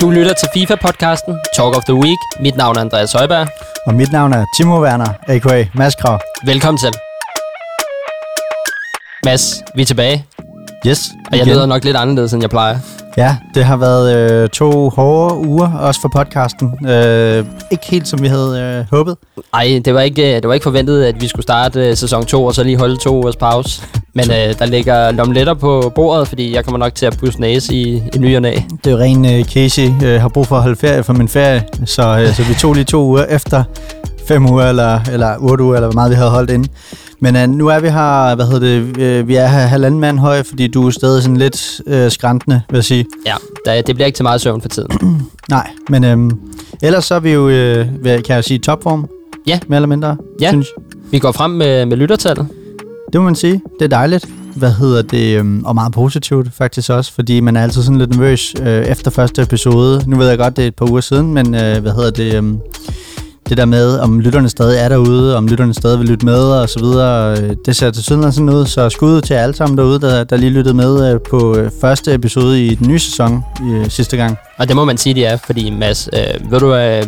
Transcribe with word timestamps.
Du 0.00 0.10
lytter 0.10 0.32
til 0.34 0.48
FIFA-podcasten 0.56 1.34
Talk 1.56 1.76
of 1.76 1.84
the 1.84 1.94
Week. 1.94 2.18
Mit 2.40 2.56
navn 2.56 2.76
er 2.76 2.80
Andreas 2.80 3.12
Højberg. 3.12 3.48
Og 3.86 3.94
mit 3.94 4.12
navn 4.12 4.32
er 4.32 4.44
Timo 4.56 4.82
Werner, 4.82 5.06
a.k.a. 5.28 5.64
Mads 5.74 5.94
Krav. 5.94 6.20
Velkommen 6.46 6.78
til. 6.78 6.92
Mads, 9.24 9.54
vi 9.74 9.82
er 9.82 9.86
tilbage. 9.86 10.26
Yes. 10.86 11.08
Og 11.32 11.38
jeg 11.38 11.46
lyder 11.46 11.66
nok 11.66 11.84
lidt 11.84 11.96
anderledes, 11.96 12.32
end 12.32 12.42
jeg 12.42 12.50
plejer. 12.50 12.78
Ja, 13.16 13.36
det 13.54 13.64
har 13.64 13.76
været 13.76 14.16
øh, 14.16 14.48
to 14.48 14.88
hårde 14.90 15.34
uger, 15.48 15.72
også 15.78 16.00
for 16.00 16.08
podcasten. 16.08 16.88
Øh, 16.88 17.44
ikke 17.70 17.86
helt, 17.90 18.08
som 18.08 18.22
vi 18.22 18.28
havde 18.28 18.60
øh, 18.60 18.96
håbet. 18.98 19.16
Nej, 19.52 19.80
det 19.84 19.94
var 19.94 20.00
ikke, 20.00 20.34
det 20.34 20.48
var 20.48 20.54
ikke 20.54 20.64
forventet, 20.64 21.04
at 21.04 21.20
vi 21.20 21.28
skulle 21.28 21.42
starte 21.42 21.88
øh, 21.90 21.96
sæson 21.96 22.26
2 22.26 22.44
og 22.44 22.54
så 22.54 22.62
lige 22.62 22.78
holde 22.78 22.96
to 22.96 23.16
ugers 23.18 23.36
pause. 23.36 23.82
Men 24.16 24.30
øh, 24.30 24.58
der 24.58 24.66
ligger 24.66 25.10
lomletter 25.12 25.54
på 25.54 25.92
bordet, 25.94 26.28
fordi 26.28 26.54
jeg 26.54 26.64
kommer 26.64 26.78
nok 26.78 26.94
til 26.94 27.06
at 27.06 27.16
pusse 27.18 27.40
næse 27.40 27.74
i, 27.74 28.02
i 28.14 28.18
ny 28.18 28.36
og 28.36 28.42
næ. 28.42 28.52
Det 28.84 28.86
er 28.86 28.90
jo 28.90 28.98
ren 28.98 29.24
øh, 29.24 29.44
Casey. 29.44 29.90
Øh, 30.04 30.20
har 30.20 30.28
brug 30.28 30.46
for 30.46 30.56
at 30.56 30.62
holde 30.62 30.76
ferie 30.76 31.02
for 31.02 31.12
min 31.12 31.28
ferie, 31.28 31.64
så, 31.84 32.18
øh, 32.20 32.34
så 32.34 32.42
vi 32.42 32.54
tog 32.54 32.74
lige 32.74 32.84
to 32.84 33.04
uger 33.04 33.24
efter 33.24 33.64
fem 34.28 34.50
uger, 34.50 34.68
eller, 34.68 35.00
eller 35.12 35.36
otte 35.38 35.64
uger, 35.64 35.74
eller 35.74 35.86
hvor 35.88 35.94
meget 35.94 36.10
vi 36.10 36.14
havde 36.14 36.30
holdt 36.30 36.50
inde. 36.50 36.68
Men 37.20 37.36
uh, 37.36 37.42
nu 37.48 37.66
er 37.68 37.80
vi 37.80 37.88
her, 37.88 38.34
hvad 38.34 38.46
hedder 38.46 38.60
det, 38.60 38.98
øh, 38.98 39.28
vi 39.28 39.36
er 39.36 39.46
her 39.46 39.58
halvanden 39.58 40.00
mand 40.00 40.18
høj, 40.18 40.42
fordi 40.42 40.66
du 40.68 40.86
er 40.86 40.90
stadig 40.90 41.22
sådan 41.22 41.36
lidt 41.36 41.80
øh, 41.86 42.10
skræntende, 42.10 42.62
vil 42.70 42.76
jeg 42.76 42.84
sige. 42.84 43.04
Ja, 43.26 43.34
der, 43.64 43.82
det 43.82 43.94
bliver 43.94 44.06
ikke 44.06 44.16
til 44.16 44.22
meget 44.22 44.40
søvn 44.40 44.60
for 44.60 44.68
tiden. 44.68 44.90
Nej, 45.48 45.66
men 45.88 46.04
øh, 46.04 46.30
ellers 46.82 47.04
så 47.04 47.14
er 47.14 47.20
vi 47.20 47.32
jo, 47.32 47.46
hvad 48.02 48.22
kan 48.22 48.36
jeg 48.36 48.44
sige, 48.44 48.58
topform. 48.58 49.08
Ja. 49.46 49.58
Mere 49.68 49.76
eller 49.76 49.88
mindre, 49.88 50.16
Ja. 50.40 50.48
synes 50.50 50.68
Vi 51.10 51.18
går 51.18 51.32
frem 51.32 51.50
med, 51.50 51.86
med 51.86 51.96
lyttertallet. 51.96 52.48
Det 53.12 53.20
må 53.20 53.24
man 53.24 53.34
sige. 53.34 53.60
Det 53.78 53.84
er 53.84 53.88
dejligt. 53.88 54.26
Hvad 54.56 54.72
hedder 54.72 55.02
det? 55.02 55.38
Øhm, 55.38 55.64
og 55.64 55.74
meget 55.74 55.92
positivt 55.92 56.48
faktisk 56.54 56.90
også, 56.90 57.12
fordi 57.12 57.40
man 57.40 57.56
er 57.56 57.62
altid 57.62 57.82
sådan 57.82 57.98
lidt 57.98 58.10
nervøs 58.10 58.54
øh, 58.62 58.84
efter 58.86 59.10
første 59.10 59.42
episode. 59.42 60.02
Nu 60.06 60.16
ved 60.16 60.28
jeg 60.28 60.38
godt, 60.38 60.56
det 60.56 60.62
er 60.64 60.68
et 60.68 60.74
par 60.76 60.90
uger 60.90 61.00
siden, 61.00 61.34
men 61.34 61.54
øh, 61.54 61.78
hvad 61.82 61.92
hedder 61.92 62.10
det? 62.10 62.34
Øh, 62.34 62.42
det 63.48 63.56
der 63.56 63.64
med, 63.64 63.98
om 63.98 64.20
lytterne 64.20 64.48
stadig 64.48 64.78
er 64.78 64.88
derude, 64.88 65.36
om 65.36 65.46
lytterne 65.46 65.74
stadig 65.74 65.98
vil 65.98 66.08
lytte 66.08 66.26
med 66.26 66.38
og 66.38 66.68
så 66.68 66.80
videre. 66.80 67.38
øh, 67.42 67.56
Det 67.66 67.76
ser 67.76 67.90
til 67.90 68.04
siden 68.04 68.32
sådan 68.32 68.48
ud, 68.50 68.66
så 68.66 68.88
skud 68.88 69.20
til 69.20 69.34
alle 69.34 69.54
sammen 69.54 69.78
derude, 69.78 70.00
der, 70.00 70.24
der 70.24 70.36
lige 70.36 70.50
lyttede 70.50 70.74
med 70.74 71.12
øh, 71.14 71.20
på 71.30 71.56
øh, 71.56 71.70
første 71.80 72.14
episode 72.14 72.66
i 72.66 72.74
den 72.74 72.88
nye 72.88 72.98
sæson 72.98 73.42
øh, 73.70 73.90
sidste 73.90 74.16
gang. 74.16 74.36
Og 74.58 74.68
det 74.68 74.76
må 74.76 74.84
man 74.84 74.98
sige, 74.98 75.14
det 75.14 75.26
er, 75.26 75.36
fordi 75.36 75.70
Mads, 75.70 76.08
øh, 76.12 76.50
ved 76.52 76.60
du, 76.60 76.74
øh, 76.74 77.02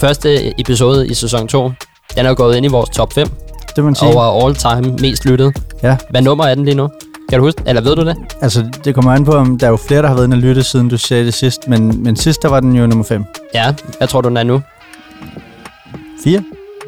første 0.00 0.60
episode 0.60 1.08
i 1.08 1.14
sæson 1.14 1.48
2, 1.48 1.70
den 2.16 2.24
er 2.26 2.28
jo 2.28 2.34
gået 2.38 2.56
ind 2.56 2.66
i 2.66 2.68
vores 2.68 2.90
top 2.90 3.12
5 3.12 3.28
det 3.76 3.84
må 3.84 3.88
man 3.90 3.94
sige. 3.94 4.08
over 4.08 4.44
all 4.44 4.54
time 4.54 4.96
mest 5.00 5.24
lyttet. 5.24 5.56
Ja. 5.82 5.96
Hvad 6.10 6.22
nummer 6.22 6.44
er 6.44 6.54
den 6.54 6.64
lige 6.64 6.74
nu? 6.74 6.88
Kan 7.28 7.38
du 7.38 7.44
huske 7.44 7.62
Eller 7.66 7.82
ved 7.82 7.96
du 7.96 8.04
det? 8.04 8.16
Altså, 8.40 8.70
det 8.84 8.94
kommer 8.94 9.12
an 9.12 9.24
på, 9.24 9.32
om 9.32 9.58
der 9.58 9.66
er 9.66 9.70
jo 9.70 9.76
flere, 9.76 10.02
der 10.02 10.08
har 10.08 10.14
været 10.14 10.26
inde 10.26 10.34
og 10.34 10.40
lytte, 10.40 10.62
siden 10.62 10.88
du 10.88 10.98
sagde 10.98 11.24
det 11.24 11.34
sidst, 11.34 11.68
men, 11.68 12.02
men 12.02 12.16
sidst 12.16 12.42
der 12.42 12.48
var 12.48 12.60
den 12.60 12.72
jo 12.76 12.86
nummer 12.86 13.04
5. 13.04 13.24
Ja, 13.54 13.74
hvad 13.98 14.08
tror 14.08 14.20
du, 14.20 14.28
den 14.28 14.36
er 14.36 14.42
nu? 14.42 14.60
4? 16.24 16.44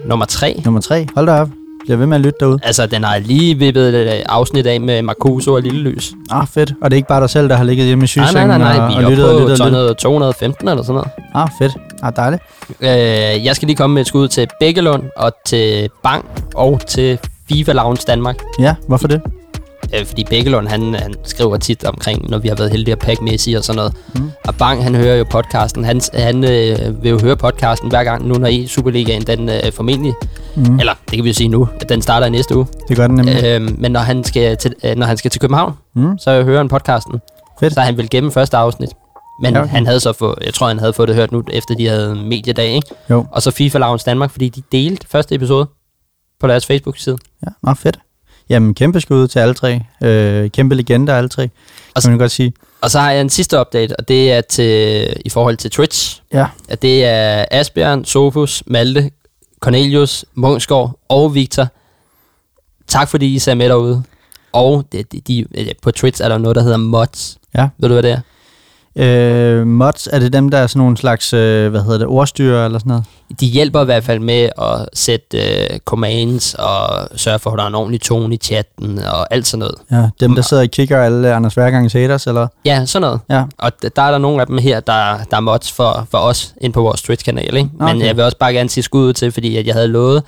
Nummer 0.07 0.25
3? 0.27 0.63
Nummer 0.65 0.81
3? 0.81 1.07
Hold 1.15 1.27
da 1.27 1.33
op. 1.41 1.49
Bliver 1.87 1.97
ved 1.99 2.07
med 2.07 2.17
at 2.17 2.21
lytte 2.21 2.37
derude. 2.41 2.59
Altså, 2.63 2.87
den 2.87 3.05
har 3.05 3.19
lige 3.19 3.59
vippet 3.59 3.89
et 3.95 4.15
øh, 4.15 4.23
afsnit 4.29 4.67
af 4.67 4.81
med 4.81 5.03
Marcuso 5.03 5.53
og 5.53 5.63
Lille 5.63 5.91
Lys. 5.91 6.13
Ah, 6.31 6.47
fedt. 6.47 6.73
Og 6.83 6.91
det 6.91 6.95
er 6.95 6.97
ikke 6.97 7.09
bare 7.09 7.21
dig 7.21 7.31
selv, 7.31 7.49
der 7.49 7.55
har 7.57 7.65
ligget 7.65 7.87
hjemme 7.87 8.03
i 8.03 8.05
Nej, 8.05 8.07
sygesengen 8.07 8.49
nej, 8.49 8.59
nej, 8.59 8.77
nej. 8.77 8.85
og, 8.85 8.91
Vi 8.91 8.95
og 8.95 9.03
er 9.03 9.11
lyttet 9.11 9.25
og 9.25 9.31
oppe 9.35 9.43
lyttet 9.43 9.59
på 9.59 9.65
og 9.65 9.71
lyttet? 9.71 9.97
200, 9.97 10.25
215 10.35 10.69
eller 10.69 10.83
sådan 10.83 10.95
noget. 10.95 11.09
Ah, 11.35 11.49
fedt. 11.59 11.73
Ah, 12.03 12.13
dejligt. 12.17 12.43
Øh, 12.81 13.45
jeg 13.47 13.57
skal 13.57 13.67
lige 13.67 13.77
komme 13.77 13.95
med 13.95 14.01
et 14.03 14.07
skud 14.09 14.29
til 14.29 14.49
Bækkelund 14.61 15.03
og 15.17 15.33
til 15.47 15.89
Bang 16.03 16.25
og 16.55 16.81
til 16.87 17.19
FIFA 17.49 17.73
Lounge 17.73 18.03
Danmark. 18.07 18.37
Ja, 18.61 18.75
hvorfor 18.89 19.09
det? 19.09 19.21
Øh, 19.95 20.07
fordi 20.07 20.25
Bækkelund, 20.25 20.69
han, 20.69 20.95
han 20.95 21.15
skriver 21.25 21.57
tit 21.57 21.85
omkring, 21.85 22.31
når 22.31 22.39
vi 22.39 22.49
har 22.49 22.55
været 22.55 22.71
heldige 22.71 22.93
at 22.93 22.99
pakke 22.99 23.25
Messi 23.25 23.53
og 23.53 23.65
sådan 23.65 23.77
noget. 23.77 23.93
Mm. 24.15 24.31
Og 24.47 24.55
Bang, 24.55 24.83
han 24.83 24.95
hører 24.95 25.17
jo 25.17 25.25
podcasten. 25.31 25.85
Han, 25.85 26.01
han 26.15 26.45
øh, 26.45 27.03
vil 27.03 27.11
jo 27.11 27.19
høre 27.21 27.37
podcasten 27.37 27.89
hver 27.89 28.05
gang, 28.05 28.27
nu 28.29 28.35
når 28.35 28.47
i 28.47 28.67
Superligaen, 28.67 29.23
den 29.23 29.49
øh, 29.49 29.73
formentlig, 29.73 30.15
Mm. 30.57 30.79
eller 30.81 30.93
det 31.11 31.17
kan 31.17 31.25
vi 31.25 31.29
jo 31.29 31.35
sige 31.35 31.49
nu, 31.49 31.69
at 31.81 31.89
den 31.89 32.03
starter 32.03 32.27
i 32.27 32.31
næste 32.31 32.57
uge. 32.57 32.67
Det 32.89 32.97
gør 32.97 33.07
den 33.07 33.17
nemlig. 33.17 33.45
Øh, 33.45 33.79
men 33.81 33.93
når 33.93 34.01
han, 34.01 34.25
skal 34.25 34.57
til, 34.57 34.75
øh, 34.85 34.97
når 34.97 35.07
han 35.07 35.17
skal 35.17 35.31
til 35.31 35.41
København, 35.41 35.73
Mm. 35.95 36.19
så 36.19 36.43
hører 36.43 36.57
han 36.59 36.69
podcasten. 36.69 37.21
Fedt. 37.61 37.75
Så 37.75 37.81
han 37.81 37.97
vil 37.97 38.11
gemme 38.11 38.33
første 38.33 38.57
afsnit. 38.57 38.89
Men 39.43 39.53
Ja, 39.55 39.59
okay. 39.61 39.69
okay. 39.69 39.75
han 39.77 39.87
havde 39.87 40.01
så 40.01 40.13
fået, 40.13 40.35
jeg 40.45 40.55
tror, 40.55 40.69
han 40.69 40.79
havde 40.79 40.93
fået 40.93 41.09
det 41.09 41.17
hørt 41.17 41.33
nu, 41.33 41.43
efter 41.53 41.75
de 41.75 41.89
havde 41.89 42.15
mediedag, 42.15 42.69
ikke? 42.69 42.89
Jo. 43.11 43.27
Og 43.33 43.43
så 43.43 43.51
FIFA 43.51 43.79
Lounge 43.79 44.03
Danmark, 44.07 44.31
fordi 44.31 44.49
de 44.49 44.63
delte 44.73 45.07
første 45.11 45.35
episode 45.35 45.67
på 46.41 46.47
deres 46.47 46.67
Facebook-side. 46.67 47.17
Ja, 47.47 47.51
nå, 47.63 47.75
fedt. 47.75 47.99
Jamen, 48.49 48.75
kæmpe 48.75 49.01
skud 49.01 49.29
til 49.29 49.39
alle 49.39 49.55
tre. 49.55 49.81
Øh, 50.03 50.51
kæmpe 50.51 50.75
legender 50.75 51.15
alle 51.15 51.29
tre, 51.29 51.49
Og 51.95 52.03
kan 52.03 52.11
man 52.11 52.19
godt 52.19 52.33
sige. 52.33 52.53
Og 52.81 52.91
så 52.91 53.01
har 53.01 53.11
jeg 53.13 53.21
en 53.21 53.31
sidste 53.31 53.61
update, 53.61 53.97
og 53.97 54.09
det 54.09 54.33
er 54.33 54.41
til, 54.41 55.07
i 55.25 55.29
forhold 55.29 55.57
til 55.57 55.71
Twitch. 55.71 56.23
Ja. 56.33 56.47
At 56.69 56.83
det 56.83 57.05
er 57.05 57.45
Asbjørn, 57.51 58.05
Sofus, 58.05 58.63
Malte, 58.67 59.11
Cornelius, 59.61 60.25
Mungsgaard 60.35 60.99
og 61.09 61.35
Victor. 61.35 61.69
Tak 62.87 63.09
fordi 63.09 63.35
I 63.35 63.39
ser 63.39 63.55
med 63.55 63.69
derude. 63.69 64.03
Og 64.53 64.85
det, 64.93 65.13
de, 65.13 65.21
de, 65.21 65.47
på 65.83 65.91
Twitch 65.91 66.23
er 66.23 66.29
der 66.29 66.39
noget, 66.39 66.57
der 66.57 66.63
hedder 66.63 66.77
mods. 66.77 67.39
Ja. 67.55 67.69
Ved 67.79 67.89
du, 67.89 67.95
hvad 67.95 68.03
det 68.03 68.11
er? 68.11 68.21
Øh, 68.99 69.67
mods, 69.67 70.09
er 70.13 70.19
det 70.19 70.33
dem, 70.33 70.49
der 70.49 70.59
er 70.59 70.67
sådan 70.67 70.81
nogle 70.81 70.97
slags, 70.97 71.33
øh, 71.33 71.71
hvad 71.71 71.81
hedder 71.83 71.99
det, 71.99 72.07
ordstyrer 72.07 72.65
eller 72.65 72.79
sådan 72.79 72.91
noget? 72.91 73.05
De 73.41 73.47
hjælper 73.47 73.83
i 73.83 73.85
hvert 73.85 74.05
fald 74.05 74.21
med 74.21 74.49
at 74.59 74.89
sætte 74.95 75.39
uh, 75.71 75.77
commands 75.85 76.55
og 76.55 77.09
sørge 77.17 77.39
for, 77.39 77.51
at 77.51 77.57
der 77.59 77.65
er 77.65 77.69
en 77.69 77.75
ordentlig 77.75 78.01
tone 78.01 78.35
i 78.35 78.39
chatten 78.39 78.99
og 78.99 79.35
alt 79.35 79.47
sådan 79.47 79.59
noget. 79.59 79.75
Ja, 79.91 80.09
dem, 80.21 80.35
der 80.35 80.43
sidder 80.43 80.63
og 80.63 80.69
kigger 80.71 81.03
alle 81.03 81.35
Anders 81.35 81.55
Hvergangs 81.55 81.93
haters, 81.93 82.27
eller? 82.27 82.47
Ja, 82.65 82.85
sådan 82.87 83.03
noget. 83.07 83.21
Ja. 83.31 83.45
Og 83.59 83.73
der 83.97 84.03
er 84.03 84.11
der 84.11 84.19
nogle 84.19 84.41
af 84.41 84.47
dem 84.47 84.59
her, 84.59 84.81
der, 84.81 85.19
der 85.31 85.37
er 85.37 85.41
mods 85.41 85.73
for, 85.73 86.07
for 86.11 86.19
os 86.19 86.55
ind 86.61 86.73
på 86.73 86.81
vores 86.83 87.03
Twitch-kanal. 87.03 87.57
Ikke? 87.57 87.71
Men 87.79 87.89
Okay. 87.97 88.07
jeg 88.07 88.17
vil 88.17 88.25
også 88.25 88.39
bare 88.39 88.53
gerne 88.53 88.69
sige 88.69 88.85
skud 88.85 89.09
ud 89.09 89.13
til, 89.13 89.33
fordi 89.33 89.57
at 89.57 89.67
jeg 89.67 89.75
havde 89.75 89.89
lovet 89.89 90.23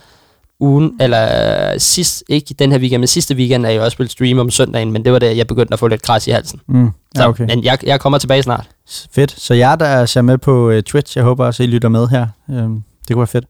ugen, 0.60 0.92
eller 1.00 1.72
øh, 1.72 1.80
sidst, 1.80 2.24
ikke 2.28 2.54
den 2.58 2.72
her 2.72 2.78
weekend, 2.78 3.00
men 3.00 3.06
sidste 3.06 3.34
weekend, 3.34 3.66
at 3.66 3.74
jeg 3.74 3.82
også 3.82 3.98
ville 3.98 4.10
streame 4.10 4.40
om 4.40 4.50
søndagen, 4.50 4.92
men 4.92 5.04
det 5.04 5.12
var 5.12 5.18
der, 5.18 5.30
jeg 5.30 5.46
begyndte 5.46 5.72
at 5.72 5.78
få 5.78 5.88
lidt 5.88 6.02
kras 6.02 6.26
i 6.26 6.30
halsen. 6.30 6.60
Mm. 6.68 6.90
Så, 7.16 7.22
Ja, 7.22 7.28
okay. 7.28 7.44
Men 7.44 7.64
jeg, 7.64 7.78
jeg 7.86 8.00
kommer 8.00 8.18
tilbage 8.18 8.42
snart. 8.42 8.66
Fedt. 9.12 9.34
Så 9.40 9.54
jer, 9.54 9.76
der 9.76 10.06
ser 10.06 10.22
med 10.22 10.38
på 10.38 10.70
uh, 10.70 10.80
Twitch, 10.80 11.16
jeg 11.16 11.24
håber 11.24 11.46
også, 11.46 11.62
I 11.62 11.66
lytter 11.66 11.88
med 11.88 12.08
her. 12.08 12.26
Um, 12.48 12.82
det 13.08 13.14
kunne 13.14 13.20
være 13.20 13.26
fedt. 13.26 13.44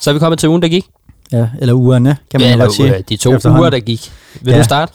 Så 0.00 0.10
er 0.10 0.14
vi 0.14 0.18
kommet 0.18 0.38
til 0.38 0.48
ugen, 0.48 0.62
der 0.62 0.68
gik. 0.68 0.84
Ja, 1.32 1.48
eller 1.60 1.74
ugerne, 1.74 2.16
kan 2.30 2.40
man 2.40 2.50
ja, 2.50 2.56
godt 2.56 2.72
sige. 2.72 3.04
de 3.08 3.16
to 3.16 3.30
uger, 3.30 3.70
der 3.70 3.78
gik. 3.80 4.12
Vil 4.40 4.52
Ja. 4.52 4.58
du 4.58 4.64
starte? 4.64 4.92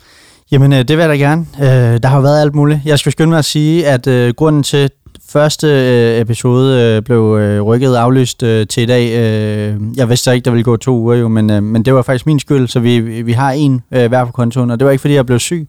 Jamen, 0.51 0.73
øh, 0.73 0.79
det 0.79 0.89
vil 0.89 0.97
jeg 1.03 1.09
da 1.09 1.15
gerne. 1.15 1.45
Øh, 1.59 1.99
der 2.03 2.07
har 2.07 2.15
jo 2.15 2.21
været 2.21 2.41
alt 2.41 2.55
muligt. 2.55 2.79
Jeg 2.85 2.99
skal 2.99 3.11
skynde 3.11 3.29
mig 3.29 3.39
at 3.39 3.45
sige, 3.45 3.87
at 3.87 4.07
øh, 4.07 4.33
grunden 4.33 4.63
til 4.63 4.89
første 5.29 5.67
øh, 5.67 6.21
episode 6.21 6.81
øh, 6.81 7.01
blev 7.01 7.37
øh, 7.41 7.61
rykket 7.61 7.95
aflyst 7.95 8.43
øh, 8.43 8.67
til 8.67 8.83
i 8.83 8.85
dag. 8.85 9.03
Øh, 9.03 9.81
jeg 9.97 10.09
vidste 10.09 10.23
så 10.23 10.31
ikke, 10.31 10.45
der 10.45 10.51
ville 10.51 10.63
gå 10.63 10.77
to 10.77 10.97
uger 10.97 11.15
jo, 11.15 11.27
men, 11.27 11.49
øh, 11.49 11.63
men 11.63 11.85
det 11.85 11.93
var 11.93 12.01
faktisk 12.01 12.25
min 12.25 12.39
skyld, 12.39 12.67
så 12.67 12.79
vi, 12.79 12.99
vi 12.99 13.31
har 13.31 13.51
en 13.51 13.83
øh, 13.91 14.07
hver 14.07 14.25
på 14.25 14.31
kontoen, 14.31 14.71
og 14.71 14.79
det 14.79 14.85
var 14.85 14.91
ikke, 14.91 15.01
fordi 15.01 15.13
jeg 15.13 15.25
blev 15.25 15.39
syg. 15.39 15.67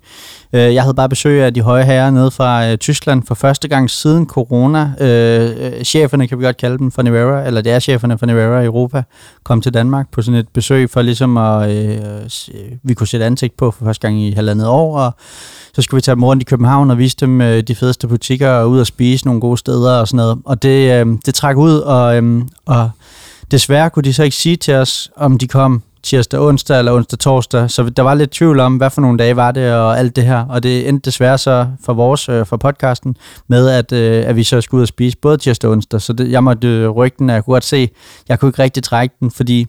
Øh, 0.56 0.74
jeg 0.74 0.82
havde 0.82 0.94
bare 0.94 1.08
besøg 1.08 1.42
af 1.42 1.54
de 1.54 1.60
høje 1.60 1.84
herrer 1.84 2.10
nede 2.10 2.30
fra 2.30 2.70
øh, 2.70 2.78
Tyskland 2.78 3.22
for 3.26 3.34
første 3.34 3.68
gang 3.68 3.90
siden 3.90 4.26
corona. 4.26 4.92
Øh, 5.00 5.50
øh, 5.58 5.82
cheferne 5.84 6.28
kan 6.28 6.38
vi 6.38 6.44
godt 6.44 6.56
kalde 6.56 6.78
dem 6.78 6.90
for 6.90 7.02
Nivera, 7.02 7.46
eller 7.46 7.60
det 7.60 7.72
er 7.72 7.78
cheferne 7.78 8.18
for 8.18 8.26
Nivera 8.26 8.60
i 8.60 8.64
Europa, 8.64 9.02
kom 9.44 9.60
til 9.60 9.74
Danmark 9.74 10.10
på 10.12 10.22
sådan 10.22 10.40
et 10.40 10.48
besøg 10.48 10.90
for 10.90 11.02
ligesom 11.02 11.36
at 11.36 11.70
øh, 11.70 11.96
øh, 12.54 12.72
vi 12.82 12.94
kunne 12.94 13.06
sætte 13.06 13.26
ansigt 13.26 13.56
på 13.56 13.70
for 13.70 13.84
første 13.84 14.08
gang 14.08 14.20
i 14.20 14.32
halvandet 14.32 14.68
år, 14.68 14.98
og 14.98 15.14
så 15.74 15.82
skulle 15.82 15.98
vi 15.98 16.02
tage 16.02 16.14
dem 16.14 16.24
rundt 16.24 16.42
i 16.42 16.44
København 16.44 16.90
og 16.90 16.98
vise 16.98 17.16
dem 17.20 17.40
øh, 17.40 17.62
de 17.62 17.74
fedeste 17.74 18.08
butikker 18.08 18.50
og 18.50 18.70
ud 18.70 18.80
og 18.80 18.86
spise 18.86 19.26
nogle 19.26 19.40
gode 19.40 19.56
steder 19.56 19.92
og 20.00 20.08
sådan 20.08 20.16
noget. 20.16 20.38
Og 20.44 20.62
det, 20.62 20.92
øh, 20.92 21.06
det 21.26 21.34
trak 21.34 21.56
ud, 21.56 21.78
og, 21.78 22.16
øh, 22.16 22.42
og 22.66 22.90
desværre 23.50 23.90
kunne 23.90 24.02
de 24.02 24.14
så 24.14 24.22
ikke 24.22 24.36
sige 24.36 24.56
til 24.56 24.74
os, 24.74 25.10
om 25.16 25.38
de 25.38 25.48
kom 25.48 25.82
tirsdag, 26.06 26.40
onsdag 26.40 26.78
eller 26.78 26.92
onsdag, 26.92 27.18
torsdag. 27.18 27.70
Så 27.70 27.82
der 27.82 28.02
var 28.02 28.14
lidt 28.14 28.30
tvivl 28.30 28.60
om, 28.60 28.76
hvad 28.76 28.90
for 28.90 29.00
nogle 29.00 29.18
dage 29.18 29.36
var 29.36 29.52
det 29.52 29.74
og 29.74 29.98
alt 29.98 30.16
det 30.16 30.24
her. 30.24 30.46
Og 30.48 30.62
det 30.62 30.88
endte 30.88 31.04
desværre 31.04 31.38
så 31.38 31.66
for 31.84 31.94
vores, 31.94 32.28
øh, 32.28 32.46
for 32.46 32.56
podcasten, 32.56 33.16
med 33.48 33.68
at, 33.68 33.92
øh, 33.92 34.28
at 34.28 34.36
vi 34.36 34.44
så 34.44 34.60
skulle 34.60 34.78
ud 34.78 34.82
og 34.82 34.88
spise 34.88 35.16
både 35.18 35.36
tirsdag 35.36 35.68
og 35.68 35.72
onsdag. 35.72 36.00
Så 36.00 36.12
det, 36.12 36.30
jeg 36.30 36.44
måtte 36.44 36.68
øh, 36.68 36.88
rykke 36.90 37.16
den, 37.18 37.30
og 37.30 37.34
jeg 37.34 37.44
kunne 37.44 37.54
godt 37.54 37.64
se, 37.64 37.88
jeg 38.28 38.40
kunne 38.40 38.48
ikke 38.48 38.62
rigtig 38.62 38.82
trække 38.82 39.14
den, 39.20 39.30
fordi 39.30 39.66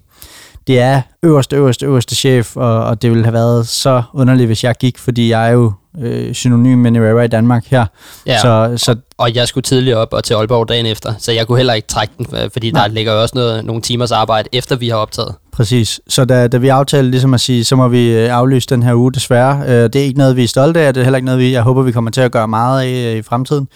det 0.67 0.79
er 0.79 1.01
øverste, 1.23 1.55
øverste, 1.55 1.85
øverste 1.85 2.15
chef, 2.15 2.57
og, 2.57 2.83
og 2.83 3.01
det 3.01 3.09
ville 3.09 3.23
have 3.23 3.33
været 3.33 3.67
så 3.67 4.03
underligt, 4.13 4.47
hvis 4.47 4.63
jeg 4.63 4.75
gik, 4.79 4.97
fordi 4.97 5.29
jeg 5.29 5.47
er 5.47 5.51
jo 5.51 5.71
øh, 6.01 6.33
synonym 6.33 6.77
med 6.77 6.91
Nivera 6.91 7.21
i 7.21 7.27
Danmark 7.27 7.65
her. 7.67 7.85
Ja. 8.25 8.39
Så, 8.41 8.73
så 8.77 8.95
Og 9.17 9.35
jeg 9.35 9.47
skulle 9.47 9.61
tidligere 9.63 9.97
op 9.99 10.13
og 10.13 10.23
til 10.23 10.33
Aalborg 10.33 10.69
dagen 10.69 10.85
efter, 10.85 11.13
så 11.19 11.31
jeg 11.31 11.47
kunne 11.47 11.57
heller 11.57 11.73
ikke 11.73 11.87
trække 11.87 12.13
den, 12.17 12.27
øh, 12.43 12.49
fordi 12.53 12.71
Nej. 12.71 12.87
der 12.87 12.93
ligger 12.93 13.13
jo 13.13 13.21
også 13.21 13.35
noget, 13.35 13.65
nogle 13.65 13.81
timers 13.81 14.11
arbejde, 14.11 14.49
efter 14.53 14.75
vi 14.75 14.89
har 14.89 14.95
optaget. 14.95 15.35
Præcis. 15.51 15.99
Så 16.07 16.25
da, 16.25 16.47
da 16.47 16.57
vi 16.57 16.67
aftalte 16.67 17.11
ligesom 17.11 17.33
at 17.33 17.41
sige, 17.41 17.63
så 17.63 17.75
må 17.75 17.87
vi 17.87 18.09
øh, 18.11 18.29
aflyse 18.37 18.67
den 18.69 18.83
her 18.83 18.93
uge 18.93 19.11
desværre. 19.13 19.61
Øh, 19.67 19.83
Det 19.83 19.95
er 19.95 20.03
ikke 20.03 20.17
noget, 20.17 20.35
vi 20.35 20.43
er 20.43 20.47
stolte 20.47 20.79
af. 20.79 20.93
Det 20.93 21.01
er 21.01 21.05
heller 21.05 21.17
ikke 21.17 21.25
noget, 21.25 21.39
vi, 21.39 21.51
jeg 21.51 21.61
håber, 21.61 21.81
vi 21.81 21.91
kommer 21.91 22.11
til 22.11 22.21
at 22.21 22.31
gøre 22.31 22.47
meget 22.47 22.81
af 22.83 23.11
øh, 23.11 23.17
i 23.17 23.21
fremtiden. 23.21 23.67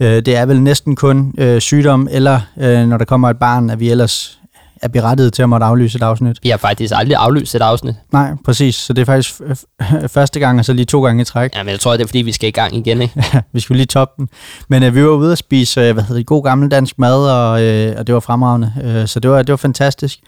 Øh, 0.00 0.08
Det 0.08 0.36
er 0.36 0.46
vel 0.46 0.60
næsten 0.62 0.96
kun 0.96 1.34
øh, 1.38 1.60
sygdom, 1.60 2.08
eller 2.10 2.40
øh, 2.60 2.86
når 2.86 2.98
der 2.98 3.04
kommer 3.04 3.30
et 3.30 3.38
barn, 3.38 3.70
at 3.70 3.80
vi 3.80 3.90
ellers 3.90 4.38
er 4.82 4.88
berettiget 4.88 5.32
til 5.32 5.42
at 5.42 5.48
måtte 5.48 5.66
aflyse 5.66 5.96
et 5.96 6.02
afsnit. 6.02 6.38
Vi 6.42 6.48
har 6.48 6.56
faktisk 6.56 6.94
aldrig 6.96 7.16
aflyst 7.16 7.54
et 7.54 7.62
afsnit. 7.62 7.94
Nej, 8.12 8.30
præcis. 8.44 8.74
Så 8.74 8.92
det 8.92 9.02
er 9.02 9.06
faktisk 9.06 9.40
første 10.16 10.40
gang, 10.40 10.58
og 10.58 10.64
så 10.64 10.72
lige 10.72 10.84
to 10.84 11.04
gange 11.04 11.22
i 11.22 11.24
træk. 11.24 11.56
Ja, 11.56 11.62
men 11.62 11.70
jeg 11.70 11.80
tror, 11.80 11.92
det 11.92 12.02
er 12.02 12.06
fordi, 12.06 12.18
vi 12.18 12.32
skal 12.32 12.48
i 12.48 12.52
gang 12.52 12.76
igen, 12.76 13.02
ikke? 13.02 13.24
vi 13.52 13.60
skulle 13.60 13.78
lige 13.78 13.86
toppe 13.86 14.14
den. 14.16 14.28
Men 14.68 14.82
øh, 14.82 14.94
vi 14.94 15.02
var 15.02 15.10
ude 15.10 15.32
at 15.32 15.38
spise, 15.38 15.80
øh, 15.80 15.92
hvad 15.92 16.02
hedder 16.02 16.16
det, 16.16 16.26
god 16.26 16.44
gammel 16.44 16.70
dansk 16.70 16.98
mad, 16.98 17.30
og, 17.30 17.62
øh, 17.62 17.94
og 17.98 18.06
det 18.06 18.14
var 18.14 18.20
fremragende. 18.20 18.72
Øh, 18.84 19.06
så 19.06 19.20
det 19.20 19.30
var, 19.30 19.42
det 19.42 19.50
var 19.50 19.56
fantastisk. 19.56 20.18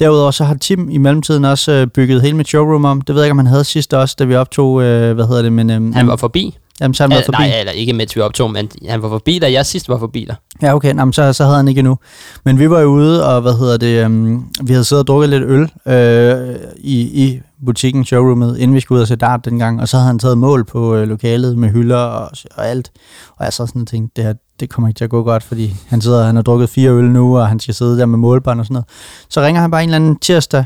Derudover 0.00 0.30
så 0.30 0.44
har 0.44 0.54
Tim 0.54 0.88
i 0.90 0.98
mellemtiden 0.98 1.44
også 1.44 1.72
øh, 1.72 1.86
bygget 1.86 2.22
hele 2.22 2.36
mit 2.36 2.48
showroom 2.48 2.84
om. 2.84 3.00
Det 3.00 3.14
ved 3.14 3.22
jeg 3.22 3.26
ikke, 3.26 3.32
om 3.32 3.38
han 3.38 3.46
havde 3.46 3.64
sidst 3.64 3.94
også, 3.94 4.16
da 4.18 4.24
vi 4.24 4.34
optog, 4.34 4.82
øh, 4.82 5.14
hvad 5.14 5.26
hedder 5.26 5.42
det, 5.42 5.52
men... 5.52 5.70
Øh, 5.70 5.94
Han 5.94 6.06
var 6.06 6.16
forbi. 6.16 6.58
Jamen, 6.80 6.94
så 6.94 7.02
han 7.02 7.12
Ja, 7.12 7.18
forbi. 7.18 7.36
nej, 7.38 7.58
eller 7.60 7.72
ikke 7.72 7.92
mens 7.92 8.16
vi 8.16 8.20
optog, 8.20 8.50
men 8.50 8.68
han 8.88 9.02
var 9.02 9.08
forbi, 9.08 9.38
da 9.38 9.52
jeg 9.52 9.66
sidst 9.66 9.88
var 9.88 9.98
forbi 9.98 10.24
der. 10.28 10.34
Ja, 10.62 10.74
okay, 10.74 10.94
Nå, 10.94 11.04
men 11.04 11.12
så, 11.12 11.32
så 11.32 11.44
havde 11.44 11.56
han 11.56 11.68
ikke 11.68 11.78
endnu. 11.78 11.98
Men 12.44 12.58
vi 12.58 12.70
var 12.70 12.80
jo 12.80 12.88
ude, 12.88 13.26
og 13.34 13.40
hvad 13.42 13.52
hedder 13.58 13.76
det, 13.76 14.04
um, 14.06 14.48
vi 14.62 14.72
havde 14.72 14.84
siddet 14.84 15.02
og 15.02 15.06
drukket 15.06 15.28
lidt 15.30 15.42
øl 15.42 15.70
øh, 15.86 16.56
i, 16.78 17.00
i 17.26 17.40
butikken, 17.66 18.04
showroomet, 18.04 18.58
inden 18.58 18.74
vi 18.74 18.80
skulle 18.80 18.96
ud 18.96 19.02
og 19.02 19.08
se 19.08 19.16
dart 19.16 19.44
dengang, 19.44 19.80
og 19.80 19.88
så 19.88 19.96
havde 19.96 20.06
han 20.06 20.18
taget 20.18 20.38
mål 20.38 20.64
på 20.64 20.94
øh, 20.94 21.08
lokalet 21.08 21.58
med 21.58 21.68
hylder 21.68 21.96
og, 21.96 22.30
og 22.56 22.68
alt. 22.68 22.90
Og 23.36 23.44
jeg 23.44 23.52
så 23.52 23.66
sådan 23.66 23.86
tænkte, 23.86 24.12
det 24.16 24.24
her, 24.24 24.34
det 24.60 24.70
kommer 24.70 24.88
ikke 24.88 24.98
til 24.98 25.04
at 25.04 25.10
gå 25.10 25.22
godt, 25.22 25.42
fordi 25.42 25.74
han 25.88 26.00
sidder, 26.00 26.24
han 26.26 26.34
har 26.36 26.42
drukket 26.42 26.68
fire 26.70 26.90
øl 26.90 27.04
nu, 27.04 27.38
og 27.38 27.48
han 27.48 27.60
skal 27.60 27.74
sidde 27.74 27.98
der 27.98 28.06
med 28.06 28.18
målbånd 28.18 28.60
og 28.60 28.66
sådan 28.66 28.74
noget. 28.74 28.86
Så 29.28 29.40
ringer 29.40 29.60
han 29.60 29.70
bare 29.70 29.82
en 29.82 29.88
eller 29.88 29.96
anden 29.96 30.16
tirsdag, 30.16 30.64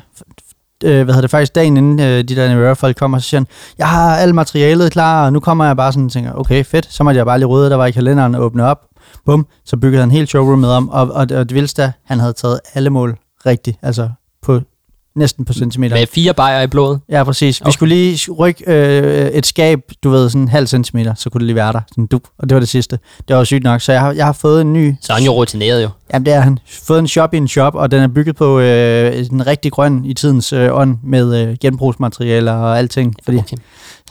øh, 0.84 1.04
hvad 1.04 1.14
hedder 1.14 1.20
det, 1.20 1.30
faktisk 1.30 1.54
dagen 1.54 1.76
inden 1.76 2.00
øh, 2.00 2.24
de 2.24 2.36
der 2.36 2.48
Nevada-folk 2.48 2.96
kommer, 2.96 3.18
så 3.18 3.28
siger 3.28 3.40
han, 3.40 3.46
jeg 3.78 3.88
har 3.88 4.16
alt 4.16 4.34
materialet 4.34 4.92
klar, 4.92 5.24
og 5.26 5.32
nu 5.32 5.40
kommer 5.40 5.64
jeg 5.64 5.76
bare 5.76 5.92
sådan 5.92 6.06
og 6.06 6.12
tænker, 6.12 6.32
okay, 6.32 6.64
fedt, 6.64 6.92
så 6.92 7.04
måtte 7.04 7.18
jeg 7.18 7.26
bare 7.26 7.38
lige 7.38 7.46
rydde, 7.46 7.70
der 7.70 7.76
var 7.76 7.86
i 7.86 7.90
kalenderen 7.90 8.34
og 8.34 8.42
åbne 8.42 8.64
op. 8.64 8.78
Bum, 9.26 9.46
så 9.64 9.76
byggede 9.76 10.00
han 10.00 10.10
hele 10.10 10.26
showroomet 10.26 10.70
om, 10.70 10.88
og, 10.88 11.02
og, 11.02 11.16
og 11.16 11.28
det 11.30 11.54
vildeste, 11.54 11.92
han 12.04 12.20
havde 12.20 12.32
taget 12.32 12.60
alle 12.74 12.90
mål 12.90 13.16
rigtigt, 13.46 13.78
altså 13.82 14.10
på 14.42 14.60
næsten 15.16 15.44
på 15.44 15.52
centimeter. 15.52 15.96
Med 15.96 16.06
fire 16.06 16.34
bajer 16.34 16.62
i 16.62 16.66
blodet. 16.66 17.00
Ja, 17.08 17.24
præcis. 17.24 17.60
Vi 17.60 17.64
Okay. 17.64 17.72
skulle 17.72 17.94
lige 17.94 18.32
rykke 18.32 18.64
øh, 18.66 19.26
et 19.30 19.46
skab, 19.46 19.78
du 20.04 20.10
ved, 20.10 20.28
sådan 20.30 20.42
en 20.42 20.48
halv 20.48 20.66
centimeter, 20.66 21.14
så 21.14 21.30
kunne 21.30 21.38
det 21.38 21.46
lige 21.46 21.56
være 21.56 21.72
der. 21.72 21.80
Sådan, 21.90 22.06
du, 22.06 22.20
og 22.38 22.48
det 22.48 22.54
var 22.54 22.60
det 22.60 22.68
sidste. 22.68 22.98
Det 23.28 23.36
var 23.36 23.44
sygt 23.44 23.62
nok. 23.64 23.80
Så 23.80 23.92
jeg 23.92 24.00
har, 24.00 24.12
jeg 24.12 24.24
har 24.26 24.32
fået 24.32 24.60
en 24.60 24.72
ny... 24.72 24.94
Så 25.00 25.12
er 25.12 25.16
han 25.16 25.24
jo 25.26 25.32
rutineret 25.32 25.82
jo. 25.82 25.88
Jamen, 26.12 26.26
det 26.26 26.34
er 26.34 26.40
han. 26.40 26.58
Fået 26.82 26.98
en 26.98 27.08
shop 27.08 27.34
i 27.34 27.36
en 27.36 27.48
shop, 27.48 27.74
og 27.74 27.90
den 27.90 28.02
er 28.02 28.08
bygget 28.08 28.36
på 28.36 28.60
øh, 28.60 29.26
en 29.32 29.46
rigtig 29.46 29.72
grøn 29.72 30.04
i 30.04 30.14
tidens 30.14 30.52
øh, 30.52 30.74
ånd, 30.74 30.96
med 31.04 31.42
øh, 31.42 31.56
genbrugsmaterialer 31.60 32.52
og 32.52 32.78
alting. 32.78 33.14
Fordi 33.24 33.38
Okay. 33.38 33.56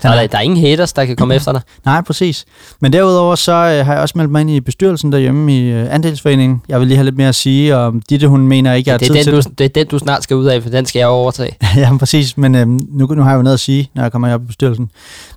Så 0.03 0.09
er 0.09 0.21
der, 0.21 0.27
der 0.27 0.37
er 0.37 0.41
ingen 0.41 0.59
haters, 0.59 0.93
der 0.93 1.05
kan 1.05 1.15
komme 1.15 1.35
efter 1.35 1.51
dig. 1.51 1.61
Nej, 1.85 2.01
præcis. 2.01 2.45
Men 2.79 2.93
derudover 2.93 3.35
så 3.35 3.51
øh, 3.51 3.85
har 3.85 3.93
jeg 3.93 4.01
også 4.01 4.13
meldt 4.17 4.31
mig 4.31 4.41
ind 4.41 4.49
i 4.49 4.59
bestyrelsen 4.59 5.11
derhjemme 5.11 5.57
i 5.57 5.71
øh, 5.71 5.93
andelsforeningen. 5.93 6.61
Jeg 6.69 6.79
vil 6.79 6.87
lige 6.87 6.97
have 6.97 7.05
lidt 7.05 7.17
mere 7.17 7.27
at 7.27 7.35
sige, 7.35 7.77
og 7.77 7.93
Ditte, 8.09 8.27
hun 8.27 8.47
mener 8.47 8.73
ikke, 8.73 8.89
jeg 8.89 8.93
har 8.93 8.97
Det 8.97 9.07
tid 9.07 9.15
er, 9.15 9.23
til 9.23 9.33
den, 9.33 9.41
du, 9.41 9.49
det 9.57 9.65
er 9.65 9.69
den, 9.69 9.87
du 9.87 9.99
snart 9.99 10.23
skal 10.23 10.37
ud 10.37 10.45
af, 10.45 10.63
for 10.63 10.69
den 10.69 10.85
skal 10.85 10.99
jeg 10.99 11.07
overtage. 11.07 11.57
ja, 11.77 11.97
præcis. 11.97 12.37
Men 12.37 12.55
øh, 12.55 12.67
nu, 12.67 12.83
nu 13.15 13.21
har 13.21 13.29
jeg 13.29 13.37
jo 13.37 13.41
noget 13.41 13.53
at 13.53 13.59
sige, 13.59 13.89
når 13.95 14.01
jeg 14.01 14.11
kommer 14.11 14.27
her 14.27 14.37
på 14.37 14.43
bestyrelsen. 14.45 14.89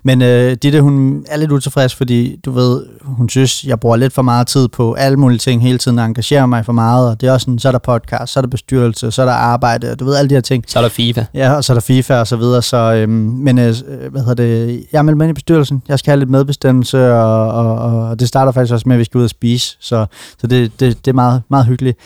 Men 0.03 0.21
øh, 0.21 0.57
Ditte, 0.63 0.81
hun 0.81 1.25
er 1.29 1.37
lidt 1.37 1.51
utilfreds, 1.51 1.95
fordi 1.95 2.39
du 2.45 2.51
ved, 2.51 2.85
hun 3.01 3.29
synes, 3.29 3.63
jeg 3.63 3.79
bruger 3.79 3.95
lidt 3.97 4.13
for 4.13 4.21
meget 4.21 4.47
tid 4.47 4.67
på 4.67 4.93
alle 4.93 5.17
mulige 5.17 5.39
ting 5.39 5.61
hele 5.61 5.77
tiden, 5.77 5.99
og 5.99 6.05
engagerer 6.05 6.45
mig 6.45 6.65
for 6.65 6.73
meget. 6.73 7.09
Og 7.09 7.21
det 7.21 7.29
er 7.29 7.33
også 7.33 7.45
sådan, 7.45 7.59
så 7.59 7.67
er 7.67 7.71
der 7.71 7.79
podcast, 7.79 8.33
så 8.33 8.39
er 8.39 8.41
der 8.41 8.49
bestyrelse, 8.49 9.11
så 9.11 9.21
er 9.21 9.25
der 9.25 9.33
arbejde, 9.33 9.91
og 9.91 9.99
du 9.99 10.05
ved, 10.05 10.15
alle 10.15 10.29
de 10.29 10.33
her 10.33 10.41
ting. 10.41 10.63
Så 10.67 10.79
er 10.79 10.83
der 10.83 10.89
FIFA. 10.89 11.25
Ja, 11.33 11.53
og 11.53 11.63
så 11.63 11.73
er 11.73 11.75
der 11.75 11.81
FIFA 11.81 12.19
og 12.19 12.27
så 12.27 12.35
videre, 12.35 12.61
så, 12.61 12.77
øhm, 12.77 13.11
men 13.11 13.59
øh, 13.59 13.75
hvad 14.11 14.21
hedder 14.21 14.33
det, 14.33 14.56
jeg 14.91 14.97
er 14.99 15.01
meldt 15.01 15.21
ind 15.21 15.29
i 15.29 15.33
bestyrelsen, 15.33 15.83
jeg 15.87 15.99
skal 15.99 16.11
have 16.11 16.19
lidt 16.19 16.29
medbestemmelse, 16.29 17.13
og, 17.13 17.51
og, 17.51 17.75
og 18.09 18.19
det 18.19 18.27
starter 18.27 18.51
faktisk 18.51 18.73
også 18.73 18.89
med, 18.89 18.95
at 18.95 18.99
vi 18.99 19.03
skal 19.03 19.17
ud 19.17 19.23
og 19.23 19.29
spise, 19.29 19.77
så, 19.79 20.05
så 20.37 20.47
det, 20.47 20.79
det, 20.79 21.05
det 21.05 21.11
er 21.11 21.15
meget, 21.15 21.41
meget 21.49 21.65
hyggeligt. 21.65 21.97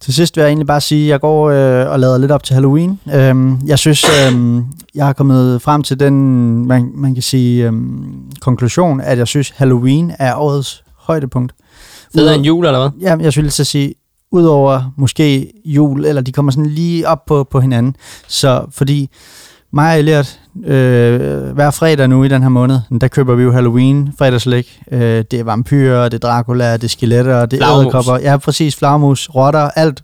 Til 0.00 0.14
sidst 0.14 0.36
vil 0.36 0.42
jeg 0.42 0.48
egentlig 0.48 0.66
bare 0.66 0.80
sige, 0.80 1.04
at 1.04 1.08
jeg 1.08 1.20
går 1.20 1.50
øh, 1.50 1.90
og 1.92 2.00
lader 2.00 2.18
lidt 2.18 2.32
op 2.32 2.42
til 2.42 2.54
Halloween. 2.54 3.00
Øhm, 3.14 3.60
jeg 3.66 3.78
synes, 3.78 4.04
øhm, 4.26 4.64
jeg 4.94 5.06
har 5.06 5.12
kommet 5.12 5.62
frem 5.62 5.82
til 5.82 6.00
den, 6.00 6.66
man, 6.66 6.90
man 6.94 7.14
kan 7.14 7.22
sige, 7.22 7.66
øhm, 7.66 8.14
konklusion, 8.40 9.00
at 9.00 9.18
jeg 9.18 9.26
synes, 9.26 9.50
Halloween 9.50 10.12
er 10.18 10.34
årets 10.34 10.84
højdepunkt. 10.96 11.52
Federe 12.14 12.34
end 12.34 12.44
jul, 12.44 12.66
eller 12.66 12.80
hvad? 12.80 12.90
Ja, 13.00 13.16
jeg 13.20 13.32
skulle 13.32 13.44
lige 13.44 13.52
så 13.52 13.64
sige, 13.64 13.94
udover 14.32 14.92
måske 14.96 15.52
jul, 15.64 16.04
eller 16.04 16.22
de 16.22 16.32
kommer 16.32 16.52
sådan 16.52 16.70
lige 16.70 17.08
op 17.08 17.24
på, 17.26 17.44
på 17.44 17.60
hinanden. 17.60 17.96
Så 18.28 18.66
fordi 18.70 19.10
mig 19.72 19.92
og 19.92 19.98
Elliot, 19.98 20.39
øh, 20.66 21.42
hver 21.54 21.70
fredag 21.70 22.08
nu 22.08 22.24
i 22.24 22.28
den 22.28 22.42
her 22.42 22.48
måned, 22.48 22.80
der 23.00 23.08
køber 23.08 23.34
vi 23.34 23.42
jo 23.42 23.52
Halloween 23.52 24.12
fredagslæg. 24.18 24.80
Øh, 24.92 25.00
det 25.00 25.32
er 25.32 25.44
vampyrer, 25.44 26.08
det 26.08 26.24
er 26.24 26.28
Dracula, 26.28 26.72
det 26.72 26.84
er 26.84 26.88
skeletter, 26.88 27.46
det 27.46 27.62
er 27.62 27.80
æderkopper. 27.80 28.18
Ja, 28.18 28.36
præcis, 28.36 28.76
flagmus, 28.76 29.28
rotter, 29.34 29.70
alt. 29.76 30.02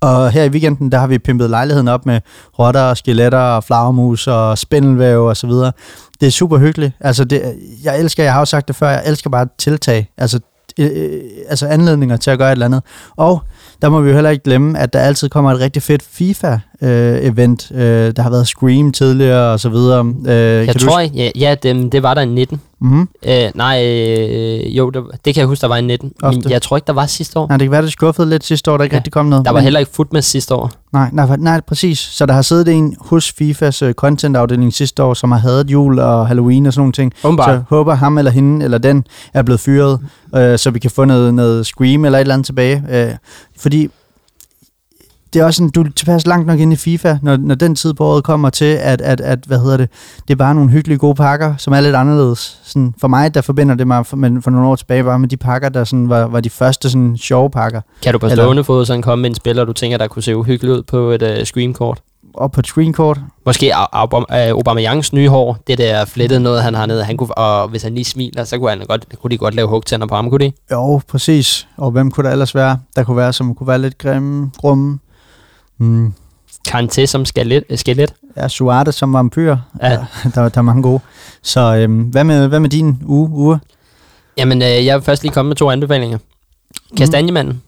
Og 0.00 0.30
her 0.30 0.44
i 0.44 0.48
weekenden, 0.48 0.92
der 0.92 0.98
har 0.98 1.06
vi 1.06 1.18
pimpet 1.18 1.50
lejligheden 1.50 1.88
op 1.88 2.06
med 2.06 2.20
rotter, 2.58 2.94
skeletter, 2.94 3.38
og 3.38 3.64
flagermus 3.64 4.26
og 4.26 4.58
spindelvæv 4.58 5.24
og 5.24 5.36
så 5.36 5.46
videre. 5.46 5.72
Det 6.20 6.26
er 6.26 6.30
super 6.30 6.58
hyggeligt. 6.58 6.92
Altså, 7.00 7.24
det, 7.24 7.54
jeg 7.84 8.00
elsker, 8.00 8.22
jeg 8.22 8.32
har 8.32 8.40
jo 8.40 8.44
sagt 8.44 8.68
det 8.68 8.76
før, 8.76 8.88
jeg 8.88 9.02
elsker 9.06 9.30
bare 9.30 9.46
tiltag. 9.58 10.10
Altså, 10.18 10.40
øh, 10.78 10.90
øh, 10.94 11.20
altså 11.48 11.66
anledninger 11.66 12.16
til 12.16 12.30
at 12.30 12.38
gøre 12.38 12.48
et 12.48 12.52
eller 12.52 12.66
andet. 12.66 12.82
Og 13.16 13.42
der 13.82 13.88
må 13.88 14.00
vi 14.00 14.08
jo 14.08 14.14
heller 14.14 14.30
ikke 14.30 14.44
glemme, 14.44 14.78
at 14.78 14.92
der 14.92 14.98
altid 15.00 15.28
kommer 15.28 15.52
et 15.52 15.60
rigtig 15.60 15.82
fedt 15.82 16.02
FIFA-event. 16.02 16.60
Øh, 16.84 18.12
der 18.16 18.22
har 18.22 18.30
været 18.30 18.46
Scream 18.48 18.92
tidligere 18.92 19.52
og 19.52 19.60
så 19.60 19.68
videre. 19.68 20.04
Øh, 20.26 20.66
Jeg 20.66 20.76
tror 20.80 21.00
ikke, 21.00 21.16
ja, 21.16 21.30
ja 21.36 21.54
det, 21.62 21.92
det 21.92 22.02
var 22.02 22.14
der 22.14 22.20
i 22.22 22.26
19. 22.26 22.60
Mm-hmm. 22.80 23.08
Øh, 23.28 23.50
nej, 23.54 23.84
øh, 23.86 24.76
jo, 24.76 24.90
det, 24.90 25.02
det 25.24 25.34
kan 25.34 25.40
jeg 25.40 25.46
huske, 25.46 25.62
der 25.62 25.68
var 25.68 25.76
i 25.76 25.82
19. 25.82 26.12
Men 26.22 26.28
Ofte. 26.28 26.50
jeg 26.50 26.62
tror 26.62 26.76
ikke, 26.76 26.86
der 26.86 26.92
var 26.92 27.06
sidste 27.06 27.38
år. 27.38 27.48
Nej, 27.48 27.56
det 27.56 27.64
kan 27.64 27.70
være, 27.72 27.82
det 27.82 27.92
skuffede 27.92 28.30
lidt 28.30 28.44
sidste 28.44 28.70
år, 28.72 28.76
der 28.76 28.84
ikke 28.84 28.94
Ja. 28.96 28.98
rigtig 28.98 29.12
kom 29.12 29.26
noget. 29.26 29.44
Der 29.44 29.50
var 29.50 29.58
Men- 29.58 29.64
heller 29.64 29.80
ikke 29.80 29.92
football 29.94 30.22
sidste 30.22 30.54
år. 30.54 30.70
Nej, 30.92 31.08
nej, 31.12 31.36
nej, 31.38 31.60
præcis. 31.68 31.98
Så 31.98 32.26
der 32.26 32.32
har 32.32 32.42
siddet 32.42 32.68
en 32.68 32.96
hos 33.00 33.32
FIFAs 33.32 33.82
uh, 33.82 33.90
content-afdeling 33.90 34.72
sidste 34.74 35.02
år, 35.02 35.14
som 35.14 35.32
har 35.32 35.38
hadet 35.38 35.70
jul 35.70 35.98
og 35.98 36.26
Halloween 36.28 36.66
og 36.66 36.72
sådan 36.72 36.80
nogle 36.80 36.92
ting. 36.92 37.12
Åbenbart. 37.24 37.48
Så 37.58 37.62
håber 37.76 37.94
ham 37.94 38.18
eller 38.18 38.30
hende 38.30 38.64
eller 38.64 38.78
den 38.78 39.04
er 39.34 39.42
blevet 39.42 39.60
fyret, 39.60 40.00
øh, 40.36 40.58
så 40.58 40.70
vi 40.70 40.78
kan 40.78 40.90
få 40.90 41.04
noget, 41.04 41.34
noget 41.34 41.66
Scream 41.66 42.04
eller 42.04 42.18
et 42.18 42.20
eller 42.20 42.34
andet 42.34 42.46
tilbage. 42.46 42.82
Øh, 42.90 43.08
fordi 43.58 43.88
det 45.34 45.40
er 45.40 45.44
også 45.44 45.56
sådan, 45.58 45.70
du 45.70 45.82
er 45.82 45.86
tilpas 45.96 46.26
langt 46.26 46.46
nok 46.46 46.60
ind 46.60 46.72
i 46.72 46.76
FIFA, 46.76 47.16
når, 47.22 47.36
når 47.36 47.54
den 47.54 47.74
tid 47.74 47.94
på 47.94 48.04
året 48.04 48.24
kommer 48.24 48.50
til, 48.50 48.64
at, 48.64 49.00
at, 49.00 49.20
at, 49.20 49.38
hvad 49.46 49.58
hedder 49.58 49.76
det, 49.76 49.88
det 50.28 50.34
er 50.34 50.36
bare 50.36 50.54
nogle 50.54 50.70
hyggelige 50.70 50.98
gode 50.98 51.14
pakker, 51.14 51.54
som 51.58 51.72
er 51.72 51.80
lidt 51.80 51.94
anderledes. 51.96 52.58
Sådan, 52.64 52.94
for 53.00 53.08
mig, 53.08 53.34
der 53.34 53.40
forbinder 53.40 53.74
det 53.74 53.86
mig 53.86 54.06
for, 54.06 54.16
med, 54.16 54.42
for 54.42 54.50
nogle 54.50 54.68
år 54.68 54.76
tilbage 54.76 55.04
bare 55.04 55.18
med 55.18 55.28
de 55.28 55.36
pakker, 55.36 55.68
der 55.68 55.84
sådan 55.84 56.08
var, 56.08 56.26
var 56.26 56.40
de 56.40 56.50
første 56.50 56.90
sådan 56.90 57.16
sjove 57.16 57.50
pakker. 57.50 57.80
Kan 58.02 58.12
du 58.12 58.18
på 58.18 58.26
Eller- 58.26 58.44
stående 58.44 58.64
fod 58.64 58.84
sådan 58.86 59.02
komme 59.02 59.22
med 59.22 59.30
en 59.30 59.34
spiller, 59.36 59.64
du 59.64 59.72
tænker, 59.72 59.98
der 59.98 60.06
kunne 60.08 60.22
se 60.22 60.36
uhyggeligt 60.36 60.76
ud 60.78 60.82
på 60.82 61.10
et 61.10 61.22
uh, 61.22 61.44
screenkort? 61.44 62.00
Og 62.34 62.52
på 62.52 62.60
et 62.60 62.66
screenkort, 62.66 63.20
Måske 63.46 63.72
uh, 63.92 64.00
Aubameyangs 64.50 65.12
nye 65.12 65.28
hår, 65.28 65.56
det 65.66 65.78
der 65.78 66.04
flettet 66.04 66.42
noget, 66.42 66.62
han 66.62 66.74
har 66.74 66.86
nede, 66.86 67.04
han 67.04 67.16
kunne, 67.16 67.38
og 67.38 67.68
hvis 67.68 67.82
han 67.82 67.94
lige 67.94 68.04
smiler, 68.04 68.44
så 68.44 68.58
kunne, 68.58 68.70
han 68.70 68.82
godt, 68.88 69.06
kunne 69.22 69.30
de 69.30 69.38
godt 69.38 69.54
lave 69.54 69.68
hugtænder 69.68 70.06
på 70.06 70.14
ham, 70.14 70.30
kunne 70.30 70.44
de? 70.44 70.52
Jo, 70.72 71.00
præcis. 71.08 71.68
Og 71.76 71.90
hvem 71.90 72.10
kunne 72.10 72.26
der 72.26 72.32
ellers 72.32 72.54
være? 72.54 72.78
Der 72.96 73.04
kunne 73.04 73.16
være, 73.16 73.32
som 73.32 73.54
kunne 73.54 73.66
være 73.66 73.78
lidt 73.78 73.98
grimme, 73.98 74.50
grumme. 74.56 74.98
Mm. 75.78 76.12
Kanté 76.68 77.06
som 77.06 77.24
skelet. 77.24 77.64
skelet. 77.74 78.14
Ja, 78.36 78.48
Suarez 78.48 78.94
som 78.94 79.12
vampyr. 79.12 79.56
Ja. 79.82 79.90
Ja. 79.90 80.06
Der, 80.34 80.48
der 80.48 80.58
er 80.58 80.62
mange 80.62 80.82
gode. 80.82 81.00
Så 81.42 81.60
øhm, 81.76 82.00
hvad, 82.02 82.24
med, 82.24 82.48
hvad 82.48 82.60
med 82.60 82.70
din 82.70 83.02
uge? 83.06 83.30
uge? 83.30 83.58
Jamen, 84.36 84.62
øh, 84.62 84.86
jeg 84.86 84.96
vil 84.96 85.04
først 85.04 85.22
lige 85.22 85.32
komme 85.32 85.48
med 85.48 85.56
to 85.56 85.70
anbefalinger. 85.70 86.18
Kastanjemanden. 86.96 87.62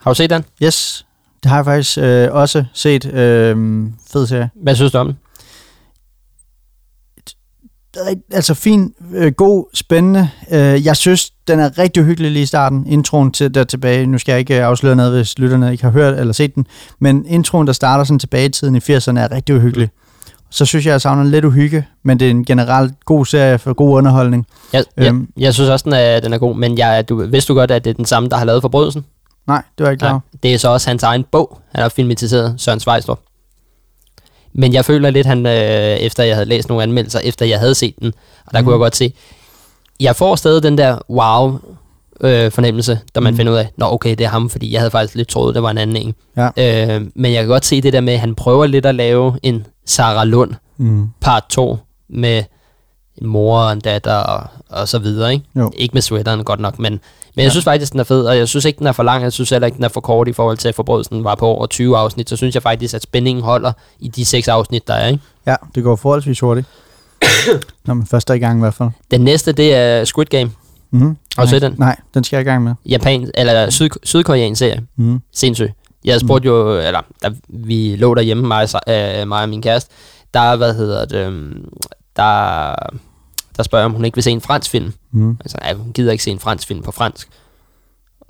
Har 0.00 0.10
du 0.10 0.14
set 0.14 0.30
den? 0.30 0.44
Yes, 0.62 1.06
det 1.42 1.48
har 1.48 1.56
jeg 1.58 1.64
faktisk 1.64 1.98
øh, 1.98 2.28
også 2.32 2.64
set. 2.72 3.04
Øh, 3.14 3.86
fed 4.12 4.26
serie. 4.26 4.50
Hvad 4.54 4.74
synes 4.74 4.92
du 4.92 4.98
om 4.98 5.06
den? 5.06 5.16
Altså 8.32 8.54
fin, 8.54 8.92
øh, 9.14 9.32
god, 9.32 9.64
spændende. 9.74 10.28
Øh, 10.52 10.86
jeg 10.86 10.96
synes, 10.96 11.30
den 11.48 11.60
er 11.60 11.78
rigtig 11.78 12.04
hyggelig 12.04 12.30
lige 12.30 12.42
i 12.42 12.46
starten. 12.46 12.86
Introen 12.86 13.30
til 13.30 13.54
der 13.54 13.64
tilbage. 13.64 14.06
Nu 14.06 14.18
skal 14.18 14.32
jeg 14.32 14.38
ikke 14.38 14.58
øh, 14.58 14.66
afsløre 14.66 14.96
noget, 14.96 15.12
hvis 15.12 15.38
lytterne 15.38 15.72
ikke 15.72 15.84
har 15.84 15.90
hørt 15.90 16.18
eller 16.20 16.32
set 16.32 16.54
den. 16.54 16.66
Men 17.00 17.24
introen, 17.26 17.66
der 17.66 17.72
starter 17.72 18.04
sådan 18.04 18.18
tilbage 18.18 18.46
i 18.46 18.48
tiden 18.48 18.76
i 18.76 18.78
80'erne, 18.78 19.18
er 19.18 19.32
rigtig 19.32 19.54
uhyggelig. 19.56 19.88
Så 20.50 20.64
synes 20.64 20.86
jeg, 20.86 20.92
jeg 20.92 21.00
savner 21.00 21.24
lidt 21.24 21.44
uhygge, 21.44 21.86
men 22.04 22.20
det 22.20 22.26
er 22.26 22.30
en 22.30 22.44
generelt 22.44 22.92
god 23.04 23.26
serie 23.26 23.58
for 23.58 23.72
god 23.72 23.96
underholdning. 23.98 24.46
Jeg, 24.72 24.84
jeg, 24.96 25.06
Øhm. 25.06 25.28
jeg 25.36 25.54
synes 25.54 25.70
også, 25.70 25.84
den 25.84 25.92
er, 25.92 26.20
den 26.20 26.32
er 26.32 26.38
god, 26.38 26.56
men 26.56 26.78
jeg, 26.78 27.08
du, 27.08 27.26
vidste 27.26 27.52
du 27.52 27.58
godt, 27.58 27.70
at 27.70 27.84
det 27.84 27.90
er 27.90 27.94
den 27.94 28.04
samme, 28.04 28.28
der 28.28 28.36
har 28.36 28.44
lavet 28.44 28.62
Forbrydelsen? 28.62 29.04
Nej, 29.46 29.62
det 29.78 29.84
var 29.84 29.86
jeg 29.86 29.92
ikke 29.92 30.00
klar. 30.00 30.12
Nej, 30.12 30.20
det 30.42 30.54
er 30.54 30.58
så 30.58 30.68
også 30.68 30.90
hans 30.90 31.02
egen 31.02 31.24
bog, 31.32 31.58
han 31.72 31.82
har 31.82 31.88
filmatiseret, 31.88 32.54
Søren 32.58 32.80
Svejstrup. 32.80 33.20
Men 34.58 34.72
jeg 34.72 34.84
føler 34.84 35.10
lidt, 35.10 35.26
han, 35.26 35.46
øh, 35.46 35.52
efter 35.96 36.24
jeg 36.24 36.36
havde 36.36 36.48
læst 36.48 36.68
nogle 36.68 36.82
anmeldelser, 36.82 37.20
efter 37.24 37.46
jeg 37.46 37.58
havde 37.58 37.74
set 37.74 37.94
den, 38.02 38.12
og 38.46 38.52
der 38.52 38.60
mm. 38.60 38.64
kunne 38.64 38.72
jeg 38.74 38.78
godt 38.78 38.96
se, 38.96 39.12
jeg 40.00 40.16
får 40.16 40.36
stadig 40.36 40.62
den 40.62 40.78
der 40.78 40.98
wow 41.10 41.58
øh, 42.20 42.50
fornemmelse, 42.50 43.00
da 43.14 43.20
man 43.20 43.30
Mhm. 43.30 43.34
mm. 43.34 43.36
finder 43.36 43.52
ud 43.52 43.58
af, 43.58 43.68
nå 43.76 43.86
okay, 43.92 44.10
det 44.10 44.20
er 44.20 44.28
ham, 44.28 44.50
fordi 44.50 44.72
jeg 44.72 44.80
havde 44.80 44.90
faktisk 44.90 45.14
lidt 45.14 45.28
troet, 45.28 45.54
det 45.54 45.62
var 45.62 45.70
en 45.70 45.78
anden 45.78 45.96
en. 45.96 46.14
Ja. 46.36 46.94
Øh, 46.96 47.02
men 47.14 47.32
jeg 47.32 47.42
kan 47.42 47.48
godt 47.48 47.64
se 47.64 47.80
det 47.80 47.92
der 47.92 48.00
med, 48.00 48.12
at 48.12 48.20
han 48.20 48.34
prøver 48.34 48.66
lidt 48.66 48.86
at 48.86 48.94
lave 48.94 49.38
en 49.42 49.66
Sarah 49.86 50.26
Lund 50.28 50.50
Mm. 50.78 51.08
part 51.20 51.44
2 51.48 51.78
med 52.08 52.44
en 53.22 53.26
mor 53.26 53.58
og 53.60 53.72
en 53.72 53.80
datter 53.80 54.14
og, 54.16 54.46
og 54.70 54.88
så 54.88 54.98
videre, 54.98 55.32
ikke? 55.32 55.44
Jo. 55.56 55.72
Ikke 55.76 55.92
med 55.94 56.02
sweateren 56.02 56.44
godt 56.44 56.60
nok, 56.60 56.78
men, 56.78 57.00
Men 57.36 57.42
jeg 57.42 57.50
synes 57.50 57.64
faktisk, 57.64 57.92
den 57.92 58.00
er 58.00 58.04
fed, 58.04 58.24
og 58.26 58.36
jeg 58.38 58.48
synes 58.48 58.64
ikke, 58.64 58.78
den 58.78 58.86
er 58.86 58.92
for 58.92 59.02
lang. 59.02 59.22
Jeg 59.22 59.32
synes 59.32 59.50
heller 59.50 59.66
ikke, 59.66 59.76
den 59.76 59.84
er 59.84 59.88
for 59.88 60.00
kort 60.00 60.28
i 60.28 60.32
forhold 60.32 60.56
til, 60.56 60.68
at 60.68 60.74
forbrydelsen 60.74 61.24
var 61.24 61.34
på 61.34 61.46
over 61.46 61.66
20 61.66 61.96
afsnit. 61.98 62.28
Så 62.30 62.36
synes 62.36 62.54
jeg 62.54 62.62
faktisk, 62.62 62.94
at 62.94 63.02
spændingen 63.02 63.44
holder 63.44 63.72
i 64.00 64.08
de 64.08 64.24
seks 64.24 64.48
afsnit, 64.48 64.88
der 64.88 64.94
er. 64.94 65.06
Ikke? 65.08 65.22
Ja, 65.46 65.54
det 65.74 65.82
går 65.84 65.96
forholdsvis 65.96 66.40
hurtigt. 66.40 66.66
Når 67.84 67.94
man 67.94 68.06
først 68.06 68.30
er 68.30 68.34
i 68.34 68.38
gang 68.38 68.58
i 68.58 68.60
hvert 68.60 68.74
fald. 68.74 68.88
Den 69.10 69.20
næste, 69.20 69.52
det 69.52 69.74
er 69.74 70.04
Squid 70.04 70.26
Game. 70.26 70.50
Mm-hmm. 70.90 71.08
Du 71.08 71.16
nej, 71.36 71.46
set 71.46 71.62
den? 71.62 71.74
Nej, 71.78 71.96
den 72.14 72.24
skal 72.24 72.36
jeg 72.36 72.46
i 72.46 72.48
gang 72.50 72.64
med. 72.64 72.74
Japan, 72.86 73.30
eller 73.34 73.70
syd, 73.70 73.88
sydkoreansk 74.02 74.58
serie. 74.58 74.82
Mm. 74.96 75.20
Sindssyg. 75.32 75.70
Jeg 76.04 76.20
spurgte 76.20 76.46
jo, 76.46 76.78
eller 76.78 77.00
da 77.22 77.30
vi 77.48 77.96
lå 77.96 78.14
derhjemme, 78.14 78.48
mig, 78.48 78.68
og- 78.74 78.94
øh, 78.94 79.28
mig 79.28 79.42
og 79.42 79.48
min 79.48 79.62
kæreste, 79.62 79.90
der, 80.34 80.56
hvad 80.56 80.74
hedder 80.74 81.04
det, 81.04 81.16
øhm, 81.26 81.64
der, 82.16 82.74
der 83.56 83.62
spørger 83.62 83.84
om 83.84 83.92
hun 83.92 84.04
ikke 84.04 84.14
vil 84.16 84.22
se 84.24 84.30
en 84.30 84.40
fransk 84.40 84.70
film. 84.70 84.92
Mm. 85.12 85.36
Altså, 85.40 85.58
nej, 85.62 85.74
hun 85.74 85.92
gider 85.92 86.12
ikke 86.12 86.24
se 86.24 86.30
en 86.30 86.38
fransk 86.38 86.68
film 86.68 86.82
på 86.82 86.92
fransk. 86.92 87.28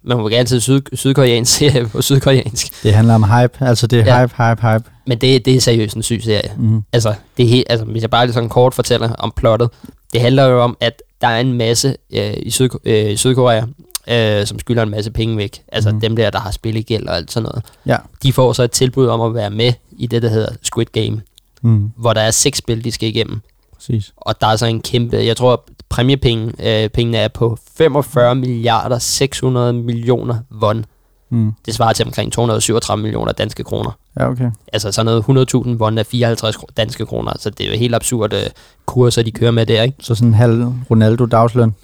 Men 0.05 0.17
hun 0.17 0.25
vil 0.25 0.33
gerne 0.33 0.49
se 0.49 0.61
syd, 0.61 0.81
sydkoreansk 0.93 1.53
serie 1.57 1.87
på 1.89 2.03
sydkoreansk. 2.03 2.83
Det 2.83 2.95
handler 2.95 3.15
om 3.15 3.25
hype. 3.25 3.53
Altså, 3.61 3.87
det 3.87 4.01
er 4.01 4.05
Ja. 4.05 4.21
hype, 4.27 4.35
hype, 4.37 4.61
hype. 4.69 4.85
Men 5.07 5.19
det, 5.19 5.45
det 5.45 5.57
er 5.57 5.61
seriøst 5.61 5.97
en 5.97 6.03
syg 6.03 6.21
serie. 6.25 6.53
Mm. 6.59 6.83
Altså, 6.93 7.15
det 7.37 7.45
er 7.45 7.49
helt, 7.49 7.67
altså, 7.71 7.85
hvis 7.87 8.03
jeg 8.03 8.11
bare 8.11 8.27
lige 8.27 8.35
sådan 8.35 8.49
kort 8.49 8.75
fortæller 8.75 9.13
om 9.13 9.33
plottet. 9.37 9.71
Det 10.13 10.21
handler 10.21 10.45
jo 10.45 10.63
om, 10.63 10.77
at 10.81 11.03
der 11.21 11.29
er 11.29 11.41
en 11.41 11.53
masse 11.53 11.97
øh, 12.13 12.35
i, 12.43 12.51
Syd, 12.51 12.69
øh, 12.85 13.11
i 13.11 13.17
Sydkorea, 13.17 13.63
øh, 14.09 14.47
som 14.47 14.59
skylder 14.59 14.83
en 14.83 14.91
masse 14.91 15.11
penge 15.11 15.37
væk. 15.37 15.63
Altså 15.73 15.91
mm. 15.91 16.01
dem 16.01 16.17
der, 16.17 16.31
der 16.31 16.39
har 16.41 16.51
spillegæld 16.51 17.07
og 17.09 17.17
alt 17.17 17.33
sådan 17.33 17.45
noget. 17.53 17.65
Ja. 17.87 17.97
De 18.23 18.33
får 18.33 18.53
så 18.53 18.63
et 18.63 18.71
tilbud 18.71 19.07
om 19.07 19.21
at 19.21 19.35
være 19.35 19.51
med 19.51 19.73
i 19.99 20.07
det, 20.07 20.23
der 20.23 20.29
hedder 20.29 20.49
Squid 20.63 20.87
Game, 20.93 21.21
Mm. 21.63 21.91
hvor 21.97 22.13
der 22.13 22.21
er 22.21 22.31
seks 22.31 22.59
spil, 22.59 22.85
de 22.85 22.93
skal 22.93 23.09
igennem. 23.09 23.41
Præcis. 23.87 24.13
Og 24.17 24.41
der 24.41 24.47
er 24.47 24.57
så 24.57 24.67
en 24.67 24.81
kæmpe, 24.81 25.17
jeg 25.17 25.37
tror, 25.37 25.65
præmiepenge, 25.89 26.53
øh, 26.85 26.89
pengene 26.89 27.19
er 27.19 27.29
på 27.29 27.59
45 27.79 28.35
milliarder 28.35 28.99
600 28.99 29.73
millioner 29.73 30.37
won. 30.63 30.85
Mm. 31.31 31.53
Det 31.67 31.75
svarer 31.75 31.93
til 31.93 32.07
omkring 32.07 32.33
237 32.33 33.03
millioner 33.03 33.33
danske 33.33 33.65
kroner. 33.65 33.99
Ja, 34.21 34.31
okay. 34.31 34.51
Altså 34.73 34.93
sådan 34.93 35.07
noget 35.27 35.49
100.000 35.55 35.77
won 35.77 35.99
er 35.99 36.03
54 36.03 36.57
kro- 36.57 36.67
danske 36.77 37.07
kroner, 37.07 37.33
så 37.39 37.51
det 37.51 37.67
er 37.67 37.71
jo 37.71 37.77
helt 37.79 37.95
absurd 37.95 38.33
øh, 38.35 38.41
kurser, 38.87 39.23
de 39.23 39.31
kører 39.31 39.51
med 39.51 39.67
der, 39.67 39.83
ikke? 39.83 39.97
Så 40.01 40.15
sådan 40.15 40.29
en 40.29 40.35
halv 40.35 40.67
Ronaldo 40.91 41.25
dagsløn. 41.27 41.75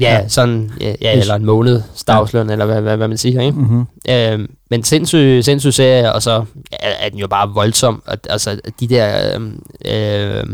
Ja, 0.00 0.12
Ja. 0.14 0.28
sådan, 0.28 0.70
ja, 0.80 0.94
ja 1.00 1.20
eller 1.20 1.34
en 1.34 1.44
måned 1.44 1.82
stavsløn, 1.94 2.50
eller 2.50 2.64
hvad, 2.66 2.80
hvad, 2.80 2.96
hvad 2.96 3.08
man 3.08 3.18
siger, 3.18 3.40
ikke? 3.42 3.58
Mm-hmm. 3.58 3.86
Øh, 4.08 4.48
men 4.70 4.82
sindssyg, 4.84 5.40
sindssyg 5.44 5.72
serie, 5.74 6.12
og 6.12 6.22
så 6.22 6.44
er, 6.72 6.88
er 7.00 7.08
den 7.08 7.18
jo 7.18 7.26
bare 7.26 7.48
voldsom. 7.48 8.02
Og, 8.06 8.18
altså, 8.30 8.60
de 8.80 8.86
der 8.88 9.38
øh, 9.84 10.46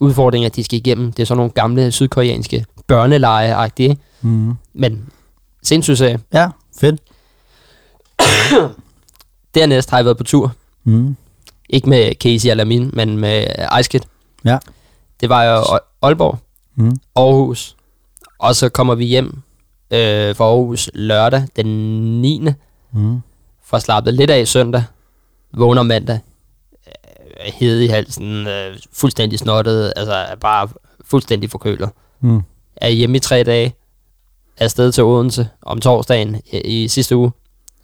udfordringer, 0.00 0.48
de 0.48 0.64
skal 0.64 0.78
igennem, 0.78 1.12
det 1.12 1.22
er 1.22 1.26
sådan 1.26 1.36
nogle 1.36 1.52
gamle 1.52 1.92
sydkoreanske 1.92 2.64
børneleje-agtige, 2.86 3.98
Mm. 4.22 4.54
men 4.74 5.08
sindssyg 5.62 5.96
serie. 5.96 6.20
Ja, 6.32 6.48
fedt. 6.80 7.00
Dernæst 9.54 9.90
har 9.90 9.98
jeg 9.98 10.04
været 10.04 10.16
på 10.16 10.24
tur, 10.24 10.52
Mm. 10.84 11.16
ikke 11.68 11.88
med 11.88 12.12
Casey 12.14 12.50
eller 12.50 12.64
min, 12.64 12.90
men 12.92 13.16
med 13.18 13.46
Ice 13.80 13.90
Kid. 13.90 14.00
Ja. 14.44 14.58
Det 15.20 15.28
var 15.28 15.44
jo 15.44 15.60
Aa- 15.60 15.98
Aalborg, 16.02 16.38
Mm. 16.74 16.96
Aarhus, 17.16 17.76
og 18.38 18.54
så 18.56 18.68
kommer 18.68 18.94
vi 18.94 19.04
hjem 19.04 19.26
øh, 19.90 20.36
fra 20.36 20.44
Aarhus 20.44 20.90
lørdag 20.94 21.46
den 21.56 21.66
9. 22.22 22.48
Mm. 22.92 23.20
får 23.64 23.78
slappet 23.78 24.14
lidt 24.14 24.30
af 24.30 24.48
søndag, 24.48 24.84
vågner 25.52 25.82
mandag, 25.82 26.18
hede 27.50 27.84
i 27.84 27.88
halsen, 27.88 28.46
øh, 28.46 28.76
fuldstændig 28.92 29.38
snottet, 29.38 29.92
altså 29.96 30.14
er 30.14 30.34
bare 30.34 30.68
fuldstændig 31.04 31.50
forkølet. 31.50 31.90
Mm. 32.20 32.42
Er 32.76 32.88
hjemme 32.88 33.16
i 33.16 33.20
tre 33.20 33.42
dage, 33.42 33.74
er 34.56 34.64
afsted 34.64 34.92
til 34.92 35.04
Odense 35.04 35.48
om 35.62 35.80
torsdagen 35.80 36.40
i, 36.52 36.58
i 36.58 36.88
sidste 36.88 37.16
uge, 37.16 37.32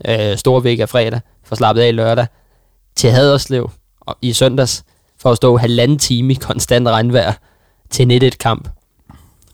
øh, 0.09 0.37
Storvæk 0.37 0.81
er 0.81 0.87
fredag, 0.87 1.21
får 1.45 1.57
slappet 1.57 1.83
af 1.83 1.97
lørdag, 1.97 2.27
til 2.97 3.11
Haderslev 3.11 3.71
og, 4.01 4.19
i 4.23 4.33
søndags, 4.33 4.85
for 5.19 5.31
at 5.31 5.37
stå 5.37 5.57
halvanden 5.57 5.99
time 5.99 6.33
i 6.33 6.37
konstant 6.37 6.89
regnvejr 6.89 7.33
til 7.91 8.13
en 8.13 8.23
1-1 8.23 8.31
kamp. 8.31 8.69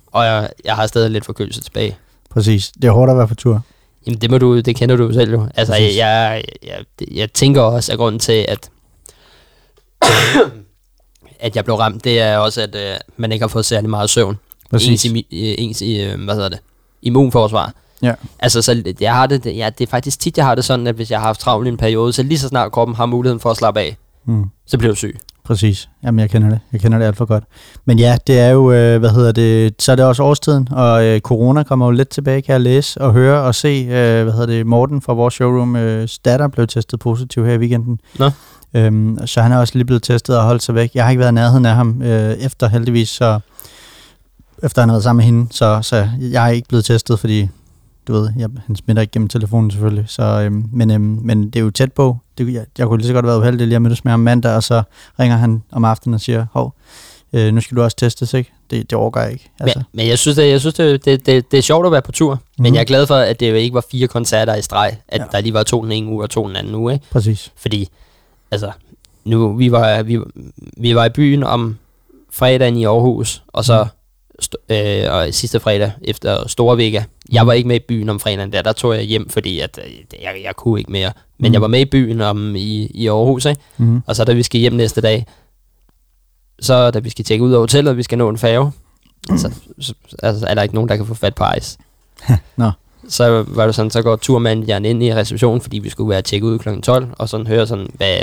Og 0.07 0.25
jeg, 0.25 0.51
jeg 0.65 0.77
har 0.77 0.87
stadig 0.87 1.11
lidt 1.11 1.25
forkølelse 1.25 1.61
tilbage. 1.61 1.97
Præcis. 2.31 2.73
Det 2.83 2.85
er 2.85 2.93
hårdt 2.93 3.11
at 3.11 3.17
være 3.17 3.29
på 3.29 3.35
tur. 3.35 3.63
Jamen 4.07 4.21
det, 4.21 4.31
må 4.31 4.39
du, 4.39 4.61
det 4.61 4.77
kender 4.77 4.97
du 4.97 5.05
jo 5.05 5.13
selv 5.13 5.33
jo. 5.33 5.49
Altså 5.55 5.75
jeg, 5.75 5.97
jeg, 5.97 6.45
jeg, 6.63 6.85
jeg 7.11 7.33
tænker 7.33 7.63
også, 7.63 7.93
at 7.93 7.99
grunden 7.99 8.19
til, 8.19 8.47
at, 8.49 8.71
at 11.41 11.57
jeg 11.57 11.65
blev 11.65 11.77
ramt, 11.77 12.05
det 12.05 12.21
er 12.21 12.37
også, 12.39 12.61
at 12.63 12.75
øh, 12.75 12.97
man 13.17 13.33
ikke 13.33 13.43
har 13.43 13.49
fået 13.49 13.65
særlig 13.65 13.91
meget 13.91 14.11
søvn. 14.11 14.39
Præcis. 14.71 14.89
Ens, 14.89 15.05
imi, 15.05 15.19
øh, 15.33 15.55
ens 15.59 15.83
øh, 15.83 16.25
hvad 16.25 16.35
hedder 16.35 16.49
det, 16.49 16.59
immunforsvar. 17.03 17.73
Ja. 18.03 18.15
Altså, 18.39 18.63
så 18.63 18.95
jeg 19.01 19.15
har 19.15 19.27
det, 19.27 19.47
ja, 19.47 19.71
det 19.79 19.87
er 19.87 19.91
faktisk 19.91 20.21
tit, 20.21 20.37
jeg 20.39 20.47
har 20.47 20.55
det 20.55 20.65
sådan, 20.65 20.87
at 20.87 20.95
hvis 20.95 21.11
jeg 21.11 21.19
har 21.21 21.27
haft 21.27 21.41
travlt 21.41 21.67
i 21.67 21.71
en 21.71 21.77
periode, 21.77 22.13
så 22.13 22.23
lige 22.23 22.39
så 22.39 22.49
snart 22.49 22.73
kroppen 22.73 22.97
har 22.97 23.07
muligheden 23.07 23.41
for 23.41 23.51
at 23.51 23.57
slappe 23.57 23.81
af, 23.81 23.97
Mm. 24.25 24.45
så 24.67 24.79
bliver 24.79 24.93
du 24.93 24.97
syg. 24.97 25.19
Præcis. 25.45 25.89
Jamen, 26.05 26.19
jeg 26.19 26.31
kender 26.31 26.49
det. 26.49 26.61
Jeg 26.73 26.81
kender 26.81 26.99
det 26.99 27.07
alt 27.07 27.17
for 27.17 27.25
godt. 27.25 27.45
Men 27.85 27.99
ja, 27.99 28.17
det 28.27 28.39
er 28.39 28.49
jo, 28.49 28.73
øh, 28.73 28.99
hvad 28.99 29.11
hedder 29.11 29.33
det, 29.33 29.75
så 29.83 29.93
er 29.93 29.97
det 29.97 30.05
også 30.05 30.23
årstiden, 30.23 30.69
og 30.71 31.05
øh, 31.05 31.21
corona 31.21 31.63
kommer 31.63 31.87
jo 31.87 31.91
lidt 31.93 32.09
tilbage, 32.09 32.43
kan 32.43 32.53
jeg 32.53 32.61
læse 32.61 33.01
og 33.01 33.13
høre 33.13 33.43
og 33.43 33.55
se, 33.55 33.69
øh, 33.69 34.23
hvad 34.23 34.33
hedder 34.33 34.47
det, 34.47 34.67
Morten 34.67 35.03
fra 35.03 35.13
vores 35.13 35.35
showroom, 35.35 35.77
øh, 35.77 36.09
datter 36.25 36.49
blev 36.49 36.67
testet 36.67 37.01
positiv 37.01 37.47
her 37.47 37.53
i 37.55 37.59
weekenden. 37.59 38.01
Nå. 38.19 38.31
Øhm, 38.75 39.19
så 39.27 39.43
han 39.43 39.53
er 39.53 39.57
også 39.59 39.73
lige 39.75 39.85
blevet 39.85 40.03
testet 40.03 40.39
og 40.39 40.45
holdt 40.45 40.63
sig 40.63 40.75
væk. 40.75 40.91
Jeg 40.95 41.05
har 41.05 41.11
ikke 41.11 41.21
været 41.21 41.33
i 41.33 41.35
nærheden 41.35 41.67
af 41.67 41.75
ham 41.75 42.03
øh, 42.03 42.33
efter 42.35 42.69
heldigvis, 42.69 43.09
så 43.09 43.41
efter 44.63 44.83
han 44.83 44.89
har 44.89 44.95
været 44.95 45.03
sammen 45.05 45.17
med 45.17 45.25
hende, 45.25 45.47
så, 45.53 45.79
så 45.83 46.09
jeg 46.21 46.45
er 46.47 46.51
ikke 46.53 46.69
blevet 46.69 46.85
testet, 46.85 47.19
fordi 47.21 47.49
du 48.09 48.13
ved, 48.13 48.31
jeg, 48.39 48.49
han 48.67 48.77
smitter 48.77 49.01
ikke 49.01 49.13
gennem 49.13 49.29
telefonen 49.29 49.71
selvfølgelig. 49.71 50.05
Så, 50.09 50.23
øhm, 50.23 50.65
men, 50.73 50.91
øhm, 50.91 51.19
men 51.23 51.45
det 51.45 51.57
er 51.57 51.61
jo 51.61 51.71
tæt 51.71 51.93
på. 51.93 52.17
Det, 52.39 52.53
jeg, 52.55 52.65
jeg 52.79 52.87
kunne 52.87 52.99
lige 52.99 53.07
så 53.07 53.13
godt 53.13 53.25
have 53.25 53.29
været 53.31 53.41
uheldig 53.41 53.67
lige 53.67 53.77
at 53.77 53.83
mødes 53.83 54.05
med 54.05 54.13
ham 54.13 54.21
mandag, 54.21 54.55
og 54.57 54.63
så 54.63 54.83
ringer 55.21 55.37
han 55.37 55.63
om 55.73 55.85
aftenen 55.85 56.15
og 56.15 56.21
siger, 56.21 56.47
hov, 56.53 56.75
øh, 57.33 57.55
nu 57.55 57.61
skal 57.61 57.77
du 57.77 57.83
også 57.83 57.97
testes, 57.97 58.35
ikke? 58.35 58.53
Det, 58.71 58.91
det 58.91 58.99
overgår 58.99 59.21
jeg 59.21 59.33
ikke. 59.33 59.51
Altså. 59.61 59.79
Men, 59.79 59.87
men 59.93 60.09
jeg 60.09 60.19
synes, 60.19 60.37
det, 60.37 60.51
jeg 60.51 60.61
synes 60.61 60.75
det, 60.75 61.05
det, 61.05 61.27
det, 61.27 61.51
det 61.51 61.59
er 61.59 61.63
sjovt 61.63 61.87
at 61.87 61.93
være 61.93 62.03
på 62.03 62.13
tur, 62.13 62.35
mm. 62.35 62.41
men 62.63 62.71
Mhm. 62.71 62.75
jeg 62.75 62.81
er 62.81 62.85
glad 62.85 63.07
for, 63.07 63.15
at 63.17 63.41
det 63.41 63.55
ikke 63.57 63.75
var 63.75 63.85
fire 63.91 64.07
koncerter 64.09 64.55
i 64.55 64.63
streg, 64.63 64.97
at 65.09 65.21
ja. 65.21 65.25
der 65.33 65.41
lige 65.41 65.55
var 65.55 65.63
to 65.63 65.83
den 65.83 65.93
ene 65.93 66.11
uge 66.11 66.23
og 66.25 66.31
to 66.31 66.49
den 66.49 66.57
anden 66.57 66.75
uge, 66.75 66.93
ikke? 66.93 67.07
Præcis. 67.11 67.53
Fordi, 67.57 67.89
altså, 68.51 68.73
nu, 69.25 69.57
vi 69.57 69.73
var, 69.73 70.03
vi, 70.03 70.19
vi 70.77 70.95
var 70.95 71.05
i 71.05 71.09
byen 71.11 71.43
om 71.45 71.77
fredagen 72.33 72.77
i 72.77 72.85
Aarhus, 72.85 73.43
og 73.49 73.65
så 73.65 73.87
st- 74.43 74.75
øh, 74.75 75.13
og 75.13 75.29
sidste 75.35 75.61
fredag 75.61 75.93
efter 76.03 76.49
Store 76.49 76.77
Vega. 76.77 77.03
Jeg 77.33 77.47
var 77.47 77.53
ikke 77.53 77.69
med 77.69 77.77
i 77.77 77.85
byen 77.89 78.09
om 78.09 78.21
fredagen 78.21 78.53
der, 78.53 78.63
der 78.63 78.73
tog 78.73 78.95
jeg 78.95 79.03
hjem, 79.03 79.29
fordi 79.29 79.61
at, 79.61 79.79
øh, 79.87 79.93
jeg, 80.23 80.35
jeg 80.45 80.57
kunne 80.57 80.79
ikke 80.81 80.93
mere. 80.93 81.13
Men 81.39 81.49
Mhm. 81.49 81.53
jeg 81.53 81.63
var 81.63 81.69
med 81.69 81.81
i 81.81 81.85
byen 81.85 82.21
om 82.21 82.57
i, 82.57 82.87
i 82.87 83.07
Aarhus, 83.09 83.45
ikke? 83.45 83.61
Mm. 83.77 84.03
Og 84.07 84.17
så 84.17 84.25
da 84.25 84.33
vi 84.33 84.43
skal 84.43 84.61
hjem 84.61 84.73
næste 84.73 85.01
dag, 85.01 85.27
så 86.61 86.91
da 86.91 86.99
vi 86.99 87.11
skal 87.11 87.25
tjekke 87.25 87.45
ud 87.45 87.53
af 87.53 87.59
hotellet, 87.59 87.91
og 87.91 87.97
vi 87.97 88.03
skal 88.03 88.19
nå 88.19 88.29
en 88.29 88.39
færge, 88.39 88.73
så, 89.39 89.53
så 89.81 89.95
altså, 90.23 90.47
er 90.47 90.55
der 90.55 90.63
ikke 90.63 90.75
nogen, 90.75 90.89
der 90.89 90.97
kan 90.97 91.07
få 91.07 91.15
fat 91.15 91.35
på 91.35 91.45
ice. 91.59 91.79
Nå. 92.57 92.71
Så 93.09 93.45
var 93.49 93.67
det 93.67 93.75
sådan, 93.75 93.91
så 93.91 94.03
går 94.03 94.17
turmanden 94.17 94.85
ind 94.85 95.03
i 95.03 95.15
receptionen, 95.15 95.61
fordi 95.61 95.79
vi 95.79 95.89
skulle 95.89 96.11
være 96.11 96.23
tjekket 96.23 96.47
ud 96.49 96.59
kl. 96.59 96.81
12, 96.81 97.09
og 97.19 97.29
sådan 97.29 97.47
høre 97.47 97.67
sådan, 97.67 97.89
hvad 97.95 98.17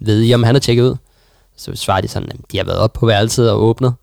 ved 0.00 0.22
I, 0.22 0.34
om 0.34 0.42
han 0.42 0.56
er 0.56 0.60
tjekket 0.60 0.82
ud? 0.82 0.96
Så 1.56 1.72
svarer 1.74 2.00
de 2.00 2.08
sådan, 2.08 2.28
at 2.30 2.36
de 2.52 2.56
har 2.56 2.64
været 2.64 2.78
op 2.78 2.92
på 2.92 3.06
værelset 3.06 3.50
og 3.50 3.62
åbnet. 3.62 3.94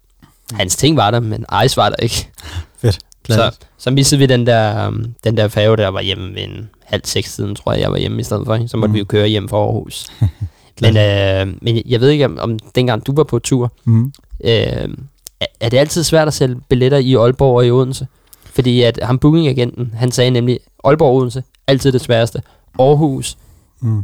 Hans 0.54 0.76
ting 0.76 0.98
var 0.98 1.12
der, 1.12 1.20
men 1.20 1.46
Ice 1.66 1.78
var 1.78 1.90
der 1.90 1.96
ikke. 1.96 2.30
Fedt. 2.82 3.00
Så, 3.30 3.52
så 3.78 3.92
missede 3.92 4.20
vi 4.20 4.26
den 4.26 4.48
der, 4.48 4.88
um, 4.88 5.14
den 5.24 5.38
der 5.38 5.48
færge, 5.48 5.78
der 5.78 5.88
var 5.88 6.02
hjemme 6.02 6.36
ved 6.36 6.44
en 6.44 6.70
halv 6.84 7.02
seks 7.06 7.36
tiden, 7.36 7.56
tror 7.56 7.72
jeg, 7.74 7.82
jeg 7.82 7.92
var 7.92 7.98
hjemme 7.98 8.20
i 8.20 8.24
stedet 8.24 8.46
for. 8.46 8.56
ikke? 8.56 8.68
Så 8.68 8.78
måtte 8.78 8.88
mm. 8.90 8.94
vi 8.94 9.00
jo 9.00 9.06
køre 9.06 9.28
hjem 9.28 9.50
fra 9.50 9.58
Aarhus. 9.58 10.06
men, 10.82 10.98
øh, 10.98 11.58
men 11.62 11.82
jeg 11.86 12.02
ved 12.02 12.10
ikke, 12.10 12.26
om, 12.26 12.38
om 12.42 12.60
dengang 12.76 13.06
du 13.08 13.14
var 13.16 13.24
på 13.24 13.40
tur, 13.40 13.72
Mm. 13.84 14.14
øh, 14.44 14.52
er, 15.40 15.46
er 15.60 15.70
det 15.70 15.78
altid 15.78 16.04
svært 16.04 16.28
at 16.28 16.34
sælge 16.34 16.56
billetter 16.70 16.98
i 16.98 17.16
Aalborg 17.16 17.56
og 17.56 17.66
i 17.66 17.72
Odense? 17.72 18.08
Fordi 18.44 18.82
at 18.82 19.00
ham 19.04 19.20
bookingagenten, 19.20 19.94
han 19.98 20.12
sagde 20.12 20.32
nemlig, 20.32 20.60
Aalborg 20.84 21.10
og 21.10 21.16
Odense, 21.16 21.44
altid 21.68 21.92
det 21.92 22.02
sværeste. 22.02 22.42
Aarhus, 22.80 23.38
Mm. 23.80 24.04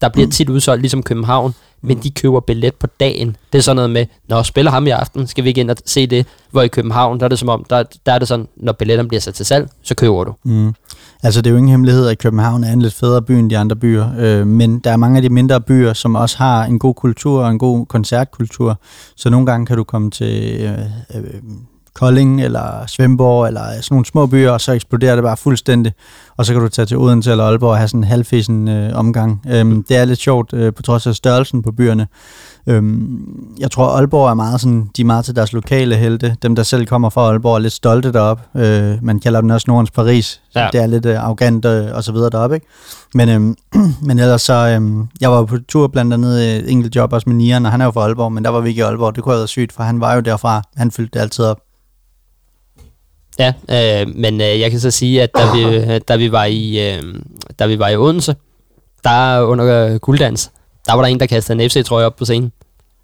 Der 0.00 0.08
bliver 0.08 0.28
tit 0.28 0.48
udsolgt, 0.48 0.82
ligesom 0.82 1.02
København, 1.02 1.54
men 1.82 1.98
de 2.02 2.10
køber 2.10 2.40
billet 2.40 2.74
på 2.74 2.86
dagen. 2.86 3.36
Det 3.52 3.58
er 3.58 3.62
sådan 3.62 3.76
noget 3.76 3.90
med, 3.90 4.06
når 4.28 4.42
spiller 4.42 4.70
ham 4.70 4.86
i 4.86 4.90
aften, 4.90 5.26
skal 5.26 5.44
vi 5.44 5.48
ikke 5.48 5.60
ind 5.60 5.70
og 5.70 5.76
se 5.86 6.06
det. 6.06 6.26
Hvor 6.50 6.62
i 6.62 6.68
København, 6.68 7.18
der 7.18 7.24
er 7.24 7.28
det 7.28 7.38
som 7.38 7.48
om, 7.48 7.64
der, 7.70 7.82
der 8.06 8.12
er 8.12 8.18
det 8.18 8.28
sådan, 8.28 8.48
når 8.56 8.72
billetterne 8.72 9.08
bliver 9.08 9.20
sat 9.20 9.34
til 9.34 9.46
salg, 9.46 9.68
så 9.82 9.94
køber 9.94 10.24
du. 10.24 10.34
Mm. 10.44 10.74
Altså, 11.22 11.42
det 11.42 11.46
er 11.46 11.50
jo 11.50 11.56
ingen 11.56 11.70
hemmelighed, 11.70 12.06
at 12.06 12.18
København 12.18 12.64
er 12.64 12.72
en 12.72 12.82
lidt 12.82 12.94
federe 12.94 13.22
by 13.22 13.32
end 13.32 13.50
de 13.50 13.58
andre 13.58 13.76
byer, 13.76 14.08
øh, 14.18 14.46
men 14.46 14.78
der 14.78 14.90
er 14.90 14.96
mange 14.96 15.16
af 15.16 15.22
de 15.22 15.28
mindre 15.28 15.60
byer, 15.60 15.92
som 15.92 16.14
også 16.14 16.38
har 16.38 16.64
en 16.64 16.78
god 16.78 16.94
kultur 16.94 17.42
og 17.42 17.50
en 17.50 17.58
god 17.58 17.86
koncertkultur, 17.86 18.80
så 19.16 19.30
nogle 19.30 19.46
gange 19.46 19.66
kan 19.66 19.76
du 19.76 19.84
komme 19.84 20.10
til, 20.10 20.60
øh, 20.60 20.78
øh, 21.14 21.24
Kolding 21.94 22.42
eller 22.42 22.86
Svendborg 22.86 23.46
eller 23.46 23.60
sådan 23.60 23.82
nogle 23.90 24.06
små 24.06 24.26
byer, 24.26 24.50
og 24.50 24.60
så 24.60 24.72
eksploderer 24.72 25.14
det 25.14 25.24
bare 25.24 25.36
fuldstændig. 25.36 25.92
Og 26.36 26.46
så 26.46 26.52
kan 26.52 26.62
du 26.62 26.68
tage 26.68 26.86
til 26.86 26.96
Odense 26.96 27.30
eller 27.30 27.44
Aalborg 27.44 27.70
og 27.70 27.76
have 27.76 27.88
sådan 27.88 28.00
en 28.00 28.04
halvfisen 28.04 28.68
øh, 28.68 28.98
omgang. 28.98 29.42
Øhm, 29.48 29.82
det 29.82 29.96
er 29.96 30.04
lidt 30.04 30.18
sjovt 30.18 30.52
øh, 30.52 30.74
på 30.74 30.82
trods 30.82 31.06
af 31.06 31.14
størrelsen 31.14 31.62
på 31.62 31.72
byerne. 31.72 32.06
Øhm, 32.66 33.18
jeg 33.58 33.70
tror, 33.70 33.86
Aalborg 33.86 34.30
er 34.30 34.34
meget 34.34 34.60
sådan, 34.60 34.90
de 34.96 35.02
er 35.02 35.06
meget 35.06 35.24
til 35.24 35.36
deres 35.36 35.52
lokale 35.52 35.96
helte. 35.96 36.36
Dem, 36.42 36.56
der 36.56 36.62
selv 36.62 36.86
kommer 36.86 37.10
fra 37.10 37.20
Aalborg, 37.20 37.54
er 37.54 37.58
lidt 37.58 37.72
stolte 37.72 38.12
derop. 38.12 38.40
Øh, 38.56 39.04
man 39.04 39.20
kalder 39.20 39.40
den 39.40 39.50
også 39.50 39.64
Nordens 39.68 39.90
Paris. 39.90 40.40
Ja. 40.54 40.68
Det 40.72 40.82
er 40.82 40.86
lidt 40.86 41.06
øh, 41.06 41.24
arrogant 41.24 41.64
øh, 41.64 41.86
og 41.94 42.04
så 42.04 42.12
videre 42.12 42.30
deroppe, 42.30 42.56
ikke? 42.56 42.66
Men, 43.14 43.28
øhm, 43.28 43.56
men 44.06 44.18
ellers 44.18 44.42
så, 44.42 44.54
øhm, 44.54 45.06
jeg 45.20 45.30
var 45.30 45.44
på 45.44 45.58
tur 45.68 45.86
blandt 45.86 46.14
andet 46.14 46.56
et 46.56 46.72
enkelt 46.72 46.96
job 46.96 47.12
også 47.12 47.28
med 47.28 47.36
Nieren, 47.36 47.66
og 47.66 47.72
han 47.72 47.80
er 47.80 47.84
jo 47.84 47.90
fra 47.90 48.02
Aalborg, 48.02 48.32
men 48.32 48.44
der 48.44 48.50
var 48.50 48.60
vi 48.60 48.68
ikke 48.68 48.78
i 48.78 48.82
Aalborg. 48.82 49.16
Det 49.16 49.24
kunne 49.24 49.32
have 49.32 49.38
været 49.38 49.48
sygt, 49.48 49.72
for 49.72 49.82
han 49.82 50.00
var 50.00 50.14
jo 50.14 50.20
derfra. 50.20 50.62
Han 50.76 50.90
fyldte 50.90 51.10
det 51.18 51.22
altid 51.22 51.44
op. 51.44 51.58
Ja, 53.38 53.52
øh, 53.70 54.14
men 54.14 54.40
øh, 54.40 54.60
jeg 54.60 54.70
kan 54.70 54.80
så 54.80 54.90
sige, 54.90 55.22
at 55.22 55.30
da 55.36 55.52
vi, 55.54 55.98
da 55.98 56.16
vi, 56.16 56.32
var, 56.32 56.44
i, 56.44 56.92
øh, 56.94 57.02
da 57.58 57.66
vi 57.66 57.78
var 57.78 57.88
i 57.88 57.96
Odense, 57.96 58.36
der 59.04 59.42
under 59.42 59.98
gulddans, 59.98 60.50
der 60.86 60.94
var 60.94 61.02
der 61.02 61.08
en, 61.08 61.20
der 61.20 61.26
kastede 61.26 61.62
en 61.62 61.70
FC-trøje 61.70 62.06
op 62.06 62.16
på 62.16 62.24
scenen. 62.24 62.52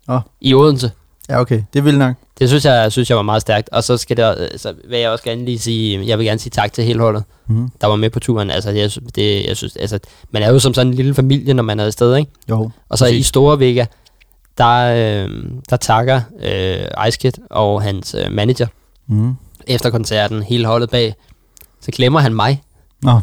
Oh. 0.09 0.21
I 0.41 0.55
Odense. 0.55 0.91
Ja, 1.29 1.41
okay. 1.41 1.63
Det 1.75 1.85
vil 1.85 1.99
nok. 1.99 2.15
Det 2.39 2.49
synes 2.49 2.65
jeg, 2.65 2.93
synes 2.93 3.11
jeg 3.11 3.17
var 3.17 3.23
meget 3.23 3.43
stærkt. 3.43 3.69
Og 3.73 3.85
så 3.85 3.97
skal 3.97 4.17
det, 4.17 4.49
så 4.57 4.75
vil 4.89 4.99
jeg 4.99 5.11
også 5.11 5.25
gerne 5.25 5.45
lige 5.45 5.59
sige, 5.59 6.07
jeg 6.07 6.19
vil 6.19 6.27
gerne 6.27 6.39
sige 6.39 6.51
tak 6.51 6.73
til 6.73 6.85
hele 6.85 7.01
holdet, 7.01 7.25
mm. 7.47 7.69
der 7.81 7.87
var 7.87 7.97
med 7.97 8.11
på 8.11 8.21
turen. 8.21 8.51
Altså, 8.51 8.71
jeg, 8.71 8.91
det, 9.15 9.47
jeg 9.47 9.57
synes, 9.57 9.77
altså, 9.77 9.99
man 10.31 10.43
er 10.43 10.53
jo 10.53 10.59
som 10.59 10.75
sådan 10.75 10.93
en 10.93 10.95
lille 10.95 11.15
familie, 11.15 11.55
når 11.55 11.63
man 11.63 11.81
er 11.81 11.85
afsted, 11.85 12.17
ikke? 12.17 12.31
Jo. 12.51 12.71
Og 12.89 12.99
så 12.99 13.05
præcis. 13.05 13.21
i 13.21 13.23
Store 13.23 13.59
Vega, 13.59 13.85
der, 14.59 15.25
øh, 15.25 15.45
der 15.71 15.77
takker 15.77 16.21
øh, 16.43 17.07
Ice 17.09 17.19
Kid 17.19 17.33
og 17.51 17.83
hans 17.83 18.15
øh, 18.19 18.33
manager 18.33 18.67
mm. 19.07 19.35
Efter 19.67 19.91
koncerten, 19.91 20.43
hele 20.43 20.67
holdet 20.67 20.91
bag. 20.91 21.15
Så 21.81 21.91
glemmer 21.91 22.21
han 22.21 22.35
mig. 22.35 22.63
Nå. 23.03 23.21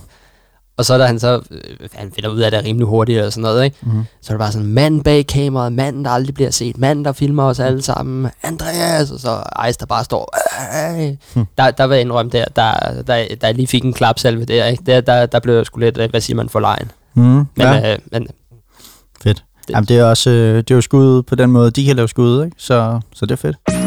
Og 0.77 0.85
så 0.85 0.97
da 0.97 1.05
han 1.05 1.19
så, 1.19 1.41
øh, 1.51 1.89
han 1.93 2.11
finder 2.15 2.29
ud 2.29 2.39
af 2.39 2.51
det 2.51 2.63
rimelig 2.63 2.87
hurtigt 2.87 3.21
og 3.21 3.31
sådan 3.33 3.41
noget, 3.41 3.63
ikke? 3.63 3.77
Mm. 3.81 4.03
så 4.21 4.33
er 4.33 4.35
det 4.35 4.39
bare 4.39 4.51
sådan, 4.51 4.67
mand 4.67 5.03
bag 5.03 5.27
kameraet, 5.27 5.73
mand 5.73 6.05
der 6.05 6.11
aldrig 6.11 6.33
bliver 6.33 6.51
set, 6.51 6.77
mand 6.77 7.05
der 7.05 7.11
filmer 7.11 7.43
os 7.43 7.59
alle 7.59 7.81
sammen, 7.81 8.31
Andreas, 8.43 9.11
og 9.11 9.19
så 9.19 9.43
Ice 9.69 9.77
der 9.79 9.85
bare 9.85 10.03
står, 10.03 10.35
mm. 11.35 11.45
der, 11.57 11.71
der 11.71 11.87
vil 11.87 11.95
jeg 11.95 12.01
indrømme 12.01 12.31
der, 12.31 12.45
der, 12.55 13.01
der, 13.07 13.25
der 13.41 13.51
lige 13.51 13.67
fik 13.67 13.83
en 13.83 13.93
klapsalve 13.93 14.45
der, 14.45 14.65
ikke? 14.65 14.83
Der, 14.85 15.01
der, 15.01 15.25
der 15.25 15.39
blev 15.39 15.55
jeg 15.55 15.65
sgu 15.65 15.79
lidt, 15.79 15.95
hvad 16.09 16.21
siger 16.21 16.35
man, 16.35 16.49
for 16.49 16.59
lejen. 16.59 16.91
Mm. 17.13 17.23
Men, 17.23 17.45
ja. 17.57 17.93
øh, 17.93 17.99
men 18.11 18.27
Fedt. 19.23 19.43
Det, 19.67 19.73
Jamen, 19.73 19.87
det 19.87 19.97
er 19.97 20.03
også 20.03 20.29
øh, 20.29 20.57
det 20.57 20.71
er 20.71 20.75
jo 20.75 20.81
skud 20.81 21.23
på 21.23 21.35
den 21.35 21.51
måde, 21.51 21.71
de 21.71 21.85
kan 21.85 21.95
lave 21.95 22.07
skud, 22.07 22.45
ikke? 22.45 22.55
Så, 22.59 22.99
så 23.13 23.25
det 23.25 23.31
er 23.31 23.35
fedt. 23.35 23.80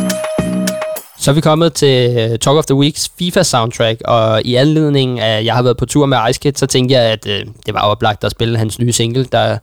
Så 1.25 1.31
er 1.31 1.35
vi 1.35 1.40
kommet 1.40 1.73
til 1.73 2.16
øh, 2.19 2.38
Talk 2.38 2.57
of 2.59 2.64
the 2.64 2.75
Weeks 2.75 3.11
FIFA 3.19 3.43
soundtrack, 3.43 4.00
og 4.04 4.43
i 4.45 4.54
anledning 4.54 5.21
af, 5.21 5.38
at 5.38 5.45
jeg 5.45 5.54
har 5.54 5.62
været 5.62 5.76
på 5.76 5.87
tur 5.87 6.07
med 6.07 6.19
Ice 6.31 6.40
Kid, 6.40 6.52
så 6.54 6.66
tænkte 6.66 6.95
jeg, 6.95 7.02
at 7.02 7.26
øh, 7.26 7.47
det 7.66 7.75
var 7.75 7.81
oplagt 7.81 8.25
at 8.25 8.31
spille 8.31 8.59
hans 8.59 8.78
nye 8.78 8.93
single, 8.93 9.25
der 9.25 9.59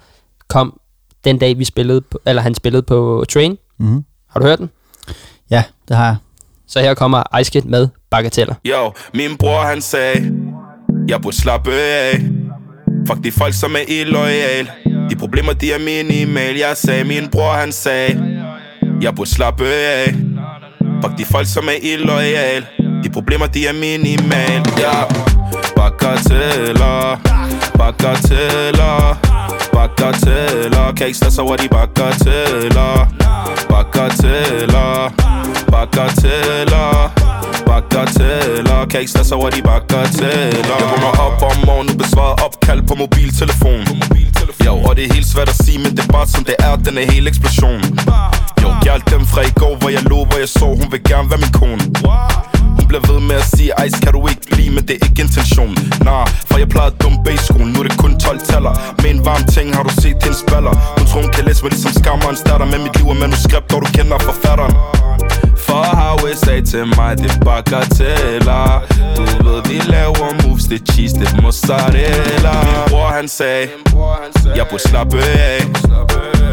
kom 0.47 0.79
den 1.25 1.37
dag, 1.37 1.57
vi 1.57 1.65
spillede 1.65 2.01
på, 2.01 2.19
eller 2.25 2.41
han 2.41 2.55
spillede 2.55 2.81
på 2.83 3.25
Train. 3.29 3.57
Mm-hmm. 3.79 4.03
Har 4.29 4.39
du 4.39 4.45
hørt 4.45 4.59
den? 4.59 4.69
Ja, 5.49 5.63
det 5.87 5.97
har 5.97 6.05
jeg. 6.05 6.15
Så 6.67 6.79
her 6.79 6.93
kommer 6.93 7.39
Ice 7.39 7.51
Kid 7.51 7.61
med 7.61 7.87
Bagateller. 8.11 8.55
Yo, 8.65 8.91
min 9.13 9.37
bror 9.37 9.61
han 9.61 9.81
sagde, 9.81 10.31
jeg 11.07 11.21
burde 11.21 11.35
slappe 11.41 11.73
af. 11.73 12.19
Fuck 13.07 13.23
de 13.23 13.31
folk, 13.31 13.53
som 13.53 13.75
er 13.75 13.85
illoyal. 13.87 14.69
De 15.09 15.15
problemer, 15.15 15.53
de 15.53 15.71
er 15.71 15.79
minimal. 15.79 16.55
Jeg 16.55 16.77
sagde, 16.77 17.03
min 17.03 17.29
bror 17.31 17.51
han 17.51 17.71
sagde, 17.71 18.41
jeg 19.01 19.15
burde 19.15 19.29
slappe 19.29 19.65
af. 19.65 20.15
Fuck 21.01 21.17
de 21.17 21.25
folk, 21.25 21.47
som 21.47 21.69
er 21.69 21.79
illoyal. 21.81 22.65
De 23.03 23.09
problemer, 23.09 23.47
de 23.47 23.67
er 23.67 23.73
minimal 23.73 24.61
Ja. 24.77 25.05
Bagateller 25.75 27.19
Bagateller 27.77 29.17
Bagateller 29.73 30.93
Kan 30.97 31.07
ikke 31.07 31.17
stå 31.17 31.29
så, 31.29 31.43
hvor 31.43 31.55
de 31.55 31.67
bagateller 31.69 33.07
Bagateller 33.69 35.13
Bagateller 35.71 37.20
Bagateller 37.71 38.85
Kan 38.89 38.99
ikke 38.99 39.11
stå 39.11 39.23
så, 39.23 39.35
hvor 39.35 39.49
de 39.49 39.61
bagateller 39.61 40.75
Jeg 40.81 40.87
vågner 40.91 41.11
op 41.25 41.37
om 41.49 41.57
morgenen, 41.65 41.97
besvarer 41.97 42.35
opkald 42.45 42.81
på 42.87 42.95
mobiltelefon. 42.95 43.83
Jo, 44.65 44.73
og 44.87 44.95
det 44.95 45.03
er 45.07 45.13
helt 45.13 45.29
svært 45.33 45.49
at 45.49 45.57
sige, 45.65 45.77
men 45.83 45.91
det 45.97 46.03
er 46.07 46.11
bare 46.17 46.27
som 46.27 46.43
det 46.43 46.55
er, 46.59 46.75
den 46.75 46.97
er 46.97 47.05
hele 47.13 47.27
eksplosion. 47.29 47.81
Jo, 48.63 48.69
jeg 48.85 49.01
dem 49.13 49.23
fra 49.31 49.41
i 49.41 49.53
går, 49.61 49.73
hvor 49.79 49.89
jeg 49.89 50.03
lå, 50.11 50.19
hvor 50.29 50.37
jeg 50.43 50.49
så 50.59 50.65
Hun 50.81 50.87
vil 50.91 51.01
gerne 51.11 51.27
være 51.31 51.41
min 51.45 51.53
kone. 51.61 51.83
Hun 52.77 52.85
bliver 52.89 53.03
ved 53.11 53.19
med 53.29 53.37
at 53.43 53.47
sige, 53.55 53.69
Ice, 53.85 53.97
kan 54.03 54.11
du 54.17 54.21
ikke 54.31 54.45
blive, 54.51 54.71
men 54.75 54.83
det 54.87 54.93
er 54.97 55.01
ikke 55.07 55.21
intention. 55.27 55.73
Nah, 56.07 56.23
for 56.49 56.57
jeg 56.61 56.69
plejede 56.75 56.95
dum 57.03 57.15
base 57.25 57.45
skolen. 57.51 57.69
Nu 57.73 57.79
er 57.81 57.87
det 57.89 57.97
kun 58.03 58.19
12 58.19 58.39
taller. 58.51 58.73
Med 59.01 59.09
en 59.15 59.21
varm 59.29 59.43
ting 59.55 59.67
har 59.75 59.83
du 59.87 59.91
set 60.01 60.17
hendes 60.25 60.43
baller 60.51 60.73
Hun 60.97 61.05
tror, 61.09 61.21
hun 61.21 61.31
kan 61.35 61.43
læse 61.47 61.63
mig 61.63 61.71
ligesom 61.71 61.93
skammer 62.01 62.27
en 62.29 62.39
starter 62.43 62.65
Med 62.73 62.79
mit 62.85 62.95
liv 62.97 63.07
og 63.13 63.17
manuskript, 63.23 63.73
og 63.73 63.79
du 63.83 63.87
kender 63.97 64.17
forfatteren 64.29 64.73
for 65.71 65.83
har 65.99 66.13
USA 66.23 66.61
til 66.71 66.85
mig, 66.97 67.17
det 67.17 67.31
er 67.31 67.39
bagateller 67.45 68.65
Du 69.17 69.23
ved, 69.45 69.59
vi 69.69 69.77
laver 69.95 70.27
moves, 70.43 70.63
det 70.63 70.81
er 70.81 70.85
cheese, 70.93 71.15
det 71.19 71.27
er 71.27 71.41
mozzarella 71.41 72.55
Min 72.67 72.81
bror 72.89 73.09
han 73.17 73.27
sagde, 73.27 73.67
jeg 74.57 74.65
burde 74.69 74.83
slappe 74.89 75.17
af 75.17 75.59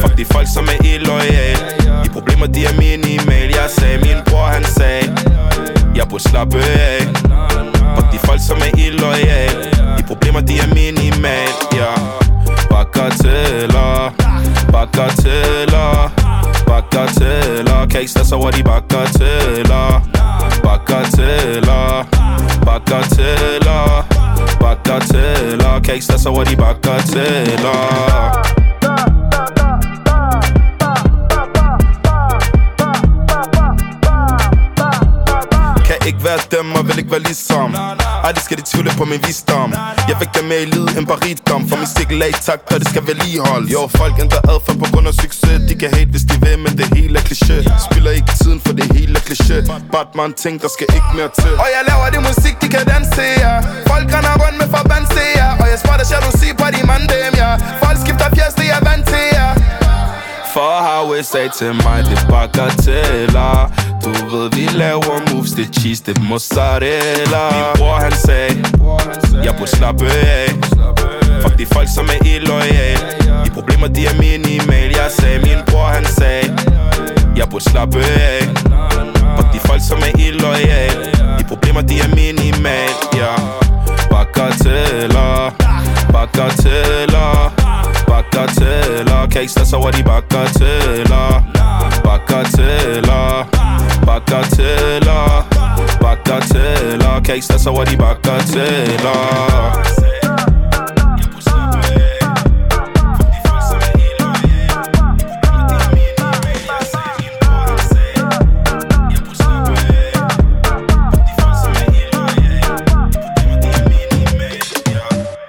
Fuck 0.00 0.16
de 0.18 0.24
folk, 0.24 0.48
som 0.54 0.64
er 0.74 0.78
illoyal 0.94 1.58
De 2.04 2.08
problemer, 2.16 2.46
de 2.46 2.60
er 2.64 2.74
minimal 2.84 3.48
Jeg 3.60 3.68
sagde, 3.78 3.98
min 3.98 4.20
bror 4.26 4.46
han 4.56 4.64
sagde 4.64 5.06
Jeg 5.96 6.06
burde 6.10 6.22
slappe 6.30 6.58
af 6.58 6.98
Fuck 7.96 8.08
de 8.12 8.18
folk, 8.26 8.40
som 8.48 8.58
er 8.66 8.72
illoyal 8.86 9.54
De 9.98 10.02
problemer, 10.10 10.40
de 10.40 10.54
er 10.64 10.68
minimal 10.74 11.50
Ja 11.78 11.92
Bagateller 12.70 14.14
Bagateller 14.72 16.17
Bagateller 16.68 17.86
Kan 17.90 18.00
ikke 18.00 18.10
stresse 18.10 18.34
over 18.34 18.50
de 18.50 18.62
bagateller 18.62 20.08
Bagateller 20.62 22.06
Bagateller 22.64 24.06
Bagateller 24.60 25.80
Kan 25.84 25.94
ikke 25.94 26.04
stresse 26.04 26.28
over 26.28 26.44
de 26.44 26.56
bagateller 26.56 28.57
ikke 36.10 36.24
være 36.30 36.40
dem 36.56 36.66
og 36.78 36.82
vil 36.88 36.98
ikke 37.02 37.12
være 37.16 37.24
ligesom. 37.30 37.68
Aldrig 38.26 38.42
skal 38.46 38.56
de 38.60 38.64
tvivle 38.70 38.90
på 39.00 39.04
min 39.12 39.20
visdom. 39.26 39.70
Jeg 40.10 40.16
vægter 40.20 40.42
mere 40.50 40.62
i 40.66 40.68
livet 40.74 40.90
end 40.98 41.06
bare 41.10 41.20
rigdom 41.28 41.60
For 41.68 41.76
min 41.82 41.90
stikkel 41.94 42.22
er 42.26 42.30
i 42.34 42.36
takt, 42.48 42.72
og 42.72 42.78
det 42.80 42.88
skal 42.92 43.02
vedligeholde 43.10 43.66
Jo, 43.76 43.82
folk 44.00 44.14
ændrer 44.24 44.42
adfærd 44.52 44.76
på 44.82 44.86
grund 44.92 45.06
af 45.10 45.14
succes. 45.24 45.58
De 45.70 45.74
kan 45.82 45.90
hate, 45.96 46.10
hvis 46.14 46.24
de 46.30 46.34
vil, 46.44 46.58
men 46.64 46.72
det 46.78 46.86
hele 46.96 47.14
er 47.20 47.24
kliché. 47.30 47.56
Spiller 47.88 48.10
ikke 48.18 48.32
tiden, 48.40 48.60
for 48.66 48.72
det 48.78 48.86
hele 48.96 49.14
er 49.20 49.24
kliché. 49.28 49.58
Batman 49.94 50.32
ting, 50.42 50.54
der 50.62 50.70
skal 50.76 50.86
ikke 50.98 51.10
mere 51.18 51.30
til. 51.42 51.52
Og 51.64 51.68
jeg 51.74 51.82
laver 51.90 52.06
det 52.14 52.20
musik, 52.30 52.54
de 52.62 52.68
kan 52.74 52.84
danse, 52.92 53.26
ja. 53.44 53.54
Folk 53.90 54.06
render 54.16 54.34
rundt 54.42 54.56
med 54.62 54.68
forband, 54.76 55.06
ja. 55.40 55.48
Og 55.62 55.66
jeg 55.72 55.78
spotter 55.84 56.06
jalousi 56.12 56.48
på 56.60 56.66
de 56.74 56.80
mandem, 56.90 57.32
ja. 57.42 57.50
Folk 57.84 57.98
skifter 58.04 58.28
fjers, 58.36 58.54
det 58.60 58.68
er 58.76 58.80
vant 58.88 59.04
til, 59.12 59.26
ja 59.40 59.87
for 60.58 60.78
har 60.86 61.02
USA 61.10 61.48
til 61.58 61.72
mig, 61.84 61.98
det 62.10 62.18
bakker 62.30 62.66
bagateller 62.66 63.70
Du 64.04 64.10
ved, 64.30 64.50
vi 64.56 64.64
laver 64.78 65.16
moves, 65.30 65.50
det 65.50 65.68
cheese, 65.78 66.02
det 66.06 66.22
mozzarella. 66.22 67.44
Min 67.54 67.66
bror 67.76 67.96
han 68.06 68.12
sagde, 68.12 68.54
jeg 69.44 69.54
burde 69.58 69.70
slappe 69.76 70.06
af. 70.06 70.48
Fuck 71.42 71.58
de 71.58 71.66
folk, 71.66 71.88
som 71.94 72.06
er 72.14 72.26
illoyal 72.34 72.98
De 73.44 73.50
problemer, 73.50 73.88
de 73.88 74.06
er 74.06 74.16
minimal 74.24 74.88
Jeg 75.00 75.10
sagde, 75.18 75.38
min 75.38 75.60
bror 75.66 75.88
han 75.96 76.06
sagde, 76.06 76.58
jeg 77.36 77.46
burde 77.50 77.64
slappe 77.70 77.98
af. 77.98 78.40
Fuck 79.36 79.48
de 79.54 79.60
folk, 79.68 79.82
som 79.88 79.98
er 80.08 80.12
illoyal 80.26 80.96
De 81.38 81.44
problemer, 81.48 81.80
de 81.80 81.94
er 82.00 82.08
minimal, 82.08 82.92
ja. 83.20 83.32
Bagateller, 84.10 85.50
bagateller 86.12 87.58
Bagateller 88.08 89.28
Kan 89.30 89.40
ikke 89.40 89.52
stresse 89.52 89.76
over 89.76 89.90
de 89.90 90.02
bagateller 90.02 91.42
Bagateller 92.04 93.48
Bagateller 94.06 95.46
Bagateller 96.00 97.20
Kan 97.24 97.34
ikke 97.34 97.44
stresse 97.44 97.70
over 97.70 97.84
de 97.84 97.96
bagateller 97.96 99.98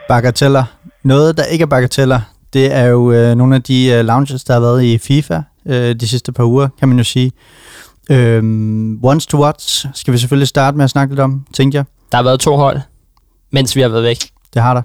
bagateller. 0.10 0.64
Noget, 1.04 1.38
der 1.38 1.44
ikke 1.44 1.64
er 1.64 1.68
bagateller, 1.68 2.22
det 2.54 2.74
er 2.74 2.86
jo 2.86 3.12
øh, 3.12 3.36
nogle 3.36 3.56
af 3.56 3.64
de 3.64 3.86
øh, 3.86 4.06
lounges, 4.06 4.44
der 4.44 4.54
har 4.54 4.60
været 4.60 4.84
i 4.84 4.98
FIFA 4.98 5.42
øh, 5.66 5.96
de 5.96 6.08
sidste 6.08 6.32
par 6.32 6.44
uger, 6.44 6.68
kan 6.80 6.90
man 6.90 6.98
jo 6.98 7.04
sige. 7.04 7.32
Øhm, 8.12 9.00
once 9.04 9.28
to 9.28 9.44
watch 9.44 9.86
skal 9.94 10.14
vi 10.14 10.18
selvfølgelig 10.18 10.48
starte 10.48 10.78
med 10.78 10.84
at 10.84 10.90
snakke 10.90 11.14
lidt 11.14 11.20
om, 11.20 11.46
tænkte 11.54 11.76
jeg. 11.76 11.86
Der 12.12 12.18
har 12.18 12.24
været 12.24 12.40
to 12.40 12.56
hold, 12.56 12.80
mens 13.52 13.76
vi 13.76 13.82
har 13.82 13.90
været 13.90 14.04
væk. 14.04 14.18
Det 14.54 14.62
har 14.62 14.74
der. 14.74 14.82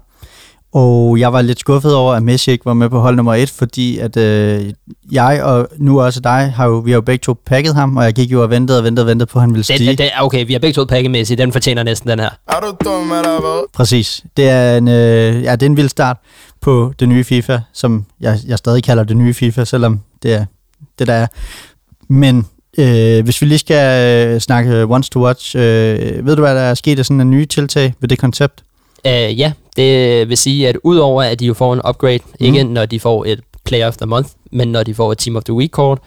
Og 0.75 1.19
jeg 1.19 1.33
var 1.33 1.43
lidt 1.43 1.61
skuffet 1.61 1.95
over, 1.95 2.15
at 2.15 2.23
Messi 2.23 2.51
ikke 2.51 2.67
var 2.67 2.75
med 2.75 2.91
på 2.91 3.01
hold 3.01 3.17
nummer 3.17 3.35
et, 3.35 3.51
fordi 3.51 3.99
at 3.99 4.17
øh, 4.17 4.73
jeg 5.13 5.43
og 5.43 5.69
nu 5.77 6.01
også 6.01 6.21
dig, 6.21 6.53
har 6.57 6.67
jo, 6.67 6.79
vi 6.79 6.91
har 6.91 6.97
jo 6.97 7.01
begge 7.01 7.23
to 7.23 7.37
pakket 7.47 7.75
ham, 7.75 7.97
og 7.97 8.05
jeg 8.05 8.13
gik 8.13 8.33
jo 8.33 8.43
og 8.43 8.51
ventede 8.51 8.79
og 8.79 8.85
ventede 8.85 9.05
og 9.05 9.09
ventede 9.09 9.27
på, 9.27 9.39
at 9.39 9.41
han 9.41 9.51
ville 9.51 9.65
stige. 9.65 9.91
Det, 9.91 9.99
det, 9.99 10.11
okay, 10.21 10.47
vi 10.47 10.53
har 10.53 10.61
begge 10.61 10.75
to 10.75 10.85
pakkemæssigt. 10.85 11.39
Den 11.39 11.53
fortjener 11.53 11.83
næsten 11.83 12.11
den 12.11 12.21
her. 12.21 12.31
Er 12.49 12.61
du 12.61 12.77
dum, 12.85 13.13
eller 13.13 13.41
hvad? 13.41 13.65
Præcis. 13.73 14.25
Det 14.37 14.49
er 14.49 14.77
en, 14.77 14.89
øh, 14.89 15.43
ja, 15.43 15.53
det 15.53 15.63
er 15.63 15.67
en 15.67 15.77
vild 15.77 15.89
start 15.89 16.17
på 16.65 16.93
det 17.01 17.09
nye 17.09 17.25
FIFA, 17.25 17.59
som 17.73 18.05
jeg, 18.21 18.39
jeg 18.47 18.59
stadig 18.59 18.83
kalder 18.85 19.05
det 19.05 19.17
nye 19.17 19.35
FIFA, 19.35 19.65
selvom 19.65 20.01
det 20.23 20.35
er 20.35 20.45
det, 20.99 21.07
der 21.07 21.15
er. 21.15 21.27
Men 22.09 22.47
øh, 22.79 23.25
hvis 23.25 23.43
vi 23.43 23.47
lige 23.47 23.59
skal 23.59 24.27
øh, 24.29 24.41
snakke 24.41 24.87
Once 24.87 25.11
to 25.11 25.25
Watch, 25.25 25.57
øh, 25.57 26.27
ved 26.27 26.37
du, 26.37 26.43
hvad 26.43 26.55
der 26.55 26.61
er 26.61 26.75
sket 26.75 26.99
af 26.99 27.07
sådan 27.07 27.21
en 27.21 27.31
nye 27.31 27.47
tiltag 27.47 27.95
ved 28.01 28.09
det 28.09 28.19
koncept? 28.19 28.63
Uh, 29.05 29.39
ja, 29.39 29.53
det 29.77 30.29
vil 30.29 30.37
sige, 30.37 30.69
at 30.69 30.77
udover 30.83 31.23
at 31.23 31.41
de 31.41 31.47
jo 31.47 31.55
får 31.55 31.73
en 31.75 31.81
upgrade, 31.89 32.19
mm. 32.41 32.47
ikke 32.47 32.65
når 32.65 32.87
de 32.87 33.01
får 33.01 33.25
et 33.25 33.41
Player 33.65 33.89
of 33.89 33.97
the 33.97 34.07
Month, 34.07 34.29
men 34.53 34.69
når 34.69 34.83
de 34.83 34.95
får 34.95 35.13
et 35.13 35.19
Team 35.19 35.37
of 35.37 35.45
the 35.45 35.55
Week 35.55 35.71
kort, 35.71 35.99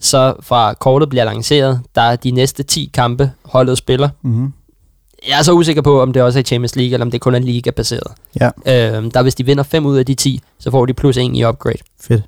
så 0.00 0.34
fra 0.42 0.74
kortet 0.74 1.08
bliver 1.08 1.24
lanceret, 1.24 1.80
der 1.94 2.02
er 2.02 2.16
de 2.16 2.30
næste 2.30 2.62
10 2.62 2.90
kampe, 2.94 3.30
holdet 3.44 3.78
spiller. 3.78 4.08
Mm-hmm. 4.22 4.52
Jeg 5.28 5.38
er 5.38 5.42
så 5.42 5.52
usikker 5.52 5.82
på, 5.82 6.02
om 6.02 6.12
det 6.12 6.22
også 6.22 6.38
er 6.38 6.42
Champions 6.42 6.76
League, 6.76 6.92
eller 6.92 7.04
om 7.06 7.10
det 7.10 7.20
kun 7.20 7.34
er 7.34 7.38
Liga-baseret. 7.38 8.12
Ja, 8.40 8.50
Uh, 8.56 9.10
der 9.14 9.22
hvis 9.22 9.34
de 9.34 9.46
vinder 9.46 9.62
5 9.62 9.86
ud 9.86 9.96
af 9.98 10.06
de 10.06 10.14
10, 10.14 10.40
så 10.58 10.70
får 10.70 10.86
de 10.86 10.94
plus 10.94 11.16
1 11.16 11.30
i 11.34 11.44
upgrade. 11.46 11.78
fedt. 12.00 12.22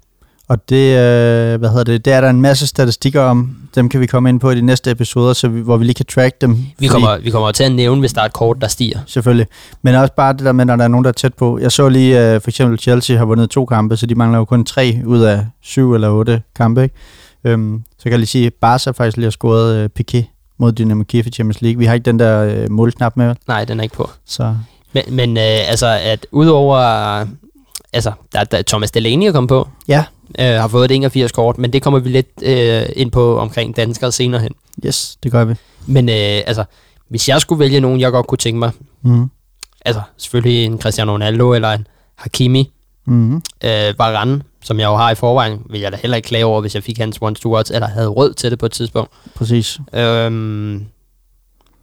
Og 0.48 0.68
det, 0.68 0.77
øh, 0.98 1.59
hvad 1.59 1.68
hedder 1.68 1.85
det, 1.85 2.05
det 2.05 2.12
er 2.12 2.20
der 2.20 2.31
en 2.31 2.40
masse 2.42 2.66
statistikker 2.66 3.20
om. 3.22 3.57
Dem 3.74 3.88
kan 3.88 4.01
vi 4.01 4.07
komme 4.07 4.29
ind 4.29 4.40
på 4.40 4.51
i 4.51 4.55
de 4.55 4.61
næste 4.62 4.90
episoder, 4.90 5.33
så 5.33 5.48
vi, 5.48 5.61
hvor 5.61 5.77
vi 5.77 5.85
lige 5.85 5.94
kan 5.94 6.07
track 6.07 6.40
dem. 6.40 6.51
Vi 6.57 6.64
Fordi- 6.77 6.88
kommer, 6.88 7.18
vi 7.18 7.31
kommer 7.31 7.53
til 7.53 7.64
at 7.64 7.72
nævne, 7.72 8.01
hvis 8.01 8.12
der 8.12 8.20
er 8.20 8.24
et 8.24 8.33
kort, 8.33 8.57
der 8.61 8.68
stiger. 8.68 8.98
Selvfølgelig. 9.07 9.46
Men 9.83 9.94
også 9.94 10.14
bare 10.16 10.33
det 10.33 10.40
der 10.40 10.53
med, 10.53 10.64
når 10.64 10.77
der 10.77 10.85
er 10.85 10.88
nogen, 10.88 11.05
der 11.05 11.09
er 11.09 11.12
tæt 11.12 11.35
på. 11.35 11.59
Jeg 11.59 11.72
så 11.72 11.88
lige, 11.88 12.35
uh, 12.37 12.42
for 12.42 12.51
eksempel 12.51 12.79
Chelsea 12.79 13.16
har 13.18 13.24
vundet 13.24 13.51
to 13.51 13.64
kampe, 13.66 13.96
så 13.96 14.07
de 14.07 14.14
mangler 14.14 14.38
jo 14.38 14.44
kun 14.44 14.64
tre 14.64 15.01
ud 15.07 15.20
af 15.20 15.46
syv 15.62 15.94
eller 15.94 16.09
otte 16.11 16.42
kampe. 16.57 16.83
Ikke? 16.83 17.55
Um, 17.55 17.83
så 17.98 18.03
kan 18.03 18.11
jeg 18.12 18.18
lige 18.18 18.27
sige, 18.27 18.46
at 18.46 18.53
Barca 18.61 18.90
faktisk 18.90 19.16
lige 19.16 19.27
har 19.27 19.31
scoret 19.31 19.85
uh, 19.85 19.90
Piqué 20.01 20.38
mod 20.59 20.73
Dynamo 20.73 21.05
Kiev 21.05 21.27
i 21.27 21.31
Champions 21.31 21.62
League. 21.62 21.79
Vi 21.79 21.85
har 21.85 21.94
ikke 21.94 22.05
den 22.05 22.18
der 22.18 22.64
uh, 22.64 22.71
målknap 22.73 23.16
med? 23.16 23.35
Nej, 23.49 23.64
den 23.64 23.79
er 23.81 23.83
ikke 23.83 23.94
på. 23.97 24.11
så 24.25 24.55
Men, 24.92 25.03
men 25.09 25.37
øh, 25.37 25.42
altså, 25.71 25.87
at 26.03 26.27
udover... 26.33 26.77
Altså, 27.92 28.12
der, 28.33 28.44
der 28.44 28.62
Thomas 28.62 28.90
Delaney 28.90 29.27
er 29.27 29.33
kommet 29.33 29.49
på, 29.49 29.68
ja, 29.88 30.05
øh, 30.38 30.47
har 30.47 30.68
fået 30.68 30.85
et 30.90 30.94
81 30.94 31.33
kort, 31.33 31.59
men 31.59 31.73
det 31.73 31.83
kommer 31.83 32.01
vi 32.01 32.09
lidt 32.09 32.29
øh, 32.42 32.83
ind 32.97 33.11
på 33.11 33.38
omkring 33.38 33.77
danskere 33.77 34.12
senere 34.12 34.40
hen. 34.40 34.51
yes, 34.87 35.16
det 35.23 35.33
gør 35.33 35.44
vi. 35.44 35.55
Men 35.87 36.09
øh, 36.09 36.14
altså, 36.47 36.64
hvis 37.09 37.29
jeg 37.29 37.40
skulle 37.40 37.59
vælge 37.59 37.81
nogen, 37.81 38.01
jeg 38.01 38.11
godt 38.11 38.27
kunne 38.27 38.38
tænke 38.38 38.59
mig, 38.59 38.71
Mm. 39.03 39.31
altså 39.85 40.03
selvfølgelig 40.16 40.64
en 40.64 40.81
Cristiano 40.81 41.12
Ronaldo 41.12 41.53
eller 41.55 41.71
en 41.73 41.87
Hakimi, 42.14 42.73
Mm. 43.09 43.37
øh, 43.64 43.99
Varane, 43.99 44.42
som 44.62 44.81
jeg 44.81 44.87
jo 44.87 44.97
har 44.97 45.11
i 45.11 45.14
forvejen, 45.14 45.62
vil 45.71 45.81
jeg 45.81 45.92
da 45.92 45.97
heller 46.03 46.16
ikke 46.16 46.27
klage 46.27 46.44
over, 46.44 46.61
hvis 46.61 46.75
jeg 46.75 46.83
fik 46.83 46.99
hans 46.99 47.18
one 47.21 47.35
to 47.35 47.55
watch, 47.55 47.73
eller 47.75 47.88
havde 47.88 48.09
råd 48.09 48.33
til 48.33 48.51
det 48.51 48.59
på 48.59 48.66
et 48.66 48.73
tidspunkt. 48.73 49.11
Præcis. 49.35 49.79
Øhm, 49.94 50.87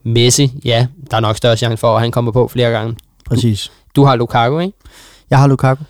Messi, 0.03 0.51
ja, 0.65 0.88
der 1.11 1.17
er 1.17 1.21
nok 1.21 1.38
større 1.38 1.57
chance 1.57 1.77
for, 1.77 1.95
at 1.95 2.01
han 2.01 2.11
kommer 2.11 2.31
på 2.31 2.47
flere 2.47 2.71
gange. 2.71 2.95
Præcis. 3.25 3.71
Du 3.95 4.03
har 4.03 4.15
Lukaku, 4.15 4.59
ikke? 4.59 4.77
Jeg 5.29 5.39
har 5.39 5.47
Lukaku. 5.47 5.83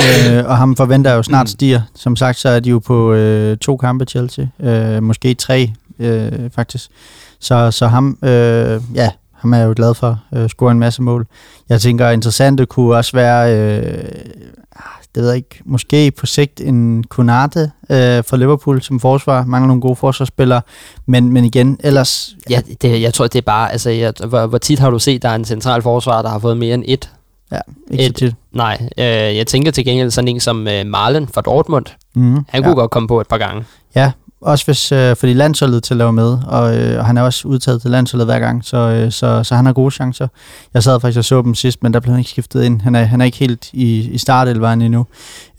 øh, 0.02 0.44
og 0.44 0.56
ham 0.56 0.76
forventer 0.76 1.10
jeg 1.10 1.16
jo 1.16 1.22
snart 1.22 1.48
stiger. 1.48 1.80
Som 1.94 2.16
sagt, 2.16 2.38
så 2.38 2.48
er 2.48 2.60
de 2.60 2.70
jo 2.70 2.78
på 2.78 3.12
øh, 3.12 3.56
to 3.56 3.76
kampe 3.76 4.04
Chelsea. 4.04 4.46
Øh, 4.60 5.02
måske 5.02 5.34
tre, 5.34 5.72
øh, 5.98 6.50
faktisk. 6.50 6.90
Så, 7.40 7.70
så 7.70 7.86
ham, 7.86 8.18
øh, 8.22 8.80
ja, 8.94 9.10
ham 9.32 9.52
er 9.52 9.58
jeg 9.58 9.66
jo 9.66 9.72
glad 9.76 9.94
for. 9.94 10.20
Øh, 10.34 10.48
score 10.48 10.72
en 10.72 10.78
masse 10.78 11.02
mål. 11.02 11.26
Jeg 11.68 11.80
tænker, 11.80 12.10
interessant 12.10 12.58
det 12.58 12.68
kunne 12.68 12.96
også 12.96 13.12
være, 13.12 13.56
øh, 13.56 14.04
det 15.16 15.22
ved 15.24 15.30
jeg 15.30 15.36
ikke, 15.36 15.62
måske 15.64 16.10
på 16.10 16.26
sigt 16.26 16.60
en 16.60 17.04
Konate 17.04 17.70
øh, 17.90 18.24
for 18.24 18.36
Liverpool 18.36 18.82
som 18.82 19.00
forsvar. 19.00 19.44
Mangler 19.44 19.66
nogle 19.66 19.80
gode 19.82 19.96
forsvarsspillere. 19.96 20.60
Men, 21.06 21.32
men 21.32 21.44
igen, 21.44 21.78
ellers... 21.80 22.36
Ja, 22.50 22.60
det, 22.82 23.02
jeg 23.02 23.14
tror, 23.14 23.26
det 23.26 23.38
er 23.38 23.42
bare, 23.42 23.72
altså, 23.72 23.90
jeg, 23.90 24.12
hvor, 24.28 24.46
hvor 24.46 24.58
tit 24.58 24.78
har 24.78 24.90
du 24.90 24.98
set, 24.98 25.22
der 25.22 25.28
er 25.28 25.34
en 25.34 25.44
central 25.44 25.82
forsvar, 25.82 26.22
der 26.22 26.28
har 26.28 26.38
fået 26.38 26.56
mere 26.56 26.74
end 26.74 26.84
et? 26.86 27.10
Ja, 27.52 27.58
ikke 27.90 28.04
så 28.04 28.10
Et- 28.10 28.16
tit. 28.16 28.34
Nej, 28.52 28.88
øh, 28.98 29.04
jeg 29.36 29.46
tænker 29.46 29.70
til 29.70 29.84
gengæld 29.84 30.10
sådan 30.10 30.28
en 30.28 30.40
som 30.40 30.68
øh, 30.68 30.86
Marlen 30.86 31.28
fra 31.28 31.40
Dortmund. 31.40 31.86
Mm, 32.14 32.34
Han 32.34 32.44
ja. 32.54 32.60
kunne 32.62 32.74
godt 32.74 32.90
komme 32.90 33.08
på 33.08 33.20
et 33.20 33.26
par 33.28 33.38
gange. 33.38 33.64
Ja, 33.94 34.12
også 34.46 34.64
hvis, 34.64 34.92
øh, 34.92 35.16
fordi 35.16 35.32
landsholdet 35.32 35.82
til 35.82 35.94
at 35.94 35.98
lave 35.98 36.12
med, 36.12 36.38
og, 36.46 36.78
øh, 36.78 36.98
og 36.98 37.06
han 37.06 37.16
er 37.16 37.22
også 37.22 37.48
udtaget 37.48 37.82
til 37.82 37.90
landsholdet 37.90 38.26
hver 38.26 38.38
gang, 38.38 38.64
så, 38.64 38.76
øh, 38.76 39.12
så, 39.12 39.44
så 39.44 39.54
han 39.54 39.66
har 39.66 39.72
gode 39.72 39.90
chancer. 39.90 40.28
Jeg 40.74 40.82
sad 40.82 41.00
faktisk 41.00 41.18
og 41.18 41.24
så 41.24 41.42
dem 41.42 41.54
sidst, 41.54 41.82
men 41.82 41.94
der 41.94 42.00
blev 42.00 42.10
han 42.10 42.18
ikke 42.18 42.30
skiftet 42.30 42.64
ind. 42.64 42.80
Han 42.80 42.94
er, 42.94 43.04
han 43.04 43.20
er 43.20 43.24
ikke 43.24 43.38
helt 43.38 43.70
i, 43.72 44.10
i 44.10 44.18
startelveren 44.18 44.82
endnu. 44.82 45.06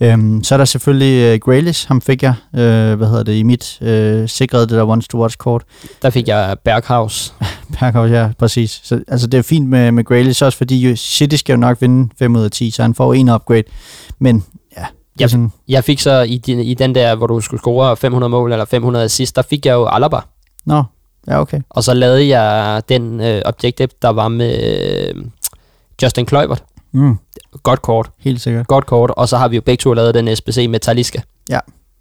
Øhm, 0.00 0.44
så 0.44 0.54
er 0.54 0.56
der 0.56 0.64
selvfølgelig 0.64 1.34
øh, 1.34 1.40
Grealish, 1.40 1.88
ham 1.88 2.00
fik 2.00 2.22
jeg, 2.22 2.34
øh, 2.54 2.94
hvad 2.94 3.08
hedder 3.08 3.22
det, 3.22 3.34
i 3.34 3.42
mit 3.42 3.78
øh, 3.82 4.28
sikrede 4.28 4.62
det 4.62 4.70
der 4.70 4.84
once 4.84 5.08
to 5.08 5.20
watch 5.20 5.36
kort. 5.36 5.62
Der 6.02 6.10
fik 6.10 6.28
jeg 6.28 6.56
Berghaus. 6.64 7.34
Berghaus, 7.78 8.10
ja, 8.10 8.28
præcis. 8.38 8.80
Så, 8.84 9.00
altså 9.08 9.26
det 9.26 9.38
er 9.38 9.42
fint 9.42 9.68
med, 9.68 9.92
med 9.92 10.04
Grealish, 10.04 10.44
også 10.44 10.58
fordi 10.58 10.96
City 10.96 11.36
skal 11.36 11.52
jo 11.52 11.58
nok 11.58 11.80
vinde 11.80 12.10
5 12.18 12.36
ud 12.36 12.42
af 12.42 12.50
10, 12.50 12.70
så 12.70 12.82
han 12.82 12.94
får 12.94 13.14
en 13.14 13.28
upgrade. 13.28 13.64
Men 14.18 14.44
ja, 15.20 15.24
Yep. 15.24 15.30
sådan, 15.30 15.52
Jeg 15.68 15.84
fik 15.84 16.00
så 16.00 16.20
i, 16.20 16.38
din, 16.38 16.58
i 16.60 16.74
den 16.74 16.94
der, 16.94 17.14
hvor 17.14 17.26
du 17.26 17.40
skulle 17.40 17.60
score 17.60 17.96
500 17.96 18.30
mål 18.30 18.52
eller 18.52 18.64
500 18.64 19.04
assist, 19.04 19.36
der 19.36 19.42
fik 19.42 19.66
jeg 19.66 19.72
jo 19.72 19.86
Alaba. 19.86 20.16
nå, 20.66 20.82
ja 21.28 21.40
okay. 21.40 21.60
Og 21.70 21.84
så 21.84 21.94
lavede 21.94 22.38
jeg 22.38 22.82
den 22.88 23.20
øh, 23.20 23.42
objective, 23.44 23.88
der 24.02 24.08
var 24.08 24.28
med 24.28 24.62
øh, 25.08 25.24
Justin 26.02 26.26
Kluivert. 26.26 26.62
Mm, 26.92 27.18
Godt 27.62 27.82
kort. 27.82 28.10
helt 28.18 28.40
sikkert. 28.40 28.66
Godt 28.66 28.86
kort. 28.86 29.10
Og 29.10 29.28
så 29.28 29.36
har 29.36 29.48
vi 29.48 29.56
jo 29.56 29.62
begge 29.62 29.80
to 29.82 29.92
lavet 29.92 30.14
den 30.14 30.36
SBC 30.36 30.66
med 30.70 30.80
Taliska. 30.80 31.20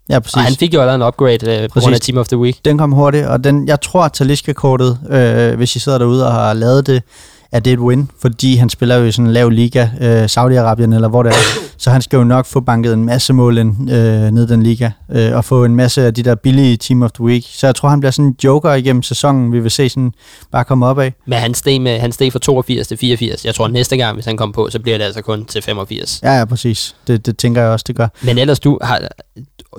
Ja, 0.09 0.19
præcis. 0.19 0.35
Og 0.35 0.41
han 0.41 0.53
fik 0.53 0.73
jo 0.73 0.79
allerede 0.81 0.95
en 0.95 1.07
upgrade 1.07 1.63
øh, 1.63 1.69
på 1.69 1.79
grund 1.79 1.95
af. 1.95 2.01
Team 2.01 2.17
of 2.17 2.27
the 2.27 2.37
Week. 2.37 2.65
Den 2.65 2.77
kom 2.77 2.91
hurtigt, 2.91 3.25
og 3.27 3.43
den, 3.43 3.67
jeg 3.67 3.81
tror, 3.81 4.03
at 4.03 4.13
Talisca-kortet, 4.13 4.99
øh, 5.09 5.55
hvis 5.57 5.75
I 5.75 5.79
sidder 5.79 5.97
derude 5.97 6.25
og 6.27 6.33
har 6.33 6.53
lavet 6.53 6.87
det, 6.87 7.03
at 7.51 7.65
det 7.65 7.71
er 7.71 7.77
et 7.77 7.79
win, 7.79 8.09
fordi 8.21 8.55
han 8.55 8.69
spiller 8.69 8.95
jo 8.95 9.05
i 9.05 9.11
sådan 9.11 9.25
en 9.25 9.33
lav 9.33 9.49
liga, 9.49 9.87
øh, 10.01 10.25
Saudi-Arabien 10.25 10.95
eller 10.95 11.07
hvor 11.07 11.23
det 11.23 11.29
er, 11.29 11.35
så 11.77 11.89
han 11.89 12.01
skal 12.01 12.17
jo 12.17 12.23
nok 12.23 12.45
få 12.45 12.59
banket 12.59 12.93
en 12.93 13.05
masse 13.05 13.33
mål 13.33 13.57
ind, 13.57 13.91
øh, 13.91 14.31
ned 14.31 14.47
den 14.47 14.63
liga, 14.63 14.89
øh, 15.11 15.35
og 15.35 15.45
få 15.45 15.65
en 15.65 15.75
masse 15.75 16.05
af 16.05 16.13
de 16.13 16.23
der 16.23 16.35
billige 16.35 16.77
Team 16.77 17.03
of 17.03 17.11
the 17.11 17.23
Week. 17.23 17.45
Så 17.49 17.67
jeg 17.67 17.75
tror, 17.75 17.89
han 17.89 17.99
bliver 17.99 18.11
sådan 18.11 18.25
en 18.25 18.35
joker 18.43 18.73
igennem 18.73 19.03
sæsonen, 19.03 19.51
vi 19.51 19.59
vil 19.59 19.71
se 19.71 19.89
sådan 19.89 20.11
bare 20.51 20.63
komme 20.63 20.85
op 20.85 20.99
af. 20.99 21.13
Men 21.25 21.39
han 21.39 21.53
steg, 21.53 21.81
med, 21.81 21.99
han 21.99 22.11
steg 22.11 22.31
fra 22.31 22.39
82 22.39 22.87
til 22.87 22.97
84. 22.97 23.45
Jeg 23.45 23.55
tror, 23.55 23.67
næste 23.67 23.97
gang, 23.97 24.13
hvis 24.13 24.25
han 24.25 24.37
kommer 24.37 24.53
på, 24.53 24.69
så 24.69 24.79
bliver 24.79 24.97
det 24.97 25.05
altså 25.05 25.21
kun 25.21 25.45
til 25.45 25.61
85. 25.61 26.19
Ja, 26.23 26.37
ja, 26.37 26.45
præcis. 26.45 26.95
Det, 27.07 27.25
det 27.25 27.37
tænker 27.37 27.61
jeg 27.61 27.71
også, 27.71 27.83
det 27.87 27.95
gør. 27.95 28.07
Men 28.21 28.37
ellers, 28.37 28.59
du, 28.59 28.79
har, 28.81 29.01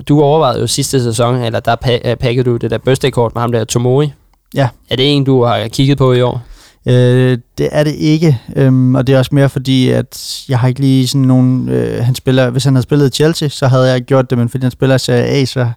du 0.09 0.22
overvejede 0.22 0.61
jo 0.61 0.66
sidste 0.66 1.02
sæson, 1.02 1.35
eller 1.35 1.61
der 1.61 1.76
pa- 1.85 2.14
pakkede 2.14 2.44
du 2.50 2.57
det 2.57 2.70
der 2.70 2.78
birthday-kort 2.78 3.35
med 3.35 3.40
ham 3.40 3.52
der 3.52 3.64
Tomori. 3.64 4.12
Ja. 4.54 4.68
Er 4.90 4.96
det 4.96 5.16
en, 5.16 5.24
du 5.24 5.44
har 5.44 5.68
kigget 5.68 5.98
på 5.98 6.12
i 6.12 6.20
år? 6.20 6.42
Øh, 6.88 7.38
det 7.59 7.68
er 7.72 7.85
det 7.85 7.94
ikke, 7.94 8.40
øhm, 8.57 8.94
og 8.94 9.07
det 9.07 9.14
er 9.14 9.18
også 9.18 9.35
mere 9.35 9.48
fordi, 9.48 9.90
at 9.90 10.44
jeg 10.48 10.59
har 10.59 10.68
ikke 10.68 10.81
lige 10.81 11.09
sådan 11.09 11.20
nogen, 11.20 11.68
øh, 11.68 12.05
han 12.05 12.14
spiller, 12.14 12.51
hvis 12.51 12.64
han 12.64 12.74
havde 12.74 12.83
spillet 12.83 13.07
i 13.07 13.16
Chelsea, 13.16 13.48
så 13.48 13.66
havde 13.66 13.90
jeg 13.90 14.03
gjort 14.03 14.31
det, 14.31 14.38
men 14.38 14.48
fordi 14.48 14.64
han 14.64 14.70
spiller 14.70 14.94
i 14.94 14.98
Serie 14.98 15.24
A, 15.24 15.44
så 15.44 15.70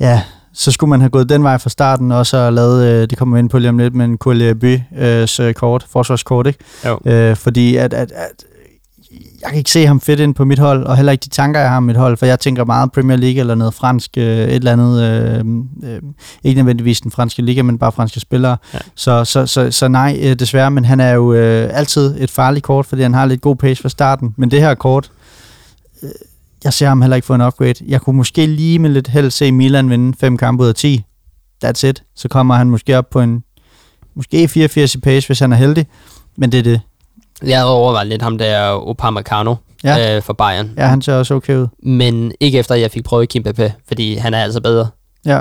ja, 0.00 0.22
så 0.52 0.72
skulle 0.72 0.90
man 0.90 1.00
have 1.00 1.10
gået 1.10 1.28
den 1.28 1.42
vej 1.42 1.58
fra 1.58 1.70
starten, 1.70 2.12
og 2.12 2.26
så 2.26 2.50
lavet, 2.50 2.84
øh, 2.86 3.10
det 3.10 3.18
kommer 3.18 3.36
vi 3.36 3.38
ind 3.38 3.50
på 3.50 3.58
lige 3.58 3.68
om 3.68 3.78
lidt, 3.78 3.94
men 3.94 4.18
Koulibaly 4.18 4.78
øh, 4.98 5.54
kort, 5.54 5.86
forsvarskort, 5.90 6.46
ikke? 6.46 6.58
Jo. 6.86 6.98
Øh, 7.06 7.36
fordi 7.36 7.76
at, 7.76 7.94
at, 7.94 8.12
at 8.12 8.44
jeg 9.40 9.48
kan 9.48 9.58
ikke 9.58 9.70
se 9.70 9.86
ham 9.86 10.00
fedt 10.00 10.20
ind 10.20 10.34
på 10.34 10.44
mit 10.44 10.58
hold, 10.58 10.84
og 10.84 10.96
heller 10.96 11.12
ikke 11.12 11.22
de 11.22 11.28
tanker, 11.28 11.60
jeg 11.60 11.68
har 11.68 11.76
om 11.76 11.82
mit 11.82 11.96
hold, 11.96 12.16
for 12.16 12.26
jeg 12.26 12.40
tænker 12.40 12.64
meget 12.64 12.92
Premier 12.92 13.16
League 13.16 13.40
eller 13.40 13.54
noget 13.54 13.74
fransk, 13.74 14.10
øh, 14.18 14.24
et 14.24 14.54
eller 14.54 14.72
andet, 14.72 15.02
øh, 15.02 15.44
øh, 15.90 16.02
ikke 16.44 16.58
nødvendigvis 16.58 17.00
den 17.00 17.10
franske 17.10 17.42
liga, 17.42 17.62
men 17.62 17.78
bare 17.78 17.92
franske 17.92 18.20
spillere. 18.20 18.56
Ja. 18.74 18.78
Så, 18.94 19.24
så, 19.24 19.46
så, 19.46 19.70
så 19.70 19.88
nej, 19.88 20.18
øh, 20.22 20.34
desværre, 20.34 20.70
men 20.70 20.84
han 20.84 21.00
er 21.00 21.12
jo 21.12 21.32
øh, 21.32 21.70
altid 21.72 22.16
et 22.18 22.30
farligt 22.30 22.64
kort, 22.64 22.86
fordi 22.86 23.02
han 23.02 23.14
har 23.14 23.26
lidt 23.26 23.40
god 23.40 23.56
pace 23.56 23.82
fra 23.82 23.88
starten, 23.88 24.34
men 24.36 24.50
det 24.50 24.60
her 24.60 24.74
kort, 24.74 25.10
øh, 26.02 26.10
jeg 26.64 26.72
ser 26.72 26.88
ham 26.88 27.02
heller 27.02 27.16
ikke 27.16 27.26
få 27.26 27.34
en 27.34 27.40
upgrade. 27.40 27.74
Jeg 27.86 28.00
kunne 28.00 28.16
måske 28.16 28.46
lige 28.46 28.78
med 28.78 28.90
lidt 28.90 29.08
held 29.08 29.30
se 29.30 29.52
Milan 29.52 29.90
vinde 29.90 30.16
fem 30.20 30.36
kampe 30.36 30.62
ud 30.62 30.68
af 30.68 30.74
10. 30.74 31.04
That's 31.64 31.86
it. 31.86 32.02
Så 32.16 32.28
kommer 32.28 32.54
han 32.54 32.70
måske 32.70 32.98
op 32.98 33.10
på 33.10 33.20
en, 33.20 33.42
måske 34.14 34.48
84 34.48 34.94
i 34.94 35.00
pace, 35.00 35.26
hvis 35.26 35.38
han 35.38 35.52
er 35.52 35.56
heldig, 35.56 35.86
men 36.36 36.52
det 36.52 36.58
er 36.58 36.62
det. 36.62 36.80
Jeg 37.42 37.58
havde 37.58 37.70
overvejet 37.70 38.06
lidt 38.08 38.22
ham 38.22 38.38
der 38.38 38.88
Upamecano 38.90 39.54
Ja. 39.84 40.16
øh, 40.16 40.22
for 40.22 40.32
Bayern. 40.32 40.70
Ja, 40.76 40.86
han 40.86 41.02
ser 41.02 41.14
også 41.14 41.34
okay 41.34 41.56
ud. 41.56 41.66
Men 41.82 42.32
ikke 42.40 42.58
efter, 42.58 42.74
at 42.74 42.80
jeg 42.80 42.90
fik 42.90 43.04
prøvet 43.04 43.28
Kim 43.28 43.42
Pepe, 43.42 43.72
fordi 43.88 44.14
han 44.14 44.34
er 44.34 44.38
altså 44.38 44.60
bedre. 44.60 44.88
Ja. 45.26 45.40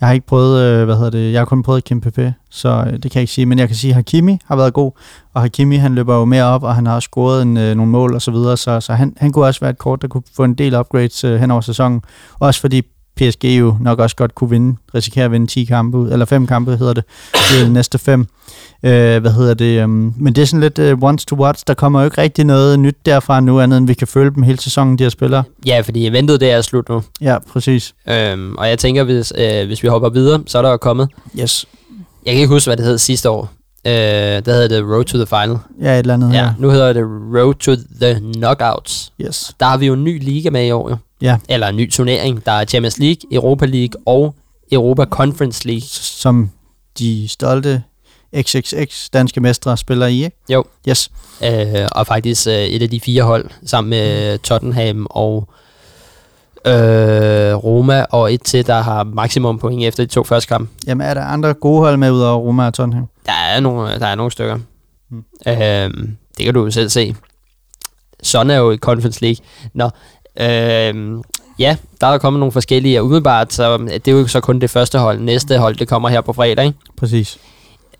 Jeg 0.00 0.08
har 0.08 0.12
ikke 0.12 0.26
prøvet, 0.26 0.60
øh, 0.62 0.84
hvad 0.84 0.96
hedder 0.96 1.10
det, 1.10 1.32
jeg 1.32 1.40
har 1.40 1.44
kun 1.44 1.62
prøvet 1.62 1.84
Kim 1.84 2.00
Pepe, 2.00 2.34
så 2.50 2.68
øh, 2.86 2.92
det 2.92 3.02
kan 3.02 3.10
jeg 3.14 3.20
ikke 3.20 3.32
sige. 3.32 3.46
Men 3.46 3.58
jeg 3.58 3.68
kan 3.68 3.76
sige, 3.76 3.90
at 3.90 3.94
Hakimi 3.94 4.38
har 4.44 4.56
været 4.56 4.72
god, 4.74 4.92
og 5.34 5.42
Hakimi 5.42 5.76
han 5.76 5.94
løber 5.94 6.16
jo 6.16 6.24
mere 6.24 6.44
op, 6.44 6.62
og 6.62 6.74
han 6.74 6.86
har 6.86 6.94
også 6.94 7.06
scoret 7.06 7.42
en, 7.42 7.56
øh, 7.56 7.74
nogle 7.74 7.92
mål 7.92 8.14
og 8.14 8.22
så 8.22 8.30
videre, 8.30 8.56
så, 8.56 8.80
så 8.80 8.92
han, 8.92 9.14
han 9.16 9.32
kunne 9.32 9.44
også 9.46 9.60
være 9.60 9.70
et 9.70 9.78
kort, 9.78 10.02
der 10.02 10.08
kunne 10.08 10.22
få 10.36 10.44
en 10.44 10.54
del 10.54 10.74
upgrades 10.74 11.24
øh, 11.24 11.40
hen 11.40 11.50
over 11.50 11.60
sæsonen. 11.60 12.00
Også 12.38 12.60
fordi 12.60 12.82
PSG 13.16 13.44
jo 13.44 13.76
nok 13.80 13.98
også 13.98 14.16
godt 14.16 14.34
kunne 14.34 14.50
vinde, 14.50 14.76
risikere 14.94 15.24
at 15.24 15.32
vinde 15.32 15.46
10 15.46 15.64
kampe 15.64 15.98
ud, 15.98 16.12
eller 16.12 16.24
5 16.26 16.46
kampe 16.46 16.76
hedder 16.76 16.92
det, 16.94 17.04
det 17.32 17.60
er 17.60 17.64
de 17.64 17.72
næste 17.72 17.98
5. 17.98 18.26
Øh, 18.82 19.20
hvad 19.20 19.32
hedder 19.32 19.54
det? 19.54 19.84
Um, 19.84 20.14
men 20.16 20.34
det 20.34 20.42
er 20.42 20.46
sådan 20.46 20.60
lidt 20.60 20.78
uh, 20.78 21.02
once 21.08 21.26
to 21.26 21.36
watch. 21.36 21.64
Der 21.66 21.74
kommer 21.74 22.00
jo 22.00 22.04
ikke 22.04 22.20
rigtig 22.22 22.44
noget 22.44 22.78
nyt 22.80 22.96
derfra 23.06 23.40
nu, 23.40 23.60
andet 23.60 23.78
end 23.78 23.86
vi 23.86 23.94
kan 23.94 24.06
følge 24.06 24.30
dem 24.34 24.42
hele 24.42 24.60
sæsonen, 24.60 24.98
de 24.98 25.02
her 25.02 25.10
spillere. 25.10 25.42
Ja, 25.66 25.80
fordi 25.80 26.06
eventet 26.06 26.40
det 26.40 26.50
er 26.50 26.60
slut 26.60 26.88
nu. 26.88 27.02
Ja, 27.20 27.38
præcis. 27.52 27.94
Øhm, 28.08 28.54
og 28.58 28.68
jeg 28.68 28.78
tænker, 28.78 29.04
hvis, 29.04 29.32
øh, 29.38 29.66
hvis 29.66 29.82
vi 29.82 29.88
hopper 29.88 30.08
videre, 30.08 30.40
så 30.46 30.58
er 30.58 30.62
der 30.62 30.70
jo 30.70 30.76
kommet... 30.76 31.08
Yes. 31.40 31.66
Jeg 32.26 32.32
kan 32.34 32.40
ikke 32.40 32.54
huske, 32.54 32.68
hvad 32.68 32.76
det 32.76 32.84
hed 32.84 32.98
sidste 32.98 33.30
år. 33.30 33.52
Øh, 33.86 33.92
der 33.92 34.52
hedder 34.52 34.68
det 34.68 34.84
Road 34.84 35.04
to 35.04 35.16
the 35.18 35.26
Final. 35.26 35.56
Ja, 35.82 35.92
et 35.94 35.98
eller 35.98 36.14
andet 36.14 36.32
Ja, 36.32 36.44
her. 36.44 36.52
nu 36.58 36.70
hedder 36.70 36.92
det 36.92 37.02
Road 37.34 37.54
to 37.54 37.72
the 38.00 38.20
Knockouts. 38.34 39.12
Yes. 39.20 39.52
Der 39.60 39.66
har 39.66 39.76
vi 39.76 39.86
jo 39.86 39.92
en 39.92 40.04
ny 40.04 40.24
liga 40.24 40.50
med 40.50 40.66
i 40.66 40.70
år, 40.70 40.90
jo. 40.90 40.96
Ja. 41.22 41.38
Eller 41.48 41.68
en 41.68 41.76
ny 41.76 41.90
turnering. 41.90 42.46
Der 42.46 42.52
er 42.52 42.64
Champions 42.64 42.98
League, 42.98 43.32
Europa 43.32 43.66
League 43.66 44.00
og 44.06 44.34
Europa 44.72 45.04
Conference 45.04 45.66
League. 45.66 45.88
Som 45.90 46.50
de 46.98 47.28
stolte 47.28 47.82
XXX 48.36 49.10
danske 49.12 49.40
mestre 49.40 49.76
spiller 49.76 50.06
i, 50.06 50.24
ikke? 50.24 50.36
Jo. 50.48 50.64
Yes. 50.88 51.10
Øh, 51.44 51.88
og 51.92 52.06
faktisk 52.06 52.46
øh, 52.46 52.54
et 52.54 52.82
af 52.82 52.90
de 52.90 53.00
fire 53.00 53.22
hold, 53.22 53.50
sammen 53.66 53.90
med 53.90 54.38
Tottenham 54.38 55.06
og 55.10 55.48
øh, 56.66 57.54
Roma, 57.54 58.04
og 58.10 58.34
et 58.34 58.42
til, 58.42 58.66
der 58.66 58.80
har 58.80 59.04
maksimum 59.04 59.58
point 59.58 59.84
efter 59.84 60.04
de 60.04 60.10
to 60.10 60.24
første 60.24 60.48
kampe. 60.48 60.72
Jamen, 60.86 61.06
er 61.06 61.14
der 61.14 61.24
andre 61.24 61.54
gode 61.54 61.80
hold 61.80 61.96
med 61.96 62.10
ud 62.10 62.20
over 62.20 62.38
Roma 62.38 62.66
og 62.66 62.74
Tottenham? 62.74 63.08
Der 63.26 63.32
er 63.32 63.60
nogle, 63.60 63.98
der 63.98 64.06
er 64.06 64.14
nogle 64.14 64.32
stykker. 64.32 64.56
Mm. 64.56 65.24
Mm. 65.46 65.52
Øhm, 65.52 66.16
det 66.38 66.44
kan 66.44 66.54
du 66.54 66.64
jo 66.64 66.70
selv 66.70 66.88
se. 66.88 67.16
Sådan 68.22 68.50
er 68.50 68.56
jo 68.56 68.70
i 68.70 68.76
Conference 68.76 69.22
League. 69.22 69.44
Nå, 69.74 69.90
øhm, 70.40 71.22
ja, 71.58 71.76
der 72.00 72.06
er 72.06 72.10
der 72.10 72.18
kommet 72.18 72.40
nogle 72.40 72.52
forskellige, 72.52 73.00
og 73.00 73.04
umiddelbart, 73.04 73.52
så 73.52 73.78
det 73.78 74.08
er 74.08 74.12
jo 74.12 74.26
så 74.26 74.40
kun 74.40 74.58
det 74.58 74.70
første 74.70 74.98
hold. 74.98 75.20
Næste 75.20 75.58
hold, 75.58 75.76
det 75.76 75.88
kommer 75.88 76.08
her 76.08 76.20
på 76.20 76.32
fredag, 76.32 76.64
ikke? 76.66 76.78
Præcis. 76.96 77.38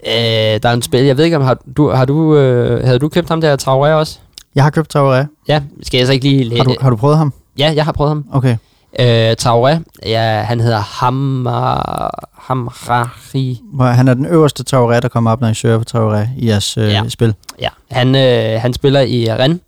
Øh, 0.06 0.12
der 0.12 0.60
er 0.68 0.72
en 0.72 0.82
spil, 0.82 1.04
jeg 1.04 1.16
ved 1.16 1.24
ikke 1.24 1.36
om, 1.36 1.42
har 1.42 1.58
du, 1.76 1.90
har 1.90 2.04
du, 2.04 2.36
øh, 2.36 2.84
havde 2.84 2.98
du 2.98 3.08
købt 3.08 3.28
ham 3.28 3.40
der 3.40 3.56
Traoré 3.62 3.92
også? 3.94 4.18
Jeg 4.54 4.64
har 4.64 4.70
købt 4.70 4.96
Traoré. 4.96 5.44
Ja, 5.48 5.62
skal 5.82 5.98
jeg 5.98 6.06
så 6.06 6.12
ikke 6.12 6.28
lige... 6.28 6.56
Har 6.56 6.64
du, 6.64 6.74
har 6.80 6.90
du 6.90 6.96
prøvet 6.96 7.18
ham? 7.18 7.32
Ja, 7.58 7.72
jeg 7.76 7.84
har 7.84 7.92
prøvet 7.92 8.10
ham. 8.10 8.24
Okay. 8.32 8.56
Øh, 9.00 9.36
Traoré, 9.42 9.78
ja, 10.06 10.22
han 10.42 10.60
hedder 10.60 10.78
Hamar, 10.80 12.28
Hamrari. 12.34 13.60
Han 13.80 14.08
er 14.08 14.14
den 14.14 14.26
øverste 14.26 14.64
Traoré, 14.76 15.00
der 15.00 15.08
kommer 15.08 15.30
op, 15.30 15.40
når 15.40 15.48
I 15.48 15.54
søger 15.54 15.78
på 15.78 15.84
Traoré 15.90 16.28
i 16.38 16.48
jeres 16.48 16.76
øh, 16.76 16.88
Ja. 16.88 17.02
spil. 17.08 17.34
Ja, 17.60 17.68
han, 17.90 18.14
øh, 18.14 18.60
han 18.60 18.72
spiller 18.72 19.00
i 19.00 19.32
Rennes, 19.32 19.58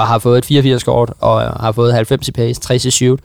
og 0.00 0.06
har 0.06 0.18
fået 0.18 0.38
et 0.38 0.44
84 0.44 0.84
kort, 0.84 1.12
og 1.20 1.40
har 1.42 1.72
fået 1.72 1.94
90 1.94 2.28
i 2.28 2.32
pace, 2.32 2.60
60 2.60 2.84
i 2.84 2.90
shoot, 2.90 3.20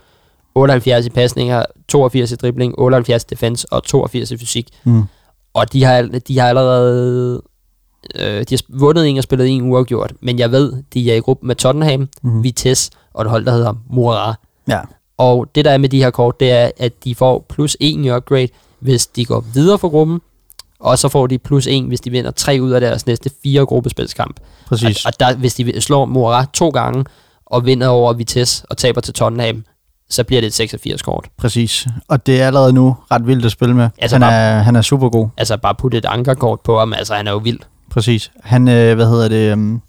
78 0.55 1.05
i 1.05 1.09
pasninger, 1.09 1.63
82 1.87 2.31
i 2.31 2.35
dribling, 2.35 2.79
78 2.79 3.23
i 3.23 3.25
defense 3.29 3.67
og 3.73 3.83
82 3.83 4.31
i 4.31 4.37
fysik. 4.37 4.67
Mm. 4.83 5.03
Og 5.53 5.73
de 5.73 5.83
har, 5.83 6.01
de 6.27 6.39
har 6.39 6.47
allerede 6.49 7.41
øh, 8.15 8.43
de 8.49 8.55
har 8.55 8.79
vundet 8.79 9.07
en 9.09 9.17
og 9.17 9.23
spillet 9.23 9.47
en 9.49 9.71
uafgjort, 9.71 10.13
men 10.21 10.39
jeg 10.39 10.51
ved, 10.51 10.73
de 10.93 11.11
er 11.11 11.15
i 11.15 11.19
gruppe 11.19 11.47
med 11.47 11.55
Tottenham, 11.55 12.07
Mhm. 12.21 12.43
Vitesse 12.43 12.91
og 13.13 13.21
et 13.21 13.29
hold, 13.29 13.45
der 13.45 13.51
hedder 13.51 13.73
Moura. 13.89 14.33
Ja. 14.67 14.79
Og 15.17 15.47
det 15.55 15.65
der 15.65 15.71
er 15.71 15.77
med 15.77 15.89
de 15.89 16.03
her 16.03 16.09
kort, 16.09 16.39
det 16.39 16.51
er, 16.51 16.71
at 16.77 17.03
de 17.03 17.15
får 17.15 17.45
plus 17.49 17.77
1 17.79 18.05
i 18.05 18.11
upgrade, 18.11 18.47
hvis 18.79 19.07
de 19.07 19.25
går 19.25 19.45
videre 19.53 19.79
fra 19.79 19.87
gruppen, 19.87 20.21
og 20.79 20.99
så 20.99 21.09
får 21.09 21.27
de 21.27 21.37
plus 21.37 21.67
1, 21.67 21.83
hvis 21.83 22.01
de 22.01 22.09
vinder 22.09 22.31
tre 22.31 22.57
ud 22.61 22.71
af 22.71 22.81
deres 22.81 23.05
næste 23.07 23.29
fire 23.43 23.65
gruppespilskamp. 23.65 24.39
Præcis. 24.67 25.05
Og, 25.05 25.11
og 25.13 25.19
der, 25.19 25.35
hvis 25.35 25.53
de 25.55 25.81
slår 25.81 26.05
Moura 26.05 26.45
to 26.53 26.69
gange, 26.69 27.05
og 27.45 27.65
vinder 27.65 27.87
over 27.87 28.13
Vitesse 28.13 28.63
og 28.69 28.77
taber 28.77 29.01
til 29.01 29.13
Tottenham, 29.13 29.63
så 30.09 30.23
bliver 30.23 30.41
det 30.41 30.47
et 30.47 30.53
86 30.53 31.01
kort. 31.01 31.25
Præcis. 31.37 31.87
Og 32.07 32.25
det 32.25 32.41
er 32.41 32.47
allerede 32.47 32.73
nu 32.73 32.95
ret 33.11 33.27
vildt 33.27 33.45
at 33.45 33.51
spille 33.51 33.75
med. 33.75 33.89
Altså 33.97 34.15
han, 34.15 34.21
bare- 34.21 34.33
er, 34.33 34.59
han 34.61 34.75
er 34.75 34.81
super 34.81 35.09
god. 35.09 35.27
Altså 35.37 35.57
bare 35.57 35.75
putte 35.75 35.97
et 35.97 36.05
ankerkort 36.05 36.59
på 36.59 36.79
ham, 36.79 36.93
altså 36.93 37.13
han 37.15 37.27
er 37.27 37.31
jo 37.31 37.37
vild. 37.37 37.59
Præcis. 37.91 38.31
Han, 38.43 38.67
øh, 38.67 38.95
hvad 38.95 39.05
hedder 39.07 39.27
det, 39.27 39.53
um, 39.53 39.81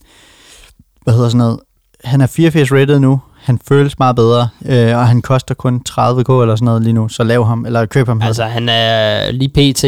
hvad 1.02 1.14
hedder 1.14 1.28
sådan 1.28 1.38
noget, 1.38 1.60
han 2.04 2.20
er 2.20 2.26
84 2.26 2.72
rated 2.72 2.98
nu, 3.00 3.20
han 3.46 3.58
føles 3.68 3.98
meget 3.98 4.16
bedre, 4.16 4.48
øh, 4.64 4.96
og 4.96 5.08
han 5.08 5.22
koster 5.22 5.54
kun 5.54 5.82
30k 5.88 6.32
eller 6.32 6.56
sådan 6.56 6.64
noget 6.64 6.82
lige 6.82 6.92
nu, 6.92 7.08
så 7.08 7.24
lav 7.24 7.44
ham, 7.44 7.66
eller 7.66 7.86
køb 7.86 8.06
ham. 8.06 8.22
Altså 8.22 8.44
han 8.44 8.68
er 8.68 9.30
lige 9.32 9.48
pt. 9.48 9.84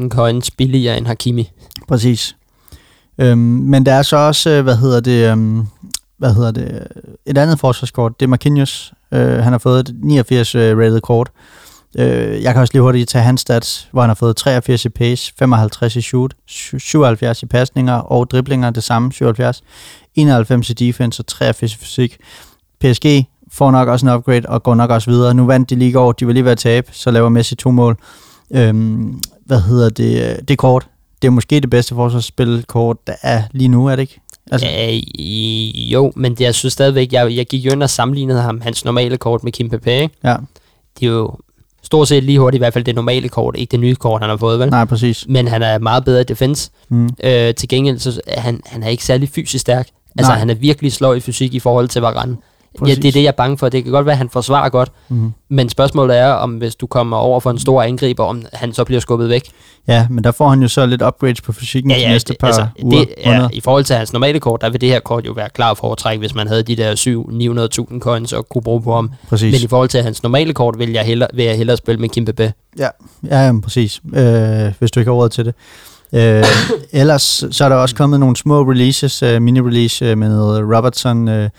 150.000 0.00 0.08
coins 0.08 0.50
billigere 0.50 0.96
end 0.96 1.06
Hakimi. 1.06 1.50
Præcis. 1.88 2.36
Øhm, 3.18 3.38
men 3.38 3.86
der 3.86 3.92
er 3.92 4.02
så 4.02 4.16
også, 4.16 4.50
øh, 4.50 4.62
hvad 4.62 4.76
hedder 4.76 5.00
det, 5.00 5.30
øhm, 5.30 5.66
hvad 6.18 6.34
hedder 6.34 6.50
det, 6.50 6.86
et 7.26 7.38
andet 7.38 7.58
forsvarskort, 7.58 8.20
det 8.20 8.26
er 8.26 8.30
Marquinhos. 8.30 8.92
Øh, 9.12 9.38
han 9.38 9.52
har 9.52 9.58
fået 9.58 9.88
et 9.88 9.96
89 10.02 10.54
øh, 10.54 10.78
rated 10.78 11.00
kort. 11.00 11.30
Øh, 11.98 12.42
jeg 12.42 12.52
kan 12.52 12.60
også 12.60 12.74
lige 12.74 12.82
hurtigt 12.82 13.08
tage 13.08 13.24
hans 13.24 13.40
stats, 13.40 13.88
hvor 13.92 14.00
han 14.02 14.10
har 14.10 14.14
fået 14.14 14.36
83 14.36 14.84
i 14.84 14.88
pace, 14.88 15.32
55 15.38 15.96
i 15.96 16.00
shoot, 16.00 16.34
77 16.46 17.42
i 17.42 17.46
pasninger 17.46 17.94
og 17.94 18.30
driblinger, 18.30 18.70
det 18.70 18.84
samme, 18.84 19.12
77, 19.12 19.62
91 20.14 20.70
i 20.70 20.72
defense 20.72 21.20
og 21.20 21.26
83 21.26 21.74
i 21.74 21.76
fysik. 21.76 22.16
PSG 22.80 23.26
får 23.52 23.70
nok 23.70 23.88
også 23.88 24.06
en 24.06 24.12
upgrade 24.12 24.48
og 24.48 24.62
går 24.62 24.74
nok 24.74 24.90
også 24.90 25.10
videre. 25.10 25.34
Nu 25.34 25.46
vandt 25.46 25.70
de 25.70 25.74
lige 25.74 25.88
i 25.88 25.92
går, 25.92 26.12
de 26.12 26.26
var 26.26 26.32
lige 26.32 26.44
ved 26.44 26.52
at 26.52 26.58
tabe, 26.58 26.88
så 26.92 27.10
laver 27.10 27.28
Messi 27.28 27.54
to 27.54 27.70
mål. 27.70 27.96
Øhm, 28.50 29.20
hvad 29.46 29.60
hedder 29.60 29.88
det, 29.88 30.48
det 30.48 30.58
kort? 30.58 30.86
Det 31.22 31.28
er 31.28 31.32
måske 31.32 31.60
det 31.60 31.70
bedste 31.70 31.94
forsvarsspilkort, 31.94 33.06
der 33.06 33.14
er 33.22 33.42
lige 33.50 33.68
nu, 33.68 33.86
er 33.86 33.96
det 33.96 34.02
ikke? 34.02 34.20
Altså, 34.50 34.66
øh, 34.66 35.92
jo, 35.92 36.12
men 36.16 36.32
det, 36.32 36.40
jeg 36.40 36.54
synes 36.54 36.72
stadigvæk, 36.72 37.12
jeg, 37.12 37.36
jeg 37.36 37.46
gik 37.46 37.64
jo 37.64 37.70
ind 37.72 37.82
og 37.82 37.90
sammenlignede 37.90 38.40
ham, 38.40 38.60
hans 38.60 38.84
normale 38.84 39.16
kort 39.16 39.44
med 39.44 39.52
Kim 39.52 39.70
Pepe, 39.70 39.92
ikke? 39.92 40.14
Ja, 40.24 40.36
De 41.00 41.06
er 41.06 41.10
jo 41.10 41.36
stort 41.92 42.08
set 42.08 42.24
lige 42.24 42.38
hurtigt, 42.38 42.58
i 42.58 42.62
hvert 42.62 42.72
fald 42.72 42.84
det 42.84 42.94
normale 42.94 43.28
kort, 43.28 43.56
ikke 43.58 43.70
det 43.70 43.80
nye 43.80 43.94
kort, 43.94 44.20
han 44.20 44.30
har 44.30 44.36
fået, 44.36 44.58
vel? 44.58 44.70
nej, 44.70 44.84
præcis. 44.84 45.26
Men 45.28 45.48
han 45.48 45.62
er 45.62 45.78
meget 45.78 46.04
bedre 46.04 46.20
i 46.20 46.24
defense. 46.24 46.70
Mm. 46.88 47.08
Øh, 47.24 47.54
til 47.54 47.68
gengæld, 47.68 47.98
så 47.98 48.20
han, 48.28 48.60
han 48.66 48.82
er 48.82 48.88
ikke 48.88 49.04
særlig 49.04 49.28
fysisk 49.28 49.60
stærk. 49.60 49.88
Altså, 50.18 50.32
Nej. 50.32 50.38
han 50.38 50.50
er 50.50 50.54
virkelig 50.54 50.92
sløj 50.92 51.14
i 51.14 51.20
fysik 51.20 51.54
i 51.54 51.58
forhold 51.58 51.88
til 51.88 52.02
Varane. 52.02 52.36
Ja, 52.74 52.78
Præcis. 52.78 52.96
det 52.98 53.08
er 53.08 53.12
det, 53.12 53.20
jeg 53.22 53.28
er 53.28 53.32
bange 53.32 53.58
for. 53.58 53.68
Det 53.68 53.82
kan 53.84 53.92
godt 53.92 54.06
være, 54.06 54.12
at 54.12 54.18
han 54.18 54.28
forsvarer 54.30 54.68
godt, 54.68 54.92
Mm. 55.08 55.32
men 55.50 55.68
spørgsmålet 55.68 56.18
er, 56.18 56.28
om 56.28 56.50
hvis 56.50 56.74
du 56.74 56.86
kommer 56.86 57.16
over 57.16 57.40
for 57.40 57.50
en 57.50 57.58
stor 57.58 57.82
angriber, 57.82 58.24
om 58.24 58.42
han 58.52 58.72
så 58.72 58.84
bliver 58.84 59.00
skubbet 59.00 59.28
væk. 59.28 59.48
Ja, 59.88 60.06
men 60.10 60.24
der 60.24 60.30
får 60.32 60.48
han 60.48 60.62
jo 60.62 60.68
så 60.68 60.86
lidt 60.86 61.02
upgrades 61.02 61.40
på 61.40 61.52
fysikken 61.52 61.90
de 61.90 61.96
næste 61.96 62.34
par 62.40 62.46
altså, 62.46 62.66
uger. 62.82 62.98
det, 62.98 63.14
ja, 63.18 63.30
måneder. 63.30 63.48
I 63.52 63.60
forhold 63.60 63.84
til 63.84 63.96
hans 63.96 64.12
normale 64.12 64.40
kort, 64.40 64.60
der 64.60 64.70
vil 64.70 64.80
det 64.80 64.88
her 64.88 65.00
kort 65.00 65.26
jo 65.26 65.32
være 65.32 65.48
klar 65.54 65.74
foretræk, 65.74 66.18
hvis 66.18 66.34
man 66.34 66.48
havde 66.48 66.62
de 66.62 66.76
der 66.76 66.94
7-900.000 67.92 68.00
coins 68.00 68.32
og 68.32 68.48
kunne 68.48 68.62
bruge 68.62 68.82
på 68.82 68.94
ham. 68.94 69.10
Præcis. 69.28 69.52
Men 69.52 69.64
i 69.64 69.66
forhold 69.68 69.88
til 69.88 70.02
hans 70.02 70.22
normale 70.22 70.52
kort, 70.54 70.78
vil 70.78 70.90
jeg 70.92 71.04
hellere, 71.04 71.28
vil 71.34 71.44
jeg 71.44 71.56
hellere 71.56 71.76
spille 71.76 72.00
med 72.00 72.08
Kim 72.08 72.24
Pepe. 72.24 72.52
Ja, 72.78 72.88
ja 73.30 73.38
jamen, 73.46 73.62
præcis. 73.62 74.00
Øh, 74.14 74.72
hvis 74.78 74.90
du 74.90 75.00
ikke 75.00 75.10
har 75.10 75.16
råd 75.16 75.28
til 75.28 75.44
det. 75.44 75.54
Øh, 76.14 76.44
ellers 77.00 77.44
så 77.50 77.64
er 77.64 77.68
der 77.68 77.76
også 77.76 77.94
kommet 77.94 78.20
nogle 78.20 78.36
små 78.36 78.62
releases, 78.62 79.22
øh, 79.22 79.36
mini-release 79.36 80.04
øh, 80.04 80.18
med 80.18 80.38
Robertson, 80.76 81.28
øh, 81.28 81.50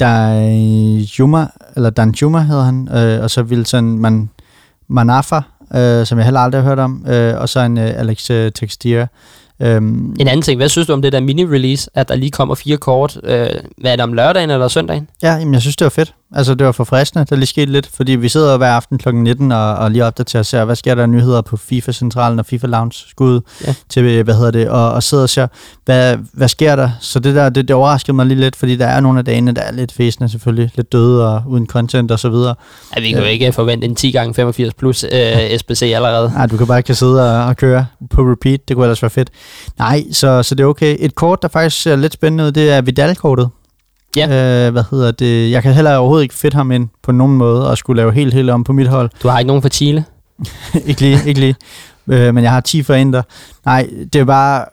Danjuma, 0.00 1.46
eller 1.76 1.90
Danjuma 1.90 2.40
hedder 2.40 2.64
han, 2.64 2.88
øh, 2.94 3.22
og 3.22 3.30
så 3.30 3.42
Wilson 3.42 3.98
Man, 3.98 4.30
Manafa, 4.88 5.40
øh, 5.74 6.06
som 6.06 6.18
jeg 6.18 6.24
heller 6.24 6.40
aldrig 6.40 6.62
har 6.62 6.68
hørt 6.68 6.78
om, 6.78 7.06
øh, 7.08 7.40
og 7.40 7.48
så 7.48 7.60
en 7.60 7.78
øh, 7.78 8.00
Alex 8.00 8.30
øh, 8.30 8.52
Textier. 8.52 9.06
Øhm, 9.62 10.16
En 10.20 10.28
anden 10.28 10.42
ting, 10.42 10.56
hvad 10.56 10.68
synes 10.68 10.86
du 10.86 10.92
om 10.92 11.02
det 11.02 11.12
der 11.12 11.20
mini-release, 11.20 11.86
at 11.94 12.08
der 12.08 12.14
lige 12.16 12.30
kommer 12.30 12.54
fire 12.54 12.76
kort? 12.76 13.16
Øh, 13.24 13.46
hvad 13.80 13.92
er 13.92 13.96
det 13.96 14.00
om 14.02 14.12
lørdagen 14.12 14.50
eller 14.50 14.68
søndagen? 14.68 15.08
Ja, 15.22 15.32
jamen, 15.34 15.54
jeg 15.54 15.60
synes, 15.62 15.76
det 15.76 15.84
var 15.84 15.88
fedt. 15.90 16.14
Altså, 16.34 16.54
det 16.54 16.66
var 16.66 16.72
forfriskende. 16.72 17.24
Der 17.30 17.36
lige 17.36 17.46
skete 17.46 17.72
lidt, 17.72 17.90
fordi 17.94 18.12
vi 18.12 18.28
sidder 18.28 18.56
hver 18.56 18.70
aften 18.70 18.98
kl. 18.98 19.14
19 19.14 19.52
og, 19.52 19.74
og 19.74 19.90
lige 19.90 20.04
opdaterer 20.04 20.40
og 20.40 20.46
ser, 20.46 20.64
hvad 20.64 20.76
sker 20.76 20.94
der 20.94 21.02
af 21.02 21.08
nyheder 21.08 21.40
på 21.42 21.56
FIFA-centralen 21.56 22.38
og 22.38 22.46
FIFA 22.46 22.66
Lounge 22.66 22.92
skud 23.08 23.40
Ja. 23.66 23.74
til, 23.88 24.22
hvad 24.22 24.34
hedder 24.34 24.50
det, 24.50 24.68
og, 24.68 24.92
og 24.92 25.02
sidder 25.02 25.22
og 25.22 25.28
ser, 25.28 25.46
hvad, 25.84 26.16
hvad 26.32 26.48
sker 26.48 26.76
der? 26.76 26.90
Så 27.00 27.18
det 27.18 27.34
der, 27.34 27.48
det, 27.48 27.68
det 27.68 27.76
overraskede 27.76 28.12
mig 28.16 28.26
lige 28.26 28.40
lidt, 28.40 28.56
fordi 28.56 28.76
der 28.76 28.86
er 28.86 29.00
nogle 29.00 29.18
af 29.18 29.24
dagene, 29.24 29.52
der 29.52 29.62
er 29.62 29.72
lidt 29.72 29.92
fæsende 29.92 30.28
selvfølgelig, 30.28 30.70
lidt 30.76 30.92
døde 30.92 31.28
og 31.34 31.42
uden 31.46 31.66
content 31.66 32.10
og 32.10 32.18
så 32.18 32.28
videre. 32.28 32.54
Ja, 32.96 33.00
vi 33.00 33.08
kan 33.08 33.18
jo 33.18 33.24
Ja. 33.24 33.30
ikke 33.30 33.52
forvente 33.52 33.84
en 33.86 33.94
10 33.94 34.10
gange 34.10 34.34
85 34.34 34.74
plus 34.74 35.04
øh, 35.04 35.58
SBC 35.58 35.82
allerede. 35.94 36.32
Nej, 36.34 36.46
du 36.46 36.56
kan 36.56 36.66
bare 36.66 36.78
ikke 36.78 36.94
sidde 36.94 37.38
og, 37.40 37.44
og 37.46 37.56
køre 37.56 37.86
på 38.10 38.22
repeat, 38.22 38.60
det 38.68 38.76
kunne 38.76 38.84
ellers 38.86 39.02
være 39.02 39.10
fedt. 39.10 39.28
Nej, 39.78 40.04
så, 40.12 40.42
så 40.42 40.54
det 40.54 40.64
er 40.64 40.68
okay. 40.68 40.96
Et 40.98 41.14
kort, 41.14 41.42
der 41.42 41.48
faktisk 41.48 41.82
ser 41.82 41.96
lidt 41.96 42.12
spændende 42.12 42.44
ud, 42.44 42.52
det 42.52 42.70
er 42.70 42.80
Vidal-kortet. 42.80 43.48
Ja. 44.16 44.66
Øh, 44.66 44.72
hvad 44.72 44.84
hedder 44.90 45.10
det? 45.10 45.50
Jeg 45.50 45.62
kan 45.62 45.72
heller 45.72 45.96
overhovedet 45.96 46.22
ikke 46.22 46.34
fedt 46.34 46.54
ham 46.54 46.72
ind 46.72 46.88
på 47.02 47.12
nogen 47.12 47.36
måde, 47.36 47.70
og 47.70 47.78
skulle 47.78 47.96
lave 47.96 48.12
helt, 48.12 48.34
helt 48.34 48.50
om 48.50 48.64
på 48.64 48.72
mit 48.72 48.88
hold. 48.88 49.10
Du 49.22 49.28
har 49.28 49.38
ikke 49.38 49.46
nogen 49.46 49.62
for 49.62 49.68
Chile? 49.68 50.04
ikke 50.86 51.00
lige, 51.00 51.18
ikke 51.26 51.40
lige. 51.40 51.56
Øh, 52.08 52.34
men 52.34 52.44
jeg 52.44 52.52
har 52.52 52.60
10 52.60 52.82
for 52.82 52.94
Inter. 52.94 53.22
Nej, 53.64 53.88
det 54.12 54.20
er 54.20 54.24
bare 54.24 54.64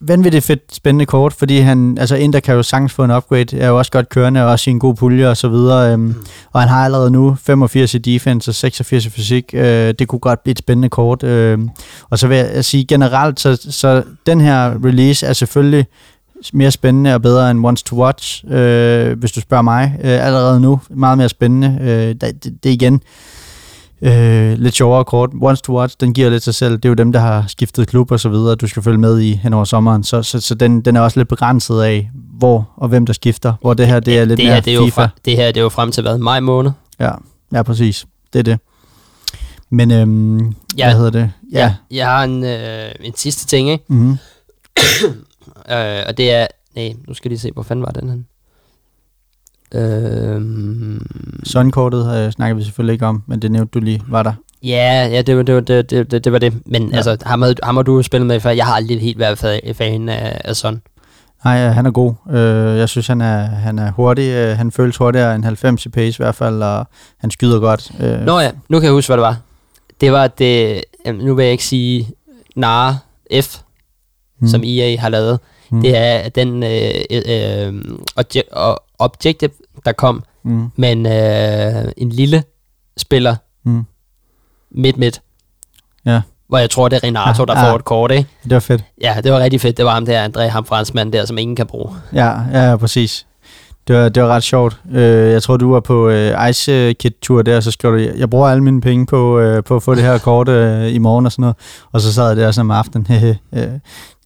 vanvittigt 0.00 0.44
fedt 0.44 0.60
spændende 0.72 1.06
kort, 1.06 1.32
fordi 1.32 1.58
han, 1.58 1.98
altså 2.00 2.16
Inter 2.16 2.40
kan 2.40 2.54
jo 2.54 2.62
sagtens 2.62 2.92
få 2.92 3.04
en 3.04 3.10
upgrade, 3.10 3.58
er 3.58 3.68
jo 3.68 3.78
også 3.78 3.92
godt 3.92 4.08
kørende, 4.08 4.44
og 4.44 4.50
også 4.50 4.70
i 4.70 4.72
en 4.72 4.80
god 4.80 4.94
pulje 4.94 5.28
og 5.28 5.36
så 5.36 5.48
videre, 5.48 5.92
øhm, 5.92 6.14
og 6.52 6.60
han 6.60 6.68
har 6.68 6.84
allerede 6.84 7.10
nu 7.10 7.36
85 7.42 7.94
i 7.94 7.98
defense 7.98 8.50
og 8.50 8.54
86 8.54 9.06
i 9.06 9.10
fysik, 9.10 9.50
øh, 9.54 9.94
det 9.98 10.08
kunne 10.08 10.18
godt 10.18 10.42
blive 10.42 10.52
et 10.52 10.58
spændende 10.58 10.88
kort, 10.88 11.22
øh, 11.22 11.58
og 12.10 12.18
så 12.18 12.28
vil 12.28 12.36
jeg 12.36 12.64
sige 12.64 12.84
generelt, 12.84 13.40
så, 13.40 13.66
så 13.70 14.02
den 14.26 14.40
her 14.40 14.84
release 14.84 15.26
er 15.26 15.32
selvfølgelig 15.32 15.86
mere 16.52 16.70
spændende 16.70 17.14
og 17.14 17.22
bedre 17.22 17.50
end 17.50 17.66
Once 17.66 17.84
to 17.84 17.96
Watch, 17.96 18.44
øh, 18.50 19.18
hvis 19.18 19.32
du 19.32 19.40
spørger 19.40 19.62
mig. 19.62 19.94
Øh, 20.04 20.26
allerede 20.26 20.60
nu, 20.60 20.80
meget 20.90 21.18
mere 21.18 21.28
spændende. 21.28 21.78
Øh, 21.80 22.14
det, 22.28 22.44
det, 22.64 22.70
igen 22.70 23.02
øh, 24.02 24.58
lidt 24.58 24.74
sjovere 24.74 25.04
kort. 25.04 25.30
Once 25.42 25.62
to 25.62 25.78
Watch, 25.78 25.96
den 26.00 26.14
giver 26.14 26.30
lidt 26.30 26.42
sig 26.42 26.54
selv. 26.54 26.76
Det 26.76 26.84
er 26.84 26.88
jo 26.88 26.94
dem, 26.94 27.12
der 27.12 27.20
har 27.20 27.44
skiftet 27.48 27.88
klub 27.88 28.10
og 28.10 28.20
så 28.20 28.28
videre, 28.28 28.54
du 28.54 28.66
skal 28.66 28.82
følge 28.82 28.98
med 28.98 29.20
i 29.20 29.34
hen 29.34 29.52
over 29.52 29.64
sommeren. 29.64 30.04
Så, 30.04 30.22
så, 30.22 30.40
så 30.40 30.54
den, 30.54 30.80
den 30.80 30.96
er 30.96 31.00
også 31.00 31.20
lidt 31.20 31.28
begrænset 31.28 31.82
af, 31.82 32.10
hvor 32.38 32.70
og 32.76 32.88
hvem 32.88 33.06
der 33.06 33.12
skifter. 33.12 33.54
Hvor 33.60 33.74
det 33.74 33.86
her, 33.86 34.00
det 34.00 34.18
er 34.18 34.24
lidt 34.24 34.38
det 34.38 34.46
mere 34.46 34.54
her, 34.54 34.60
det 34.60 34.70
er 34.70 34.74
jo 34.74 34.84
FIFA. 34.84 35.00
fra, 35.02 35.08
det 35.24 35.36
her 35.36 35.46
det 35.46 35.56
er 35.56 35.62
jo 35.62 35.68
frem 35.68 35.92
til 35.92 36.02
hvad? 36.02 36.18
Maj 36.18 36.40
måned? 36.40 36.70
Ja, 37.00 37.10
ja, 37.52 37.62
præcis. 37.62 38.06
Det 38.32 38.38
er 38.38 38.42
det. 38.42 38.58
Men, 39.70 39.90
øhm. 39.90 40.54
Ja. 40.78 40.86
hvad 40.86 40.96
hedder 40.96 41.10
det? 41.10 41.30
Ja. 41.52 41.58
Ja. 41.58 41.74
Jeg 41.90 42.06
har 42.06 42.24
en, 42.24 42.44
øh, 42.44 42.90
en 43.00 43.16
sidste 43.16 43.46
ting, 43.46 43.70
ikke? 43.70 43.84
Mm-hmm. 43.88 44.18
Øh, 45.70 46.02
og 46.08 46.16
det 46.16 46.30
er... 46.30 46.46
Nej, 46.76 46.92
nu 47.08 47.14
skal 47.14 47.28
jeg 47.28 47.30
lige 47.30 47.38
se, 47.38 47.50
hvor 47.52 47.62
fanden 47.62 47.86
var 47.86 47.92
den 47.92 48.08
her? 48.08 48.16
Øh, 49.74 50.40
Sunkortet 51.44 52.16
øh, 52.26 52.32
snakker 52.32 52.54
vi 52.56 52.62
selvfølgelig 52.64 52.92
ikke 52.92 53.06
om, 53.06 53.22
men 53.26 53.42
det 53.42 53.50
nævnte 53.52 53.70
du 53.80 53.84
lige, 53.84 54.02
var 54.08 54.22
der. 54.22 54.32
ja, 54.62 55.08
ja 55.12 55.22
det, 55.22 55.36
var, 55.36 55.42
det, 55.42 55.54
var, 55.54 55.60
det, 55.60 55.90
det, 55.90 56.24
det, 56.24 56.32
var 56.32 56.38
det. 56.38 56.52
Men 56.66 56.90
Ja. 56.90 56.96
altså, 56.96 57.16
ham 57.26 57.42
har, 57.42 57.54
ham 57.62 57.76
har 57.76 57.82
du 57.82 58.02
spillet 58.02 58.26
med 58.26 58.40
før. 58.40 58.50
Jeg 58.50 58.64
har 58.66 58.74
aldrig 58.74 59.00
helt 59.00 59.18
været 59.18 59.44
fa- 59.44 59.72
fan 59.72 60.08
af, 60.08 60.40
af 60.44 60.56
sådan. 60.56 60.82
Nej, 61.44 61.66
øh, 61.66 61.74
han 61.74 61.86
er 61.86 61.90
god. 61.90 62.14
Øh, 62.30 62.78
jeg 62.78 62.88
synes, 62.88 63.06
han 63.06 63.20
er, 63.20 63.36
han 63.42 63.78
er 63.78 63.90
hurtig. 63.92 64.30
Øh, 64.30 64.56
han 64.56 64.72
føles 64.72 64.96
hurtigere 64.96 65.34
end 65.34 65.44
90 65.44 65.86
i 65.86 65.88
pace 65.88 66.22
i 66.22 66.22
hvert 66.24 66.34
fald, 66.34 66.62
og 66.62 66.86
han 67.18 67.30
skyder 67.30 67.60
godt. 67.60 67.90
Øh, 68.00 68.20
Nå 68.20 68.38
ja, 68.40 68.50
nu 68.68 68.78
kan 68.80 68.84
jeg 68.84 68.92
huske, 68.92 69.08
hvad 69.08 69.16
det 69.16 69.22
var. 69.22 69.36
Det 70.00 70.12
var 70.12 70.26
det... 70.26 70.80
Nu 71.14 71.34
vil 71.34 71.42
jeg 71.42 71.52
ikke 71.52 71.64
sige 71.64 72.08
Nara 72.56 72.96
F, 73.42 73.58
mm, 74.40 74.48
som 74.48 74.62
EA 74.64 74.96
har 74.96 75.08
lavet. 75.08 75.38
mm, 75.70 75.76
Mm. 75.76 75.82
Det 75.82 75.96
er 75.96 76.28
den 76.28 76.62
øh, 76.62 76.90
øh, 77.10 77.82
obje- 78.20 78.52
og- 78.52 78.82
objective, 79.00 79.50
der 79.84 79.92
kom 79.92 80.24
mm, 80.42 80.70
med 80.76 80.92
en, 80.92 81.06
øh, 81.06 81.92
en 81.96 82.08
lille 82.08 82.42
spiller 82.96 83.36
mm. 83.64 83.84
midt-midt. 84.70 85.22
Ja. 86.04 86.20
Hvor 86.48 86.58
jeg 86.58 86.70
tror, 86.70 86.88
det 86.88 86.96
er 86.96 87.04
Renato, 87.04 87.44
der 87.44 87.54
ah. 87.54 87.70
får 87.70 87.76
et 87.76 87.84
kort, 87.84 88.10
ikke? 88.10 88.28
Det 88.44 88.52
var 88.52 88.60
fedt. 88.60 88.84
Ja, 89.02 89.16
det 89.24 89.32
var 89.32 89.38
rigtig 89.38 89.60
fedt. 89.60 89.76
Det 89.76 89.84
var 89.84 89.94
ham 89.94 90.06
der, 90.06 90.28
André, 90.28 90.40
ham 90.40 90.64
franskmand 90.64 91.12
der, 91.12 91.24
som 91.24 91.38
ingen 91.38 91.56
kan 91.56 91.66
bruge. 91.66 91.94
Ja, 92.12 92.40
ja, 92.52 92.70
ja 92.70 92.76
præcis. 92.76 93.26
Det 93.88 93.96
var, 93.96 94.08
det 94.08 94.22
var 94.22 94.28
ret 94.28 94.42
sjovt. 94.42 94.80
Øh, 94.92 95.30
jeg 95.32 95.42
tror, 95.42 95.56
du 95.56 95.72
var 95.72 95.80
på 95.80 96.08
øh, 96.08 96.50
Ice 96.50 96.92
Kit 96.92 97.12
Tour 97.22 97.42
der, 97.42 97.60
så 97.60 97.70
skrev 97.70 97.92
du, 97.92 97.98
jeg 98.16 98.30
bruger 98.30 98.48
alle 98.48 98.64
mine 98.64 98.80
penge 98.80 99.06
på, 99.06 99.38
øh, 99.38 99.64
på 99.64 99.76
at 99.76 99.82
få 99.82 99.94
det 99.94 100.02
her 100.02 100.18
kort 100.28 100.48
øh, 100.48 100.94
i 100.94 100.98
morgen 100.98 101.26
og 101.26 101.32
sådan 101.32 101.40
noget. 101.40 101.56
Og 101.92 102.00
så 102.00 102.12
sad 102.12 102.26
jeg 102.28 102.36
der 102.36 102.50
sådan 102.50 102.70
om 102.70 102.70
aftenen. 102.70 103.06
øh, 103.54 103.64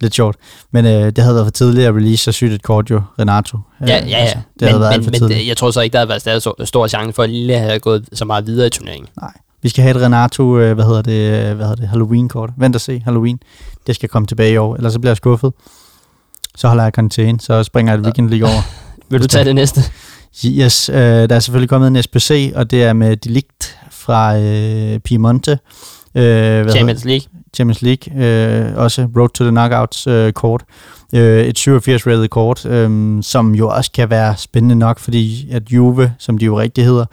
Lidt 0.00 0.14
sjovt. 0.14 0.36
Men 0.70 0.84
øh, 0.86 0.92
det 0.92 1.18
havde 1.18 1.34
været 1.34 1.46
for 1.46 1.50
tidligt 1.50 1.86
at 1.86 1.94
release 1.94 2.24
så 2.24 2.32
sygt 2.32 2.52
et 2.52 2.62
kort 2.62 2.90
jo, 2.90 3.00
Renato. 3.18 3.58
Øh, 3.82 3.88
Ja, 3.88 3.94
ja, 3.96 4.06
ja. 4.08 4.16
altså, 4.16 4.38
det 4.60 4.68
havde 4.68 4.72
men, 4.74 4.80
været 4.80 4.92
alt 4.92 5.00
men, 5.00 5.04
for 5.04 5.10
men 5.10 5.18
tidligt. 5.20 5.48
jeg 5.48 5.56
tror 5.56 5.70
så 5.70 5.80
ikke, 5.80 5.92
der 5.92 5.98
havde 5.98 6.08
været 6.08 6.20
stadig 6.20 6.42
stor 6.68 6.86
chance 6.86 7.12
for, 7.12 7.22
at 7.22 7.30
Lille 7.30 7.58
havde 7.58 7.78
gået 7.78 8.04
så 8.12 8.24
meget 8.24 8.46
videre 8.46 8.66
i 8.66 8.70
turneringen. 8.70 9.08
Vi 9.62 9.68
skal 9.68 9.82
have 9.82 9.96
et 9.96 10.02
Renato, 10.02 10.58
øh, 10.58 10.74
hvad 10.74 10.84
hedder 10.84 11.02
det, 11.02 11.48
øh, 11.50 11.56
hvad 11.56 11.66
hedder 11.66 11.74
det, 11.74 11.88
Halloween-kort. 11.88 12.50
Vent 12.56 12.74
og 12.74 12.80
se, 12.80 13.02
Halloween. 13.04 13.38
Det 13.86 13.94
skal 13.94 14.08
komme 14.08 14.26
tilbage 14.26 14.52
i 14.52 14.56
år, 14.56 14.76
ellers 14.76 14.92
så 14.92 14.98
bliver 14.98 15.10
jeg 15.10 15.16
skuffet. 15.16 15.52
Så 16.56 16.68
holder 16.68 16.82
jeg 16.82 16.92
karantæne, 16.92 17.40
så 17.40 17.62
springer 17.62 17.92
jeg 17.92 17.98
et 18.00 18.04
weekend 18.04 18.30
lige 18.30 18.44
over. 18.44 18.62
Vil 19.08 19.22
du 19.22 19.26
tage 19.26 19.44
det 19.44 19.54
næste? 19.54 19.80
Yes, 20.46 20.88
øh, 20.88 20.96
der 20.96 21.34
er 21.34 21.40
selvfølgelig 21.40 21.68
kommet 21.68 21.88
en 21.88 22.02
SPC, 22.02 22.52
og 22.54 22.70
det 22.70 22.84
er 22.84 22.92
med 22.92 23.16
Delict 23.16 23.78
fra 23.90 24.38
øh, 24.38 24.98
Piemonte. 24.98 25.58
Øh, 26.14 26.22
hvad 26.62 26.70
Champions 26.70 27.04
League. 27.04 27.26
Champions 27.54 27.82
League. 27.82 28.24
Øh, 28.24 28.76
også 28.76 29.08
Road 29.16 29.28
to 29.28 29.44
the 29.44 29.50
Knockouts 29.50 30.06
øh, 30.06 30.32
kort. 30.32 30.64
Øh, 31.14 31.44
et 31.44 31.58
87 31.58 32.06
rated 32.06 32.28
kort, 32.28 32.66
øh, 32.66 33.22
som 33.22 33.54
jo 33.54 33.68
også 33.68 33.90
kan 33.92 34.10
være 34.10 34.34
spændende 34.36 34.74
nok, 34.74 34.98
fordi 34.98 35.48
at 35.52 35.62
Juve, 35.72 36.12
som 36.18 36.38
de 36.38 36.44
jo 36.44 36.60
rigtig 36.60 36.84
hedder, 36.84 37.04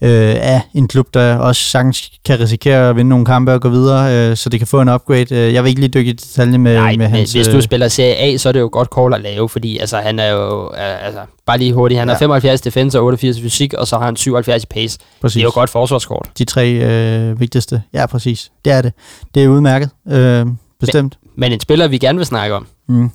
øh, 0.00 0.34
er 0.38 0.60
en 0.74 0.88
klub, 0.88 1.06
der 1.14 1.36
også 1.36 1.62
sagtens 1.62 2.10
kan 2.24 2.40
risikere 2.40 2.88
at 2.90 2.96
vinde 2.96 3.08
nogle 3.08 3.24
kampe 3.24 3.52
og 3.52 3.60
gå 3.60 3.68
videre, 3.68 4.30
øh, 4.30 4.36
så 4.36 4.48
det 4.48 4.60
kan 4.60 4.66
få 4.66 4.80
en 4.80 4.88
upgrade. 4.88 5.26
Øh, 5.34 5.54
Jeg 5.54 5.62
vil 5.64 5.68
ikke 5.68 5.80
lige 5.80 5.90
dykke 5.90 6.10
i 6.10 6.12
detalje 6.12 6.58
med, 6.58 6.74
Nej, 6.74 6.90
med 6.90 6.96
men 6.98 7.10
hans... 7.10 7.32
hvis 7.32 7.48
øh, 7.48 7.54
du 7.54 7.60
spiller 7.60 7.88
Serie 7.88 8.14
A, 8.16 8.36
så 8.36 8.48
er 8.48 8.52
det 8.52 8.60
jo 8.60 8.68
godt 8.72 8.88
call 8.98 9.14
at 9.14 9.20
lave, 9.20 9.48
fordi 9.48 9.78
altså, 9.78 9.96
han 9.96 10.18
er 10.18 10.30
jo, 10.30 10.64
øh, 10.72 11.06
altså, 11.06 11.20
bare 11.46 11.58
lige 11.58 11.72
hurtigt, 11.72 11.98
han 11.98 12.08
Ja. 12.08 12.12
har 12.14 12.18
75 12.18 12.60
defense 12.60 12.98
og 12.98 13.04
88 13.04 13.40
fysik, 13.40 13.74
og 13.74 13.86
så 13.86 13.98
har 13.98 14.04
han 14.04 14.16
77 14.16 14.62
i 14.62 14.66
pace. 14.66 14.98
præcis. 15.20 15.34
Det 15.34 15.40
er 15.40 15.44
jo 15.44 15.50
godt 15.54 15.70
forsvarskort. 15.70 16.26
De 16.38 16.44
tre 16.44 16.70
øh, 16.72 17.40
vigtigste. 17.40 17.82
Ja, 17.92 18.06
præcis. 18.06 18.50
Det 18.64 18.72
er 18.72 18.82
det. 18.82 18.92
Det 19.34 19.44
er 19.44 19.48
udmærket. 19.48 19.90
Øh, 20.10 20.46
bestemt. 20.80 21.18
Men 21.36 21.52
en 21.52 21.60
spiller, 21.60 21.88
vi 21.88 21.98
gerne 21.98 22.18
vil 22.18 22.26
snakke 22.26 22.54
om, 22.54 22.66
Mm. 22.88 23.10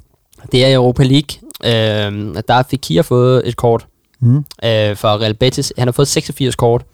Det 0.51 0.65
er 0.65 0.73
Europa 0.75 1.03
League. 1.03 1.39
Øh, 1.65 2.43
der 2.47 2.63
fik 2.69 2.79
Kia 2.81 3.01
fået 3.01 3.41
et 3.47 3.55
kort 3.55 3.85
Mm. 4.21 4.37
øh, 4.37 4.95
for 4.95 5.21
Real 5.21 5.33
Betis. 5.33 5.73
Han 5.77 5.87
har 5.87 5.91
fået 5.91 6.07
86 6.07 6.55
kort, 6.55 6.85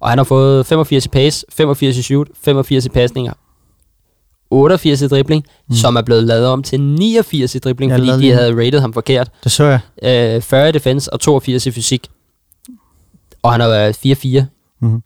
og 0.00 0.08
han 0.08 0.18
har 0.18 0.24
fået 0.24 0.66
85 0.66 1.06
i 1.06 1.08
pace, 1.08 1.46
85 1.52 1.96
i 1.96 2.02
shoot, 2.02 2.28
85 2.42 2.86
i 2.86 2.88
pasninger, 2.88 3.32
88 4.50 5.02
i 5.02 5.08
dribling, 5.08 5.44
Mm. 5.68 5.74
som 5.74 5.96
er 5.96 6.02
blevet 6.02 6.24
lavet 6.24 6.46
om 6.46 6.62
til 6.62 6.80
89 6.80 7.54
i 7.54 7.58
dribling, 7.58 7.92
Ja, 7.92 7.96
fordi 7.98 8.08
de 8.10 8.18
lige- 8.18 8.34
havde 8.34 8.66
rated 8.66 8.80
ham 8.80 8.92
forkert. 8.92 9.30
Det 9.44 9.52
så 9.52 9.64
jeg. 9.64 9.80
Øh, 10.36 10.42
40 10.42 10.68
i 10.68 10.72
defense 10.72 11.12
og 11.12 11.20
82 11.20 11.66
i 11.66 11.70
fysik. 11.70 12.08
Og 13.42 13.52
han 13.52 13.60
har 13.60 13.68
været 13.68 13.96
4-4. 13.96 14.46
Mm. 14.80 15.02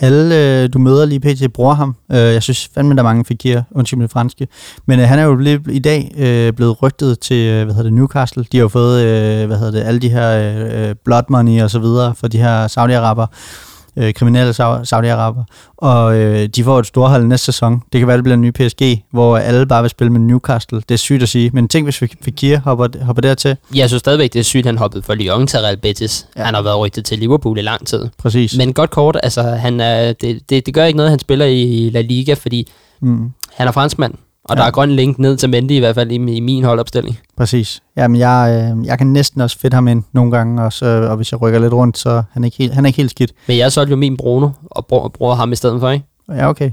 Alle, 0.00 0.62
øh, 0.62 0.68
du 0.72 0.78
møder 0.78 1.06
lige 1.06 1.20
pt. 1.20 1.52
bruger 1.52 1.74
ham. 1.74 1.96
Øh, 2.12 2.18
jeg 2.18 2.42
synes 2.42 2.70
fandme, 2.74 2.94
der 2.94 3.00
er 3.00 3.04
mange 3.04 3.24
figurer, 3.24 3.62
undskyld 3.70 3.98
med 3.98 4.08
franske. 4.08 4.48
Men 4.86 5.00
øh, 5.00 5.08
han 5.08 5.18
er 5.18 5.24
jo 5.24 5.34
lige, 5.34 5.60
i 5.70 5.78
dag 5.78 6.14
øh, 6.18 6.52
blevet 6.52 6.82
rygtet 6.82 7.20
til 7.20 7.46
øh, 7.46 7.64
hvad 7.64 7.74
hedder 7.74 7.90
det, 7.90 7.92
Newcastle. 7.92 8.44
De 8.52 8.56
har 8.56 8.62
jo 8.62 8.68
fået 8.68 9.04
øh, 9.04 9.46
hvad 9.46 9.58
hedder 9.58 9.72
det, 9.72 9.82
alle 9.82 10.00
de 10.00 10.08
her 10.08 10.30
øh, 10.30 10.88
øh 10.88 10.94
blood 11.04 11.22
money 11.28 11.62
og 11.62 11.70
så 11.70 11.78
videre 11.78 12.14
for 12.14 12.28
de 12.28 12.38
her 12.38 12.66
Saudi-Araber. 12.66 13.26
Øh, 13.98 14.14
kriminelle 14.14 14.50
Sau- 14.50 14.84
Saudi-Araber. 14.84 15.72
Og 15.76 16.16
øh, 16.16 16.46
de 16.46 16.64
får 16.64 16.78
et 16.78 16.86
storhold 16.86 17.24
næste 17.24 17.44
sæson. 17.44 17.82
Det 17.92 17.98
kan 18.00 18.08
være, 18.08 18.16
det 18.16 18.24
bliver 18.24 18.34
en 18.34 18.42
ny 18.42 18.50
PSG, 18.50 19.04
hvor 19.10 19.38
alle 19.38 19.66
bare 19.66 19.82
vil 19.82 19.90
spille 19.90 20.12
med 20.12 20.20
Newcastle. 20.20 20.82
Det 20.88 20.90
er 20.90 20.98
sygt 20.98 21.22
at 21.22 21.28
sige. 21.28 21.50
Men 21.52 21.68
tænk, 21.68 21.86
hvis 21.86 21.98
Fekir 21.98 22.58
hopper, 22.58 22.88
hopper 23.02 23.20
dertil. 23.20 23.56
Jeg 23.74 23.88
synes 23.88 24.00
stadigvæk, 24.00 24.32
det 24.32 24.38
er 24.38 24.42
sygt, 24.44 24.66
han 24.66 24.78
hoppede 24.78 25.02
fra 25.02 25.14
Lyon 25.14 25.46
til 25.46 25.58
Real 25.60 25.76
Betis. 25.76 26.26
Ja. 26.36 26.40
Ja. 26.40 26.44
Han 26.44 26.54
har 26.54 26.62
været 26.62 26.78
rygtet 26.78 27.04
til 27.04 27.18
Liverpool 27.18 27.58
i 27.58 27.62
lang 27.62 27.86
tid. 27.86 28.08
Præcis. 28.18 28.56
Men 28.56 28.72
godt 28.72 28.90
kort, 28.90 29.16
altså 29.22 29.42
han 29.42 29.80
er, 29.80 30.12
det, 30.12 30.50
det, 30.50 30.66
det 30.66 30.74
gør 30.74 30.84
ikke 30.84 30.96
noget, 30.96 31.10
han 31.10 31.18
spiller 31.18 31.46
i 31.46 31.90
La 31.92 32.00
Liga, 32.00 32.34
fordi 32.34 32.68
mm. 33.00 33.32
han 33.54 33.68
er 33.68 33.72
franskmand. 33.72 34.14
Og 34.48 34.56
Ja. 34.56 34.60
der 34.60 34.66
er 34.66 34.70
grøn 34.70 34.90
link 34.90 35.18
ned 35.18 35.36
til 35.36 35.50
Mendy 35.50 35.70
i 35.70 35.78
hvert 35.78 35.94
fald 35.94 36.10
i, 36.10 36.14
i 36.14 36.40
min 36.40 36.64
holdopstilling. 36.64 37.18
Præcis. 37.36 37.82
Jamen, 37.96 38.16
jeg, 38.20 38.70
øh, 38.78 38.86
jeg 38.86 38.98
kan 38.98 39.06
næsten 39.06 39.40
også 39.40 39.58
fedt 39.58 39.74
ham 39.74 39.88
ind 39.88 40.02
nogle 40.12 40.30
gange, 40.30 40.62
også, 40.62 40.86
øh, 40.86 41.10
og 41.10 41.16
hvis 41.16 41.32
jeg 41.32 41.42
rykker 41.42 41.58
lidt 41.60 41.72
rundt, 41.72 41.98
så 41.98 42.22
han 42.32 42.42
er 42.42 42.46
ikke 42.46 42.56
helt, 42.58 42.74
han 42.74 42.84
er 42.84 42.86
ikke 42.86 42.96
helt 42.96 43.10
skidt. 43.10 43.32
Men 43.48 43.56
jeg 43.58 43.72
solgte 43.72 43.90
jo 43.90 43.96
min 43.96 44.16
Bruno 44.16 44.48
og 44.70 44.86
bruger, 44.86 45.08
bruger 45.08 45.34
ham 45.34 45.52
i 45.52 45.56
stedet 45.56 45.80
for, 45.80 45.90
ikke? 45.90 46.06
Ja, 46.28 46.48
okay. 46.48 46.70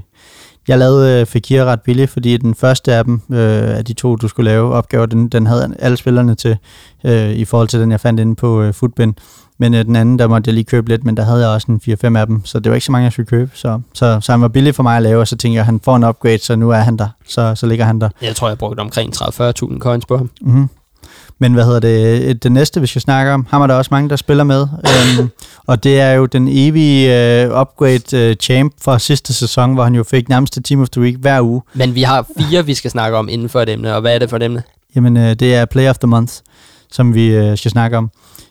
Jeg 0.68 0.78
lavede 0.78 1.20
øh, 1.20 1.26
Fekir 1.26 1.64
ret 1.64 1.80
billigt, 1.80 2.10
fordi 2.10 2.36
den 2.36 2.54
første 2.54 2.94
af 2.94 3.04
dem, 3.04 3.14
øh, 3.32 3.76
af 3.78 3.84
de 3.84 3.92
to, 3.92 4.16
du 4.16 4.28
skulle 4.28 4.50
lave 4.50 4.72
opgaver, 4.74 5.06
den, 5.06 5.28
den 5.28 5.46
havde 5.46 5.74
alle 5.78 5.96
spillerne 5.96 6.34
til, 6.34 6.56
øh, 7.04 7.30
i 7.30 7.44
forhold 7.44 7.68
til 7.68 7.80
den, 7.80 7.90
jeg 7.90 8.00
fandt 8.00 8.20
inde 8.20 8.34
på 8.36 8.62
øh, 8.62 8.74
Footbin. 8.74 9.14
Men 9.58 9.74
øh, 9.74 9.84
den 9.84 9.96
anden, 9.96 10.18
der 10.18 10.26
måtte 10.26 10.48
jeg 10.48 10.54
lige 10.54 10.64
købe 10.64 10.88
lidt, 10.88 11.04
men 11.04 11.16
der 11.16 11.22
havde 11.24 11.40
jeg 11.40 11.48
også 11.48 11.66
en 11.72 11.80
4-5 12.14 12.18
af 12.18 12.26
dem, 12.26 12.44
så 12.44 12.60
det 12.60 12.70
var 12.70 12.74
ikke 12.74 12.84
så 12.86 12.92
mange, 12.92 13.04
jeg 13.04 13.12
skulle 13.12 13.26
købe. 13.26 13.50
Så, 13.54 13.80
så, 13.94 14.18
så 14.20 14.32
han 14.32 14.40
var 14.40 14.48
billig 14.48 14.74
for 14.74 14.82
mig 14.82 14.96
at 14.96 15.02
lave, 15.02 15.20
og 15.20 15.28
så 15.28 15.36
tænkte 15.36 15.54
jeg, 15.54 15.60
at 15.60 15.66
han 15.66 15.80
får 15.84 15.96
en 15.96 16.04
upgrade, 16.04 16.38
så 16.38 16.56
nu 16.56 16.70
er 16.70 16.76
han 16.76 16.96
der. 16.96 17.08
Så, 17.28 17.54
så 17.54 17.66
ligger 17.66 17.84
han 17.84 18.00
der. 18.00 18.08
Jeg 18.22 18.36
tror, 18.36 18.48
jeg 18.48 18.58
brugte 18.58 18.80
omkring 18.80 19.14
30-40.000 19.16 19.78
coins 19.78 20.06
på 20.06 20.16
ham. 20.16 20.30
Mm-hmm. 20.40 20.68
Men 21.38 21.52
hvad 21.52 21.64
hedder 21.64 21.80
det? 21.80 22.42
Det 22.42 22.52
næste, 22.52 22.80
vi 22.80 22.86
skal 22.86 23.02
snakke 23.02 23.32
om, 23.32 23.46
ham 23.50 23.62
er 23.62 23.66
der 23.66 23.74
også 23.74 23.88
mange, 23.90 24.10
der 24.10 24.16
spiller 24.16 24.44
med. 24.44 24.66
øhm, 25.18 25.28
og 25.66 25.84
det 25.84 26.00
er 26.00 26.12
jo 26.12 26.26
den 26.26 26.48
evige 26.50 27.42
øh, 27.42 27.60
upgrade 27.60 28.16
øh, 28.16 28.36
champ 28.36 28.72
fra 28.82 28.98
sidste 28.98 29.34
sæson, 29.34 29.74
hvor 29.74 29.84
han 29.84 29.94
jo 29.94 30.04
fik 30.04 30.28
nærmest 30.28 30.58
Team 30.64 30.80
of 30.80 30.88
the 30.88 31.00
Week 31.00 31.16
hver 31.16 31.40
uge. 31.40 31.62
Men 31.74 31.94
vi 31.94 32.02
har 32.02 32.26
fire, 32.38 32.66
vi 32.66 32.74
skal 32.74 32.90
snakke 32.90 33.16
om 33.16 33.28
inden 33.28 33.48
for 33.48 33.60
et 33.60 33.68
emne. 33.68 33.94
Og 33.94 34.00
hvad 34.00 34.14
er 34.14 34.18
det 34.18 34.30
for 34.30 34.36
et 34.36 34.42
emne? 34.42 34.62
Jamen, 34.96 35.16
øh, 35.16 35.34
det 35.34 35.54
er 35.54 35.64
Player 35.64 35.90
of 35.90 35.98
the 35.98 36.06
Month, 36.06 36.34
som 36.92 37.14
vi 37.14 37.26
øh, 37.26 37.58
skal 37.58 37.70
snakke 37.70 37.98
om. 37.98 38.10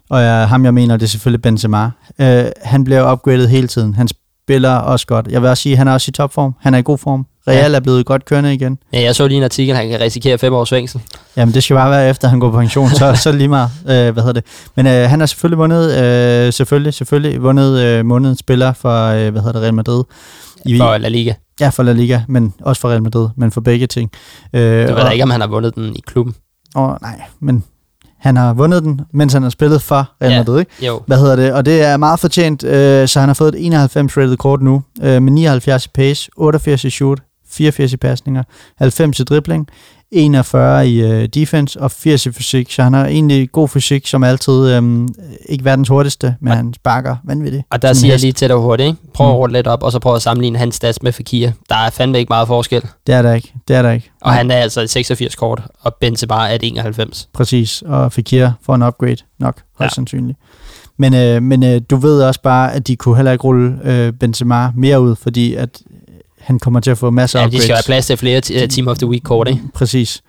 Og 0.09 0.21
øh, 0.21 0.49
ham, 0.49 0.65
jeg 0.65 0.73
mener, 0.73 0.97
det 0.97 1.03
er 1.05 1.09
selvfølgelig 1.09 1.41
Benzema. 1.41 1.89
Øh, 2.19 2.45
han 2.63 2.83
bliver 2.83 3.11
upgradet 3.11 3.49
hele 3.49 3.67
tiden. 3.67 3.93
Han 3.95 4.07
spiller 4.07 4.75
også 4.75 5.07
godt. 5.07 5.27
Jeg 5.27 5.41
vil 5.41 5.49
også 5.49 5.61
sige, 5.63 5.73
at 5.73 5.77
han 5.77 5.87
er 5.87 5.93
også 5.93 6.09
i 6.09 6.11
topform. 6.11 6.55
Han 6.61 6.73
er 6.73 6.77
i 6.77 6.81
god 6.81 6.97
form. 6.97 7.25
Real 7.47 7.75
er 7.75 7.79
blevet 7.79 8.05
godt 8.05 8.25
kørende 8.25 8.53
igen. 8.53 8.77
Ja, 8.93 9.01
jeg 9.01 9.15
så 9.15 9.27
lige 9.27 9.37
en 9.37 9.43
artikel, 9.43 9.75
han 9.75 9.89
kan 9.89 10.01
risikere 10.01 10.37
fem 10.37 10.53
års 10.53 10.69
fængsel. 10.69 11.01
Jamen, 11.37 11.53
det 11.53 11.63
skal 11.63 11.75
bare 11.75 11.91
være 11.91 12.09
efter, 12.09 12.27
han 12.27 12.39
går 12.39 12.51
på 12.51 12.57
pension, 12.57 12.89
så, 12.89 13.15
så 13.23 13.29
det 13.31 13.37
lige 13.37 13.47
meget. 13.47 13.69
Øh, 13.81 14.13
hvad 14.13 14.23
hedder 14.23 14.31
det? 14.33 14.43
Men 14.75 14.87
øh, 14.87 15.09
han 15.09 15.19
har 15.19 15.27
selvfølgelig 15.27 15.57
vundet, 15.57 15.91
øh, 16.03 16.53
selvfølgelig, 16.53 16.93
selvfølgelig 16.93 17.41
vundet 17.41 17.79
øh, 17.79 18.05
månedens 18.05 18.39
spiller 18.39 18.73
for, 18.73 19.07
øh, 19.07 19.31
hvad 19.31 19.41
hedder 19.41 19.51
det, 19.51 19.61
Real 19.61 19.73
Madrid. 19.73 20.03
I, 20.65 20.77
For 20.77 20.97
La 20.97 21.07
Liga. 21.07 21.33
Ja, 21.59 21.69
for 21.69 21.83
La 21.83 21.91
Liga, 21.91 22.21
men 22.27 22.53
også 22.61 22.81
for 22.81 22.89
Real 22.89 23.03
Madrid, 23.03 23.27
men 23.37 23.51
for 23.51 23.61
begge 23.61 23.87
ting. 23.87 24.11
Øh, 24.53 24.61
Du 24.61 24.93
ved 24.93 25.03
da 25.03 25.09
ikke, 25.09 25.23
om 25.23 25.29
han 25.29 25.41
har 25.41 25.47
vundet 25.47 25.75
den 25.75 25.95
i 25.95 25.99
klubben. 26.07 26.35
Åh, 26.75 26.91
nej, 27.01 27.21
men 27.39 27.63
han 28.25 28.37
har 28.37 28.53
vundet 28.53 28.83
den, 28.83 29.01
mens 29.13 29.33
han 29.33 29.43
har 29.43 29.49
spillet 29.49 29.81
for 29.81 30.09
Real 30.21 30.31
Ja. 30.31 30.37
Madrid, 30.39 30.59
ikke? 30.59 30.71
Jo. 30.85 31.01
Hvad 31.07 31.17
hedder 31.19 31.35
det? 31.35 31.53
Og 31.53 31.65
det 31.65 31.81
er 31.83 31.97
meget 31.97 32.19
fortjent, 32.19 32.63
øh, 32.63 33.07
så 33.07 33.19
han 33.19 33.29
har 33.29 33.33
fået 33.33 33.55
et 33.55 33.65
91 33.65 34.17
rated 34.17 34.37
kort 34.37 34.61
nu, 34.61 34.81
øh, 35.03 35.21
med 35.21 35.31
79 35.33 35.85
i 35.85 35.89
pace, 35.93 36.29
88 36.37 36.83
i 36.83 36.89
shoot, 36.89 37.19
84 37.55 37.93
i 37.93 37.97
pasninger, 37.97 38.43
90 38.77 39.19
i 39.19 39.23
dribling, 39.23 39.67
41 40.11 40.89
i 40.89 41.01
øh, 41.01 41.25
defense 41.27 41.81
og 41.81 41.91
80 41.91 42.25
i 42.25 42.31
fysik. 42.31 42.71
Så 42.71 42.83
han 42.83 42.93
har 42.93 43.05
egentlig 43.05 43.51
god 43.51 43.67
fysik, 43.67 44.07
som 44.07 44.23
altid. 44.23 44.69
Øhm, 44.71 45.07
ikke 45.49 45.65
verdens 45.65 45.89
hurtigste, 45.89 46.35
men 46.41 46.51
Og- 46.51 46.57
han 46.57 46.73
sparker 46.73 47.15
vanvittigt. 47.23 47.63
Og 47.71 47.81
der 47.81 47.93
siger 47.93 48.11
jeg 48.13 48.19
lige 48.19 48.31
til 48.33 48.47
dig 48.49 48.57
hurtigt, 48.57 48.87
ikke? 48.87 48.99
Prøv 49.13 49.27
at 49.27 49.33
Mm. 49.33 49.37
rulle 49.37 49.53
lidt 49.57 49.67
op, 49.67 49.83
og 49.83 49.91
så 49.91 49.99
prøv 49.99 50.15
at 50.15 50.21
sammenligne 50.21 50.57
hans 50.59 50.75
stats 50.75 51.03
med 51.03 51.11
Fakir. 51.11 51.49
Der 51.69 51.75
er 51.75 51.89
fandme 51.89 52.17
ikke 52.19 52.29
meget 52.29 52.47
forskel. 52.47 52.81
Det 53.07 53.15
er 53.15 53.21
der 53.21 53.33
ikke. 53.33 53.53
Det 53.67 53.75
er 53.75 53.81
der 53.81 53.91
ikke. 53.91 54.11
Og 54.21 54.33
han 54.33 54.51
er 54.51 54.55
altså 54.55 54.81
et 54.81 54.89
86 54.89 55.35
kort, 55.35 55.61
og 55.81 55.95
Benzema 56.01 56.35
er 56.35 56.55
et 56.55 56.63
91. 56.63 57.29
Præcis, 57.33 57.83
og 57.85 58.11
Fekir 58.11 58.49
får 58.65 58.75
en 58.75 58.83
upgrade 58.83 59.17
nok, 59.39 59.55
højst 59.55 59.79
Ja. 59.79 59.83
ja. 59.83 59.89
sandsynligt. 59.89 60.37
Men, 60.97 61.13
øh, 61.13 61.43
men 61.43 61.63
øh, 61.63 61.81
du 61.89 61.95
ved 61.95 62.23
også 62.23 62.41
bare, 62.41 62.73
at 62.73 62.87
de 62.87 62.95
kunne 62.95 63.15
heller 63.15 63.31
ikke 63.31 63.43
rulle 63.43 63.77
øh, 63.83 64.13
Benzema 64.13 64.71
mere 64.75 65.01
ud, 65.01 65.15
fordi 65.15 65.53
at 65.55 65.81
han 66.45 66.59
kommer 66.59 66.79
til 66.79 66.91
at 66.91 66.97
få 66.97 67.09
masser 67.09 67.39
af 67.39 67.43
Ja, 67.43 67.49
de 67.49 67.57
skal 67.57 67.61
have 67.67 67.73
upgrades. 67.73 67.85
plads 67.85 68.05
til 68.07 68.17
flere 68.17 68.41
t- 68.45 68.63
uh, 68.63 68.69
Team 68.69 68.87
of 68.87 68.97
the 68.97 69.07
Week 69.07 69.23
kort, 69.23 69.47
ikke? 69.47 69.61
Præcis. 69.73 70.21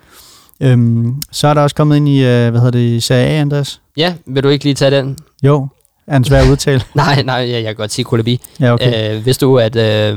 Øhm, 0.61 1.23
så 1.33 1.49
er 1.49 1.55
der 1.55 1.61
også 1.61 1.77
kommet 1.77 1.97
ind 1.97 2.09
i, 2.09 2.19
øh, 2.25 2.51
hvad 2.51 2.61
hedder 2.61 2.71
det, 2.71 3.03
Serie 3.03 3.27
A, 3.27 3.41
Andreas? 3.41 3.81
Ja, 3.97 4.15
vil 4.27 4.43
du 4.43 4.49
ikke 4.49 4.65
lige 4.65 4.75
tage 4.75 4.91
den? 4.91 5.17
Jo, 5.43 5.69
er 6.07 6.17
en 6.17 6.25
svær 6.25 6.43
at 6.43 6.51
udtale. 6.51 6.83
Nej, 6.95 7.23
nej, 7.23 7.35
jeg, 7.35 7.49
jeg 7.51 7.63
kan 7.65 7.75
godt 7.75 7.93
sige 7.93 8.05
Kulabi. 8.05 8.41
ja, 8.61 8.73
okay. 8.73 9.17
Øh, 9.17 9.27
vidste 9.27 9.47
du, 9.47 9.59
at 9.59 9.77
øh, 9.77 10.17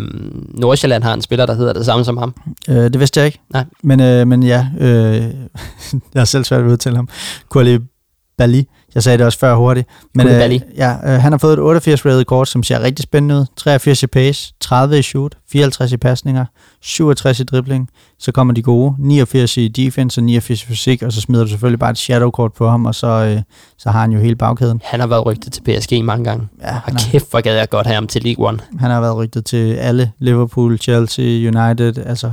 Nordsjælland 0.60 1.04
har 1.04 1.14
en 1.14 1.22
spiller, 1.22 1.45
der 1.45 1.54
hedder 1.54 1.74
det 1.74 1.86
samme 1.86 2.06
som 2.06 2.18
ham? 2.18 2.36
Øh, 2.70 2.76
det 2.76 3.00
vidste 3.00 3.20
jeg 3.20 3.26
ikke. 3.28 3.39
Nej. 3.54 3.66
Men, 3.84 4.00
øh, 4.02 4.28
men 4.28 4.43
ja, 4.43 4.68
øh, 4.80 4.89
jeg 6.14 6.20
har 6.22 6.26
selv 6.26 6.43
svært 6.43 6.62
ved 6.62 6.68
at 6.70 6.74
udtale 6.74 6.95
ham. 6.95 7.10
Koulibaly. 7.50 8.62
Jeg 8.95 9.03
sagde 9.03 9.17
det 9.17 9.25
også 9.25 9.39
før 9.39 9.55
hurtigt. 9.55 9.87
Men 10.15 10.27
øh, 10.27 10.59
ja, 10.77 10.95
øh, 11.05 11.21
han 11.21 11.31
har 11.31 11.37
fået 11.37 11.53
et 11.53 11.59
88 11.59 12.05
rated 12.05 12.25
kort, 12.25 12.47
som 12.47 12.63
ser 12.63 12.79
rigtig 12.83 13.03
spændende 13.03 13.35
ud. 13.35 13.45
83 13.55 14.03
i 14.03 14.07
pace, 14.07 14.53
30 14.59 14.99
i 14.99 15.01
shoot, 15.01 15.37
54 15.51 15.91
i 15.91 15.97
pasninger, 15.97 16.45
67 16.81 17.39
i 17.39 17.43
dribling. 17.43 17.89
Så 18.19 18.31
kommer 18.31 18.53
de 18.53 18.61
gode. 18.61 18.95
89 18.99 19.57
i 19.57 19.67
defense 19.67 20.21
og 20.21 20.23
89 20.23 20.63
i 20.63 20.65
fysik, 20.65 21.03
og 21.03 21.13
så 21.13 21.21
smider 21.21 21.43
du 21.43 21.49
selvfølgelig 21.49 21.79
bare 21.79 21.91
et 21.91 21.97
shadow 21.97 22.29
kort 22.29 22.53
på 22.53 22.69
ham, 22.69 22.85
og 22.85 22.95
så, 22.95 23.07
øh, 23.07 23.41
så 23.77 23.89
har 23.89 24.01
han 24.01 24.11
jo 24.11 24.19
hele 24.19 24.35
bagkæden. 24.35 24.81
Han 24.83 24.99
har 24.99 25.07
været 25.07 25.25
rygtet 25.25 25.53
til 25.53 25.61
PSG 25.61 26.05
mange 26.05 26.23
gange. 26.23 26.47
Ja, 26.61 26.75
Og 26.85 26.93
kæft, 26.99 27.29
hvor 27.31 27.41
gad 27.41 27.55
jeg 27.55 27.69
godt 27.69 27.87
have 27.87 27.95
ham 27.95 28.07
til 28.07 28.23
League 28.23 28.47
One. 28.47 28.59
han 28.79 28.91
har 28.91 29.01
været 29.01 29.15
rygtet 29.15 29.45
til 29.45 29.73
alle. 29.73 30.11
Liverpool, 30.19 30.77
Chelsea, 30.77 31.25
United. 31.25 31.97
Altså, 32.05 32.31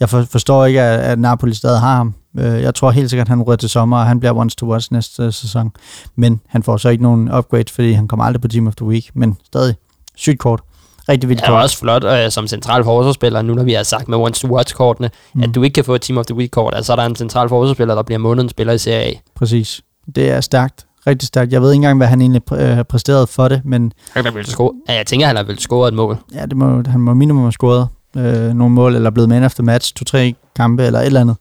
jeg 0.00 0.08
for, 0.08 0.22
forstår 0.22 0.64
ikke, 0.64 0.82
at, 0.82 1.00
at 1.00 1.18
Napoli 1.18 1.54
stadig 1.54 1.80
har 1.80 1.96
ham. 1.96 2.14
Øh, 2.38 2.62
Jeg 2.62 2.74
tror 2.74 2.90
helt 2.90 3.10
sikkert, 3.10 3.24
at 3.24 3.28
han 3.28 3.42
ryger 3.42 3.56
til 3.56 3.68
sommer, 3.68 3.98
og 3.98 4.06
han 4.06 4.20
bliver 4.20 4.32
once 4.36 4.56
to 4.56 4.66
watch 4.66 4.92
næste 4.92 5.22
øh, 5.22 5.32
sæson. 5.32 5.70
Men 6.16 6.40
han 6.48 6.62
får 6.62 6.76
så 6.76 6.88
ikke 6.88 7.02
nogen 7.02 7.32
upgrade, 7.32 7.64
fordi 7.74 7.92
han 7.92 8.08
kommer 8.08 8.24
aldrig 8.24 8.40
på 8.40 8.48
Team 8.48 8.66
of 8.66 8.74
the 8.74 8.86
Week. 8.86 9.10
Men 9.14 9.36
stadig, 9.46 9.74
sygt 10.16 10.38
kort. 10.38 10.60
Rigtig 11.08 11.28
vildt 11.28 11.40
Det 11.42 11.48
er 11.48 11.52
kort. 11.52 11.62
også 11.62 11.78
flot 11.78 12.04
øh, 12.04 12.30
som 12.30 12.46
central 12.46 12.84
forsvarsspiller, 12.84 13.42
nu 13.42 13.54
når 13.54 13.62
vi 13.62 13.72
har 13.72 13.82
sagt 13.82 14.08
med 14.08 14.18
Once 14.18 14.40
to 14.46 14.54
Watch-kortene, 14.54 15.10
mm. 15.34 15.42
at 15.42 15.54
du 15.54 15.62
ikke 15.62 15.74
kan 15.74 15.84
få 15.84 15.94
et 15.94 16.02
Team 16.02 16.18
of 16.18 16.26
the 16.26 16.34
Week-kort. 16.34 16.74
Altså, 16.74 16.86
så 16.86 16.92
er 16.92 16.96
der 16.96 17.06
en 17.06 17.16
central 17.16 17.48
forsvarsspiller, 17.48 17.94
der 17.94 18.02
bliver 18.02 18.18
månedens 18.18 18.50
spiller 18.50 18.72
i 18.72 18.78
Serie 18.78 19.02
A. 19.04 19.12
Præcis. 19.34 19.80
Det 20.14 20.30
er 20.30 20.40
stærkt. 20.40 20.84
Rigtig 21.06 21.28
stærkt. 21.28 21.52
Jeg 21.52 21.62
ved 21.62 21.70
ikke 21.72 21.76
engang, 21.76 21.96
hvad 21.98 22.06
han 22.06 22.20
egentlig 22.20 22.42
øh, 22.52 22.58
har 22.76 22.82
præsteret 22.82 23.28
for 23.28 23.48
det, 23.48 23.60
men 23.64 23.92
Han 24.12 24.24
har 24.24 24.32
vel 24.32 24.46
score. 24.46 24.72
Ja, 24.88 24.94
jeg 24.94 25.06
tænker, 25.06 25.26
han 25.26 25.36
har 25.36 25.42
vel 25.42 25.58
scoret 25.58 25.88
et 25.88 25.94
mål. 25.94 26.16
ja, 26.34 26.46
det 26.46 26.56
må, 26.56 26.82
han 26.86 27.00
må 27.00 27.14
minimum 27.14 27.42
have 27.42 27.52
scoret 27.52 27.88
øh, 28.16 28.54
nogle 28.54 28.74
mål, 28.74 28.94
eller 28.94 29.10
blevet 29.10 29.28
man 29.28 29.42
after 29.42 29.62
match, 29.62 29.94
to-tre 29.94 30.34
kampe, 30.56 30.84
eller 30.84 31.00
et 31.00 31.06
eller 31.06 31.20
andet. 31.20 31.36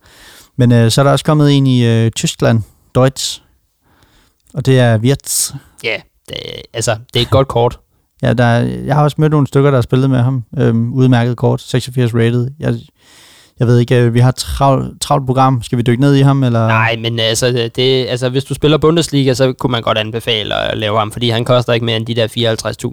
Men 0.57 0.71
øh, 0.71 0.91
så 0.91 1.01
er 1.01 1.03
der 1.03 1.11
også 1.11 1.25
kommet 1.25 1.57
en 1.57 1.67
i 1.67 1.85
øh, 1.85 2.11
Tyskland, 2.11 2.61
Deutsch, 2.95 3.41
og 4.53 4.65
det 4.65 4.79
er 4.79 4.97
Wirtz. 4.97 5.51
Ja, 5.83 5.95
det, 6.29 6.35
altså, 6.73 6.97
det 7.13 7.19
er 7.19 7.23
et 7.23 7.29
godt 7.29 7.47
kort. 7.47 7.79
Ja, 8.21 8.33
der, 8.33 8.43
er- 8.43 8.63
jeg 8.85 8.95
har 8.95 9.03
også 9.03 9.15
mødt 9.19 9.31
nogle 9.31 9.47
stykker, 9.47 9.69
der 9.71 9.77
har 9.77 9.81
spillet 9.81 10.09
med 10.09 10.19
ham. 10.19 10.43
Øhm, 10.59 10.93
udmærket 10.93 11.37
kort, 11.37 11.61
86 11.61 12.13
rated. 12.13 12.47
Jeg, 12.59 12.73
jeg 13.59 13.67
ved 13.67 13.79
ikke, 13.79 13.95
øh, 13.95 14.13
vi 14.13 14.19
har 14.19 14.29
et 14.29 14.35
travlt, 14.35 15.01
travlt 15.01 15.25
program. 15.25 15.63
Skal 15.63 15.77
vi 15.77 15.83
dykke 15.83 16.01
ned 16.01 16.15
i 16.15 16.21
ham? 16.21 16.43
Eller? 16.43 16.67
Nej, 16.67 16.95
men 16.95 17.19
altså, 17.19 17.69
det, 17.75 18.07
altså, 18.07 18.29
hvis 18.29 18.43
du 18.43 18.53
spiller 18.53 18.77
Bundesliga, 18.77 19.33
så 19.33 19.53
kunne 19.53 19.71
man 19.71 19.81
godt 19.81 19.97
anbefale 19.97 20.55
at 20.55 20.77
lave 20.77 20.97
ham, 20.97 21.11
fordi 21.11 21.29
han 21.29 21.45
koster 21.45 21.73
ikke 21.73 21.85
mere 21.85 21.97
end 21.97 22.05
de 22.05 22.15
der 22.15 22.27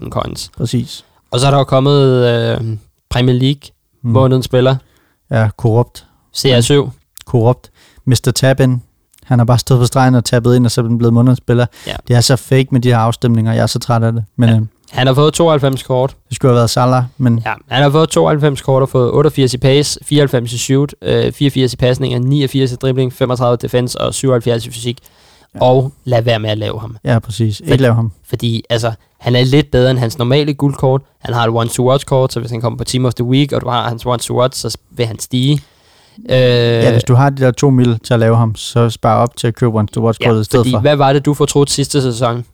54.000 0.03 0.09
coins. 0.09 0.51
Præcis. 0.57 1.05
Og 1.31 1.39
så 1.39 1.47
er 1.47 1.51
der 1.51 1.57
jo 1.57 1.63
kommet 1.63 2.25
øh, 2.25 2.77
Premier 3.09 3.35
League, 3.35 3.61
mm. 4.03 4.09
månedens 4.11 4.45
spiller, 4.45 4.75
Ja, 5.31 5.49
korrupt. 5.57 6.05
CR7. 6.37 6.89
Korrupt. 7.25 7.71
Mr. 8.05 8.31
Tabin. 8.35 8.81
Han 9.23 9.39
har 9.39 9.45
bare 9.45 9.59
stået 9.59 9.79
på 9.79 9.85
stregen 9.85 10.15
og 10.15 10.25
tabet 10.25 10.55
ind, 10.55 10.65
og 10.65 10.71
så 10.71 10.81
er 10.81 10.85
den 10.85 10.97
blevet 10.97 11.13
månedsspiller. 11.13 11.65
Ja. 11.87 11.93
Det 12.07 12.15
er 12.15 12.21
så 12.21 12.35
fake 12.35 12.67
med 12.71 12.81
de 12.81 12.89
her 12.89 12.97
afstemninger. 12.97 13.53
Jeg 13.53 13.61
er 13.61 13.67
så 13.67 13.79
træt 13.79 14.03
af 14.03 14.11
det. 14.13 14.25
Men 14.35 14.49
ja. 14.49 14.55
øh, 14.55 14.61
Han 14.91 15.07
har 15.07 15.13
fået 15.13 15.33
92 15.33 15.83
kort. 15.83 16.15
det 16.29 16.35
skulle 16.35 16.49
have 16.51 16.55
været 16.55 16.69
Salah. 16.69 17.03
Men 17.17 17.41
Ja, 17.45 17.53
han 17.69 17.83
har 17.83 17.89
fået 17.89 18.09
92 18.09 18.61
kort 18.61 18.81
og 18.81 18.89
fået 18.89 19.11
88 19.11 19.53
i 19.53 19.57
pace, 19.57 19.99
94 20.03 20.53
i 20.53 20.57
shoot, 20.57 20.93
øh, 21.01 21.31
84 21.31 21.73
i 21.73 21.77
pasninger, 21.77 22.19
89 22.19 22.71
i 22.71 22.75
dribling, 22.75 23.13
35 23.13 23.57
defense 23.57 24.01
og 24.01 24.13
77 24.13 24.65
i 24.65 24.71
fysik. 24.71 24.97
Ja. 25.55 25.59
Og 25.61 25.91
lad 26.03 26.21
være 26.21 26.39
med 26.39 26.49
at 26.49 26.57
lave 26.57 26.79
ham. 26.79 26.97
ja, 27.03 27.19
præcis. 27.19 27.59
Ikke 27.59 27.77
lave 27.77 27.93
ham. 27.95 28.11
Fordi 28.29 28.63
altså, 28.69 28.91
han 29.19 29.35
er 29.35 29.43
lidt 29.43 29.71
bedre 29.71 29.91
end 29.91 29.99
hans 29.99 30.17
normale 30.17 30.53
guldkort. 30.53 31.01
Han 31.19 31.33
har 31.33 31.43
et 31.43 31.49
one-to-watch-kort, 31.49 32.33
så 32.33 32.39
hvis 32.39 32.51
han 32.51 32.61
kommer 32.61 32.77
på 32.77 32.83
Team 32.83 33.05
of 33.05 33.13
the 33.13 33.23
Week, 33.25 33.51
og 33.51 33.61
du 33.61 33.69
har 33.69 33.89
hans 33.89 34.05
one-to-watch, 34.05 34.59
så 34.61 34.77
vil 34.91 35.05
han 35.05 35.19
stige. 35.19 35.61
Øh, 36.29 36.35
Ja, 36.37 36.91
hvis 36.91 37.03
du 37.03 37.13
har 37.15 37.29
de 37.29 37.43
der 37.43 37.51
to 37.51 37.69
mil 37.69 37.99
til 37.99 38.13
at 38.13 38.19
lave 38.19 38.37
ham, 38.37 38.55
så 38.55 38.89
spar 38.89 39.17
op 39.17 39.35
til 39.37 39.47
at 39.47 39.55
købe 39.55 39.77
one 39.77 39.87
to 39.87 40.01
watch 40.05 40.19
ja, 40.21 40.39
i 40.39 40.43
stedet 40.43 40.63
fordi, 40.63 40.71
for. 40.71 40.79
hvad 40.79 40.95
var 40.95 41.13
det, 41.13 41.25
du 41.25 41.33
fortrudt 41.33 41.71
sidste 41.71 42.01
sæson? 42.01 42.45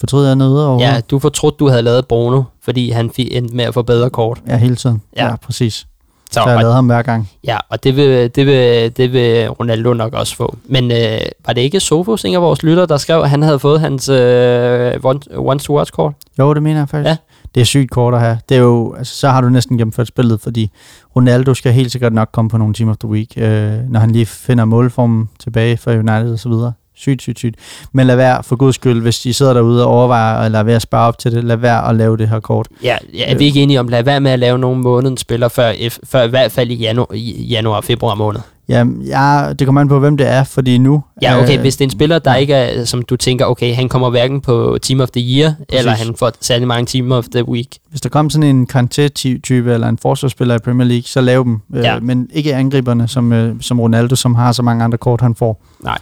Fortryder 0.00 0.26
jeg 0.26 0.36
noget 0.36 0.66
over? 0.66 0.80
Ja, 0.80 1.00
du 1.10 1.18
fortrudt, 1.18 1.58
du 1.58 1.68
havde 1.68 1.82
lavet 1.82 2.06
Bruno, 2.06 2.42
fordi 2.64 2.90
han 2.90 3.10
fik 3.10 3.28
endte 3.36 3.56
med 3.56 3.64
at 3.64 3.74
få 3.74 3.82
bedre 3.82 4.10
kort. 4.10 4.38
ja, 4.48 4.56
hele 4.56 4.76
tiden. 4.76 5.02
Ja. 5.16 5.26
Ja, 5.26 5.36
præcis. 5.36 5.86
Så, 6.30 6.40
Så 6.44 6.50
jeg 6.50 6.58
lavet 6.60 6.74
ham 6.74 6.86
hver 6.86 7.02
gang. 7.02 7.30
ja, 7.44 7.56
og 7.68 7.84
det 7.84 7.96
vil, 7.96 8.34
det, 8.34 8.46
vil, 8.46 8.96
det 8.96 9.12
vil 9.12 9.48
Ronaldo 9.50 9.92
nok 9.94 10.14
også 10.14 10.36
få. 10.36 10.56
Men 10.66 10.90
øh, 10.92 11.18
var 11.46 11.52
det 11.52 11.60
ikke 11.60 11.80
Sofus, 11.80 12.24
en 12.24 12.34
af 12.34 12.42
vores 12.42 12.62
lytter, 12.62 12.86
der 12.86 12.96
skrev, 12.96 13.20
at 13.20 13.30
han 13.30 13.42
havde 13.42 13.58
fået 13.58 13.80
hans 13.80 14.08
øh, 14.08 14.92
one- 14.94 15.36
one-to-watch-kort? 15.36 16.12
Jo, 16.38 16.54
det 16.54 16.62
mener 16.62 16.80
jeg 16.80 16.88
faktisk. 16.88 17.08
Ja. 17.08 17.16
Det 17.54 17.60
er 17.60 17.64
sygt 17.64 17.90
kort 17.90 18.14
at 18.14 18.20
have. 18.20 18.38
Det 18.48 18.56
er 18.56 18.60
jo, 18.60 18.94
altså, 18.98 19.14
så 19.14 19.28
har 19.28 19.40
du 19.40 19.48
næsten 19.48 19.78
gennemført 19.78 20.06
spillet, 20.06 20.40
fordi 20.40 20.70
Ronaldo 21.16 21.54
skal 21.54 21.72
helt 21.72 21.92
sikkert 21.92 22.12
nok 22.12 22.28
komme 22.32 22.48
på 22.50 22.58
nogle 22.58 22.74
Team 22.74 22.88
of 22.88 22.96
the 22.96 23.08
Week, 23.08 23.32
øh, 23.36 23.72
når 23.90 24.00
han 24.00 24.10
lige 24.10 24.26
finder 24.26 24.64
målformen 24.64 25.28
tilbage 25.40 25.76
for 25.76 25.92
United 25.92 26.32
og 26.32 26.38
så 26.38 26.48
videre. 26.48 26.72
Sygt, 26.94 27.22
sygt, 27.22 27.38
sygt. 27.38 27.56
Men 27.92 28.06
lad 28.06 28.16
være, 28.16 28.42
for 28.42 28.56
guds 28.56 28.74
skyld, 28.74 29.02
hvis 29.02 29.20
de 29.20 29.34
sidder 29.34 29.52
derude 29.52 29.84
og 29.86 29.92
overvejer, 29.92 30.44
eller 30.44 30.62
ved 30.62 30.74
at 30.74 30.82
spare 30.82 31.08
op 31.08 31.18
til 31.18 31.32
det, 31.32 31.44
lad 31.44 31.56
være 31.56 31.88
at 31.88 31.96
lave 31.96 32.16
det 32.16 32.28
her 32.28 32.40
kort. 32.40 32.68
Ja, 32.82 32.96
ja 33.14 33.32
er 33.32 33.38
vi 33.38 33.44
ikke 33.44 33.62
enige 33.62 33.80
om, 33.80 33.88
lad 33.88 34.02
være 34.02 34.20
med 34.20 34.30
at 34.30 34.38
lave 34.38 34.58
nogle 34.58 34.80
månedens 34.80 35.20
spiller, 35.20 35.48
før, 35.48 35.72
før 36.04 36.22
i 36.22 36.28
hvert 36.28 36.52
fald 36.52 36.70
i 36.70 36.74
januar, 36.74 37.14
i 37.14 37.46
januar 37.50 37.80
februar 37.80 38.14
måned. 38.14 38.40
Ja, 38.68 38.84
ja, 39.06 39.52
det 39.58 39.66
kommer 39.66 39.80
an 39.80 39.88
på, 39.88 39.98
hvem 39.98 40.16
det 40.16 40.28
er, 40.28 40.44
fordi 40.44 40.78
nu... 40.78 41.02
Ja, 41.22 41.42
okay, 41.42 41.54
øh, 41.54 41.60
hvis 41.60 41.76
det 41.76 41.84
er 41.84 41.86
en 41.86 41.90
spiller, 41.90 42.18
der 42.18 42.34
ikke 42.34 42.54
er, 42.54 42.84
som 42.84 43.02
du 43.02 43.16
tænker, 43.16 43.44
okay, 43.46 43.74
han 43.74 43.88
kommer 43.88 44.10
hverken 44.10 44.40
på 44.40 44.78
Team 44.82 45.00
of 45.00 45.08
the 45.10 45.20
Year, 45.38 45.54
Præcis. 45.58 45.78
eller 45.78 45.92
han 45.92 46.14
får 46.18 46.32
særlig 46.40 46.68
mange 46.68 46.86
Team 46.86 47.12
of 47.12 47.24
the 47.32 47.48
Week. 47.48 47.66
Hvis 47.90 48.00
der 48.00 48.08
kommer 48.08 48.30
sådan 48.30 48.56
en 48.56 48.68
Kanté-type 48.72 49.72
eller 49.72 49.88
en 49.88 49.98
forsvarsspiller 49.98 50.54
i 50.54 50.58
Premier 50.58 50.88
League, 50.88 51.02
så 51.02 51.20
lav 51.20 51.44
dem. 51.44 51.58
Øh, 51.74 51.84
Ja. 51.84 52.00
Men 52.00 52.28
ikke 52.32 52.54
angriberne, 52.54 53.08
som, 53.08 53.32
øh, 53.32 53.54
som 53.60 53.80
Ronaldo, 53.80 54.16
som 54.16 54.34
har 54.34 54.52
så 54.52 54.62
mange 54.62 54.84
andre 54.84 54.98
kort, 54.98 55.20
han 55.20 55.34
får. 55.34 55.64
Nej. 55.84 55.98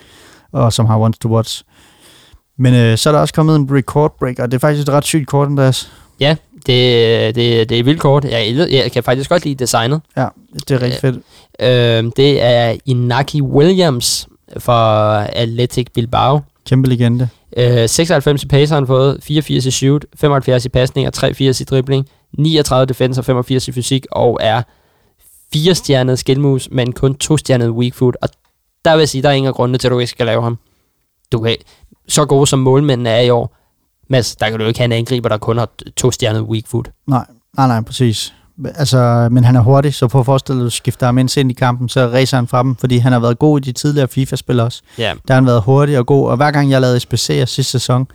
Og 0.53 0.73
som 0.73 0.87
har 0.87 0.99
ones 0.99 1.19
to 1.19 1.29
watch. 1.29 1.63
Men 2.59 2.75
øh, 2.75 2.99
så 2.99 3.09
er 3.11 3.13
der 3.13 3.21
også 3.21 3.35
kommet 3.35 3.57
en 3.57 3.69
record 3.71 4.17
break, 4.19 4.39
og 4.39 4.51
det 4.51 4.55
er 4.55 4.59
faktisk 4.61 4.89
et 4.89 4.93
ret 4.95 5.05
sygt 5.05 5.27
kort, 5.29 5.49
Andreas. 5.49 5.93
Ja, 6.21 6.37
det, 6.67 7.35
det, 7.35 7.69
det 7.69 7.79
er 7.79 7.83
vildt 7.83 8.01
kort. 8.01 8.25
Jeg, 8.25 8.69
jeg 8.71 8.93
kan 8.93 9.03
faktisk 9.03 9.31
godt 9.31 9.45
lide 9.45 9.55
designet. 9.55 10.01
Ja, 10.17 10.29
det 10.55 10.71
er 10.71 10.83
rigtig 10.83 11.01
fedt. 11.01 11.17
Øh, 11.61 12.13
det 12.17 12.43
er 12.43 12.77
Inaki 12.85 13.43
Williams 13.43 14.29
fra 14.59 15.27
Athletic 15.27 15.87
Bilbao. 15.95 16.41
Kæmpe 16.67 16.89
legende. 16.89 17.29
Øh, 17.57 17.89
96 17.89 18.43
i 18.43 18.47
pace 18.47 18.71
har 18.71 18.81
han 18.81 18.87
fået, 18.87 19.19
84 19.23 19.67
i 19.67 19.71
shoot, 19.71 20.05
75 20.15 20.65
i 20.65 20.69
pasning 20.69 21.07
og 21.07 21.13
83 21.13 21.61
i 21.61 21.65
dribling, 21.65 22.09
39 22.39 22.87
defense 22.87 23.21
og 23.21 23.25
85 23.25 23.69
i 23.69 23.73
fysik, 23.73 24.07
og 24.13 24.39
er 24.41 24.63
4 25.53 25.75
stjernet 25.75 26.19
skillmus, 26.19 26.69
men 26.71 26.93
kun 26.93 27.15
2 27.15 27.37
stjernet 27.37 27.71
weak 27.71 27.95
foot. 27.95 28.17
Og 28.23 28.29
der 28.85 28.93
vil 28.93 28.99
jeg 28.99 29.09
sige, 29.09 29.23
der 29.23 29.29
er 29.29 29.33
ingen 29.33 29.49
af 29.49 29.55
grundene 29.55 29.79
til, 29.79 29.89
at 29.89 29.93
du 29.93 29.99
ikke 29.99 30.11
skal 30.11 30.27
lave 30.27 30.43
ham. 30.43 30.59
Du 31.33 31.41
kan, 31.41 31.57
så 32.09 32.25
gode 32.25 32.47
som 32.47 32.59
målmændene 32.59 33.11
er 33.11 33.21
i 33.21 33.31
år, 33.31 33.57
Mads, 34.09 34.37
der 34.37 34.51
kan 34.51 34.59
du 34.59 34.65
jo 34.65 34.69
ikke 34.69 34.81
have 34.81 34.85
en 34.85 34.93
angriber, 34.93 35.29
der 35.29 35.39
kun 35.39 35.59
har 35.59 35.69
2 35.97 36.11
stjernet 36.11 36.43
weak 36.43 36.65
foot. 36.67 36.91
Nej, 37.07 37.25
nej, 37.57 37.67
nej, 37.67 37.81
præcis. 37.81 38.35
Altså, 38.65 39.29
men 39.33 39.45
han 39.45 39.57
er 39.57 39.61
hurtig, 39.61 39.95
så 39.95 40.09
prøv 40.09 40.21
at 40.21 40.25
forestille 40.25 40.63
dig, 40.65 40.73
skifter 40.73 41.07
ham 41.07 41.19
ind 41.19 41.39
i 41.39 41.53
kampen, 41.53 41.89
så 41.89 42.07
racer 42.07 42.37
han 42.37 42.47
fra 42.47 42.63
dem, 42.63 42.77
fordi 42.77 42.99
han 42.99 43.13
har 43.13 43.19
været 43.19 43.39
god 43.39 43.61
i 43.61 43.63
de 43.63 43.73
tidligere 43.73 44.09
FIFA-spil 44.09 44.61
også. 44.61 44.83
Ja. 44.99 45.03
Der 45.29 45.35
har 45.35 45.35
han 45.35 45.47
været 45.47 45.63
hurtig 45.63 45.99
og 45.99 46.07
god, 46.07 46.29
og 46.29 46.37
hver 46.37 46.51
gang 46.51 46.71
jeg 46.71 46.81
lavede 46.81 46.97
SBC'er 46.97 47.45
sidste 47.45 47.65
sæson, 47.65 48.07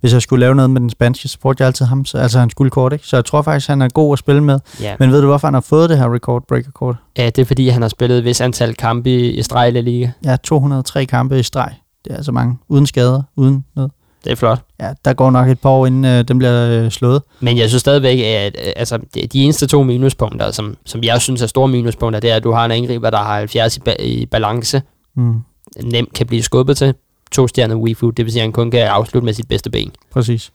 hvis 0.00 0.12
jeg 0.12 0.22
skulle 0.22 0.40
lave 0.40 0.54
noget 0.54 0.70
med 0.70 0.80
den 0.80 0.90
spanske, 0.90 1.28
så 1.28 1.38
brugte 1.42 1.62
jeg 1.62 1.66
altid 1.66 1.86
ham, 1.86 2.04
så, 2.04 2.18
altså 2.18 2.38
hans 2.38 2.54
guldkort, 2.54 2.92
ikke? 2.92 3.06
Så 3.06 3.16
jeg 3.16 3.24
tror 3.24 3.42
faktisk, 3.42 3.68
han 3.68 3.82
er 3.82 3.88
god 3.88 4.12
at 4.12 4.18
spille 4.18 4.44
med. 4.44 4.58
ja. 4.80 4.96
Men 4.98 5.12
ved 5.12 5.20
du, 5.20 5.26
hvorfor 5.26 5.46
han 5.46 5.54
har 5.54 5.60
fået 5.60 5.90
det 5.90 5.98
her 5.98 6.14
record 6.14 6.42
breaker 6.48 6.70
kort? 6.70 6.96
ja, 7.16 7.26
det 7.26 7.38
er 7.38 7.44
fordi, 7.46 7.68
han 7.68 7.82
har 7.82 7.88
spillet 7.88 8.18
et 8.18 8.24
vis 8.24 8.40
antal 8.40 8.74
kampe 8.74 9.10
i 9.10 9.30
Israel 9.30 9.84
Liga. 9.84 10.10
Ja, 10.24 10.36
203 10.36 11.04
kampe 11.04 11.38
i 11.38 11.42
streg. 11.42 11.72
Det 12.04 12.12
er 12.12 12.16
altså 12.16 12.32
mange. 12.32 12.58
Uden 12.68 12.86
skader, 12.86 13.22
uden 13.36 13.64
noget. 13.76 13.90
Det 14.24 14.32
er 14.32 14.36
flot. 14.36 14.58
Ja, 14.80 14.92
der 15.04 15.12
går 15.12 15.30
nok 15.30 15.48
et 15.48 15.60
par 15.60 15.70
år, 15.70 15.86
inden 15.86 16.04
øh, 16.04 16.24
den 16.28 16.38
bliver 16.38 16.84
øh, 16.84 16.90
slået. 16.90 17.22
Men 17.40 17.58
jeg 17.58 17.68
synes 17.68 17.80
stadigvæk, 17.80 18.18
at 18.18 18.56
øh, 18.66 18.72
altså, 18.76 18.98
de, 19.14 19.28
eneste 19.34 19.66
to 19.66 19.82
minuspunkter, 19.82 20.50
som, 20.50 20.76
som 20.86 21.02
jeg 21.02 21.20
synes 21.20 21.42
er 21.42 21.46
store 21.46 21.68
minuspunkter, 21.68 22.20
det 22.20 22.30
er, 22.30 22.36
at 22.36 22.44
du 22.44 22.52
har 22.52 22.64
en 22.64 22.70
angriber, 22.70 23.10
der 23.10 23.18
har 23.18 23.36
70 23.38 23.76
i, 23.76 23.80
ba- 23.88 24.02
i 24.02 24.26
balance, 24.26 24.82
Mm, 25.16 25.40
nemt 25.84 26.12
kan 26.14 26.26
blive 26.26 26.42
skubbet 26.42 26.76
til, 26.76 26.94
to 27.32 27.48
stjerner 27.48 27.74
Wifu, 27.76 28.10
det 28.10 28.24
vil 28.24 28.32
sige, 28.32 28.40
at 28.42 28.44
han 28.44 28.52
kun 28.52 28.70
kan 28.70 28.80
afslutte 28.80 29.24
med 29.24 29.32
sit 29.34 29.48
bedste 29.48 29.70
ben. 29.70 29.92
præcis. 30.12 30.50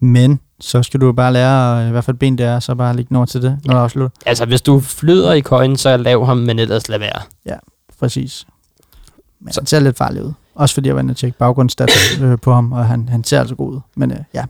Men 0.00 0.40
så 0.60 0.82
skal 0.82 1.00
du 1.00 1.12
bare 1.12 1.32
lære, 1.32 1.84
øh, 1.84 1.90
hvad 1.90 2.02
for 2.02 2.12
et 2.12 2.18
ben 2.18 2.38
det 2.38 2.46
er, 2.46 2.60
så 2.60 2.74
bare 2.74 2.96
ligge 2.96 3.16
over 3.16 3.26
til 3.26 3.42
det, 3.42 3.58
når 3.64 3.74
Ja. 3.74 3.78
du 3.78 3.84
afslutter. 3.84 4.16
Altså, 4.26 4.44
hvis 4.44 4.62
du 4.62 4.80
flyder 4.80 5.32
i 5.32 5.40
køjen, 5.40 5.76
så 5.76 5.96
lav 5.96 6.26
ham, 6.26 6.36
men 6.36 6.58
ellers 6.58 6.88
lad 6.88 6.98
være. 6.98 7.20
Præcis. 8.00 8.46
Men 9.40 9.52
Så- 9.52 9.60
han 9.60 9.66
ser 9.66 9.80
lidt 9.80 9.96
farlig 9.96 10.24
ud. 10.24 10.32
Også 10.54 10.74
fordi 10.74 10.88
jeg 10.88 10.94
var 10.96 11.00
inde 11.02 11.12
og 11.12 11.16
tjekke 11.16 11.38
baggrundsstats 11.38 12.18
øh, 12.22 12.38
på 12.38 12.54
ham, 12.54 12.72
og 12.72 12.86
han, 12.86 13.08
han 13.08 13.24
ser 13.24 13.40
altså 13.40 13.54
god 13.54 13.72
ud. 13.74 13.80
Men 13.96 14.10
øh, 14.12 14.18
ja, 14.34 14.44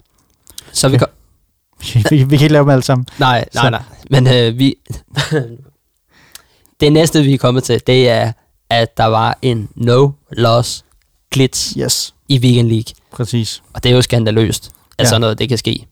Så 0.72 0.88
vi 0.88 0.98
kom, 0.98 1.08
vi, 2.10 2.24
vi 2.24 2.36
kan 2.36 2.42
ikke 2.44 2.48
lave 2.48 2.62
dem 2.62 2.70
alle 2.70 2.82
sammen. 2.82 3.06
Nej, 3.18 3.44
nej, 3.54 3.64
Så- 3.64 3.70
nej. 3.70 3.82
Men 4.10 4.26
øh, 4.26 4.58
vi... 4.58 4.74
det 6.80 6.92
næste, 6.92 7.22
vi 7.22 7.34
er 7.34 7.38
kommet 7.38 7.64
til, 7.64 7.80
det 7.86 8.08
er, 8.08 8.32
at 8.70 8.96
der 8.96 9.04
var 9.04 9.38
en 9.42 9.68
no-loss 9.76 10.82
glitch 11.30 11.78
Yes, 11.78 12.14
i 12.28 12.38
Weekend 12.38 12.68
League. 12.68 12.94
præcis. 13.12 13.62
Og 13.72 13.82
det 13.84 13.90
er 13.92 13.96
jo 13.96 14.02
skandaløst, 14.02 14.70
at 14.98 15.04
Ja. 15.04 15.08
sådan 15.08 15.20
noget 15.20 15.38
det 15.38 15.48
kan 15.48 15.58
ske. 15.58 15.86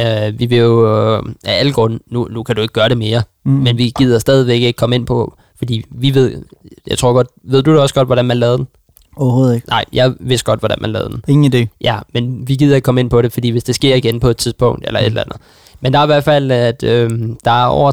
Uh, 0.00 0.38
vi 0.38 0.46
vil 0.46 0.58
jo 0.58 1.18
uh, 1.18 1.28
af 1.44 1.58
alle 1.58 1.72
grunde, 1.72 1.98
nu, 2.06 2.28
nu 2.30 2.42
kan 2.42 2.56
du 2.56 2.62
ikke 2.62 2.74
gøre 2.74 2.88
det 2.88 2.98
mere, 2.98 3.22
mm. 3.44 3.52
men 3.52 3.78
vi 3.78 3.92
gider 3.98 4.18
stadigvæk 4.18 4.62
ikke 4.62 4.76
komme 4.76 4.96
ind 4.96 5.06
på, 5.06 5.36
fordi 5.58 5.84
vi 5.90 6.14
ved, 6.14 6.42
jeg 6.86 6.98
tror 6.98 7.12
godt, 7.12 7.26
ved 7.44 7.62
du 7.62 7.74
da 7.74 7.80
også 7.80 7.94
godt, 7.94 8.08
hvordan 8.08 8.24
man 8.24 8.36
lavede 8.36 8.58
den? 8.58 8.66
Overhovedet 9.16 9.54
ikke. 9.54 9.68
Nej, 9.68 9.84
jeg 9.92 10.12
vidste 10.20 10.44
godt, 10.44 10.60
hvordan 10.60 10.78
man 10.80 10.90
lavede 10.90 11.10
den. 11.10 11.22
Ingen 11.28 11.54
idé. 11.54 11.76
Ja, 11.80 11.98
men 12.14 12.48
vi 12.48 12.54
gider 12.56 12.74
ikke 12.74 12.84
komme 12.84 13.00
ind 13.00 13.10
på 13.10 13.22
det, 13.22 13.32
fordi 13.32 13.50
hvis 13.50 13.64
det 13.64 13.74
sker 13.74 13.94
igen 13.94 14.20
på 14.20 14.28
et 14.28 14.36
tidspunkt, 14.36 14.86
eller 14.86 15.00
et 15.00 15.06
eller 15.06 15.20
andet. 15.22 15.36
Men 15.80 15.92
der 15.92 15.98
er 15.98 16.02
i 16.02 16.06
hvert 16.06 16.24
fald, 16.24 16.50
at 16.50 16.82
øh, 16.82 17.10
der 17.44 17.50
er 17.50 17.64
over 17.66 17.92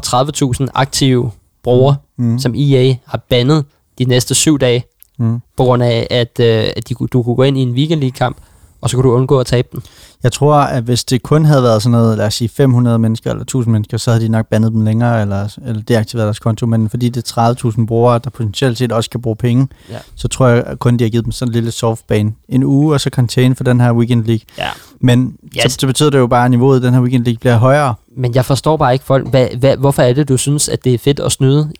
30.000 0.64 0.68
aktive 0.74 1.30
brugere, 1.64 1.96
Mm. 2.18 2.24
mm. 2.26 2.38
som 2.38 2.54
EA 2.56 2.94
har 3.06 3.18
bandet 3.30 3.64
de 3.98 4.04
næste 4.04 4.34
syv 4.34 4.58
dage, 4.58 4.84
Mm. 5.18 5.38
på 5.56 5.64
grund 5.64 5.82
af, 5.82 6.06
at, 6.10 6.40
øh, 6.40 6.64
at 6.76 6.88
de, 6.88 6.94
du 7.12 7.22
kunne 7.22 7.36
gå 7.36 7.42
ind 7.42 7.58
i 7.58 7.60
en 7.62 7.70
weekend 7.72 8.00
league 8.00 8.12
kamp, 8.16 8.36
og 8.82 8.90
så 8.90 8.96
kunne 8.96 9.10
du 9.10 9.14
undgå 9.16 9.40
at 9.40 9.46
tabe 9.46 9.68
den. 9.72 9.82
Jeg 10.22 10.32
tror, 10.32 10.54
at 10.54 10.82
hvis 10.82 11.04
det 11.04 11.22
kun 11.22 11.44
havde 11.44 11.62
været 11.62 11.82
sådan 11.82 11.90
noget, 11.98 12.18
lad 12.18 12.26
os 12.26 12.34
sige 12.34 12.48
500 12.48 12.98
mennesker 12.98 13.30
eller 13.30 13.42
1000 13.42 13.72
mennesker, 13.72 13.96
så 13.98 14.10
havde 14.10 14.24
de 14.24 14.28
nok 14.28 14.46
bandet 14.46 14.72
dem 14.72 14.80
længere, 14.84 15.20
eller, 15.22 15.56
eller 15.66 15.82
deaktiveret 15.82 16.24
deres 16.26 16.38
konto. 16.38 16.66
Men 16.66 16.88
fordi 16.90 17.08
det 17.08 17.36
er 17.38 17.54
30.000 17.78 17.86
brugere, 17.86 18.20
der 18.24 18.30
potentielt 18.30 18.78
set 18.78 18.92
også 18.92 19.10
kan 19.10 19.22
bruge 19.22 19.36
penge, 19.36 19.68
Ja. 19.90 19.96
så 20.14 20.28
tror 20.28 20.46
jeg 20.48 20.62
at 20.66 20.78
kun, 20.78 20.96
de 20.96 21.04
har 21.04 21.08
givet 21.10 21.24
dem 21.24 21.32
sådan 21.32 21.48
en 21.50 21.52
lille 21.52 21.70
softbane. 21.70 22.32
En 22.48 22.62
uge, 22.64 22.94
og 22.94 23.00
så 23.00 23.10
contain 23.10 23.56
for 23.56 23.64
den 23.64 23.80
her 23.80 23.92
weekend 23.92 24.24
league. 24.24 24.44
Ja. 24.58 24.68
Men 25.00 25.36
Ja. 25.56 25.68
så, 25.68 25.76
så 25.80 25.86
betyder 25.86 26.10
det 26.10 26.18
jo 26.18 26.26
bare, 26.26 26.44
at 26.44 26.50
niveauet 26.50 26.80
i 26.80 26.86
den 26.86 26.94
her 26.94 27.00
weekend 27.00 27.24
league 27.24 27.38
bliver 27.38 27.56
højere. 27.56 27.94
Men 28.16 28.34
jeg 28.34 28.44
forstår 28.44 28.76
bare 28.76 28.92
ikke 28.92 29.04
folk, 29.04 29.28
hvad, 29.30 29.46
hvad, 29.58 29.76
hvorfor 29.76 30.02
er 30.02 30.12
det, 30.12 30.28
du 30.28 30.36
synes, 30.36 30.68
at 30.68 30.84
det 30.84 30.94
er 30.94 30.98
fedt 30.98 31.20
at 31.20 31.32
snyde? 31.32 31.72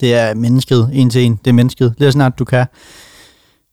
Det 0.00 0.14
er 0.14 0.34
mennesket, 0.34 0.90
en 0.92 1.10
til 1.10 1.24
en. 1.24 1.40
Det 1.44 1.50
er 1.50 1.54
mennesket. 1.54 1.94
Lige 1.98 2.12
snart 2.12 2.38
du 2.38 2.44
kan, 2.44 2.66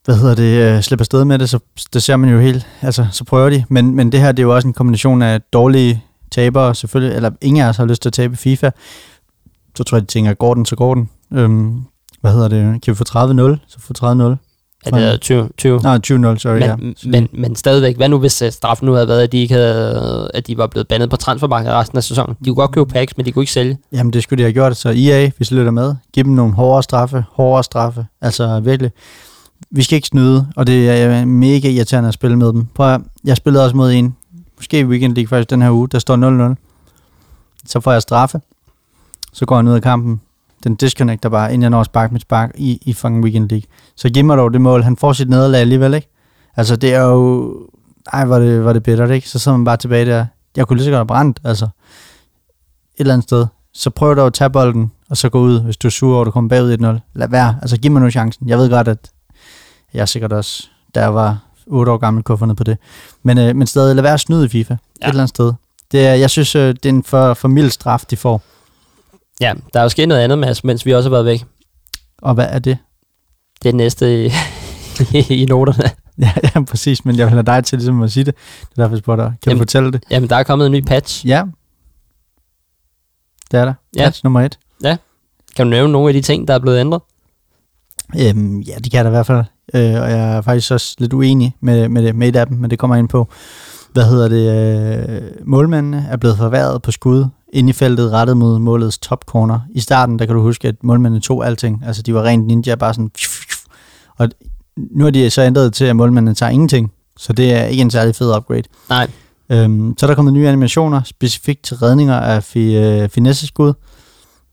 hvad 0.05 0.15
hedder 0.15 0.35
det, 0.35 0.75
øh, 0.75 0.81
slippe 0.81 1.01
afsted 1.01 1.25
med 1.25 1.39
det, 1.39 1.49
så 1.49 1.59
det 1.93 2.03
ser 2.03 2.15
man 2.15 2.29
jo 2.29 2.39
helt, 2.39 2.67
altså 2.81 3.07
så 3.11 3.23
prøver 3.23 3.49
de. 3.49 3.65
Men, 3.69 3.95
men 3.95 4.11
det 4.11 4.19
her, 4.19 4.31
det 4.31 4.39
er 4.39 4.47
jo 4.47 4.55
også 4.55 4.67
en 4.67 4.73
kombination 4.73 5.21
af 5.21 5.41
dårlige 5.41 6.03
tabere, 6.31 6.75
selvfølgelig, 6.75 7.15
eller 7.15 7.31
ingen 7.41 7.63
af 7.63 7.69
os 7.69 7.77
har 7.77 7.85
lyst 7.85 8.01
til 8.01 8.09
at 8.09 8.13
tabe 8.13 8.35
FIFA. 8.35 8.69
Så 9.77 9.83
tror 9.83 9.97
jeg, 9.97 10.01
de 10.01 10.07
tænker, 10.07 10.33
går 10.33 10.53
den, 10.53 10.65
så 10.65 10.75
går 10.75 10.95
den. 10.95 11.09
Øhm, 11.33 11.81
hvad 12.21 12.31
hedder 12.31 12.47
det, 12.47 12.81
kan 12.81 12.91
vi 12.91 12.95
få 12.95 13.03
30-0? 13.03 13.07
Så 13.67 13.79
få 13.79 13.93
30-0. 13.99 14.37
Er 14.85 14.91
det 14.91 15.13
er 15.13 15.17
20? 15.17 15.49
20? 15.57 15.79
Nej, 15.83 15.95
20-0, 15.97 16.01
sorry. 16.01 16.53
men, 16.53 16.61
ja. 16.61 16.75
men, 17.09 17.29
men 17.33 17.55
stadigvæk, 17.55 17.97
hvad 17.97 18.09
nu 18.09 18.19
hvis 18.19 18.41
øh, 18.41 18.51
straffen 18.51 18.85
nu 18.85 18.93
havde 18.93 19.07
været, 19.07 19.23
at 19.23 19.31
de, 19.31 19.37
ikke 19.37 19.53
havde, 19.53 20.31
at 20.33 20.47
de 20.47 20.57
var 20.57 20.67
blevet 20.67 20.87
bandet 20.87 21.09
på 21.09 21.15
transfermarkedet 21.15 21.75
resten 21.75 21.97
af 21.97 22.03
sæsonen? 22.03 22.35
De 22.39 22.45
kunne 22.45 22.55
godt 22.55 22.71
købe 22.71 22.85
packs, 22.85 23.17
men 23.17 23.25
de 23.25 23.31
kunne 23.31 23.43
ikke 23.43 23.51
sælge. 23.51 23.77
Jamen, 23.91 24.13
det 24.13 24.23
skulle 24.23 24.37
de 24.37 24.43
have 24.43 24.53
gjort. 24.53 24.77
Så 24.77 24.89
EA, 24.89 25.29
hvis 25.37 25.51
I 25.51 25.53
lytter 25.53 25.71
med, 25.71 25.95
giv 26.13 26.23
dem 26.23 26.33
nogle 26.33 26.53
hårdere 26.53 26.83
straffe, 26.83 27.23
hårdere 27.31 27.63
straffe. 27.63 28.05
Altså 28.21 28.59
virkelig. 28.59 28.91
Vi 29.71 29.83
skal 29.83 29.95
ikke 29.95 30.07
snyde, 30.07 30.47
og 30.55 30.67
det 30.67 30.89
er 30.89 31.25
mega 31.25 31.69
irriterende 31.69 32.07
at 32.07 32.13
spille 32.13 32.37
med 32.37 32.53
dem. 32.53 32.65
Prøv 32.65 32.93
at, 32.93 33.01
jeg 33.23 33.37
spillede 33.37 33.63
også 33.63 33.75
mod 33.75 33.91
en, 33.91 34.15
måske 34.57 34.79
i 34.79 34.83
Weekend 34.83 35.15
League 35.15 35.27
faktisk 35.27 35.49
den 35.49 35.61
her 35.61 35.71
uge, 35.71 35.87
der 35.87 35.99
står 35.99 36.53
0-0. 36.53 36.55
Så 37.65 37.79
får 37.79 37.91
jeg 37.91 38.01
straffe. 38.01 38.41
Så 39.33 39.45
går 39.45 39.57
jeg 39.59 39.65
ud 39.65 39.73
af 39.73 39.81
kampen. 39.81 40.21
Den 40.63 40.75
disconnecter 40.75 41.29
bare, 41.29 41.53
inden 41.53 41.61
jeg 41.61 41.69
når 41.69 41.79
at 41.79 41.85
sparke 41.85 42.13
mit 42.13 42.21
spark 42.21 42.51
i, 42.55 42.79
i 42.85 42.93
fucking 42.93 43.23
Weekend 43.23 43.49
League. 43.49 43.67
Så 43.95 44.09
giv 44.09 44.25
mig 44.25 44.37
dog 44.37 44.53
det 44.53 44.61
mål. 44.61 44.83
Han 44.83 44.97
får 44.97 45.13
sit 45.13 45.29
nederlag 45.29 45.61
alligevel, 45.61 45.93
ikke? 45.93 46.07
Altså, 46.57 46.75
det 46.75 46.93
er 46.93 47.01
jo... 47.01 47.53
Ej, 48.13 48.25
var 48.25 48.39
det, 48.39 48.65
var 48.65 48.73
det 48.73 48.83
bittert, 48.83 49.11
ikke? 49.11 49.29
Så 49.29 49.39
sidder 49.39 49.57
man 49.57 49.65
bare 49.65 49.77
tilbage 49.77 50.05
der. 50.05 50.25
Jeg 50.55 50.67
kunne 50.67 50.77
lige 50.77 50.85
så 50.85 50.91
godt 50.91 50.99
have 50.99 51.07
brændt, 51.07 51.39
altså. 51.43 51.65
Et 51.65 51.69
eller 52.97 53.13
andet 53.13 53.23
sted. 53.23 53.45
Så 53.73 53.89
prøv 53.89 54.15
dog 54.15 54.27
at 54.27 54.33
tage 54.33 54.49
bolden, 54.49 54.91
og 55.09 55.17
så 55.17 55.29
gå 55.29 55.39
ud, 55.39 55.61
hvis 55.61 55.77
du 55.77 55.87
er 55.87 55.91
sur 55.91 56.13
over, 56.13 56.21
at 56.21 56.25
du 56.25 56.31
kommer 56.31 56.49
bagud 56.49 56.77
1-0. 56.77 57.09
Lad 57.13 57.27
være. 57.27 57.57
Altså, 57.61 57.77
giv 57.77 57.91
mig 57.91 58.01
nu 58.01 58.09
chancen. 58.09 58.49
Jeg 58.49 58.57
ved 58.57 58.69
godt, 58.69 58.87
at 58.87 59.11
jeg 59.95 60.01
er 60.01 60.05
sikkert 60.05 60.33
også, 60.33 60.67
jeg 60.95 61.13
var 61.13 61.39
8 61.67 61.91
år 61.91 61.97
gammel, 61.97 62.23
kunne 62.23 62.37
have 62.37 62.55
på 62.55 62.63
det. 62.63 62.77
Men, 63.23 63.37
øh, 63.37 63.55
men 63.55 63.67
stadig, 63.67 63.95
lad 63.95 64.03
være 64.03 64.17
snyde 64.17 64.45
i 64.45 64.49
FIFA. 64.49 64.73
Ja. 64.73 64.77
Ja. 65.01 65.07
Et 65.07 65.09
eller 65.09 65.21
andet 65.21 65.29
sted. 65.29 65.53
Det 65.91 66.07
er, 66.07 66.13
jeg 66.13 66.29
synes, 66.29 66.55
øh, 66.55 66.67
det 66.67 66.85
er 66.85 66.89
en 66.89 67.03
for, 67.03 67.33
for 67.33 67.47
mild 67.47 67.69
straf, 67.69 68.03
de 68.09 68.17
får. 68.17 68.41
Ja, 69.41 69.53
der 69.73 69.79
er 69.79 69.83
jo 69.83 69.89
sket 69.89 70.07
noget 70.07 70.21
andet, 70.21 70.39
Mads, 70.39 70.63
mens 70.63 70.85
vi 70.85 70.93
også 70.93 71.09
har 71.09 71.11
været 71.11 71.25
væk. 71.25 71.45
Og 72.21 72.33
hvad 72.33 72.47
er 72.49 72.59
det? 72.59 72.77
Det 73.63 73.69
er 73.69 73.71
det 73.71 73.75
næste 73.75 74.25
i, 74.25 74.31
i 75.41 75.45
noterne. 75.45 75.89
Ja, 76.19 76.31
ja, 76.43 76.61
præcis, 76.61 77.05
men 77.05 77.17
jeg 77.17 77.25
vil 77.25 77.33
have 77.33 77.43
dig 77.43 77.65
til 77.65 77.77
ligesom 77.77 78.01
at 78.01 78.11
sige 78.11 78.23
det. 78.23 78.35
Det 78.61 78.77
er 78.77 78.81
derfor, 78.81 78.95
jeg 78.95 78.99
spørger 78.99 79.23
dig. 79.23 79.33
Kan 79.41 79.51
Jamen. 79.51 79.57
du 79.57 79.61
fortælle 79.61 79.91
det? 79.91 80.03
Jamen, 80.11 80.29
der 80.29 80.35
er 80.35 80.43
kommet 80.43 80.65
en 80.65 80.71
ny 80.71 80.83
patch. 80.85 81.27
Ja. 81.27 81.43
Det 83.51 83.59
er 83.59 83.65
der. 83.65 83.73
Ja. 83.95 84.03
Patch 84.03 84.23
nummer 84.23 84.41
et. 84.41 84.59
Kan 85.55 85.65
du 85.65 85.69
nævne 85.69 85.91
nogle 85.91 86.07
af 86.07 86.13
de 86.13 86.21
ting, 86.21 86.47
der 86.47 86.53
er 86.53 86.59
blevet 86.59 86.79
ændret? 86.79 87.01
Øhm, 88.19 88.59
ja, 88.59 88.75
det 88.75 88.91
kan 88.91 88.97
jeg 88.97 89.05
da 89.05 89.09
i 89.09 89.11
hvert 89.11 89.25
fald. 89.25 89.43
Øh, 89.73 90.01
og 90.01 90.11
jeg 90.11 90.35
er 90.37 90.41
faktisk 90.41 90.71
også 90.71 90.95
lidt 90.99 91.13
uenig 91.13 91.55
med, 91.61 91.89
med, 91.89 92.03
det, 92.03 92.15
med 92.15 92.27
et 92.27 92.35
af 92.35 92.47
dem, 92.47 92.57
men 92.57 92.69
det 92.69 92.79
kommer 92.79 92.95
jeg 92.95 92.99
ind 92.99 93.09
på. 93.09 93.27
Hvad 93.93 94.03
hedder 94.03 94.27
det? 94.27 94.45
Øh, 95.15 95.21
målmændene 95.45 96.07
er 96.11 96.17
blevet 96.17 96.37
forværret 96.37 96.81
på 96.81 96.91
skud 96.91 97.25
ind 97.53 97.69
i 97.69 97.73
feltet 97.73 98.11
rettet 98.11 98.37
mod 98.37 98.59
målets 98.59 98.97
top 98.97 99.25
corner. 99.25 99.59
I 99.69 99.79
starten, 99.79 100.19
der 100.19 100.25
kan 100.25 100.35
du 100.35 100.41
huske, 100.41 100.67
at 100.67 100.75
målmændene 100.83 101.21
tog 101.21 101.45
alting. 101.45 101.83
Altså, 101.85 102.01
de 102.01 102.13
var 102.13 102.23
rent 102.23 102.47
ninja, 102.47 102.75
bare 102.75 102.93
sådan... 102.93 103.11
Og 104.17 104.29
nu 104.91 105.03
har 105.03 105.11
de 105.11 105.29
så 105.29 105.41
ændret 105.41 105.73
til, 105.73 105.85
at 105.85 105.95
målmændene 105.95 106.35
tager 106.35 106.49
ingenting. 106.49 106.91
Så 107.17 107.33
det 107.33 107.53
er 107.53 107.63
ikke 107.63 107.81
en 107.81 107.91
særlig 107.91 108.15
fed 108.15 108.35
upgrade. 108.35 108.63
Nej. 108.89 109.07
Øhm, 109.49 109.93
så 109.97 110.05
er 110.05 110.07
der 110.07 110.15
kommet 110.15 110.33
nye 110.33 110.47
animationer, 110.47 111.01
specifikt 111.03 111.63
til 111.63 111.77
redninger 111.77 112.15
af 112.15 112.43
fi, 112.43 112.77
øh, 112.77 113.09
finesseskud. 113.09 113.73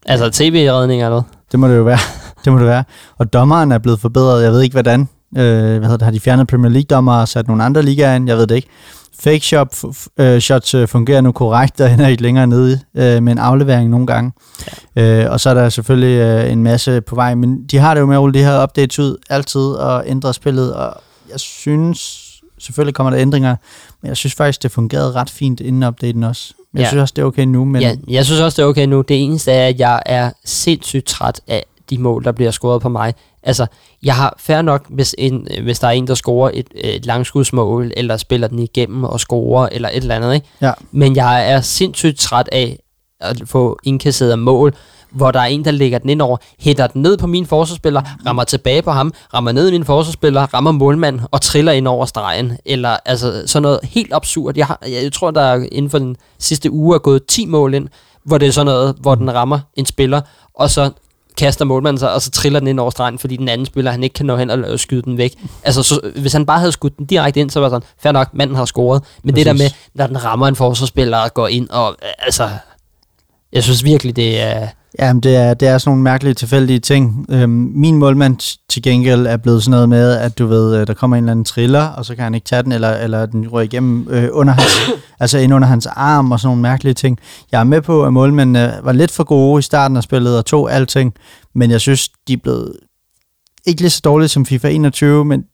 Altså 0.06 0.30
tv-redning 0.30 1.02
eller 1.02 1.10
noget? 1.10 1.24
Det 1.52 1.60
må 1.60 1.68
det 1.68 1.76
jo 1.76 1.82
være. 1.82 1.98
Det 2.44 2.52
må 2.52 2.58
det 2.58 2.66
være. 2.66 2.84
Og 3.18 3.32
dommeren 3.32 3.72
er 3.72 3.78
blevet 3.78 4.00
forbedret. 4.00 4.42
Jeg 4.44 4.52
ved 4.52 4.62
ikke, 4.62 4.74
hvordan. 4.74 5.00
Øh, 5.36 5.44
hvad 5.44 5.80
hedder 5.80 5.96
det? 5.96 6.02
Har 6.02 6.10
de 6.10 6.20
fjernet 6.20 6.46
Premier 6.48 6.70
League-dommer 6.72 7.12
og 7.20 7.28
sat 7.28 7.48
nogle 7.48 7.64
andre 7.64 7.82
ligaer 7.82 8.14
ind? 8.16 8.28
Jeg 8.28 8.36
ved 8.36 8.46
det 8.46 8.54
ikke. 8.54 8.68
Fake 9.20 9.40
shop, 9.40 9.74
øh, 10.18 10.40
shots 10.40 10.74
øh, 10.74 10.88
fungerer 10.88 11.20
nu 11.20 11.32
korrekt, 11.32 11.78
der 11.78 11.88
ender 11.88 12.08
ikke 12.08 12.22
længere 12.22 12.46
nede 12.46 12.80
øh, 12.96 13.22
med 13.22 13.32
en 13.32 13.38
aflevering 13.38 13.90
nogle 13.90 14.06
gange. 14.06 14.32
Ja. 14.96 15.24
Øh, 15.24 15.32
og 15.32 15.40
så 15.40 15.50
er 15.50 15.54
der 15.54 15.68
selvfølgelig 15.68 16.16
øh, 16.20 16.52
en 16.52 16.62
masse 16.62 17.00
på 17.00 17.14
vej, 17.14 17.34
men 17.34 17.64
de 17.70 17.78
har 17.78 17.94
det 17.94 18.00
jo 18.00 18.06
med 18.06 18.14
at 18.16 18.20
rulle 18.20 18.38
de 18.38 18.44
her 18.44 18.62
updates 18.62 18.98
ud 18.98 19.16
altid 19.30 19.60
og 19.60 20.02
ændre 20.06 20.34
spillet, 20.34 20.74
og 20.74 20.94
jeg 21.30 21.40
synes, 21.40 22.28
selvfølgelig 22.58 22.94
kommer 22.94 23.10
der 23.10 23.20
ændringer, 23.20 23.56
men 24.02 24.08
jeg 24.08 24.16
synes 24.16 24.34
faktisk, 24.34 24.62
det 24.62 24.70
fungerede 24.70 25.12
ret 25.12 25.30
fint 25.30 25.60
inden 25.60 25.82
updaten 25.82 26.22
også. 26.24 26.54
Jeg 26.74 26.80
Ja. 26.80 26.86
synes 26.88 27.00
også, 27.02 27.12
det 27.16 27.22
er 27.22 27.26
okay 27.26 27.44
nu, 27.44 27.64
Men... 27.64 27.82
Ja, 27.82 27.94
jeg 28.08 28.24
synes 28.24 28.40
også, 28.40 28.56
det 28.56 28.62
er 28.62 28.66
okay 28.66 28.86
nu. 28.86 29.00
Det 29.00 29.22
eneste 29.24 29.52
er, 29.52 29.66
at 29.68 29.78
jeg 29.80 30.02
er 30.06 30.30
sindssygt 30.44 31.06
træt 31.06 31.40
af 31.48 31.64
de 31.92 31.98
mål, 32.02 32.24
der 32.24 32.32
bliver 32.32 32.50
scoret 32.50 32.82
på 32.82 32.88
mig. 32.88 33.14
Altså, 33.42 33.66
jeg 34.02 34.16
har 34.16 34.34
fair 34.38 34.62
nok, 34.62 34.86
hvis, 34.88 35.14
en, 35.18 35.46
øh, 35.56 35.64
hvis 35.64 35.78
der 35.78 35.86
er 35.86 35.92
en, 35.92 36.06
der 36.06 36.14
scorer 36.14 36.50
et, 36.54 36.66
et 36.74 37.06
langskudsmål, 37.06 37.92
eller 37.96 38.16
spiller 38.16 38.48
den 38.48 38.58
igennem 38.58 39.04
og 39.04 39.20
scorer, 39.20 39.68
eller 39.72 39.88
et 39.88 39.96
eller 39.96 40.14
andet, 40.14 40.34
ikke? 40.34 40.46
Ja. 40.60 40.72
Men 40.92 41.16
jeg 41.16 41.50
er 41.50 41.60
sindssygt 41.60 42.18
træt 42.18 42.48
af 42.52 42.78
at 43.20 43.42
få 43.46 43.78
indkasseret 43.84 44.38
mål, 44.38 44.74
hvor 45.10 45.30
der 45.30 45.40
er 45.40 45.44
en, 45.44 45.64
der 45.64 45.70
lægger 45.70 45.98
den 45.98 46.10
ind 46.10 46.22
over, 46.22 46.36
hætter 46.58 46.86
den 46.86 47.02
ned 47.02 47.16
på 47.16 47.26
min 47.26 47.46
forsvarsspiller, 47.46 48.02
rammer 48.26 48.44
tilbage 48.44 48.82
på 48.82 48.90
ham, 48.90 49.12
rammer 49.34 49.52
ned 49.52 49.68
i 49.68 49.72
min 49.72 49.84
forsvarsspiller, 49.84 50.54
rammer 50.54 50.72
målmand 50.72 51.20
og 51.30 51.40
triller 51.40 51.72
ind 51.72 51.88
over 51.88 52.06
stregen. 52.06 52.52
Eller 52.64 52.96
altså 53.04 53.42
sådan 53.46 53.62
noget 53.62 53.80
helt 53.82 54.12
absurd. 54.12 54.56
Jeg, 54.56 54.66
har, 54.66 54.78
jeg 54.86 55.12
tror, 55.12 55.30
der 55.30 55.40
er 55.40 55.66
inden 55.72 55.90
for 55.90 55.98
den 55.98 56.16
sidste 56.38 56.70
uge 56.70 56.94
er 56.94 56.98
gået 56.98 57.26
10 57.26 57.46
mål 57.46 57.74
ind, 57.74 57.88
hvor 58.24 58.38
det 58.38 58.48
er 58.48 58.52
sådan 58.52 58.66
noget, 58.66 58.96
hvor 59.00 59.14
den 59.14 59.34
rammer 59.34 59.58
en 59.74 59.86
spiller, 59.86 60.20
og 60.54 60.70
så 60.70 60.90
kaster 61.42 61.64
målmanden 61.64 61.98
sig, 61.98 62.12
og 62.12 62.22
så 62.22 62.30
triller 62.30 62.58
den 62.58 62.68
ind 62.68 62.80
over 62.80 62.90
stregen, 62.90 63.18
fordi 63.18 63.36
den 63.36 63.48
anden 63.48 63.66
spiller, 63.66 63.90
han 63.90 64.02
ikke 64.02 64.14
kan 64.14 64.26
nå 64.26 64.36
hen 64.36 64.50
og 64.50 64.80
skyde 64.80 65.02
den 65.02 65.18
væk. 65.18 65.34
Altså, 65.62 65.82
så, 65.82 66.00
hvis 66.16 66.32
han 66.32 66.46
bare 66.46 66.58
havde 66.58 66.72
skudt 66.72 66.98
den 66.98 67.06
direkte 67.06 67.40
ind, 67.40 67.50
så 67.50 67.60
var 67.60 67.66
det 67.68 67.72
sådan, 67.72 67.88
fair 68.02 68.12
nok, 68.12 68.34
manden 68.34 68.56
har 68.56 68.64
scoret. 68.64 69.02
Men 69.22 69.36
det 69.36 69.46
der 69.46 69.52
med, 69.52 69.60
Præcis. 69.60 69.90
når 69.94 70.06
den 70.06 70.24
rammer 70.24 70.48
en 70.48 70.56
forsvarsspiller 70.56 71.18
og 71.18 71.34
går 71.34 71.48
ind, 71.48 71.68
og 71.68 71.96
altså, 72.18 72.50
jeg 73.52 73.62
synes 73.62 73.84
virkelig, 73.84 74.16
det 74.16 74.40
er, 74.40 74.68
Jamen, 74.98 75.22
det 75.22 75.36
er, 75.36 75.54
det 75.54 75.68
er 75.68 75.78
sådan 75.78 75.90
nogle 75.90 76.02
mærkelige, 76.02 76.34
tilfældige 76.34 76.78
ting. 76.78 77.26
Øhm, 77.30 77.72
min 77.74 77.96
målmand 77.96 78.58
til 78.68 78.82
gengæld 78.82 79.26
er 79.26 79.36
blevet 79.36 79.62
sådan 79.62 79.70
noget 79.70 79.88
med, 79.88 80.12
at 80.18 80.38
du 80.38 80.46
ved, 80.46 80.80
øh, 80.80 80.86
der 80.86 80.94
kommer 80.94 81.16
en 81.16 81.24
eller 81.24 81.32
anden 81.32 81.44
triller, 81.44 81.82
og 81.82 82.04
så 82.04 82.14
kan 82.14 82.24
han 82.24 82.34
ikke 82.34 82.44
tage 82.44 82.62
den, 82.62 82.72
eller, 82.72 82.90
eller 82.90 83.26
den 83.26 83.48
rører 83.48 83.64
igennem 83.64 84.08
øh, 84.10 84.28
under 84.32 84.52
hans, 84.52 84.72
altså 85.20 85.38
ind 85.38 85.54
under 85.54 85.68
hans 85.68 85.86
arm, 85.86 86.32
og 86.32 86.40
sådan 86.40 86.48
nogle 86.48 86.62
mærkelige 86.62 86.94
ting. 86.94 87.18
Jeg 87.52 87.60
er 87.60 87.64
med 87.64 87.82
på, 87.82 88.04
at 88.04 88.12
målmændene 88.12 88.80
var 88.82 88.92
lidt 88.92 89.10
for 89.10 89.24
gode 89.24 89.58
i 89.58 89.62
starten 89.62 89.96
af 89.96 90.02
spillet, 90.02 90.38
og 90.38 90.46
tog 90.46 90.72
alting, 90.72 91.14
men 91.54 91.70
jeg 91.70 91.80
synes, 91.80 92.08
de 92.28 92.32
er 92.32 92.40
blevet 92.42 92.72
ikke 93.66 93.80
lige 93.80 93.90
så 93.90 94.00
dårlige 94.04 94.28
som 94.28 94.46
FIFA 94.46 94.68
21, 94.68 95.24
men 95.24 95.44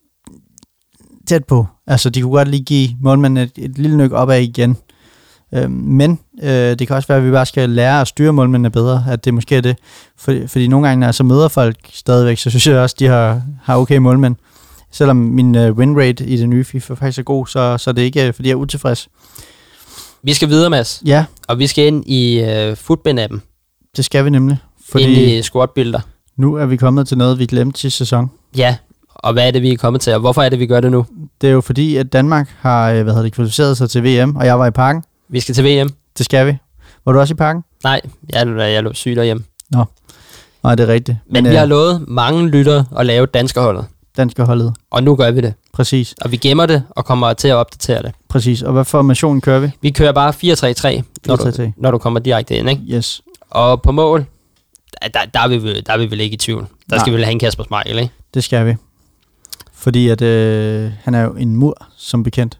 tæt 1.29 1.45
på. 1.45 1.67
Altså, 1.87 2.11
de 2.11 2.23
kunne 2.23 2.33
godt 2.33 2.49
lige 2.49 2.65
give 2.65 2.89
målmanden 3.01 3.45
et, 3.45 3.53
et 3.57 3.79
lille 3.79 3.97
nyk 3.97 4.13
opad 4.13 4.41
igen. 4.41 4.77
Øh, 5.55 5.71
men 5.71 6.19
øh, 6.43 6.51
det 6.51 6.87
kan 6.87 6.97
også 6.97 7.09
være, 7.09 7.19
at 7.19 7.25
vi 7.27 7.31
bare 7.31 7.47
skal 7.47 7.71
lære 7.71 8.01
at 8.01 8.09
styre 8.09 8.33
målmændene 8.33 8.71
bedre, 8.71 9.05
at 9.11 9.25
det 9.25 9.35
måske 9.35 9.57
er 9.57 9.61
det. 9.61 9.77
For, 10.19 10.35
fordi 10.47 10.69
nogle 10.69 10.89
gange, 10.89 11.01
når 11.01 11.07
jeg 11.07 11.15
så 11.15 11.25
møder 11.25 11.49
folk 11.49 11.77
stadigvæk, 11.93 12.39
så 12.39 12.51
synes 12.51 12.67
jeg 12.67 12.79
også, 12.79 12.95
at 12.95 13.01
de 13.01 13.07
har, 13.07 13.43
har 13.63 13.77
okay 13.77 13.97
målmænd. 13.97 14.37
Selvom 14.93 15.17
min 15.17 15.55
øh, 15.55 15.73
win 15.73 15.99
rate 15.99 16.25
i 16.27 16.37
det 16.37 16.49
nye 16.49 16.65
FIFA 16.65 16.95
faktisk 16.95 17.19
er 17.19 17.23
god, 17.23 17.47
så, 17.47 17.79
så 17.79 17.93
det 17.93 18.01
er 18.03 18.05
ikke, 18.05 18.27
øh, 18.27 18.35
fordi 18.35 18.49
jeg 18.49 18.55
er 18.55 18.59
utilfreds. 18.59 19.09
Vi 20.23 20.35
skal 20.35 20.49
videre, 20.49 20.71
Mads. 20.71 21.03
Ja, 21.07 21.25
Og 21.49 21.59
vi 21.59 21.67
skal 21.67 21.87
ind 21.87 22.05
i 22.07 22.41
øh, 22.41 22.73
Footbin-appen. 22.73 23.39
det 23.97 24.05
skal 24.05 24.25
vi 24.25 24.31
nemlig. 24.31 24.59
Fordi... 24.91 25.05
Ind 25.05 25.31
i 25.31 25.43
squad-builder. 25.43 26.01
nu 26.37 26.55
er 26.55 26.67
vi 26.67 26.77
kommet 26.77 27.09
til 27.09 27.19
noget, 27.19 27.39
vi 27.39 27.47
glemte 27.47 27.81
sidste 27.81 27.99
sæson. 27.99 28.31
Ja, 28.57 28.77
og 29.15 29.33
hvad 29.33 29.47
er 29.47 29.51
det, 29.51 29.63
vi 29.63 29.73
er 29.73 29.77
kommet 29.77 30.03
til, 30.03 30.15
og 30.15 30.21
hvorfor 30.21 30.43
er 30.43 30.49
det, 30.49 30.59
vi 30.59 30.67
gør 30.67 30.81
det 30.81 30.91
nu? 30.91 31.07
Det 31.41 31.49
er 31.49 31.53
jo 31.53 31.61
fordi, 31.61 31.97
at 31.97 32.13
Danmark 32.13 32.49
har 32.61 32.91
øh, 32.91 33.03
hvad 33.03 33.13
hedder 33.13 33.23
det, 33.23 33.33
kvalificeret 33.33 33.77
sig 33.77 33.91
til 33.91 34.05
VM, 34.05 34.37
og 34.37 34.47
jeg 34.47 34.59
var 34.59 34.67
i 34.67 34.71
parken. 34.71 35.03
Vi 35.29 35.41
skal 35.41 35.55
til 35.55 35.65
VM. 35.65 35.89
Det 36.19 36.25
skal 36.27 36.47
vi. 36.47 36.57
Var 37.05 37.13
du 37.13 37.21
også 37.21 37.35
i 37.35 37.37
parken? 37.37 37.65
Nej, 37.85 38.01
jeg, 38.33 38.47
jeg 38.59 38.83
lå 38.83 38.93
syg 38.93 39.17
derhjemme. 39.17 39.45
Nej, 40.63 40.75
det 40.75 40.89
er 40.89 40.93
rigtigt. 40.93 41.19
Men 41.31 41.45
vi 41.51 41.55
har 41.55 41.67
lovet 41.67 42.05
mange 42.09 42.49
lytter 42.49 42.85
at 42.99 43.07
lave 43.07 43.27
danskerholdet. 43.27 43.85
danske 44.17 44.43
holdet. 44.43 44.75
Og 44.91 45.03
nu 45.03 45.17
gør 45.17 45.31
vi 45.31 45.41
det. 45.41 45.55
Præcis, 45.73 46.15
Og 46.21 46.33
vi 46.33 46.37
gemmer 46.37 46.67
det 46.67 46.83
og 46.91 47.05
kommer 47.05 47.33
til 47.33 47.49
at 47.49 47.55
opdatere 47.55 48.03
det. 48.03 48.13
præcis. 48.29 48.63
Og 48.63 48.73
hvad 48.73 48.85
formation 48.85 49.41
kører 49.41 49.59
vi? 49.61 49.71
Vi 49.83 49.91
kører 49.91 50.13
bare 50.13 50.31
4-3-3, 50.31 51.03
når, 51.27 51.37
du, 51.37 51.45
4-3-3. 51.45 51.73
når 51.77 51.91
du 51.91 51.99
kommer 51.99 52.21
direkte 52.21 52.57
ind. 52.57 52.71
Ikke? 52.71 52.83
Yes. 52.89 53.23
Og 53.51 53.83
på 53.83 53.93
mål, 53.93 54.27
der, 55.03 55.09
der, 55.09 55.21
der, 55.35 55.41
er, 55.41 55.49
vi, 55.49 55.81
der 55.81 55.93
er 55.93 55.99
vi 55.99 56.11
vel 56.11 56.21
ikke 56.21 56.35
i 56.35 56.37
tvivl. 56.37 56.61
Der 56.61 56.67
Nej. 56.97 56.99
skal 56.99 57.11
vi 57.13 57.17
vel 57.17 57.25
have 57.25 57.33
en 57.33 57.39
Kasper 57.39 57.65
Smeichel, 57.65 57.99
ikke? 57.99 58.15
Det 58.35 58.45
skal 58.45 58.67
vi. 58.67 58.77
Fordi 59.73 60.09
at 60.09 60.23
øh, 60.23 60.91
han 61.03 61.15
er 61.15 61.23
jo 61.23 61.33
en 61.35 61.57
mur, 61.57 61.87
som 61.97 62.23
bekendt. 62.23 62.59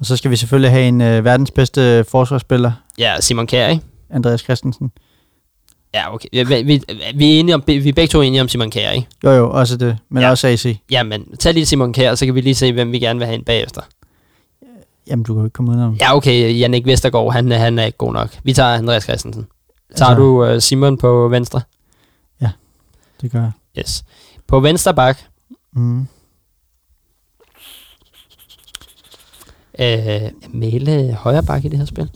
Og 0.00 0.06
så 0.06 0.16
skal 0.16 0.30
vi 0.30 0.36
selvfølgelig 0.36 0.70
have 0.70 0.88
en 0.88 1.00
øh, 1.00 1.24
verdens 1.24 1.50
bedste 1.50 2.04
forsvarsspiller, 2.04 2.72
Ja, 2.98 3.20
Simon 3.20 3.46
Kjær, 3.46 3.68
ikke? 3.68 3.82
Andreas 4.10 4.40
Christensen. 4.40 4.90
Ja, 5.94 6.14
okay. 6.14 6.28
Vi, 6.32 6.44
vi, 6.44 6.82
vi, 7.14 7.36
er 7.36 7.40
enige 7.40 7.54
om, 7.54 7.62
vi 7.66 7.88
er 7.88 7.92
begge 7.92 8.06
to 8.06 8.20
enige 8.20 8.40
om 8.40 8.48
Simon 8.48 8.70
Kjær, 8.70 8.90
ikke? 8.90 9.08
Jo 9.24 9.30
jo, 9.30 9.50
også 9.50 9.76
det, 9.76 9.98
men 10.08 10.20
Ja. 10.20 10.26
ja. 10.26 10.30
også 10.30 10.48
AC. 10.48 10.78
Ja, 10.90 11.02
men 11.02 11.36
tag 11.36 11.54
lige 11.54 11.66
Simon 11.66 11.92
Kjær, 11.92 12.14
så 12.14 12.24
kan 12.26 12.34
vi 12.34 12.40
lige 12.40 12.54
se, 12.54 12.72
hvem 12.72 12.92
vi 12.92 12.98
gerne 12.98 13.18
vil 13.18 13.26
have 13.26 13.34
ind 13.38 13.44
bagefter. 13.44 13.80
Jamen, 15.06 15.22
du 15.24 15.34
kan 15.34 15.40
jo 15.40 15.44
ikke 15.44 15.52
komme 15.54 15.70
udenom. 15.70 15.94
Ja, 16.00 16.16
okay, 16.16 16.58
Jannik 16.58 16.86
Vestergaard, 16.86 17.32
han, 17.32 17.50
han 17.50 17.78
er 17.78 17.84
ikke 17.84 17.98
god 17.98 18.12
nok. 18.12 18.38
Vi 18.44 18.52
tager 18.52 18.68
Andreas 18.74 19.02
Christensen. 19.02 19.46
Tager 19.96 20.08
Altså- 20.10 20.22
du 20.22 20.44
uh, 20.54 20.60
Simon 20.60 20.98
på 20.98 21.28
venstre? 21.28 21.60
Det 23.22 23.32
gør 23.32 23.40
jeg. 23.40 23.52
Yes. 23.78 24.04
På 24.46 24.60
venstre 24.60 24.94
bak, 24.94 25.18
Mm. 25.72 26.06
Øh, 29.80 30.30
Mæle 30.54 31.12
højre 31.12 31.42
bak 31.42 31.64
i 31.64 31.68
det 31.68 31.78
her 31.78 31.86
spil. 31.86 32.10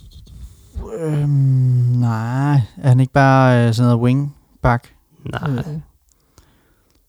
Øhm, 0.98 1.28
nej, 1.28 2.52
er 2.82 2.88
han 2.88 3.00
ikke 3.00 3.12
bare 3.12 3.66
øh, 3.68 3.74
sådan 3.74 3.88
noget 3.88 4.02
wingback? 4.02 4.94
Nej. 5.24 5.40
Øh, 5.48 5.54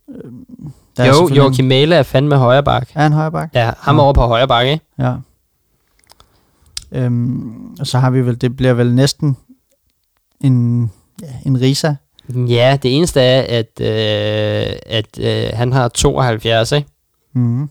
jo, 0.07 0.71
Der 0.97 1.03
selvfølgelig 1.03 1.37
Joachim 1.37 1.65
Mæle 1.65 1.95
er 1.95 2.03
fandme 2.03 2.37
højre 2.37 2.63
bak. 2.63 2.89
Er 2.95 3.01
han 3.01 3.13
højre 3.13 3.31
bak? 3.31 3.49
Ja, 3.53 3.71
ham 3.77 3.95
Nå. 3.95 4.01
over 4.01 4.13
på 4.13 4.21
højre 4.21 4.47
bak, 4.47 4.65
ikke? 4.67 4.85
Ja. 4.99 5.15
Øhm, 6.91 7.75
og 7.79 7.87
så 7.87 7.99
har 7.99 8.09
vi 8.09 8.25
vel, 8.25 8.41
det 8.41 8.55
bliver 8.57 8.73
vel 8.73 8.93
næsten 8.95 9.37
en, 10.41 10.91
ja, 11.21 11.27
en 11.45 11.61
Risa. 11.61 11.95
Ja, 12.29 12.77
det 12.83 12.97
eneste 12.97 13.21
er, 13.21 13.41
at, 13.59 13.81
øh, 13.81 14.75
at 14.85 15.19
øh, 15.19 15.57
han 15.57 15.71
har 15.71 15.87
72, 15.87 16.71
ikke? 16.71 16.89
Mm. 17.33 17.69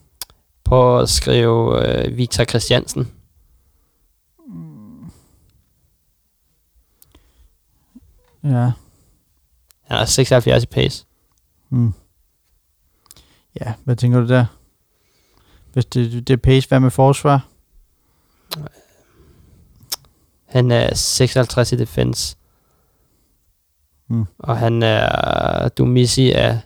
På 0.71 0.99
at 0.99 1.09
skrive 1.09 1.87
øh, 1.87 2.17
Victor 2.17 2.43
Christiansen. 2.43 3.11
Ja. 8.43 8.71
Han 9.81 9.97
har 9.97 10.05
76 10.05 10.63
i 10.63 10.65
pace. 10.65 11.05
Mm. 11.69 11.93
Ja, 13.61 13.73
hvad 13.83 13.95
tænker 13.95 14.19
du 14.19 14.27
der? 14.27 14.45
Hvis 15.73 15.85
det, 15.85 16.27
det 16.27 16.33
er 16.33 16.37
pace, 16.37 16.67
hvad 16.67 16.79
med 16.79 16.91
forsvar? 16.91 17.47
Han 20.45 20.71
er 20.71 20.95
56 20.95 21.71
i 21.71 21.75
defense. 21.75 22.37
Mm. 24.07 24.25
Og 24.39 24.57
han 24.57 24.83
er... 24.83 25.69
Dumisi 25.69 26.31
er... 26.31 26.59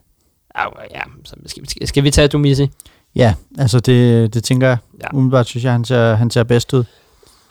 Au, 0.56 0.72
ja, 0.91 1.01
så 1.24 1.36
skal, 1.45 1.70
skal, 1.70 1.88
skal 1.88 2.03
vi 2.03 2.12
tage 2.12 2.28
Dumisi? 2.28 2.72
Ja, 3.16 3.34
altså 3.57 3.80
det, 3.80 4.34
det 4.34 4.43
tænker 4.43 4.68
jeg. 4.68 4.78
Ja. 4.93 4.99
Ja. 5.03 5.18
Umiddelbart 5.18 5.47
synes 5.47 5.63
jeg, 5.63 5.72
han 5.72 5.86
ser, 5.86 6.16
han 6.16 6.30
ser 6.30 6.43
bedst 6.43 6.74
ud. 6.74 6.84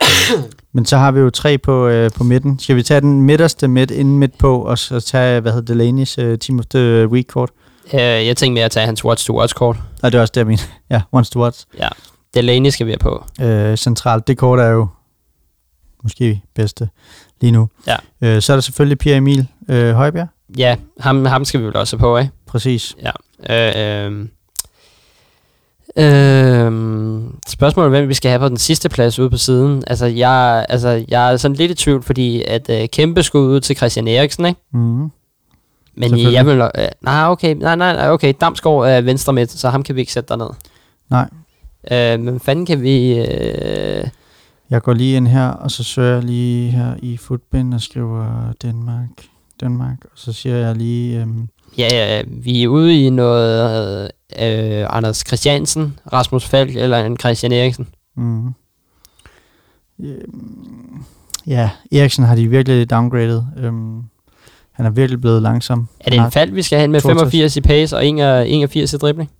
Men 0.73 0.85
så 0.85 0.97
har 0.97 1.11
vi 1.11 1.19
jo 1.19 1.29
tre 1.29 1.57
på, 1.57 1.87
øh, 1.87 2.11
på 2.11 2.23
midten. 2.23 2.59
Skal 2.59 2.75
vi 2.75 2.83
tage 2.83 3.01
den 3.01 3.21
midterste 3.21 3.67
midt 3.67 3.91
inden 3.91 4.19
midt 4.19 4.37
på, 4.37 4.61
og 4.61 4.77
så 4.77 4.99
tage, 4.99 5.41
hvad 5.41 5.51
hedder 5.51 5.73
Delaney's 5.73 6.25
uh, 6.25 6.37
Team 6.37 6.59
of 6.59 6.65
the 6.65 7.07
Week 7.07 7.27
kort? 7.27 7.49
Uh, 7.93 7.99
jeg 7.99 8.37
tænker 8.37 8.53
mere 8.53 8.65
at 8.65 8.71
tage 8.71 8.85
hans 8.85 9.05
watch-to-watch-kort. 9.05 9.77
Nej, 10.01 10.09
det 10.09 10.17
er 10.17 10.21
også 10.21 10.31
det, 10.31 10.37
jeg 10.37 10.47
mener. 10.47 10.63
Ja, 10.89 11.01
once 11.11 11.31
to 11.31 11.41
watch. 11.41 11.65
Delaney 12.33 12.69
skal 12.69 12.87
vi 12.87 12.91
have 12.91 12.97
på. 12.97 13.25
Øh, 13.41 13.77
centralt, 13.77 14.27
det 14.27 14.37
kort 14.37 14.59
er 14.59 14.67
jo 14.67 14.87
måske 16.03 16.41
bedste 16.55 16.89
lige 17.41 17.51
nu. 17.51 17.69
Ja. 17.87 17.95
Øh, 18.21 18.41
så 18.41 18.53
er 18.53 18.55
der 18.55 18.61
selvfølgelig 18.61 18.97
Pierre 18.97 19.17
Emil 19.17 19.47
øh, 19.69 19.93
Højbjerg. 19.93 20.27
Ja, 20.57 20.75
ham, 20.99 21.25
ham 21.25 21.45
skal 21.45 21.59
vi 21.59 21.65
vel 21.65 21.75
også 21.75 21.97
have 21.97 22.01
på, 22.01 22.17
ikke? 22.17 22.31
Præcis. 22.47 22.95
Øh, 23.49 23.71
øh, 23.75 24.27
øh, 25.97 27.21
spørgsmålet 27.47 27.85
er, 27.85 27.89
hvem 27.89 28.09
vi 28.09 28.13
skal 28.13 28.29
have 28.29 28.39
på 28.39 28.49
den 28.49 28.57
sidste 28.57 28.89
plads 28.89 29.19
ude 29.19 29.29
på 29.29 29.37
siden. 29.37 29.83
Altså, 29.87 30.05
jeg, 30.05 30.65
altså, 30.69 31.05
jeg 31.07 31.33
er 31.33 31.37
sådan 31.37 31.57
lidt 31.57 31.71
i 31.71 31.75
tvivl, 31.75 32.03
fordi 32.03 32.43
at 32.47 32.69
øh, 32.69 32.87
Kæmpe 32.89 33.23
skulle 33.23 33.47
ud 33.47 33.59
til 33.59 33.75
Christian 33.75 34.07
Eriksen, 34.07 34.45
ikke? 34.45 34.61
Mm. 34.73 35.11
Men 35.97 36.33
jeg 36.33 36.45
vil... 36.45 36.57
Øh, 36.57 36.87
nej, 37.01 37.27
okay, 37.27 37.55
nej, 37.55 37.75
nej, 37.75 37.93
nej, 37.93 38.09
okay. 38.09 38.33
Damsgaard 38.41 38.87
er 38.87 39.01
venstre 39.01 39.33
midt, 39.33 39.51
så 39.51 39.69
ham 39.69 39.83
kan 39.83 39.95
vi 39.95 39.99
ikke 39.99 40.13
sætte 40.13 40.27
derned. 40.27 40.49
Nej. 41.09 41.29
Øh, 41.91 42.19
men 42.19 42.39
fanden 42.39 42.65
kan 42.65 42.81
vi... 42.81 43.19
Øh, 43.19 44.07
Jeg 44.69 44.81
går 44.81 44.93
lige 44.93 45.17
ind 45.17 45.27
her, 45.27 45.47
og 45.47 45.71
så 45.71 45.83
søger 45.83 46.13
jeg 46.13 46.23
lige 46.23 46.71
her 46.71 46.93
i 47.01 47.17
Footbin 47.17 47.73
og 47.73 47.81
skriver 47.81 48.53
Danmark, 48.61 49.09
Danmark, 49.61 49.97
og 50.03 50.11
så 50.15 50.33
siger 50.33 50.55
jeg 50.55 50.75
lige, 50.75 51.21
øhm, 51.21 51.47
ja, 51.77 51.87
ja, 51.91 52.23
vi 52.27 52.63
er 52.63 52.67
ude 52.67 53.05
i 53.05 53.09
noget 53.09 54.11
øh, 54.41 54.85
Anders 54.89 55.23
Christiansen, 55.27 55.99
Rasmus 56.13 56.45
Falk 56.45 56.75
eller 56.75 57.05
en 57.05 57.17
Christian 57.19 57.51
Eriksen. 57.51 57.87
mm, 58.15 58.53
ja, 61.47 61.69
Eriksen 61.91 62.23
har 62.23 62.35
de 62.35 62.47
virkelig 62.47 62.89
downgraded. 62.89 63.43
Øhm, 63.57 64.01
han 64.71 64.85
er 64.85 64.89
virkelig 64.89 65.21
blevet 65.21 65.41
langsom. 65.41 65.87
Er 65.99 66.09
det 66.09 66.19
en 66.19 66.31
fald, 66.31 66.51
vi 66.51 66.61
skal 66.61 66.77
have 66.79 66.87
med 66.87 67.01
62? 67.01 67.31
85 67.31 67.57
i 67.57 67.61
pace 67.61 67.95
og 67.97 68.05
81 68.05 68.93
i 68.93 68.97
dribling? 68.97 69.31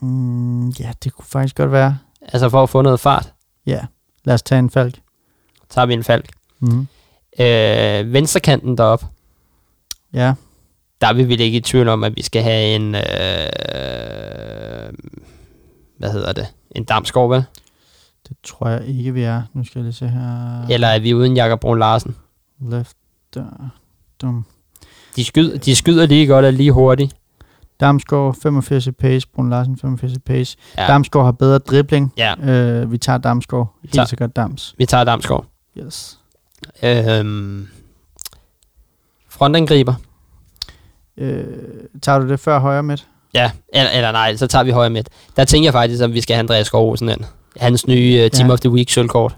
mm, 0.00 0.68
ja, 0.68 0.92
det 1.04 1.12
kunne 1.12 1.24
faktisk 1.24 1.56
godt 1.56 1.72
være. 1.72 1.98
Altså 2.22 2.48
for 2.48 2.62
at 2.62 2.70
få 2.70 2.82
noget 2.82 3.00
fart, 3.00 3.32
Ja, 3.66 3.80
lad 4.24 4.34
os 4.34 4.42
tage 4.42 4.58
en 4.58 4.70
falk. 4.70 5.00
tager 5.70 5.86
vi 5.86 5.94
en 5.94 6.04
falk. 6.04 6.28
Mm. 6.60 6.86
Øh, 7.40 8.12
venstrekanten 8.12 8.78
derop, 8.78 9.04
Ja, 10.14 10.32
der 11.00 11.06
er 11.06 11.12
vi 11.12 11.24
vel 11.28 11.40
ikke 11.40 11.58
i 11.58 11.60
tvivl 11.60 11.88
om, 11.88 12.04
at 12.04 12.16
vi 12.16 12.22
skal 12.22 12.42
have 12.42 12.74
en... 12.74 12.94
Øh, 12.94 13.02
hvad 15.98 16.12
hedder 16.12 16.32
det? 16.32 16.46
En 16.70 16.84
Damsgaard, 16.84 17.28
vel? 17.30 17.44
det 18.28 18.36
tror 18.44 18.68
jeg 18.68 18.86
ikke, 18.86 19.14
vi 19.14 19.22
er. 19.22 19.42
Nu 19.54 19.64
skal 19.64 19.78
jeg 19.78 19.84
lige 19.84 19.92
se 19.92 20.08
her. 20.08 20.66
Eller 20.70 20.88
er 20.88 20.98
vi 20.98 21.14
uden 21.14 21.36
Jakob 21.36 21.60
Brun 21.60 21.78
Larsen? 21.78 22.16
Left, 22.70 22.96
der, 23.34 23.44
dum. 24.22 24.44
De 25.16 25.24
skyder, 25.24 25.58
de 25.58 25.76
skyder 25.76 26.06
lige 26.06 26.26
godt 26.26 26.44
og 26.44 26.52
lige 26.52 26.72
hurtigt. 26.72 27.16
Damsgaard 27.80 28.36
85 28.42 28.86
i 28.86 28.90
pace, 28.92 29.28
Brun 29.34 29.50
Larsen 29.50 29.76
85 29.78 30.12
i 30.12 30.18
pace. 30.18 30.56
Ja. 30.78 30.86
Damsgaard 30.86 31.24
har 31.24 31.32
bedre 31.32 31.58
dribling. 31.58 32.12
ja 32.16 32.34
Øh, 32.42 32.92
vi 32.92 32.98
tager 32.98 33.18
Damsgaard. 33.18 33.74
Helt 33.82 33.94
tager- 33.94 34.06
sikkert 34.06 34.36
Dams. 34.36 34.74
vi 34.78 34.86
tager 34.86 35.04
Damsgaard. 35.04 35.46
Yes. 35.78 36.18
Øhm, 36.82 37.68
frontangriber. 39.28 39.94
Øh, 41.20 41.44
tager 42.02 42.18
du 42.18 42.28
det 42.28 42.40
før 42.40 42.58
højre 42.58 42.82
midt? 42.82 43.06
Ja, 43.34 43.50
eller, 43.72 43.90
eller 43.90 44.12
nej, 44.12 44.36
så 44.36 44.46
tager 44.46 44.62
vi 44.62 44.70
højre 44.70 44.90
midt. 44.90 45.08
Der 45.36 45.44
tænker 45.44 45.66
jeg 45.66 45.72
faktisk, 45.72 46.02
at 46.02 46.12
vi 46.12 46.20
skal 46.20 46.34
have 46.34 46.38
Andreas 46.40 46.66
Skov 46.66 46.90
Olsen 46.90 47.08
ind. 47.08 47.20
Hans 47.56 47.86
nye 47.86 48.22
uh, 48.24 48.30
Team 48.30 48.48
Ja. 48.48 48.52
of 48.52 48.60
the 48.60 48.70
Week 48.70 48.90
sølvkort. 48.90 49.36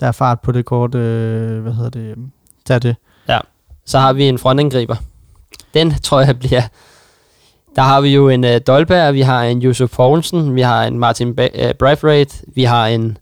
Der 0.00 0.06
er 0.06 0.12
fart 0.12 0.40
på 0.40 0.52
det 0.52 0.64
kort. 0.64 0.94
Øh, 0.94 1.62
hvad 1.62 1.72
hedder 1.72 1.90
det? 1.90 2.16
Tag 2.66 2.82
det. 2.82 2.96
Så 3.86 3.98
har 3.98 4.12
vi 4.12 4.24
en 4.28 4.38
frontangriber. 4.38 4.96
Den 5.74 5.94
tror 6.02 6.20
jeg 6.20 6.38
bliver... 6.38 6.62
Der 7.76 7.82
har 7.82 8.00
vi 8.00 8.08
jo 8.14 8.28
en 8.28 8.44
uh, 8.44 8.50
Dolberg, 8.66 9.14
vi 9.14 9.20
har 9.20 9.42
en 9.42 9.58
Josef 9.62 9.90
Poulsen, 9.90 10.54
vi 10.54 10.60
har 10.60 10.84
en 10.84 10.98
Martin 10.98 11.34
ba- 11.40 11.64
uh, 11.68 11.72
Braithwaite, 11.78 12.36
vi 12.54 12.64
har 12.64 12.86
en, 12.86 13.18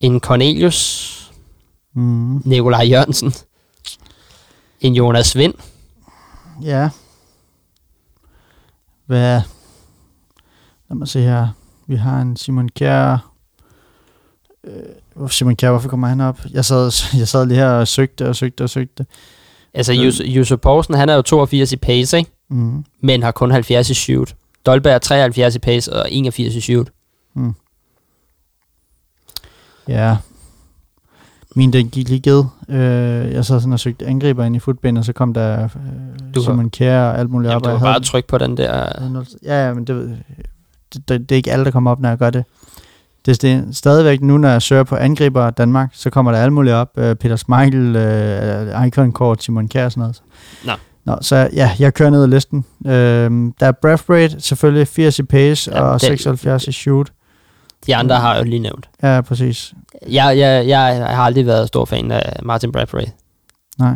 en 0.00 0.20
Cornelius, 0.20 1.12
Mm. 1.94 2.42
Nikolaj 2.44 2.86
Jørgensen, 2.90 3.34
en 4.80 4.94
Jonas 4.94 5.36
Vind. 5.36 5.54
Ja. 6.62 6.90
Hvad? 9.06 9.40
Lad 10.88 10.96
mig 10.96 11.08
se 11.08 11.20
her. 11.20 11.48
Vi 11.86 11.96
har 11.96 12.20
en 12.20 12.36
Simon 12.36 12.68
Kjær. 12.68 13.30
Øh, 14.64 15.30
Simon 15.30 15.56
Kjær, 15.56 15.70
hvorfor 15.70 15.88
kommer 15.88 16.08
han 16.08 16.20
op? 16.20 16.40
Jeg 16.50 16.64
sad, 16.64 16.90
jeg 17.20 17.28
sad 17.28 17.46
lige 17.46 17.58
her 17.58 17.68
og 17.68 17.88
søgte 17.88 18.28
og 18.28 18.36
søgte 18.36 18.64
og 18.64 18.70
søgte. 18.70 19.06
Altså, 19.74 19.92
Mm. 19.92 19.98
Jus- 20.28 20.56
Poulsen, 20.62 20.94
han 20.94 21.08
er 21.08 21.14
jo 21.14 21.22
82 21.22 21.72
i 21.72 21.76
pace, 21.76 22.18
ikke? 22.18 22.30
Mm. 22.48 22.84
men 23.00 23.22
har 23.22 23.30
kun 23.30 23.50
70 23.50 23.90
i 23.90 23.94
shoot. 23.94 24.36
Dolberg 24.66 24.94
er 24.94 24.98
73 24.98 25.54
i 25.54 25.58
pace 25.58 25.92
og 25.92 26.12
81 26.12 26.54
i 26.54 26.60
shoot. 26.60 26.88
Mm. 27.34 27.54
Ja. 29.88 30.16
Min, 31.56 31.72
den 31.72 31.88
gik 31.88 32.08
lige 32.08 32.20
ged. 32.20 32.44
Øh, 32.68 33.32
jeg 33.32 33.44
sad 33.44 33.60
sådan 33.60 33.72
og 33.72 33.80
søgte 33.80 34.06
angriber 34.06 34.44
ind 34.44 34.56
i 34.56 34.58
footbind, 34.58 34.98
og 34.98 35.04
så 35.04 35.12
kom 35.12 35.34
der 35.34 35.62
øh, 35.64 35.68
Du 36.34 36.42
Simon 36.42 36.70
Kjær 36.70 37.02
og 37.02 37.18
alt 37.18 37.30
muligt 37.30 37.50
Jamen, 37.50 37.56
op. 37.56 37.64
du 37.64 37.70
jeg 37.70 37.80
bare 37.80 38.00
trykke 38.00 38.28
på 38.28 38.38
den 38.38 38.56
der... 38.56 38.88
Ja, 39.44 39.66
ja, 39.66 39.74
men 39.74 39.84
det, 39.84 40.18
det, 40.94 41.08
det, 41.08 41.20
det, 41.28 41.32
er 41.32 41.36
ikke 41.36 41.52
alle, 41.52 41.64
der 41.64 41.70
kommer 41.70 41.90
op, 41.90 42.00
når 42.00 42.08
jeg 42.08 42.18
gør 42.18 42.30
det. 42.30 42.44
Det 43.26 43.44
er 43.44 43.60
st- 43.62 43.72
stadigvæk 43.72 44.20
nu, 44.22 44.38
når 44.38 44.48
jeg 44.48 44.62
søger 44.62 44.82
på 44.84 44.96
angriber 44.96 45.50
Danmark, 45.50 45.90
så 45.92 46.10
kommer 46.10 46.32
der 46.32 46.38
alt 46.38 46.52
muligt 46.52 46.74
op. 46.74 46.90
Øh, 46.96 47.14
Peter 47.16 47.36
Schmeichel, 47.36 47.96
øh, 47.96 48.86
Icon 48.86 49.12
Court, 49.12 49.42
Simon 49.42 49.68
Kjær 49.68 49.84
og 49.84 49.92
sådan 49.92 50.00
noget. 50.00 50.22
Nå. 50.64 50.72
Nå, 51.04 51.18
så 51.20 51.48
ja, 51.52 51.70
jeg 51.78 51.94
kører 51.94 52.10
ned 52.10 52.22
ad 52.22 52.28
listen. 52.28 52.64
Øh, 52.86 52.92
der 53.60 53.66
er 53.66 53.72
Braithwaite, 53.82 54.40
selvfølgelig 54.40 54.88
80 54.88 55.18
i 55.18 55.22
pace 55.22 55.70
ja, 55.74 55.80
og 55.82 55.92
det- 56.00 56.08
76 56.08 56.64
i 56.66 56.72
shoot. 56.72 57.12
De 57.86 57.96
andre 57.96 58.16
har 58.16 58.34
jeg 58.34 58.44
jo 58.44 58.48
lige 58.50 58.58
nævnt. 58.58 58.88
Ja, 59.02 59.20
præcis. 59.20 59.74
Jeg, 60.08 60.38
jeg, 60.38 60.68
jeg 60.68 61.06
har 61.16 61.22
aldrig 61.24 61.46
været 61.46 61.68
stor 61.68 61.84
fan 61.84 62.10
af 62.10 62.36
Martin 62.42 62.72
Bradbury. 62.72 63.02
Nej. 63.78 63.94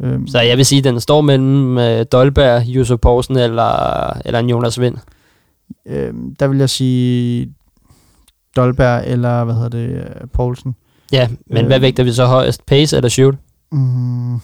Øhm, 0.00 0.26
Så 0.26 0.40
jeg 0.40 0.56
vil 0.56 0.66
sige, 0.66 0.78
at 0.78 0.84
den 0.84 1.00
står 1.00 1.20
mellem 1.20 1.76
uh, 1.76 2.02
Dolberg, 2.12 2.62
Josef 2.66 2.98
Poulsen 3.00 3.36
eller, 3.36 3.72
eller 4.24 4.40
Jonas 4.42 4.80
Vind. 4.80 4.96
øhm, 5.86 6.34
der 6.36 6.46
vil 6.48 6.58
jeg 6.58 6.70
sige 6.70 7.54
Dolberg 8.56 9.02
eller, 9.06 9.44
hvad 9.44 9.54
hedder 9.54 9.68
det, 9.68 9.88
øh, 9.90 10.28
Poulsen. 10.32 10.74
Ja, 11.12 11.28
men 11.46 11.58
Øh. 11.64 11.66
hvad 11.66 11.80
vægter 11.80 12.04
vi 12.04 12.12
så 12.12 12.26
højest? 12.26 12.66
Pace 12.66 12.96
eller 12.96 13.08
shoot? 13.08 13.34
Mm, 13.72 14.40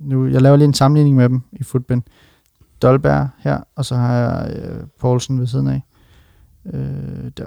nu, 0.00 0.26
jeg 0.26 0.42
laver 0.42 0.56
lige 0.56 0.64
en 0.68 0.74
sammenligning 0.74 1.16
med 1.16 1.28
dem 1.28 1.42
i 1.52 1.62
footbind. 1.64 2.02
Dolberg 2.82 3.28
her, 3.38 3.58
og 3.76 3.84
så 3.84 3.94
har 3.96 4.14
jeg 4.14 4.52
øh, 4.56 4.80
Poulsen 5.00 5.40
ved 5.40 5.46
siden 5.46 5.68
af. 5.68 5.82
Øh, 6.66 7.30
der. 7.36 7.46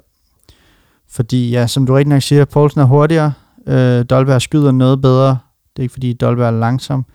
Fordi, 1.10 1.50
ja, 1.50 1.68
som 1.68 1.86
du 1.86 1.94
rigtig 1.94 2.10
nok 2.10 2.22
siger, 2.22 2.46
Poulsen 2.46 2.82
er 2.82 2.86
hurtigere. 2.86 3.34
Øh, 3.68 4.06
Dolberg 4.06 4.42
skyder 4.42 4.72
noget 4.72 5.02
bedre. 5.02 5.30
Det 5.76 5.80
er 5.80 5.84
ikke 5.84 5.94
fordi 5.94 6.14
Dolberg 6.14 6.48
er 6.48 6.60
langsom. 6.60 7.06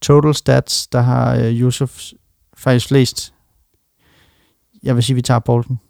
Total 0.00 0.34
stats, 0.34 0.86
der 0.86 1.00
har 1.00 1.34
øh, 1.36 1.60
Yusuf 1.60 2.02
faktisk 2.56 2.88
flest. 2.88 3.34
Jeg 4.82 4.94
vil 4.94 5.02
sige, 5.02 5.14
vi 5.16 5.22
tager 5.22 5.40
Poulsen. 5.40 5.80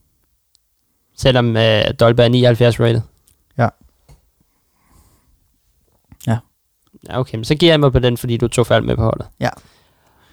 Selvom 1.16 1.46
uh, 1.48 1.94
Dolberg 2.00 2.24
er 2.24 2.28
79 2.28 2.80
rated. 2.80 3.00
Ja. 3.58 3.68
Ja. 6.26 6.38
Ja, 7.08 7.20
okay, 7.20 7.36
men 7.36 7.44
så 7.44 7.54
giver 7.54 7.72
jeg 7.72 7.80
mig 7.80 7.92
på 7.92 7.98
den, 7.98 8.16
fordi 8.16 8.36
du 8.36 8.48
tog 8.48 8.66
fald 8.66 8.84
med 8.84 8.96
på 8.96 9.02
holdet. 9.02 9.26
Ja. 9.40 9.48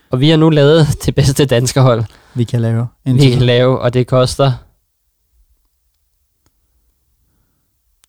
Og 0.09 0.19
vi 0.19 0.29
har 0.29 0.37
nu 0.37 0.49
lavet 0.49 0.87
det 1.05 1.15
bedste 1.15 1.45
danske 1.45 1.81
hold, 1.81 2.03
Vi 2.33 2.43
kan 2.43 2.61
lave. 2.61 2.87
vi 3.05 3.29
kan 3.31 3.41
lave, 3.41 3.79
og 3.79 3.93
det 3.93 4.07
koster 4.07 4.51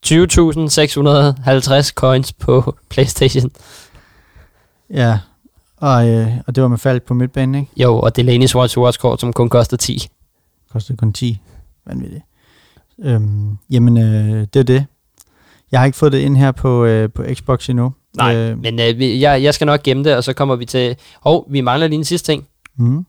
20.650 0.06 1.90
coins 1.92 2.32
på 2.32 2.76
Playstation. 2.90 3.50
Ja, 4.90 5.18
og, 5.76 6.08
øh, 6.08 6.28
og 6.46 6.54
det 6.54 6.62
var 6.62 6.68
med 6.68 6.78
Falk 6.78 7.02
på 7.02 7.14
midtbanen, 7.14 7.54
ikke? 7.54 7.70
Jo, 7.76 7.98
og 7.98 8.12
Delaney's 8.18 8.54
Watch 8.54 8.78
Watch 8.78 8.98
kort, 9.00 9.20
som 9.20 9.32
kun 9.32 9.48
koster 9.48 9.76
10. 9.76 10.08
Kostede 10.72 10.96
kun 10.98 11.12
10. 11.12 11.40
Vanvittigt. 11.86 12.22
Øhm, 13.02 13.58
jamen, 13.70 13.98
øh, 13.98 14.46
det 14.54 14.56
er 14.56 14.62
det. 14.62 14.86
Jeg 15.72 15.80
har 15.80 15.84
ikke 15.86 15.98
fået 15.98 16.12
det 16.12 16.18
ind 16.18 16.36
her 16.36 16.52
på, 16.52 16.84
øh, 16.84 17.10
på 17.10 17.24
Xbox 17.34 17.68
endnu. 17.70 17.92
Nej, 18.16 18.36
Øh, 18.36 18.58
men 18.58 18.80
øh, 18.80 19.20
jeg, 19.20 19.42
jeg 19.42 19.54
skal 19.54 19.66
nok 19.66 19.82
gemme 19.82 20.04
det, 20.04 20.16
og 20.16 20.24
så 20.24 20.32
kommer 20.32 20.56
vi 20.56 20.64
til... 20.64 20.96
Hov, 21.20 21.46
vi 21.50 21.60
mangler 21.60 21.86
lige 21.88 21.98
en 21.98 22.04
sidste 22.04 22.32
ting. 22.32 22.46
mm, 22.76 23.06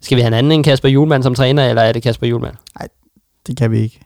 Skal 0.00 0.16
vi 0.16 0.20
have 0.22 0.28
en 0.28 0.34
anden 0.34 0.52
end 0.52 0.64
Kasper 0.64 0.88
Julemand 0.88 1.22
som 1.22 1.34
træner, 1.34 1.68
eller 1.68 1.82
er 1.82 1.92
det 1.92 2.02
Kasper 2.02 2.26
Julemand? 2.26 2.54
det 3.46 3.56
kan 3.56 3.70
vi 3.70 3.78
ikke. 3.78 4.00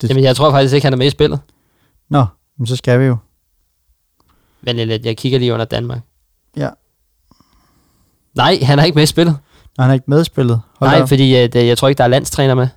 Det- 0.00 0.08
Jamen, 0.10 0.24
jeg 0.24 0.36
tror 0.36 0.50
faktisk 0.50 0.74
ikke, 0.74 0.84
han 0.86 0.92
er 0.92 0.96
med 0.96 1.06
i 1.06 1.10
spillet. 1.10 1.40
Nå, 2.08 2.24
men 2.58 2.66
så 2.66 2.76
skal 2.76 3.00
vi 3.00 3.04
jo. 3.04 3.16
Men 4.62 4.76
lidt, 4.76 5.06
jeg 5.06 5.16
kigger 5.16 5.38
lige 5.38 5.52
under 5.52 5.64
Danmark. 5.64 6.00
Ja. 6.56 6.68
Nej, 8.34 8.58
han 8.62 8.78
er 8.78 8.84
ikke 8.84 8.96
med 8.96 9.02
i 9.02 9.06
spillet. 9.06 9.38
Nå, 9.76 9.82
han 9.82 9.90
er 9.90 9.94
ikke 9.94 10.04
medspillet. 10.08 10.60
Hold 10.78 10.90
Nej, 10.90 11.02
op. 11.02 11.08
fordi 11.08 11.36
øh, 11.36 11.52
det, 11.52 11.66
jeg 11.66 11.78
tror 11.78 11.88
ikke, 11.88 11.98
der 11.98 12.04
er 12.04 12.08
landstræner 12.08 12.54
med. 12.54 12.68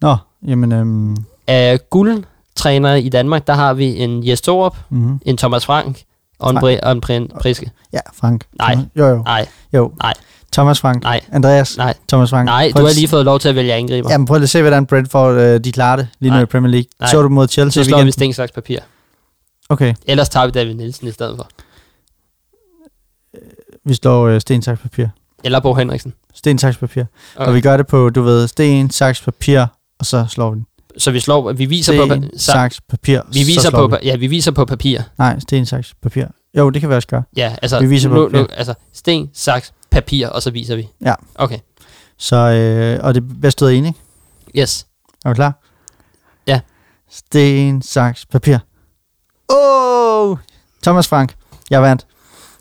Nå, 0.00 0.16
jamen, 0.46 0.72
øhm, 0.72 1.16
Af 1.46 1.90
guldtræner 1.90 2.94
i 2.94 3.08
Danmark, 3.08 3.46
der 3.46 3.52
har 3.52 3.74
vi 3.74 3.96
en 3.96 4.28
Jes 4.28 4.40
Torup, 4.40 4.76
mm, 4.90 5.20
en 5.24 5.36
Thomas 5.36 5.66
Frank 5.66 6.02
en 6.46 7.00
Brian 7.00 7.28
Priske. 7.40 7.70
ja, 7.92 7.98
Frank. 8.14 8.44
Nej. 8.58 8.76
Jo, 8.96 9.06
jo. 9.06 9.22
Nej, 9.22 9.46
jo. 9.72 9.92
Nej. 10.02 10.14
Thomas 10.52 10.80
Frank. 10.80 11.02
nej, 11.02 11.20
Andreas. 11.32 11.76
nej, 11.76 11.94
Thomas 12.08 12.30
Frank. 12.30 12.44
nej. 12.46 12.72
Prøv 12.72 12.82
Du 12.82 12.86
har 12.86 12.94
lige 12.94 13.08
fået 13.08 13.24
lov 13.24 13.38
til 13.38 13.48
at 13.48 13.54
vælge 13.54 13.72
angriber. 13.74 14.10
Jamen, 14.12 14.26
prøv 14.26 14.34
lige 14.36 14.42
at 14.42 14.50
se, 14.50 14.60
hvordan 14.60 14.86
Brentford 14.86 15.34
øh, 15.34 15.60
de 15.64 15.72
klarer 15.72 15.96
det 15.96 16.08
lige 16.20 16.30
nu 16.30 16.34
Nej. 16.36 16.42
i 16.42 16.46
Premier 16.46 16.70
League. 16.70 16.86
Nej. 17.00 17.10
Så 17.10 17.22
du 17.22 17.28
mod 17.28 17.48
Chelsea 17.48 17.82
Så 17.82 17.86
i 17.86 17.90
slår 17.90 18.02
vi 18.04 18.10
sten, 18.12 18.32
saks, 18.32 18.52
papir. 18.52 18.78
Okay, 19.68 19.94
Ellers 20.06 20.28
tager 20.28 20.46
vi 20.46 20.52
David 20.52 20.74
Nielsen 20.74 21.08
i 21.08 21.10
stedet 21.12 21.36
for. 21.36 21.48
vi 23.84 23.94
slår 23.94 24.26
øh, 24.26 24.40
sten, 24.40 24.62
saks, 24.62 24.80
papir. 24.80 25.06
Eller 25.44 25.60
Bo 25.60 25.74
Henriksen. 25.74 26.14
Sten, 26.34 26.58
saks, 26.58 26.76
papir. 26.76 27.04
Okay. 27.36 27.46
Og 27.46 27.54
vi 27.54 27.60
gør 27.60 27.76
det 27.76 27.86
på, 27.86 28.10
du 28.10 28.22
ved, 28.22 28.48
sten, 28.48 28.90
saks, 28.90 29.20
papir, 29.22 29.64
og 29.98 30.06
så 30.06 30.26
slår 30.28 30.50
vi 30.50 30.54
den. 30.56 30.66
Så 30.98 31.10
vi 31.10 31.20
slår, 31.20 31.52
vi 31.52 31.64
viser 31.64 31.96
på, 32.00 32.06
Sten, 32.06 32.24
pa- 32.24 32.38
saks, 32.38 32.80
papir, 32.88 33.20
vi 33.32 33.42
viser 33.44 33.70
på, 33.70 33.86
vi. 33.86 33.96
ja, 34.08 34.16
vi 34.16 34.26
viser 34.26 34.50
på 34.52 34.64
papir. 34.64 35.00
Nej, 35.18 35.40
sten, 35.40 35.66
saks, 35.66 35.94
papir. 36.02 36.24
Jo, 36.58 36.70
det 36.70 36.80
kan 36.80 36.90
vi 36.90 36.94
også 36.94 37.08
gøre. 37.08 37.22
Ja, 37.36 37.56
altså, 37.62 37.80
Vi 37.80 37.86
viser 37.86 38.08
på 38.08 38.14
nu, 38.14 38.24
papir. 38.28 38.38
nu, 38.38 38.46
altså 38.56 38.74
sten, 38.92 39.30
saks, 39.34 39.72
papir, 39.90 40.26
og 40.28 40.42
så 40.42 40.50
viser 40.50 40.76
vi. 40.76 40.88
Ja. 41.04 41.14
Okay, 41.34 41.58
Så, 42.18 42.36
øh, 42.36 43.04
og 43.04 43.14
det 43.14 43.22
er 43.22 43.26
bedst 43.42 43.62
ud 43.62 43.68
af 43.68 43.72
en, 43.74 43.86
ikke? 43.86 43.98
yes. 44.56 44.86
Er 45.24 45.28
du 45.28 45.34
klar? 45.34 45.62
Ja. 46.46 46.60
Sten, 47.10 47.82
saks, 47.82 48.26
papir. 48.26 48.58
Åh! 49.48 50.30
Oh! 50.30 50.38
Thomas 50.82 51.08
Frank, 51.08 51.34
jeg 51.70 51.82
vandt. 51.82 52.06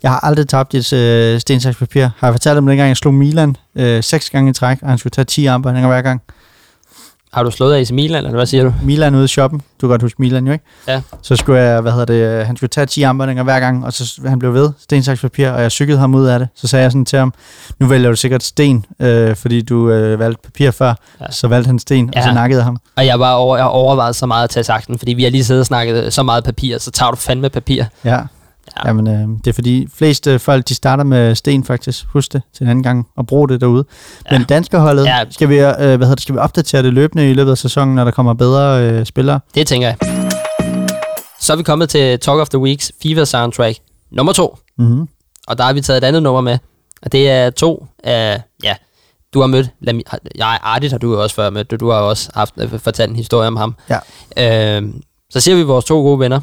Jeg 0.03 0.11
har 0.11 0.19
aldrig 0.19 0.47
tabt 0.47 0.73
et 0.75 0.93
øh, 0.93 1.39
sten, 1.39 1.59
saks, 1.61 1.77
papir. 1.77 2.01
Har 2.17 2.27
jeg 2.27 2.33
fortalt 2.33 2.57
om 2.57 2.65
dengang, 2.67 2.87
jeg 2.87 2.97
slog 2.97 3.13
Milan 3.13 3.55
øh, 3.75 4.03
seks 4.03 4.29
gange 4.29 4.49
i 4.49 4.53
træk, 4.53 4.77
og 4.81 4.89
han 4.89 4.97
skulle 4.97 5.11
tage 5.11 5.25
10 5.25 5.45
armbåndinger 5.45 5.87
hver 5.89 6.01
gang. 6.01 6.21
Har 7.37 7.43
du 7.43 7.51
slået 7.51 7.75
AC 7.75 7.91
Milan, 7.91 8.25
eller 8.25 8.37
hvad 8.37 8.45
siger 8.45 8.63
du? 8.63 8.73
Milan 8.83 9.15
ude 9.15 9.25
i 9.25 9.27
shoppen. 9.27 9.59
Du 9.59 9.87
kan 9.87 9.89
godt 9.89 10.01
huske 10.01 10.21
Milan, 10.21 10.47
jo 10.47 10.53
ikke? 10.53 10.65
Ja. 10.87 11.01
Så 11.21 11.35
skulle 11.35 11.59
jeg, 11.61 11.81
hvad 11.81 11.91
hedder 11.91 12.05
det, 12.05 12.45
han 12.45 12.57
skulle 12.57 12.69
tage 12.69 12.85
10 12.85 13.01
armbåndinger 13.03 13.43
hver 13.43 13.59
gang, 13.59 13.85
og 13.85 13.93
så 13.93 14.21
han 14.25 14.39
blev 14.39 14.53
ved, 14.53 14.69
sten, 14.79 15.03
saks, 15.03 15.21
papir, 15.21 15.49
og 15.49 15.61
jeg 15.61 15.71
cyklede 15.71 15.99
ham 15.99 16.15
ud 16.15 16.25
af 16.25 16.39
det. 16.39 16.47
Så 16.55 16.67
sagde 16.67 16.83
jeg 16.83 16.91
sådan 16.91 17.05
til 17.05 17.19
ham, 17.19 17.33
nu 17.79 17.87
vælger 17.87 18.09
du 18.09 18.15
sikkert 18.15 18.43
sten, 18.43 18.85
øh, 18.99 19.35
fordi 19.35 19.61
du 19.61 19.89
øh, 19.89 20.19
valgte 20.19 20.41
papir 20.43 20.71
før. 20.71 20.93
Ja. 21.21 21.25
Så 21.31 21.47
valgte 21.47 21.67
han 21.67 21.79
sten, 21.79 22.11
ja. 22.15 22.19
og 22.19 22.23
så 22.23 22.33
nakkede 22.33 22.59
jeg 22.59 22.65
ham. 22.65 22.77
Og 22.95 23.05
jeg 23.05 23.19
var 23.19 23.31
over, 23.31 23.57
jeg 23.57 23.63
har 23.65 23.69
overvejet 23.69 24.15
så 24.15 24.25
meget 24.25 24.43
at 24.43 24.49
tage 24.49 24.63
sakten, 24.63 24.97
fordi 24.97 25.13
vi 25.13 25.23
har 25.23 25.29
lige 25.29 25.43
siddet 25.43 25.59
og 25.59 25.65
snakket 25.65 26.13
så 26.13 26.23
meget 26.23 26.43
papir, 26.43 26.77
så 26.77 26.91
tager 26.91 27.11
du 27.11 27.17
fandme 27.17 27.49
papir. 27.49 27.83
Ja. 28.03 28.19
Ja. 28.75 28.81
ja. 28.83 28.87
Jamen, 28.87 29.07
øh, 29.07 29.37
det 29.45 29.47
er 29.47 29.53
fordi, 29.53 29.87
fleste 29.93 30.39
folk, 30.39 30.69
de 30.69 30.75
starter 30.75 31.03
med 31.03 31.35
sten 31.35 31.63
faktisk. 31.63 32.05
Husk 32.13 32.33
det 32.33 32.41
til 32.53 32.63
en 32.63 32.69
anden 32.69 32.83
gang, 32.83 33.07
og 33.17 33.27
brug 33.27 33.49
det 33.49 33.61
derude. 33.61 33.85
Ja. 34.31 34.37
Men 34.37 34.47
danskerholdet, 34.47 35.05
Ja. 35.05 35.19
skal, 35.29 35.49
vi, 35.49 35.55
øh, 35.57 35.65
hvad 35.75 35.97
hedder 35.97 36.15
det, 36.15 36.21
skal 36.21 36.35
vi 36.35 36.39
opdatere 36.39 36.83
det 36.83 36.93
løbende 36.93 37.29
i 37.29 37.33
løbet 37.33 37.51
af 37.51 37.57
sæsonen, 37.57 37.95
når 37.95 38.03
der 38.03 38.11
kommer 38.11 38.33
bedre 38.33 38.83
øh, 38.83 39.05
spillere? 39.05 39.39
Det 39.55 39.67
tænker 39.67 39.87
jeg. 39.87 39.97
Så 41.39 41.53
er 41.53 41.57
vi 41.57 41.63
kommet 41.63 41.89
til 41.89 42.19
Talk 42.19 42.39
of 42.39 42.49
the 42.49 42.59
Weeks 42.59 42.91
FIFA 43.03 43.25
soundtrack 43.25 43.77
nummer 44.11 44.33
to. 44.33 44.57
Mm-hmm. 44.77 45.07
Og 45.47 45.57
der 45.57 45.63
har 45.63 45.73
vi 45.73 45.81
taget 45.81 45.97
et 45.97 46.03
andet 46.07 46.23
nummer 46.23 46.41
med. 46.41 46.57
Og 47.01 47.11
det 47.11 47.29
er 47.29 47.49
to 47.49 47.85
af, 48.03 48.41
ja, 48.63 48.75
du 49.33 49.39
har 49.39 49.47
mødt, 49.47 49.69
ja, 50.37 50.55
Ardit 50.63 50.91
har 50.91 50.97
du 50.99 51.13
jo 51.13 51.23
også 51.23 51.35
før 51.35 51.49
mødt, 51.49 51.71
du, 51.71 51.75
du 51.75 51.89
har 51.89 51.97
også 51.99 52.29
haft, 52.33 52.53
øh, 52.57 52.79
fortalt 52.79 53.09
en 53.09 53.15
historie 53.15 53.47
om 53.47 53.55
ham. 53.55 53.75
Ja. 53.89 54.77
Øh, 54.77 54.83
så 55.29 55.39
ser 55.39 55.55
vi 55.55 55.63
vores 55.63 55.85
to 55.85 56.01
gode 56.01 56.19
venner, 56.19 56.39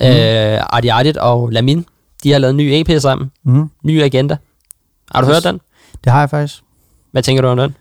mm. 0.00 0.06
øh, 0.06 0.58
Ardit 0.90 1.16
og 1.16 1.48
Lamin. 1.50 1.86
De 2.24 2.32
har 2.32 2.38
lavet 2.38 2.50
en 2.50 2.56
ny 2.56 2.62
EP 2.72 3.00
sammen, 3.00 3.30
Mm-hmm. 3.44 3.70
ny 3.84 4.02
agenda. 4.02 4.36
Har 5.14 5.20
du 5.20 5.26
Yes. 5.28 5.34
hørt 5.34 5.44
den? 5.44 5.60
Det 6.04 6.12
har 6.12 6.20
jeg 6.20 6.30
faktisk. 6.30 6.62
Hvad 7.12 7.22
tænker 7.22 7.42
du 7.42 7.48
om 7.48 7.56
den? 7.56 7.76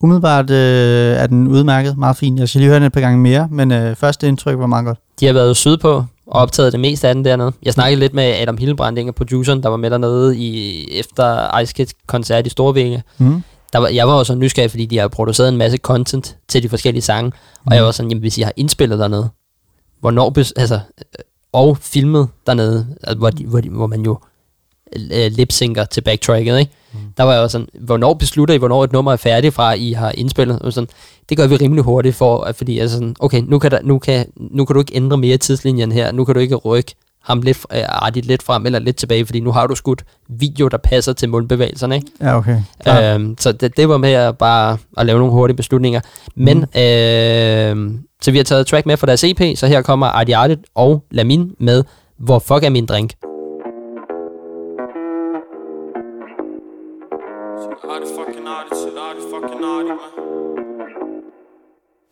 Umiddelbart 0.00 0.50
øh, 0.50 1.16
er 1.16 1.26
den 1.26 1.48
udmærket, 1.48 1.98
meget 1.98 2.16
fin. 2.16 2.38
Jeg 2.38 2.48
skal 2.48 2.58
lige 2.58 2.68
høre 2.68 2.76
den 2.76 2.86
et 2.86 2.92
par 2.92 3.00
gange 3.00 3.18
mere, 3.18 3.48
men 3.50 3.72
øh, 3.72 3.96
første 3.96 4.28
indtryk 4.28 4.58
var 4.58 4.66
meget 4.66 4.84
godt. 4.86 4.98
De 5.20 5.26
har 5.26 5.32
været 5.32 5.56
sydpå 5.56 5.92
og 6.26 6.40
optaget 6.40 6.72
det 6.72 6.80
meste 6.80 7.08
af 7.08 7.14
den 7.14 7.24
dernede. 7.24 7.52
Jeg 7.62 7.72
snakkede 7.72 8.00
lidt 8.00 8.14
med 8.14 8.24
Adam 8.24 8.56
Hillebrand, 8.58 8.98
en 8.98 9.08
af 9.08 9.14
produceren, 9.14 9.62
der 9.62 9.68
var 9.68 9.76
med 9.76 9.90
dernede 9.90 10.36
i, 10.38 10.84
efter 10.98 11.58
Ice 11.58 11.74
Kids 11.74 11.94
koncert 12.06 12.46
i 12.46 12.50
Storvinge. 12.50 13.02
Mm. 13.18 13.42
Der 13.72 13.78
var, 13.78 13.88
jeg 13.88 14.08
var 14.08 14.18
jo 14.18 14.24
så 14.24 14.34
nysgerrig, 14.34 14.70
fordi 14.70 14.86
de 14.86 14.98
har 14.98 15.08
produceret 15.08 15.48
en 15.48 15.56
masse 15.56 15.78
content 15.78 16.36
til 16.48 16.62
de 16.62 16.68
forskellige 16.68 17.02
sange, 17.02 17.28
mm. 17.28 17.66
og 17.66 17.74
jeg 17.76 17.84
var 17.84 17.90
sådan, 17.90 18.10
jamen 18.10 18.20
hvis 18.20 18.38
I 18.38 18.42
har 18.42 18.52
indspillet 18.56 18.98
dernede, 18.98 19.28
hvornår, 20.00 20.32
altså, 20.60 20.80
og 21.52 21.76
filmet 21.80 22.28
dernede, 22.46 22.86
hvor, 23.16 23.30
de, 23.30 23.46
hvor, 23.46 23.60
de, 23.60 23.70
hvor 23.70 23.86
man 23.86 24.00
jo 24.00 24.18
øh, 24.96 25.32
lipsynker 25.32 25.84
til 25.84 26.00
backtracket, 26.00 26.58
ikke? 26.58 26.72
Mm. 26.92 26.98
Der 27.16 27.22
var 27.22 27.32
jeg 27.32 27.42
også 27.42 27.52
sådan, 27.52 27.68
hvornår 27.80 28.14
beslutter 28.14 28.54
I, 28.54 28.58
hvornår 28.58 28.84
et 28.84 28.92
nummer 28.92 29.12
er 29.12 29.16
færdigt 29.16 29.54
fra, 29.54 29.72
I 29.72 29.92
har 29.92 30.10
indspillet? 30.10 30.58
Og 30.58 30.72
sådan, 30.72 30.88
det 31.28 31.36
gør 31.36 31.46
vi 31.46 31.56
rimelig 31.56 31.84
hurtigt, 31.84 32.14
for, 32.14 32.52
fordi 32.52 32.78
altså 32.78 32.96
sådan, 32.96 33.16
okay, 33.20 33.42
nu 33.46 33.58
kan, 33.58 33.70
der, 33.70 33.78
nu, 33.82 33.98
kan, 33.98 34.26
nu 34.36 34.64
kan 34.64 34.74
du 34.74 34.80
ikke 34.80 34.96
ændre 34.96 35.16
mere 35.16 35.36
tidslinjen 35.36 35.92
her, 35.92 36.12
nu 36.12 36.24
kan 36.24 36.34
du 36.34 36.40
ikke 36.40 36.56
rykke 36.56 36.94
ham 37.24 37.42
lidt, 37.42 37.58
øh, 37.74 37.82
artigt 37.88 38.26
lidt 38.26 38.42
frem 38.42 38.66
eller 38.66 38.78
lidt 38.78 38.96
tilbage, 38.96 39.26
fordi 39.26 39.40
nu 39.40 39.52
har 39.52 39.66
du 39.66 39.74
skudt 39.74 40.04
video, 40.28 40.68
der 40.68 40.76
passer 40.76 41.12
til 41.12 41.28
mundbevægelserne, 41.28 41.94
ikke? 41.94 42.06
Ja, 42.20 42.36
okay. 42.36 42.56
Klar. 42.82 43.14
Øhm, 43.14 43.36
så 43.38 43.52
det, 43.52 43.76
det 43.76 43.88
var 43.88 43.96
med 43.96 44.12
at 44.12 44.38
bare 44.38 44.78
at 44.96 45.06
lave 45.06 45.18
nogle 45.18 45.32
hurtige 45.32 45.56
beslutninger. 45.56 46.00
Men, 46.34 46.58
mm. 46.58 46.80
øh, 46.80 48.00
så 48.22 48.30
vi 48.30 48.36
har 48.36 48.44
taget 48.44 48.66
track 48.66 48.86
med 48.86 48.96
fra 48.96 49.06
deres 49.06 49.24
EP, 49.24 49.58
så 49.58 49.66
her 49.66 49.82
kommer 49.82 50.06
Artie 50.06 50.36
Artit 50.36 50.58
og 50.74 51.04
Lamin 51.10 51.54
med 51.60 51.84
Hvor 52.18 52.38
fuck 52.38 52.64
er 52.64 52.70
min 52.70 52.86
drink? 52.86 53.12
Arty 57.92 58.06
fucking 58.16 58.31
arty, 58.31 58.31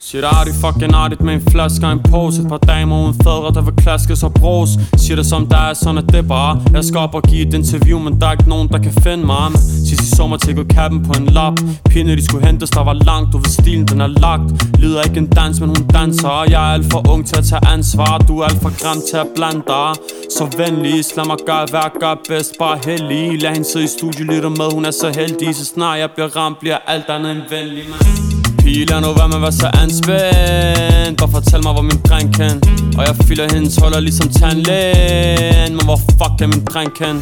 Shit 0.03 0.24
det 0.44 0.55
fucking 0.55 0.94
artigt 0.94 1.20
med 1.20 1.34
en 1.34 1.42
flaske 1.51 1.86
og 1.86 1.92
en 1.92 2.03
pose. 2.11 2.42
Et 2.42 2.48
par 2.48 2.59
damer 2.59 3.03
uden 3.03 3.14
fædre, 3.14 3.53
der 3.55 3.62
vil 3.62 3.74
klaskes 3.76 4.22
og 4.22 4.34
bros 4.34 4.68
Siger 4.96 5.16
det 5.16 5.26
som 5.26 5.46
der 5.46 5.57
er 5.57 5.74
sådan, 5.74 5.98
at 5.98 6.12
det 6.12 6.28
bare. 6.28 6.62
Jeg 6.72 6.84
skal 6.84 6.98
op 6.98 7.14
og 7.14 7.22
give 7.22 7.48
et 7.48 7.55
interview, 7.55 7.98
men 7.98 8.20
der 8.20 8.26
er 8.26 8.32
ikke 8.32 8.48
nogen, 8.48 8.68
der 8.68 8.78
kan 8.78 8.92
finde 8.92 9.26
mig. 9.26 9.51
Men 9.51 9.61
sidst 9.61 10.03
i 10.03 10.16
sommer 10.16 10.36
tækkede 10.36 10.68
kappen 10.68 11.03
på 11.03 11.12
en 11.20 11.26
lap. 11.26 11.55
Pinde 11.84 12.16
de 12.16 12.24
skulle 12.24 12.46
hentes, 12.46 12.70
der 12.70 12.84
var 12.84 12.92
langt, 12.92 13.32
du 13.32 13.38
ved 13.38 13.51
stilen 13.51 13.86
den 13.86 14.01
er 14.01 14.07
lagt. 14.07 14.78
Lyder 14.78 15.03
ikke 15.03 15.18
en 15.18 15.26
dans, 15.26 15.61
men 15.61 15.68
hun 15.68 15.86
danser. 15.86 16.28
Og 16.28 16.51
jeg 16.51 16.68
er 16.68 16.74
alt 16.74 16.92
for 16.92 17.11
ung 17.12 17.26
til 17.26 17.36
at 17.36 17.44
tage 17.44 17.66
ansvar. 17.66 18.18
Du 18.18 18.38
er 18.38 18.44
alt 18.44 18.62
for 18.62 18.72
grim 18.82 19.03
til 19.11 19.16
at 19.16 19.26
blande 19.36 19.62
dig. 19.66 19.90
Så 20.36 20.44
venlig, 20.57 21.05
lad 21.16 21.26
mig 21.26 21.36
gøre 21.46 21.66
hvad 21.70 21.80
jeg 21.82 21.92
gør 22.01 22.14
bedst. 22.28 22.53
Bare 22.59 22.78
heldig, 22.86 23.42
lad 23.42 23.51
hende 23.51 23.68
sidde 23.72 23.84
i 23.84 23.88
studiet, 23.98 24.26
lytter 24.26 24.48
med. 24.48 24.72
Hun 24.74 24.84
er 24.84 24.90
så 24.90 25.09
heldig, 25.20 25.55
så 25.55 25.64
snart 25.64 25.98
jeg 25.98 26.11
bliver 26.14 26.36
ramt 26.36 26.59
Bliver 26.59 26.78
alt 26.86 27.09
andet 27.09 27.30
end 27.32 27.42
venlig, 27.51 27.84
man 27.90 28.30
Pige, 28.61 28.84
lad 28.84 29.00
nu 29.00 29.12
være 29.18 29.28
med 29.28 29.36
at 29.36 29.42
være 29.42 29.52
så 29.52 29.70
anspændt. 29.82 31.18
Bare 31.20 31.30
fortæl 31.30 31.62
mig, 31.62 31.72
hvor 31.72 31.82
min 31.82 32.00
dreng 32.08 32.34
kan 32.34 32.62
Og 32.98 33.02
jeg 33.08 33.16
fylder 33.26 33.46
hendes 33.54 33.76
huller 33.76 34.00
ligesom 34.00 34.28
tandlægen. 34.28 35.72
Men 35.76 35.84
hvor 35.84 36.00
fuck 36.18 36.36
er 36.44 36.46
min 36.46 36.64
dreng 36.64 36.94
kan 36.94 37.16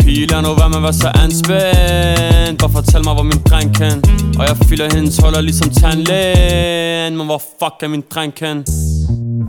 Pige, 0.00 0.26
lad 0.26 0.42
nu 0.42 0.54
være 0.60 0.68
med 0.68 0.76
at 0.76 0.82
være 0.82 0.98
så 1.04 1.10
anspændt. 1.24 2.56
Bare 2.60 2.72
fortæl 2.78 3.04
mig, 3.04 3.14
hvor 3.14 3.26
min 3.32 3.40
dreng 3.50 3.68
kan 3.80 3.96
Og 4.38 4.44
jeg 4.48 4.56
fylder 4.68 4.88
hendes 4.94 5.16
huller 5.22 5.40
ligesom 5.40 5.70
tandlægen. 5.70 7.16
Men 7.16 7.26
hvor 7.26 7.42
fuck 7.60 7.76
er 7.82 7.88
min 7.88 8.04
dreng 8.14 8.34
kan 8.34 8.56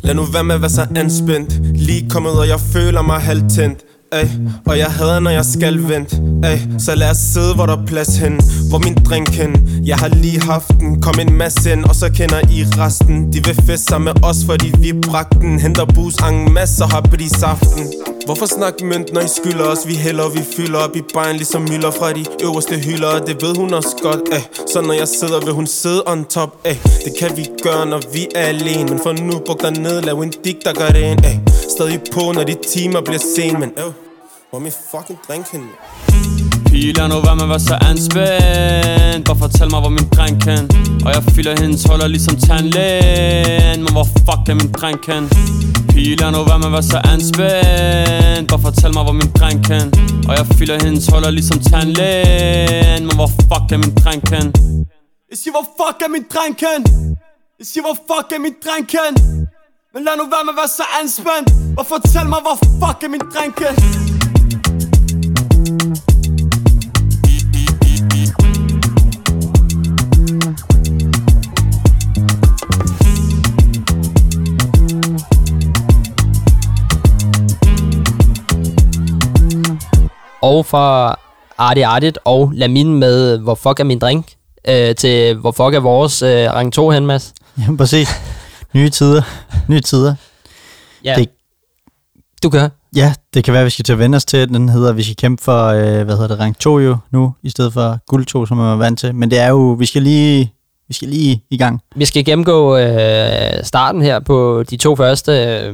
Lad 0.04 0.14
nu 0.14 0.24
være 0.24 0.44
med 0.44 0.56
at 0.56 0.62
være 0.62 0.70
så 0.70 0.86
anspændt. 0.96 1.78
Lige 1.78 2.10
kommet, 2.10 2.32
og 2.32 2.48
jeg 2.48 2.60
føler 2.60 3.02
mig 3.02 3.20
halvtændt. 3.20 3.80
Ay, 4.12 4.26
og 4.66 4.78
jeg 4.78 4.88
hader, 4.88 5.20
når 5.20 5.32
jeg 5.32 5.46
skal 5.46 5.90
vente. 5.90 6.22
Ay, 6.44 6.58
Så 6.78 6.96
lad 6.96 7.10
os 7.10 7.18
sidde, 7.18 7.56
hvor 7.56 7.66
der 7.66 7.78
er 7.78 7.86
plads 7.86 8.18
hen. 8.18 8.40
Hvor 8.70 8.78
min 8.78 8.96
drink 8.96 9.30
hen. 9.30 9.82
Jeg 9.86 9.98
har 9.98 10.08
lige 10.08 10.42
haft 10.42 10.68
den. 10.80 11.02
Kom 11.02 11.16
en 11.20 11.34
masse 11.34 11.72
ind, 11.72 11.84
og 11.84 11.96
så 11.96 12.12
kender 12.12 12.40
I 12.40 12.64
resten. 12.78 13.34
De 13.34 13.44
vil 13.46 13.56
feste 13.56 13.86
sammen 13.86 14.14
med 14.14 14.24
os, 14.24 14.38
fordi 14.46 14.74
vi 14.80 14.94
bragte 14.94 15.40
den. 15.40 15.60
Henter 15.60 15.86
bus, 15.86 16.16
en 16.16 16.54
masse 16.54 16.84
og 16.84 16.90
har 16.90 17.04
saften. 17.40 17.94
Hvorfor 18.30 18.46
snakke 18.46 18.86
mønt, 18.86 19.14
når 19.14 19.22
I 19.22 19.28
skylder 19.28 19.66
os? 19.66 19.88
Vi 19.88 19.96
hælder, 19.96 20.30
vi 20.30 20.42
fylder 20.58 20.80
op 20.80 20.96
i 20.96 21.02
bejen 21.14 21.36
Ligesom 21.36 21.62
mylder 21.62 21.92
fra 21.92 22.14
de 22.14 22.26
øverste 22.44 22.76
hylder 22.76 23.08
Og 23.08 23.28
det 23.28 23.42
ved 23.42 23.56
hun 23.56 23.74
også 23.74 23.96
godt, 24.02 24.22
eh. 24.32 24.44
Så 24.74 24.82
når 24.82 24.94
jeg 24.94 25.08
sidder, 25.08 25.40
vil 25.46 25.54
hun 25.54 25.68
sidde 25.68 26.04
on 26.06 26.26
top, 26.26 26.50
eh. 26.66 26.78
Det 27.06 27.14
kan 27.20 27.38
vi 27.38 27.48
gøre, 27.64 27.86
når 27.86 28.02
vi 28.14 28.28
er 28.36 28.46
alene 28.46 28.90
Men 28.90 29.00
for 29.04 29.12
nu, 29.12 29.40
buk 29.46 29.62
dig 29.62 29.72
ned, 29.72 30.02
lav 30.02 30.20
en 30.20 30.34
dig, 30.44 30.58
der 30.66 30.74
gør 30.74 30.88
det 30.88 31.02
ind, 31.12 31.26
eh. 31.26 31.38
Stadig 31.70 32.02
på, 32.14 32.32
når 32.32 32.44
de 32.44 32.56
timer 32.74 33.02
bliver 33.02 33.20
sen 33.36 33.60
Men 33.60 33.72
øv, 33.78 33.92
hvor 34.50 34.60
min 34.60 34.74
fucking 34.92 35.20
drink 35.28 35.46
henne? 35.52 35.68
Pige, 36.66 36.94
lad 36.94 37.08
nu 37.10 37.16
være 37.22 37.36
med 37.36 37.44
at 37.44 37.50
være 37.50 37.60
så 37.60 37.78
anspændt 37.90 39.26
Bare 39.28 39.38
fortæl 39.40 39.70
mig, 39.70 39.80
hvor 39.80 39.90
min 39.90 40.08
dreng 40.16 40.42
kan 40.42 40.70
Og 41.06 41.14
jeg 41.14 41.24
fylder 41.24 41.62
hendes 41.62 41.84
huller 41.84 42.08
ligesom 42.08 42.36
tandlægen 42.36 43.80
Men 43.84 43.92
hvor 43.92 44.04
fuck 44.04 44.50
er 44.50 44.54
min 44.54 44.72
dreng 44.72 45.02
kan 45.06 45.24
Pige, 46.00 46.32
nu 46.32 46.44
hvad 46.50 46.60
man 46.64 46.72
var 46.72 46.86
så 46.94 47.00
anspændt. 47.14 48.46
Bare 48.52 48.62
fortæl 48.68 48.92
mig, 48.98 49.04
hvor 49.08 49.16
min 49.22 49.32
dreng 49.40 49.58
kan. 49.70 49.86
Og 50.28 50.34
jeg 50.38 50.46
fylder 50.58 50.78
hendes 50.86 51.08
huller 51.12 51.32
ligesom 51.38 51.60
tandlægen. 51.70 53.02
Men 53.08 53.16
hvor 53.20 53.30
fuck 53.48 53.68
er 53.76 53.80
min 53.86 53.94
dreng 54.02 54.22
kan? 54.32 54.46
Jeg 55.32 55.38
siger, 55.42 55.54
hvor 55.58 55.68
fuck 55.80 55.98
er 56.06 56.10
min 56.16 56.26
dreng 56.34 56.54
kan? 56.64 56.80
Jeg 57.60 57.66
siger, 57.72 57.84
hvor 57.88 57.98
fuck 58.10 58.28
er 58.36 58.42
min 58.46 58.56
dreng 58.66 58.84
kan? 58.96 59.12
Men 59.94 60.02
lad 60.06 60.14
nu 60.22 60.26
være 60.36 60.44
med 60.48 60.54
at 60.56 60.60
være 60.62 60.72
så 60.80 60.86
anspændt. 61.02 61.50
Og 61.80 61.86
fortæl 61.94 62.26
mig, 62.34 62.42
hvor 62.46 62.58
fuck 62.80 63.00
er 63.06 63.10
min 63.16 63.26
dreng 63.34 63.52
kan? 63.62 63.74
Og 80.42 80.66
fra 80.66 81.16
Artie 81.58 81.86
Artit 81.86 82.18
og 82.26 82.52
Lamin 82.56 82.94
med 83.00 83.38
Hvor 83.38 83.56
fuck 83.56 83.80
er 83.80 83.84
min 83.84 84.00
drink? 84.00 84.26
Øh, 84.68 84.96
til 84.96 85.36
Hvor 85.36 85.52
fuck 85.52 85.74
er 85.76 85.80
vores 85.80 86.22
øh, 86.22 86.52
rang 86.52 86.74
2 86.74 86.90
hen, 86.90 87.06
Mads? 87.06 87.34
Jamen, 87.62 87.78
præcis. 87.78 88.10
Nye 88.74 88.90
tider. 88.90 89.22
Nye 89.68 89.82
tider. 89.82 90.16
Ja, 91.04 91.16
Det- 91.18 91.30
du 92.44 92.50
gør. 92.50 92.70
Ja, 92.96 93.14
det 93.34 93.44
kan 93.44 93.54
være, 93.54 93.62
at 93.62 93.66
vi 93.66 93.70
skal 93.70 93.86
til 93.86 93.94
at 93.94 94.00
vende 94.00 94.16
os 94.16 94.26
til. 94.26 94.50
Den 94.50 94.70
hedder, 94.70 94.94
vi 94.94 95.04
skal 95.04 95.16
kæmpe 95.16 95.44
for, 95.44 95.66
øh, 95.68 96.04
hvad 96.04 96.16
hedder 96.16 96.28
det, 96.28 96.40
rank 96.40 96.60
2 96.60 96.80
jo 96.80 96.98
nu, 97.12 97.34
i 97.44 97.50
stedet 97.50 97.74
for 97.74 97.98
guld 98.08 98.26
2, 98.26 98.46
som 98.46 98.58
man 98.58 98.66
var 98.66 98.76
vant 98.76 99.00
til. 99.00 99.16
Men 99.16 99.32
det 99.32 99.40
er 99.40 99.48
jo, 99.48 99.76
vi 99.80 99.86
skal 99.86 100.02
lige, 100.02 100.54
vi 100.88 100.94
skal 100.94 101.08
lige 101.08 101.44
i 101.50 101.58
gang. 101.58 101.82
Vi 101.96 102.06
skal 102.06 102.26
gennemgå 102.26 102.78
øh, 102.78 103.64
starten 103.64 104.02
her 104.02 104.20
på 104.20 104.64
de 104.70 104.78
to 104.78 104.96
første 104.96 105.32
øh, 105.32 105.74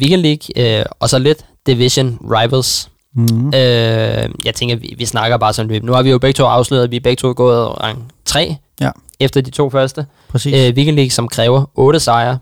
Weekend 0.00 0.22
League, 0.22 0.78
øh, 0.80 0.84
og 1.00 1.08
så 1.08 1.18
lidt 1.18 1.44
Division 1.66 2.18
Rivals. 2.30 2.88
Mm-hmm. 3.16 3.46
Øh, 3.46 4.28
jeg 4.44 4.54
tænker, 4.54 4.76
vi, 4.76 4.94
vi 4.98 5.04
snakker 5.06 5.36
bare 5.36 5.52
sådan 5.52 5.70
løb. 5.70 5.82
Nu 5.82 5.92
har 5.92 6.02
vi 6.02 6.10
jo 6.10 6.18
begge 6.18 6.32
to 6.36 6.44
afsløret, 6.44 6.84
at 6.84 6.90
vi 6.90 6.96
er 6.96 7.00
begge 7.00 7.20
to 7.20 7.32
gået 7.36 7.82
rang 7.82 8.12
3 8.24 8.56
Ja. 8.80 8.90
efter 9.20 9.40
de 9.40 9.50
to 9.50 9.70
første. 9.70 10.06
Præcis. 10.28 10.54
Øh, 10.54 10.74
Weekend 10.76 10.96
League, 10.96 11.10
som 11.10 11.28
kræver 11.28 11.64
8 11.74 12.00
sejre, 12.00 12.38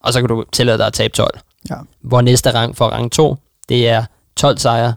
og 0.00 0.12
så 0.12 0.20
kan 0.20 0.28
du 0.28 0.44
tillade 0.52 0.78
dig 0.78 0.86
at 0.86 0.92
tabe 0.92 1.12
12. 1.14 1.38
Ja. 1.70 1.74
Hvor 2.00 2.20
næste 2.20 2.54
rang 2.54 2.76
for 2.76 2.84
rang 2.86 3.12
2, 3.12 3.36
det 3.68 3.88
er 3.88 4.04
12 4.36 4.58
sejre 4.58 4.94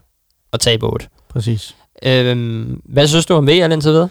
og 0.51 0.59
tabe 0.59 0.85
8. 0.85 1.05
Præcis. 1.29 1.75
Øh, 2.03 2.67
hvad 2.85 3.07
synes 3.07 3.25
du 3.25 3.33
om 3.35 3.47
VM 3.47 3.71
indtil 3.71 3.91
videre? 3.91 4.09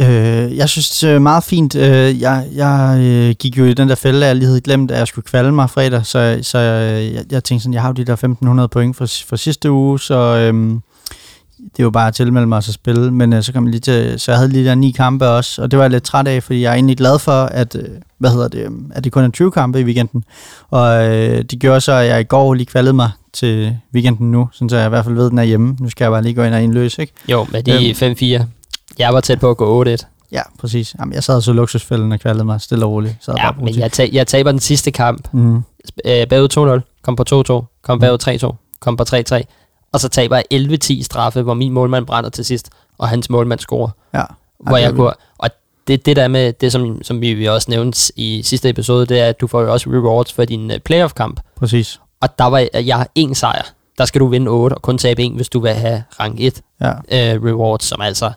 Øh, 0.00 0.56
jeg 0.56 0.68
synes 0.68 1.00
det 1.00 1.10
er 1.10 1.18
meget 1.18 1.44
fint. 1.44 1.74
Øh, 1.74 2.20
jeg 2.20 2.46
jeg 2.54 2.98
øh, 3.00 3.34
gik 3.38 3.58
jo 3.58 3.64
i 3.64 3.74
den 3.74 3.88
der 3.88 3.94
fælde, 3.94 4.20
at 4.22 4.26
jeg 4.28 4.36
lige 4.36 4.46
havde 4.46 4.60
glemt, 4.60 4.90
at 4.90 4.98
jeg 4.98 5.06
skulle 5.08 5.24
kvalde 5.24 5.52
mig 5.52 5.70
fredag, 5.70 6.06
så, 6.06 6.38
så 6.42 6.58
øh, 6.58 7.14
jeg, 7.14 7.24
jeg 7.30 7.44
tænkte 7.44 7.62
sådan, 7.62 7.74
jeg 7.74 7.82
har 7.82 7.88
jo 7.88 7.92
de 7.92 8.04
der 8.04 8.12
1500 8.12 8.68
point 8.68 8.96
fra, 8.96 9.04
fra 9.04 9.36
sidste 9.36 9.70
uge, 9.70 10.00
så 10.00 10.14
øh, 10.36 10.54
det 11.58 11.78
er 11.78 11.82
jo 11.82 11.90
bare 11.90 12.08
at 12.08 12.14
tilmelde 12.14 12.46
mig 12.46 12.56
og 12.56 12.62
så 12.64 12.72
spille, 12.72 13.10
men 13.10 13.32
øh, 13.32 13.42
så 13.42 13.52
kom 13.52 13.64
jeg 13.64 13.70
lige 13.70 13.80
til, 13.80 14.20
så 14.20 14.30
jeg 14.32 14.38
havde 14.38 14.50
lige 14.52 14.64
der 14.64 14.74
ni 14.74 14.90
kampe 14.90 15.28
også, 15.28 15.62
og 15.62 15.70
det 15.70 15.78
var 15.78 15.84
jeg 15.84 15.90
lidt 15.90 16.04
træt 16.04 16.28
af, 16.28 16.42
fordi 16.42 16.60
jeg 16.62 16.70
er 16.70 16.74
egentlig 16.74 16.96
glad 16.96 17.18
for, 17.18 17.42
at, 17.42 17.74
øh, 17.74 17.84
hvad 18.18 18.30
hedder 18.30 18.48
det, 18.48 18.58
øh, 18.60 18.70
at 18.90 19.04
det 19.04 19.12
kun 19.12 19.24
er 19.24 19.28
20 19.30 19.50
kampe 19.50 19.80
i 19.80 19.84
weekenden, 19.84 20.24
og 20.70 21.06
øh, 21.08 21.44
det 21.50 21.58
gjorde 21.60 21.80
så, 21.80 21.92
at 21.92 22.06
jeg 22.06 22.20
i 22.20 22.24
går 22.24 22.54
lige 22.54 22.66
kvalede 22.66 22.92
mig 22.92 23.10
til 23.32 23.76
weekenden 23.94 24.30
nu, 24.30 24.48
sådan 24.52 24.68
så 24.68 24.76
jeg 24.76 24.86
i 24.86 24.88
hvert 24.88 25.04
fald 25.04 25.14
ved, 25.14 25.24
at 25.26 25.30
den 25.30 25.38
er 25.38 25.42
hjemme. 25.42 25.76
Nu 25.80 25.90
skal 25.90 26.04
jeg 26.04 26.10
bare 26.12 26.22
lige 26.22 26.34
gå 26.34 26.42
ind 26.42 26.54
og 26.54 26.62
indløse, 26.62 27.02
ikke? 27.02 27.12
Jo, 27.28 27.46
med 27.52 27.62
de 27.62 27.72
Øhm. 27.72 28.42
5-4. 28.42 28.57
Jeg 28.98 29.14
var 29.14 29.20
tæt 29.20 29.40
på 29.40 29.50
at 29.50 29.56
gå 29.56 29.84
8-1. 29.84 29.96
Ja, 30.32 30.42
præcis. 30.58 30.94
Jamen, 31.00 31.14
jeg 31.14 31.24
sad 31.24 31.40
så 31.40 31.52
luksusfælden 31.52 32.12
og 32.12 32.20
kvalede 32.20 32.44
mig 32.44 32.60
stille 32.60 32.84
og 32.84 32.90
roligt. 32.92 33.16
Sad 33.20 33.34
Ja, 33.36 33.50
men 33.52 33.78
jeg, 33.78 33.92
ta- 33.92 34.08
jeg 34.12 34.26
taber 34.26 34.50
den 34.50 34.60
sidste 34.60 34.90
kamp. 34.90 35.28
Mm. 35.32 35.56
Øh, 36.04 36.26
bagud 36.28 36.78
2-0, 36.82 37.00
kom 37.02 37.16
på 37.16 37.24
2-2, 37.62 37.80
kom 37.82 37.98
bagud 38.00 38.52
3-2, 38.52 38.76
kom 38.80 38.96
på 38.96 39.04
3-3. 39.14 39.42
Og 39.92 40.00
så 40.00 40.08
taber 40.08 40.36
jeg 40.50 40.60
11-10 40.84 41.02
straffe, 41.02 41.42
hvor 41.42 41.54
min 41.54 41.72
målmand 41.72 42.06
brænder 42.06 42.30
til 42.30 42.44
sidst, 42.44 42.70
og 42.98 43.08
hans 43.08 43.30
målmand 43.30 43.60
scorer. 43.60 43.90
Ja. 44.14 44.22
Hvor 44.60 44.76
jeg 44.76 44.92
kunne, 44.94 45.12
og 45.38 45.50
det, 45.86 46.06
det 46.06 46.16
der 46.16 46.28
med, 46.28 46.52
det 46.52 46.72
som, 46.72 47.02
som 47.02 47.20
vi 47.20 47.34
vi 47.34 47.46
også 47.46 47.70
nævnte 47.70 48.12
i 48.16 48.42
sidste 48.42 48.68
episode, 48.68 49.06
det 49.06 49.20
er, 49.20 49.26
at 49.26 49.40
du 49.40 49.46
får 49.46 49.60
jo 49.62 49.72
også 49.72 49.90
rewards 49.90 50.32
for 50.32 50.44
din 50.44 50.70
uh, 50.70 50.76
playoff-kamp. 50.84 51.40
Præcis. 51.56 52.00
Og 52.20 52.38
der 52.38 52.44
var 52.44 52.66
jeg, 52.74 52.96
har 52.96 53.08
én 53.18 53.34
sejr. 53.34 53.62
Der 53.98 54.04
skal 54.04 54.20
du 54.20 54.26
vinde 54.26 54.48
8 54.50 54.74
og 54.74 54.82
kun 54.82 54.98
tabe 54.98 55.22
1, 55.24 55.32
hvis 55.32 55.48
du 55.48 55.60
vil 55.60 55.70
have 55.72 56.02
rang 56.20 56.36
1 56.40 56.60
Ja. 56.80 56.90
uh, 57.36 57.44
rewards, 57.44 57.84
som 57.84 58.00
altså 58.00 58.32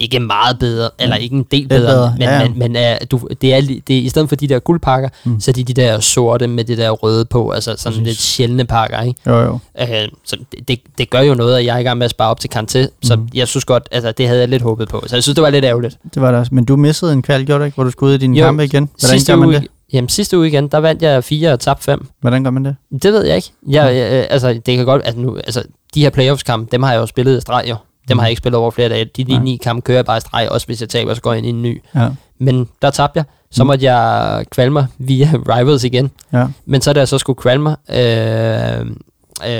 ikke 0.00 0.20
meget 0.20 0.58
bedre, 0.58 0.90
eller 0.98 1.16
ikke 1.16 1.36
en 1.36 1.46
del 1.50 1.68
bedre, 1.68 1.80
bedre, 1.92 2.10
men, 2.18 2.22
ja, 2.22 2.38
ja. 2.40 2.48
men, 2.48 2.72
men 2.72 2.76
uh, 2.76 3.06
du, 3.10 3.28
det 3.40 3.54
er, 3.54 3.60
det 3.60 3.98
er, 3.98 4.02
i 4.02 4.08
stedet 4.08 4.28
for 4.28 4.36
de 4.36 4.46
der 4.48 4.58
guldpakker, 4.58 5.08
Mm. 5.24 5.32
mm. 5.32 5.40
så 5.40 5.50
er 5.50 5.52
de 5.52 5.64
de 5.64 5.74
der 5.74 6.00
sorte 6.00 6.46
med 6.48 6.64
det 6.64 6.78
der 6.78 6.90
røde 6.90 7.24
på, 7.24 7.50
altså 7.50 7.74
sådan 7.76 7.92
Præcis. 7.92 8.06
lidt 8.06 8.18
sjældne 8.18 8.64
pakker, 8.64 9.00
ikke? 9.02 9.20
Jo, 9.26 9.40
jo. 9.40 9.52
Uh, 9.80 9.86
så 10.24 10.36
det, 10.68 10.80
det, 10.98 11.10
gør 11.10 11.20
jo 11.20 11.34
noget, 11.34 11.58
at 11.58 11.64
jeg 11.64 11.74
er 11.74 11.78
i 11.78 11.82
gang 11.82 11.98
med 11.98 12.04
at 12.04 12.10
spare 12.10 12.30
op 12.30 12.40
til 12.40 12.50
Kanté, 12.56 12.86
så 13.02 13.16
Mhm. 13.16 13.28
jeg 13.34 13.48
synes 13.48 13.64
godt, 13.64 13.88
altså 13.92 14.12
det 14.12 14.26
havde 14.28 14.40
jeg 14.40 14.48
lidt 14.48 14.62
håbet 14.62 14.88
på, 14.88 15.04
så 15.06 15.16
jeg 15.16 15.22
synes, 15.22 15.34
det 15.34 15.42
var 15.42 15.50
lidt 15.50 15.64
ærgerligt. 15.64 15.98
Det 16.14 16.22
var 16.22 16.30
det 16.30 16.40
også. 16.40 16.54
Men 16.54 16.64
du 16.64 16.76
missede 16.76 17.12
en 17.12 17.22
kval, 17.22 17.44
gjorde 17.46 17.58
du 17.60 17.64
ikke? 17.64 17.74
Hvor 17.74 17.84
du 17.84 17.90
skulle 17.90 18.10
ud 18.10 18.14
i 18.14 18.18
dine 18.18 18.38
Jo, 18.38 18.44
kampe 18.46 18.64
igen? 18.64 18.88
Hvordan 19.00 19.20
gør 19.26 19.36
man 19.36 19.48
uge, 19.48 19.54
det? 19.54 19.66
Jamen 19.92 20.08
sidste 20.08 20.38
uge 20.38 20.46
igen, 20.48 20.68
der 20.68 20.78
vandt 20.78 21.02
jeg 21.02 21.24
fire 21.24 21.52
og 21.52 21.60
tabte 21.60 21.84
fem. 21.84 22.06
Hvordan 22.20 22.44
gør 22.44 22.50
man 22.50 22.64
det? 22.64 22.76
Det 23.02 23.12
ved 23.12 23.24
jeg 23.26 23.36
ikke. 23.36 23.50
Jeg, 23.68 23.96
jeg, 23.96 24.26
altså, 24.30 24.48
det 24.66 24.76
kan 24.76 24.84
godt, 24.84 25.02
altså, 25.04 25.20
nu, 25.20 25.36
altså, 25.36 25.62
de 25.94 26.00
her 26.00 26.10
playoffs-kampe, 26.10 26.68
dem 26.72 26.82
har 26.82 26.92
jeg 26.92 27.00
jo 27.00 27.06
spillet 27.06 27.38
i 27.38 27.40
streg 27.40 27.64
jo. 27.68 27.76
Dem 28.08 28.18
har 28.18 28.24
jeg 28.26 28.30
ikke 28.30 28.38
spillet 28.40 28.58
over 28.58 28.70
flere 28.70 28.88
dage. 28.88 29.04
De 29.04 29.24
Nej. 29.24 29.42
ni 29.42 29.56
kampe 29.56 29.82
kører 29.82 29.98
jeg 29.98 30.04
bare 30.04 30.16
i 30.16 30.20
streg, 30.20 30.48
også 30.50 30.66
hvis 30.66 30.80
jeg 30.80 30.88
taber, 30.88 31.14
så 31.14 31.20
går 31.20 31.32
jeg 31.32 31.38
ind 31.38 31.46
i 31.46 31.50
en 31.50 31.62
ny. 31.62 31.82
Ja. 31.94 32.08
Men 32.38 32.68
der 32.82 32.90
tabte 32.90 33.16
jeg. 33.18 33.24
Så 33.50 33.62
Mm. 33.62 33.66
måtte 33.66 33.84
jeg 33.92 34.44
kvalme 34.50 34.72
mig 34.72 34.86
via 34.98 35.30
Rivals 35.56 35.84
igen. 35.84 36.10
Ja. 36.32 36.46
Men 36.66 36.80
så 36.80 36.92
da 36.92 37.00
jeg 37.00 37.08
så 37.08 37.18
skulle 37.18 37.36
kvalme 37.36 37.62
mig, 37.62 37.76
øh, 37.98 38.86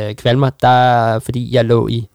øh, 0.08 0.14
kvalme 0.14 0.40
mig, 0.40 0.52
der, 0.62 1.18
fordi 1.18 1.54
jeg 1.54 1.64
lå 1.64 1.88
i, 1.88 2.06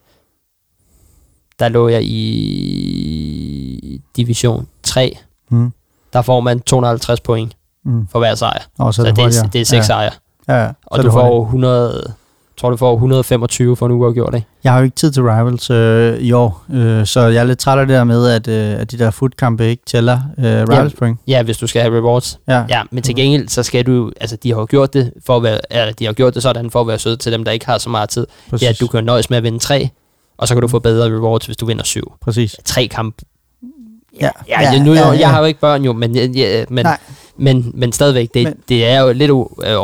der 1.59 1.69
lå 1.69 1.87
jeg 1.87 2.03
i 2.03 4.01
division 4.17 4.67
3, 4.83 5.17
Mm. 5.49 5.71
der 6.13 6.21
får 6.21 6.39
man 6.39 6.59
250 6.59 7.19
point 7.19 7.53
Mm. 7.85 8.07
for 8.11 8.19
hver 8.19 8.35
sejr. 8.35 8.61
Og 8.79 8.93
så, 8.93 9.01
Så, 9.01 9.07
det, 9.07 9.17
hurtigere. 9.17 9.45
er, 9.45 9.49
det 9.49 9.61
er 9.61 9.65
seks 9.65 9.77
ja. 9.77 9.81
sejre. 9.83 10.11
Ja, 10.47 10.53
ja. 10.63 10.71
Og 10.85 10.95
Så 10.97 11.01
du 11.01 11.07
det 11.07 11.13
får 11.13 11.43
100, 11.45 12.13
tror 12.61 12.69
du 12.69 12.77
får 12.77 12.93
125 12.93 13.75
for 13.75 13.85
en 13.85 13.91
uafgjort, 13.91 14.35
ikke? 14.35 14.47
Jeg 14.63 14.71
har 14.71 14.79
jo 14.79 14.83
ikke 14.83 14.95
tid 14.95 15.11
til 15.11 15.23
Rivals 15.23 15.69
øh, 15.69 16.17
i 16.19 16.31
år, 16.31 16.63
øh, 16.73 17.05
så 17.05 17.19
jeg 17.21 17.39
er 17.39 17.43
lidt 17.43 17.59
træt 17.59 17.79
af 17.79 17.87
det 17.87 17.93
der 17.95 18.03
med, 18.03 18.27
at, 18.27 18.47
øh, 18.47 18.81
at 18.81 18.91
de 18.91 18.99
der 18.99 19.11
footkampe 19.11 19.67
ikke 19.69 19.83
tæller 19.85 20.19
øh, 20.37 20.43
Rivals 20.45 20.93
point. 20.93 21.19
Ja, 21.27 21.43
hvis 21.43 21.57
du 21.57 21.67
skal 21.67 21.81
have 21.81 21.97
rewards. 21.97 22.39
Ja. 22.47 22.63
Ja, 22.69 22.81
men 22.91 23.03
til 23.03 23.15
gengæld, 23.15 23.47
så 23.47 23.63
skal 23.63 23.85
du, 23.85 24.11
altså 24.21 24.35
de 24.35 24.53
har 24.53 24.59
jo 24.59 24.67
gjort 24.69 24.93
det, 24.93 25.13
for 25.25 25.37
at 25.37 25.43
være, 25.43 25.59
eller, 25.71 25.93
de 25.93 26.05
har 26.05 26.13
gjort 26.13 26.33
det 26.33 26.43
sådan, 26.43 26.71
for 26.71 26.81
at 26.81 26.87
være 26.87 26.99
søde 26.99 27.17
til 27.17 27.31
dem, 27.31 27.43
der 27.43 27.51
ikke 27.51 27.65
har 27.65 27.77
så 27.77 27.89
meget 27.89 28.09
tid. 28.09 28.27
præcis. 28.49 28.67
Ja, 28.67 28.73
du 28.81 28.87
kan 28.87 29.03
nøjes 29.03 29.29
med 29.29 29.37
at 29.37 29.43
vinde 29.43 29.59
tre, 29.59 29.89
og 30.37 30.47
så 30.47 30.53
kan 30.55 30.61
du 30.61 30.67
få 30.67 30.79
bedre 30.79 31.09
rewards, 31.17 31.45
hvis 31.45 31.57
du 31.57 31.65
vinder 31.65 31.83
syv. 31.83 32.11
præcis. 32.21 32.55
Tre 32.65 32.87
kamp. 32.87 33.15
Ja, 34.21 34.29
Ja, 34.49 34.61
ja, 34.73 34.83
nu, 34.83 34.93
ja, 34.93 35.11
ja. 35.11 35.19
jeg 35.19 35.29
har 35.29 35.39
jo 35.39 35.45
ikke 35.45 35.59
børn 35.59 35.83
jo, 35.85 35.93
men, 35.93 36.15
ja, 36.15 36.65
men, 36.69 36.85
Nej. 36.85 36.97
men, 37.37 37.71
men 37.73 37.91
stadigvæk, 37.91 38.29
det, 38.33 38.43
Men- 38.43 38.57
det 38.69 38.85
er 38.85 39.01
jo 39.01 39.11
lidt 39.13 39.31
u- 39.31 39.67
øh. 39.69 39.77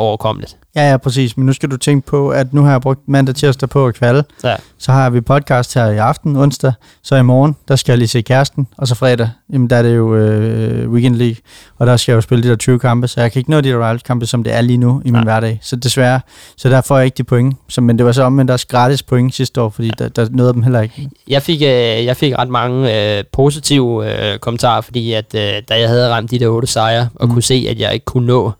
Ja, 0.76 0.90
ja, 0.90 0.96
præcis. 0.96 1.36
Men 1.36 1.46
nu 1.46 1.52
skal 1.52 1.70
du 1.70 1.76
tænke 1.76 2.06
på, 2.06 2.28
at 2.30 2.54
nu 2.54 2.62
har 2.62 2.70
jeg 2.70 2.80
brugt 2.80 3.08
mandag 3.08 3.34
tirsdag 3.34 3.68
på 3.68 3.86
at 3.86 3.94
kvalde. 3.94 4.24
Ja. 4.44 4.56
Så 4.78 4.92
har 4.92 5.10
vi 5.10 5.20
podcast 5.20 5.74
her 5.74 5.86
i 5.86 5.96
aften, 5.96 6.36
onsdag. 6.36 6.72
Så 7.02 7.16
i 7.16 7.22
morgen, 7.22 7.56
der 7.68 7.76
skal 7.76 7.92
jeg 7.92 7.98
lige 7.98 8.08
se 8.08 8.20
kæresten. 8.22 8.66
Og 8.78 8.88
så 8.88 8.94
fredag, 8.94 9.30
jamen 9.52 9.70
der 9.70 9.76
er 9.76 9.82
det 9.82 9.96
jo 9.96 10.16
øh, 10.16 10.90
Weekend 10.90 11.16
League. 11.16 11.36
Og 11.78 11.86
der 11.86 11.96
skal 11.96 12.12
jeg 12.12 12.16
jo 12.16 12.20
spille 12.20 12.44
de 12.44 12.48
der 12.48 12.56
20 12.56 12.78
kampe. 12.78 13.08
Så 13.08 13.20
jeg 13.20 13.32
kan 13.32 13.40
ikke 13.40 13.50
nå 13.50 13.60
de 13.60 13.68
der 13.68 13.98
kampe, 14.04 14.26
som 14.26 14.42
det 14.44 14.54
er 14.54 14.60
lige 14.60 14.76
nu 14.76 15.00
i 15.04 15.04
min 15.04 15.12
Nej. 15.12 15.24
hverdag. 15.24 15.58
Så 15.62 15.76
desværre, 15.76 16.20
så 16.56 16.68
der 16.68 16.80
får 16.80 16.96
jeg 16.96 17.04
ikke 17.04 17.16
de 17.18 17.24
point. 17.24 17.56
Så, 17.68 17.80
men 17.80 17.98
det 17.98 18.06
var 18.06 18.12
så 18.12 18.22
omvendt 18.22 18.50
også 18.50 18.66
gratis 18.66 19.02
point 19.02 19.34
sidste 19.34 19.60
år, 19.60 19.68
fordi 19.68 19.90
der, 19.98 20.08
der 20.08 20.28
nåede 20.30 20.52
dem 20.52 20.62
heller 20.62 20.80
ikke. 20.80 21.08
Jeg 21.28 21.42
fik, 21.42 21.62
øh, 21.62 21.68
jeg 22.04 22.16
fik 22.16 22.38
ret 22.38 22.48
mange 22.48 23.16
øh, 23.18 23.24
positive 23.32 24.12
øh, 24.32 24.38
kommentarer, 24.38 24.80
fordi 24.80 25.12
at 25.12 25.34
øh, 25.34 25.40
da 25.68 25.80
jeg 25.80 25.88
havde 25.88 26.10
ramt 26.10 26.30
de 26.30 26.38
der 26.38 26.48
otte 26.48 26.68
sejre, 26.68 27.08
og 27.14 27.26
Mm. 27.28 27.32
kunne 27.32 27.42
se, 27.42 27.66
at 27.70 27.78
jeg 27.80 27.94
ikke 27.94 28.04
kunne 28.04 28.26
nå 28.26 28.52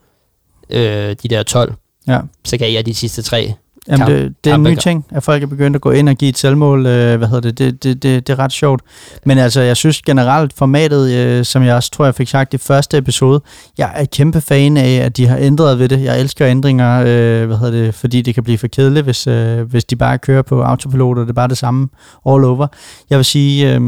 øh, 0.71 1.17
de 1.23 1.29
der 1.31 1.43
12, 1.43 1.75
Ja. 2.09 2.21
så 2.45 2.57
gav 2.57 2.73
jeg 2.73 2.87
de 2.87 2.95
sidste 2.95 3.23
tre. 3.23 3.55
Jamen, 3.89 4.07
Kamp- 4.07 4.13
det, 4.13 4.35
det 4.45 4.51
er 4.51 4.55
en 4.55 4.63
ny 4.63 4.77
ting, 4.77 5.07
at 5.11 5.23
folk 5.23 5.43
er 5.43 5.47
begyndt 5.47 5.77
at 5.77 5.81
gå 5.81 5.91
ind 5.91 6.09
og 6.09 6.17
give 6.17 6.29
et 6.29 6.39
selvmål. 6.39 6.87
Øh, 6.87 7.17
hvad 7.17 7.29
hedder 7.29 7.41
det? 7.41 7.59
Det, 7.59 7.83
det, 7.85 8.03
det? 8.03 8.27
det 8.27 8.33
er 8.33 8.39
ret 8.39 8.53
sjovt. 8.53 8.83
Men 9.25 9.39
altså, 9.39 9.61
jeg 9.61 9.77
synes 9.77 10.03
generelt 10.03 10.53
formatet, 10.53 11.13
øh, 11.13 11.45
som 11.45 11.63
jeg 11.63 11.75
også 11.75 11.91
tror, 11.91 12.05
jeg 12.05 12.15
fik 12.15 12.29
sagt 12.29 12.55
i 12.55 12.59
første 12.59 12.99
episode, 12.99 13.41
jeg 13.79 13.93
er 13.95 14.05
kæmpe 14.05 14.41
fan 14.41 14.77
af, 14.77 14.95
at 14.95 15.17
de 15.17 15.27
har 15.27 15.37
ændret 15.37 15.79
ved 15.79 15.89
det. 15.89 16.05
Jeg 16.05 16.21
elsker 16.21 16.49
ændringer, 16.49 17.01
øh, 17.01 17.47
hvad 17.47 17.57
hedder 17.57 17.85
det, 17.85 17.95
fordi 17.95 18.23
det 18.23 18.35
kan 18.35 18.45
blive 18.45 18.59
for 18.59 18.67
kedeligt, 18.67 19.05
hvis, 19.05 19.27
øh, 19.27 19.61
hvis 19.61 19.85
de 19.85 19.97
bare 19.97 20.19
kører 20.19 20.43
på 20.43 20.63
autopilot, 20.63 21.19
og 21.19 21.25
det 21.25 21.31
er 21.31 21.35
bare 21.35 21.49
det 21.49 21.59
samme 21.59 21.89
all 22.27 22.45
over. 22.45 22.67
Jeg 23.11 23.19
vil 23.19 23.25
sige, 23.25 23.75
øh, 23.75 23.81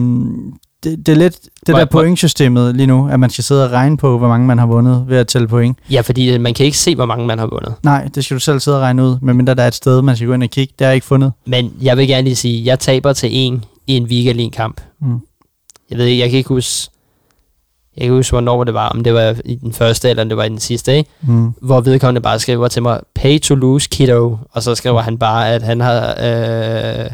det, 0.84 1.06
det 1.06 1.12
er 1.12 1.16
lidt 1.16 1.40
det 1.42 1.50
Hvor- 1.66 1.78
der 1.78 1.84
pointsystemet 1.84 2.76
lige 2.76 2.86
nu, 2.86 3.08
at 3.08 3.20
man 3.20 3.30
skal 3.30 3.44
sidde 3.44 3.64
og 3.64 3.70
regne 3.72 3.96
på, 3.96 4.18
hvor 4.18 4.28
mange 4.28 4.46
man 4.46 4.58
har 4.58 4.66
vundet 4.66 5.04
ved 5.08 5.16
at 5.16 5.26
tælle 5.26 5.48
point. 5.48 5.78
Ja, 5.90 6.00
fordi 6.00 6.34
øh, 6.34 6.40
man 6.40 6.54
kan 6.54 6.66
ikke 6.66 6.78
se, 6.78 6.94
hvor 6.94 7.06
mange 7.06 7.26
man 7.26 7.38
har 7.38 7.46
vundet. 7.46 7.74
Nej, 7.82 8.08
det 8.14 8.24
skal 8.24 8.34
du 8.34 8.40
selv 8.40 8.60
sidde 8.60 8.76
og 8.76 8.82
regne 8.82 9.04
ud, 9.04 9.16
medmindre 9.22 9.54
der 9.54 9.62
er 9.62 9.68
et 9.68 9.74
sted, 9.74 10.02
man 10.02 10.16
skal 10.16 10.28
gå 10.28 10.34
ind 10.34 10.42
og 10.42 10.50
kigge. 10.50 10.74
Det 10.78 10.84
har 10.84 10.90
jeg 10.90 10.94
ikke 10.94 11.06
fundet. 11.06 11.32
Men 11.46 11.72
jeg 11.82 11.96
vil 11.96 12.08
gerne 12.08 12.22
lige 12.24 12.36
sige, 12.36 12.60
at 12.60 12.66
jeg 12.66 12.78
taber 12.78 13.12
til 13.12 13.28
en 13.32 13.64
i 13.86 13.96
en 13.96 14.04
weekend 14.04 14.52
kamp. 14.52 14.80
Mm. 15.00 15.18
Jeg 15.90 15.98
ved 15.98 16.04
ikke, 16.06 16.20
jeg 16.22 16.30
kan 16.30 16.36
ikke 16.36 16.48
huske, 16.48 16.90
jeg 17.96 18.04
kan 18.06 18.14
huske, 18.14 18.32
hvornår 18.32 18.64
det 18.64 18.74
var, 18.74 18.88
om 18.88 19.04
det 19.04 19.14
var 19.14 19.36
i 19.44 19.54
den 19.54 19.72
første, 19.72 20.10
eller 20.10 20.22
om 20.22 20.28
det 20.28 20.36
var 20.38 20.44
i 20.44 20.48
den 20.48 20.58
sidste, 20.60 20.96
ikke? 20.96 21.10
Mm. 21.22 21.50
hvor 21.62 21.80
vedkommende 21.80 22.20
bare 22.20 22.38
skriver 22.38 22.68
til 22.68 22.82
mig, 22.82 23.00
pay 23.14 23.40
to 23.40 23.54
lose 23.54 23.88
kiddo, 23.88 24.38
og 24.52 24.62
så 24.62 24.74
skriver 24.74 25.00
han 25.00 25.18
bare, 25.18 25.48
at 25.54 25.62
han 25.62 25.80
har, 25.80 26.14
øh, 26.22 27.10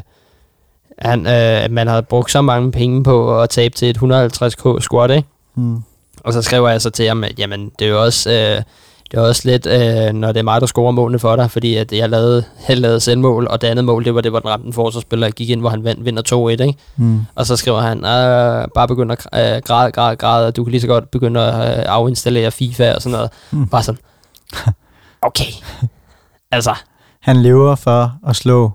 han, 0.98 1.26
øh, 1.26 1.64
at 1.64 1.70
man 1.70 1.86
har 1.86 2.00
brugt 2.00 2.30
så 2.30 2.42
mange 2.42 2.72
penge 2.72 3.04
på 3.04 3.40
at 3.40 3.50
tabe 3.50 3.74
til 3.74 3.90
et 3.90 3.98
150k 3.98 4.80
squat, 4.80 5.10
ikke? 5.10 5.28
Mm. 5.54 5.82
Og 6.20 6.32
så 6.32 6.42
skriver 6.42 6.68
jeg 6.68 6.82
så 6.82 6.90
til 6.90 7.08
ham, 7.08 7.24
at 7.24 7.38
jamen, 7.38 7.70
det 7.78 7.86
er 7.86 7.90
jo 7.90 8.02
også, 8.02 8.30
øh, 8.30 8.62
det 9.10 9.18
er 9.18 9.20
også 9.20 9.42
lidt, 9.44 9.66
øh, 9.66 10.12
når 10.12 10.32
det 10.32 10.38
er 10.38 10.42
mig, 10.42 10.60
der 10.60 10.66
scorer 10.66 10.90
målene 10.90 11.18
for 11.18 11.36
dig, 11.36 11.50
fordi 11.50 11.76
at 11.76 11.92
jeg 11.92 12.10
lavede, 12.10 12.44
jeg 12.68 12.78
lavede 12.78 13.00
selvmål, 13.00 13.46
og 13.50 13.60
det 13.60 13.68
andet 13.68 13.84
mål, 13.84 14.04
det 14.04 14.14
var 14.14 14.20
det, 14.20 14.32
hvor 14.32 14.40
den 14.40 14.50
ramte 14.50 14.66
en 14.66 14.72
forsvarsspiller, 14.72 15.30
gik 15.30 15.50
ind, 15.50 15.60
hvor 15.60 15.70
han 15.70 15.84
vandt, 15.84 16.04
vinder 16.04 16.22
2-1, 16.22 16.50
ikke? 16.50 16.74
Mm. 16.96 17.20
Og 17.34 17.46
så 17.46 17.56
skriver 17.56 17.80
han, 17.80 17.98
øh, 17.98 18.68
bare 18.74 18.88
begynd 18.88 19.12
at 19.12 19.26
øh, 19.34 19.62
græde, 19.62 19.92
græde, 19.92 20.16
græde, 20.16 20.46
og 20.46 20.56
du 20.56 20.64
kan 20.64 20.70
lige 20.70 20.80
så 20.80 20.86
godt 20.86 21.10
begynde 21.10 21.40
at 21.40 21.78
øh, 21.78 21.84
afinstallere 21.88 22.50
FIFA 22.50 22.94
og 22.94 23.02
sådan 23.02 23.16
noget. 23.16 23.30
Mm. 23.50 23.68
Bare 23.68 23.82
sådan, 23.82 24.00
okay. 25.22 25.52
altså, 26.52 26.74
Han 27.20 27.36
lever 27.36 27.74
for 27.74 28.12
at 28.26 28.36
slå 28.36 28.72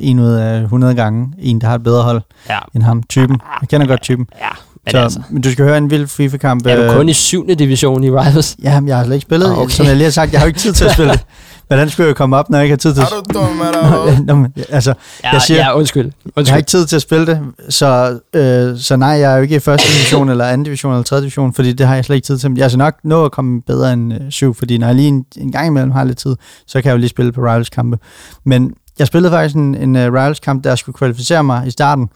en 0.00 0.18
ud 0.18 0.30
af 0.32 0.60
100 0.62 0.94
gange 0.94 1.32
en, 1.38 1.60
der 1.60 1.66
har 1.66 1.74
et 1.74 1.82
bedre 1.82 2.02
hold 2.02 2.20
ja, 2.48 2.58
end 2.74 2.82
ham. 2.82 3.02
Typen. 3.02 3.40
Jeg 3.60 3.68
kender 3.68 3.86
godt 3.86 4.02
typen. 4.02 4.26
ja. 4.40 4.48
Men 4.86 4.90
Så, 4.92 4.98
altså, 4.98 5.20
men 5.30 5.42
du 5.42 5.52
skal 5.52 5.64
høre 5.64 5.78
en 5.78 5.90
vild 5.90 6.06
FIFA-kamp. 6.06 6.66
er 6.66 6.76
du 6.76 6.82
øh, 6.82 6.96
kun 6.96 7.08
i 7.08 7.12
syvende 7.12 7.54
division 7.54 8.04
i 8.04 8.10
Rivals? 8.10 8.56
Ja, 8.62 8.80
men 8.80 8.88
jeg 8.88 8.96
har 8.96 9.04
slet 9.04 9.14
ikke 9.14 9.22
spillet. 9.24 9.46
Ah, 9.46 9.58
Okay. 9.58 9.70
Som 9.70 9.86
jeg 9.86 9.96
lige 9.96 10.04
har 10.04 10.10
sagt, 10.10 10.32
jeg 10.32 10.40
har 10.40 10.46
jo 10.46 10.48
ikke 10.48 10.58
tid 10.60 10.72
til 10.72 10.84
at 10.84 10.92
spille. 10.92 11.12
Hvordan 11.66 11.90
skulle 11.90 12.06
jeg 12.06 12.16
komme 12.16 12.36
op, 12.36 12.50
når 12.50 12.58
jeg 12.58 12.64
ikke 12.64 12.72
har 12.72 12.76
tid 12.76 12.94
til 12.94 13.02
Er 13.02 13.06
du 13.06 13.38
dum, 13.38 13.60
eller 13.60 14.04
hvad? 14.04 14.18
Nå, 14.24 14.34
men, 14.34 14.52
altså, 14.68 14.94
Ja, 15.24 15.30
Jeg 15.32 15.42
siger- 15.42 15.60
ja 15.60 15.76
undskyld. 15.76 16.04
jeg 16.04 16.12
har 16.24 16.32
undskyld. 16.36 16.56
ikke 16.58 16.68
tid 16.68 16.86
til 16.86 16.96
at 16.96 17.02
spille 17.02 17.26
det, 17.26 17.40
så, 17.68 18.18
øh, 18.34 18.78
så 18.78 18.96
nej, 18.96 19.08
jeg 19.08 19.32
er 19.32 19.36
jo 19.36 19.42
ikke 19.42 19.56
i 19.56 19.58
første 19.58 19.88
division, 19.98 20.28
eller 20.28 20.44
anden 20.44 20.64
division, 20.64 20.92
eller 20.92 21.02
tredje 21.04 21.22
division, 21.22 21.52
fordi 21.52 21.72
det 21.72 21.86
har 21.86 21.94
jeg 21.94 22.04
slet 22.04 22.16
ikke 22.16 22.26
tid 22.26 22.38
til. 22.38 22.52
Jeg 22.56 22.70
skal 22.70 22.78
nok 22.78 22.94
nå 23.04 23.24
at 23.24 23.32
komme 23.32 23.62
bedre 23.62 23.92
end 23.92 24.12
øh, 24.14 24.20
syv, 24.30 24.54
fordi 24.54 24.78
når 24.78 24.86
jeg 24.86 24.96
lige 24.96 25.08
en, 25.08 25.24
en 25.36 25.52
gang 25.52 25.66
imellem 25.66 25.90
har 25.90 26.04
lidt 26.04 26.18
tid, 26.18 26.36
så 26.66 26.82
kan 26.82 26.88
jeg 26.88 26.92
jo 26.92 26.98
lige 26.98 27.08
spille 27.10 27.32
på 27.32 27.40
Rivals-kampe. 27.40 27.98
Men 28.44 28.70
jeg 28.98 29.06
spillede 29.06 29.32
faktisk 29.32 29.54
en, 29.54 29.74
en 29.74 29.96
uh, 29.96 30.02
Rivals-kamp, 30.02 30.64
der 30.64 30.74
skulle 30.74 30.96
kvalificere 30.96 31.44
mig 31.44 31.66
i 31.66 31.70
starten, 31.70 32.08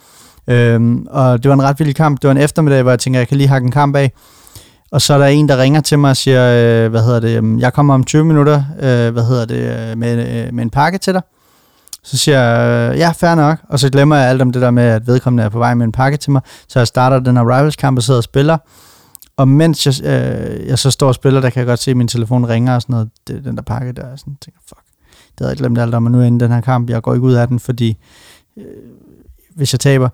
øhm, 0.48 1.06
og 1.10 1.42
det 1.42 1.48
var 1.48 1.54
en 1.54 1.62
ret 1.62 1.78
vild 1.80 1.94
kamp. 1.94 2.22
Det 2.22 2.28
var 2.28 2.34
en 2.34 2.40
eftermiddag, 2.40 2.82
hvor 2.82 2.92
jeg 2.92 2.98
tænker, 2.98 3.20
jeg 3.20 3.28
kan 3.28 3.36
lige 3.36 3.48
hakke 3.48 3.64
en 3.64 3.72
kamp 3.72 3.96
af. 3.96 4.12
Og 4.90 5.02
så 5.02 5.14
er 5.14 5.18
der 5.18 5.26
en, 5.26 5.48
der 5.48 5.58
ringer 5.58 5.80
til 5.80 5.98
mig 5.98 6.10
og 6.10 6.16
siger, 6.16 6.84
øh, 6.84 6.90
hvad 6.90 7.02
hedder 7.02 7.20
det, 7.20 7.60
jeg 7.60 7.72
kommer 7.72 7.94
om 7.94 8.04
20 8.04 8.24
minutter, 8.24 8.64
øh, 8.80 9.12
hvad 9.12 9.24
hedder 9.24 9.44
det, 9.44 9.90
øh, 9.90 9.98
med, 9.98 10.46
øh, 10.46 10.54
med 10.54 10.62
en 10.62 10.70
pakke 10.70 10.98
til 10.98 11.14
dig. 11.14 11.22
Så 12.02 12.18
siger 12.18 12.40
jeg, 12.40 12.92
øh, 12.92 12.98
ja, 12.98 13.10
fair 13.10 13.34
nok. 13.34 13.58
Og 13.68 13.78
så 13.78 13.90
glemmer 13.90 14.16
jeg 14.16 14.28
alt 14.28 14.42
om 14.42 14.52
det 14.52 14.62
der 14.62 14.70
med, 14.70 14.82
at 14.82 15.06
vedkommende 15.06 15.42
er 15.42 15.48
på 15.48 15.58
vej 15.58 15.74
med 15.74 15.86
en 15.86 15.92
pakke 15.92 16.16
til 16.16 16.32
mig. 16.32 16.42
Så 16.68 16.78
jeg 16.78 16.86
starter 16.86 17.20
den 17.20 17.36
her 17.36 17.44
Rivals-kamp 17.44 17.96
og 17.98 18.02
sidder 18.02 18.18
og 18.18 18.24
spiller. 18.24 18.58
Og 19.36 19.48
mens 19.48 19.86
jeg, 19.86 19.94
øh, 20.04 20.66
jeg 20.66 20.78
så 20.78 20.90
står 20.90 21.08
og 21.08 21.14
spiller, 21.14 21.40
der 21.40 21.50
kan 21.50 21.60
jeg 21.60 21.66
godt 21.66 21.80
se, 21.80 21.90
at 21.90 21.96
min 21.96 22.08
telefon 22.08 22.46
ringer 22.46 22.74
og 22.74 22.82
sådan 22.82 22.92
noget. 22.92 23.10
Det, 23.28 23.36
er 23.36 23.40
den 23.40 23.56
der 23.56 23.62
pakke 23.62 23.92
der, 23.92 24.12
og 24.12 24.18
sådan 24.18 24.36
tænker, 24.44 24.60
fuck, 24.68 24.80
det 25.38 25.44
havde 25.44 25.50
jeg 25.50 25.58
glemt 25.58 25.78
alt 25.78 25.94
om, 25.94 26.06
og 26.06 26.12
nu 26.12 26.20
er 26.20 26.24
den 26.24 26.50
her 26.50 26.60
kamp. 26.60 26.90
Jeg 26.90 27.02
går 27.02 27.14
ikke 27.14 27.26
ud 27.26 27.32
af 27.32 27.48
den, 27.48 27.58
fordi 27.58 27.96
øh, 28.56 28.64
hvis 29.54 29.74
jeg 29.74 29.80
taber, 29.80 30.08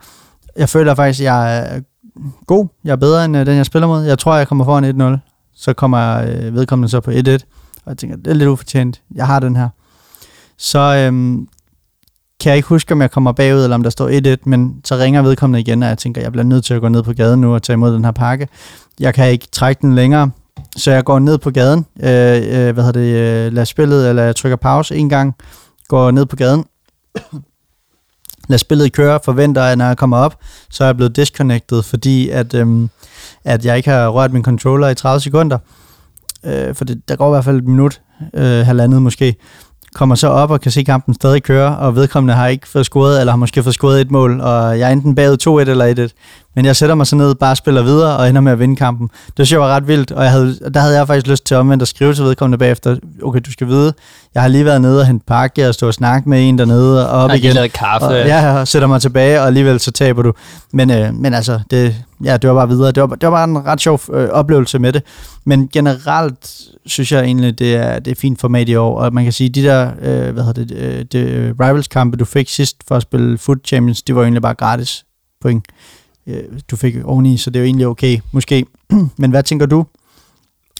jeg 0.57 0.69
føler 0.69 0.95
faktisk, 0.95 1.21
at 1.21 1.25
jeg 1.25 1.59
er 1.59 1.81
god. 2.47 2.67
Jeg 2.85 2.93
er 2.93 2.97
bedre 2.97 3.25
end 3.25 3.37
øh, 3.37 3.47
den, 3.47 3.57
jeg 3.57 3.67
spiller 3.67 3.87
mod. 3.87 4.03
Jeg 4.03 4.19
tror, 4.19 4.37
jeg 4.37 4.49
kommer 4.49 4.65
foran 4.65 5.15
1-0. 5.15 5.19
Så 5.55 5.73
kommer 5.73 6.21
øh, 6.21 6.55
vedkommende 6.55 6.89
så 6.89 7.01
på 7.01 7.11
1-1. 7.11 7.15
Og 7.85 7.91
jeg 7.91 7.99
tænker, 7.99 8.17
det 8.17 8.27
er 8.27 8.35
lidt 8.35 8.49
ufortjent. 8.49 9.03
Jeg 9.15 9.27
har 9.27 9.41
den 9.41 9.57
her. 9.57 9.69
Så 10.59 10.79
øh, 10.79 11.13
kan 12.41 12.51
jeg 12.51 12.57
ikke 12.57 12.69
huske, 12.69 12.93
om 12.93 13.01
jeg 13.01 13.11
kommer 13.11 13.33
bagud, 13.33 13.63
eller 13.63 13.75
om 13.75 13.83
der 13.83 13.91
står 13.91 14.35
1-1, 14.37 14.37
men 14.45 14.81
så 14.85 14.97
ringer 14.97 15.23
vedkommende 15.23 15.61
igen, 15.61 15.83
og 15.83 15.89
jeg 15.89 15.99
tænker, 15.99 16.21
jeg 16.21 16.33
bliver 16.33 16.45
nødt 16.45 16.65
til 16.65 16.75
at 16.75 16.81
gå 16.81 16.89
ned 16.89 17.03
på 17.03 17.13
gaden 17.13 17.41
nu 17.41 17.55
og 17.55 17.63
tage 17.63 17.75
imod 17.75 17.95
den 17.95 18.05
her 18.05 18.13
pakke. 18.13 18.49
Jeg 19.01 19.15
kan 19.15 19.31
ikke 19.31 19.47
trække 19.53 19.81
den 19.83 19.95
længere, 19.95 20.31
så 20.77 20.91
jeg 20.91 21.05
går 21.05 21.19
ned 21.19 21.39
på 21.39 21.51
gaden, 21.51 21.87
øh, 22.03 22.37
øh, 22.37 22.75
hvad 22.75 22.85
hedder 22.85 22.93
det, 22.93 23.47
øh, 23.47 23.53
lader 23.53 23.65
spillet, 23.65 24.09
eller 24.09 24.23
jeg 24.23 24.37
trykker 24.37 24.57
pause 24.57 24.97
en 24.97 25.09
gang, 25.09 25.35
går 25.89 26.11
ned 26.11 26.27
på 26.27 26.37
gaden, 26.37 26.65
lader 28.49 28.59
spillet 28.59 28.93
køre, 28.93 29.21
forventer, 29.25 29.63
at 29.63 29.79
når 29.79 29.87
jeg 29.87 29.97
kommer 29.97 30.17
op, 30.17 30.37
så 30.71 30.85
er 30.85 30.89
jeg 30.89 30.97
blevet 30.97 31.17
disconnected, 31.17 31.83
fordi 31.83 32.29
at, 32.29 32.55
øh, 32.55 32.89
at 33.45 33.65
jeg 33.65 33.77
ikke 33.77 33.91
har 33.91 34.09
rørt 34.09 34.33
min 34.33 34.45
controller 34.45 34.89
i 34.89 34.95
30 34.95 35.21
sekunder. 35.21 35.59
Øh, 36.45 36.75
for 36.75 36.85
det, 36.85 37.09
der 37.09 37.17
går 37.17 37.29
i 37.29 37.31
hvert 37.31 37.45
fald 37.45 37.59
et 37.59 37.69
minut, 37.69 38.01
øh, 38.35 38.67
halvandet 38.67 39.03
måske, 39.03 39.37
kommer 39.95 40.15
så 40.15 40.29
op 40.29 40.51
og 40.51 40.61
kan 40.61 40.73
se 40.73 40.83
kampen 40.83 41.15
stadig 41.15 41.43
køre, 41.43 41.77
og 41.77 41.97
vedkommende 41.97 42.35
har 42.35 42.47
ikke 42.47 42.69
fået 42.69 42.87
scoret, 42.87 43.21
eller 43.21 43.33
har 43.33 43.37
måske 43.37 43.63
fået 43.63 43.75
scoret 43.75 44.01
et 44.01 44.11
mål, 44.11 44.41
og 44.41 44.79
jeg 44.79 44.89
er 44.89 44.93
enten 44.93 45.15
bagud 45.15 45.65
2-1 45.67 45.71
eller 45.71 46.09
1-1. 46.09 46.44
Men 46.55 46.65
jeg 46.65 46.77
sætter 46.77 46.95
mig 46.95 47.07
så 47.07 47.17
ned, 47.17 47.35
bare 47.35 47.57
spiller 47.57 47.83
videre 47.83 48.17
og 48.17 48.29
ender 48.29 48.41
med 48.41 48.53
at 48.53 48.59
vinde 48.59 48.77
kampen. 48.77 49.09
Det 49.09 49.33
synes 49.37 49.53
jeg 49.53 49.61
var 49.61 49.69
ret 49.69 49.89
vildt, 49.89 50.13
og 50.13 50.23
jeg 50.23 50.33
havde, 50.33 50.59
der 50.75 50.81
havde 50.81 50.99
jeg 50.99 51.07
faktisk 51.07 51.27
lyst 51.27 51.47
til 51.47 51.57
omvendt 51.57 51.83
at 51.83 51.89
skrive 51.89 52.15
til 52.15 52.25
vedkommende 52.25 52.59
bagefter. 52.59 52.97
Okay, 53.23 53.41
du 53.47 53.53
skal 53.53 53.67
vide, 53.67 53.93
jeg 54.35 54.43
har 54.43 54.49
lige 54.49 54.65
været 54.65 54.81
nede 54.81 55.01
og 55.01 55.07
hente 55.07 55.25
pakke, 55.27 55.69
og 55.69 55.75
stå 55.75 55.87
og 55.87 55.95
snakke 55.95 56.29
med 56.29 56.49
en 56.49 56.59
dernede 56.59 57.11
og 57.11 57.23
op 57.23 57.31
lige 57.31 57.39
igen. 57.39 57.55
lavet 57.55 57.73
kaffe. 57.73 58.07
Og, 58.07 58.15
ja, 58.15 58.39
jeg 58.39 58.69
sætter 58.69 58.89
mig 58.89 59.01
tilbage, 59.01 59.41
og 59.41 59.47
alligevel 59.47 59.81
så 59.81 59.91
taber 59.91 60.23
du. 60.23 60.33
Men, 60.73 60.91
øh, 60.91 61.15
men 61.15 61.35
altså, 61.35 61.61
det, 61.71 61.97
ja, 62.25 62.37
det 62.37 62.51
var 62.51 62.55
bare 62.55 62.69
videre. 62.69 62.93
Det 62.93 63.01
var, 63.03 63.07
det 63.07 63.23
var 63.23 63.31
bare 63.31 63.45
en 63.45 63.67
ret 63.67 63.81
sjov 63.81 64.01
øh, 64.13 64.29
oplevelse 64.29 64.79
med 64.79 64.93
det. 64.93 65.03
Men 65.45 65.69
generelt 65.69 66.61
synes 66.87 67.13
jeg 67.13 67.25
egentlig, 67.25 67.59
det 67.59 67.77
er, 67.77 67.99
det 67.99 68.11
er 68.11 68.21
fint 68.21 68.41
format 68.41 68.69
i 68.69 68.75
år. 68.75 68.99
Og 68.99 69.15
man 69.15 69.25
kan 69.25 69.33
sige, 69.33 69.51
de 69.51 69.63
der 69.63 69.91
øh, 70.03 70.33
hvad 70.33 70.45
hedder 70.45 70.65
det, 70.65 70.77
øh, 70.77 71.05
det, 71.13 71.55
Rivals-kampe, 71.61 72.17
du 72.17 72.25
fik 72.25 72.49
sidst 72.49 72.77
for 72.89 72.97
at 72.97 73.03
spille 73.03 73.39
Foot 73.39 73.59
Champions, 73.67 74.03
det 74.03 74.17
var 74.17 74.23
egentlig 74.23 74.43
bare 74.43 74.55
gratis 74.55 75.05
point, 75.43 75.65
øh, 76.27 76.43
du 76.71 76.77
fik 76.77 76.95
oveni, 77.05 77.37
så 77.37 77.51
det 77.51 77.57
er 77.57 77.61
jo 77.61 77.67
egentlig 77.67 77.87
okay, 77.87 78.19
måske. 78.33 78.67
men 79.17 79.31
hvad 79.31 79.43
tænker 79.43 79.67
du 79.67 79.85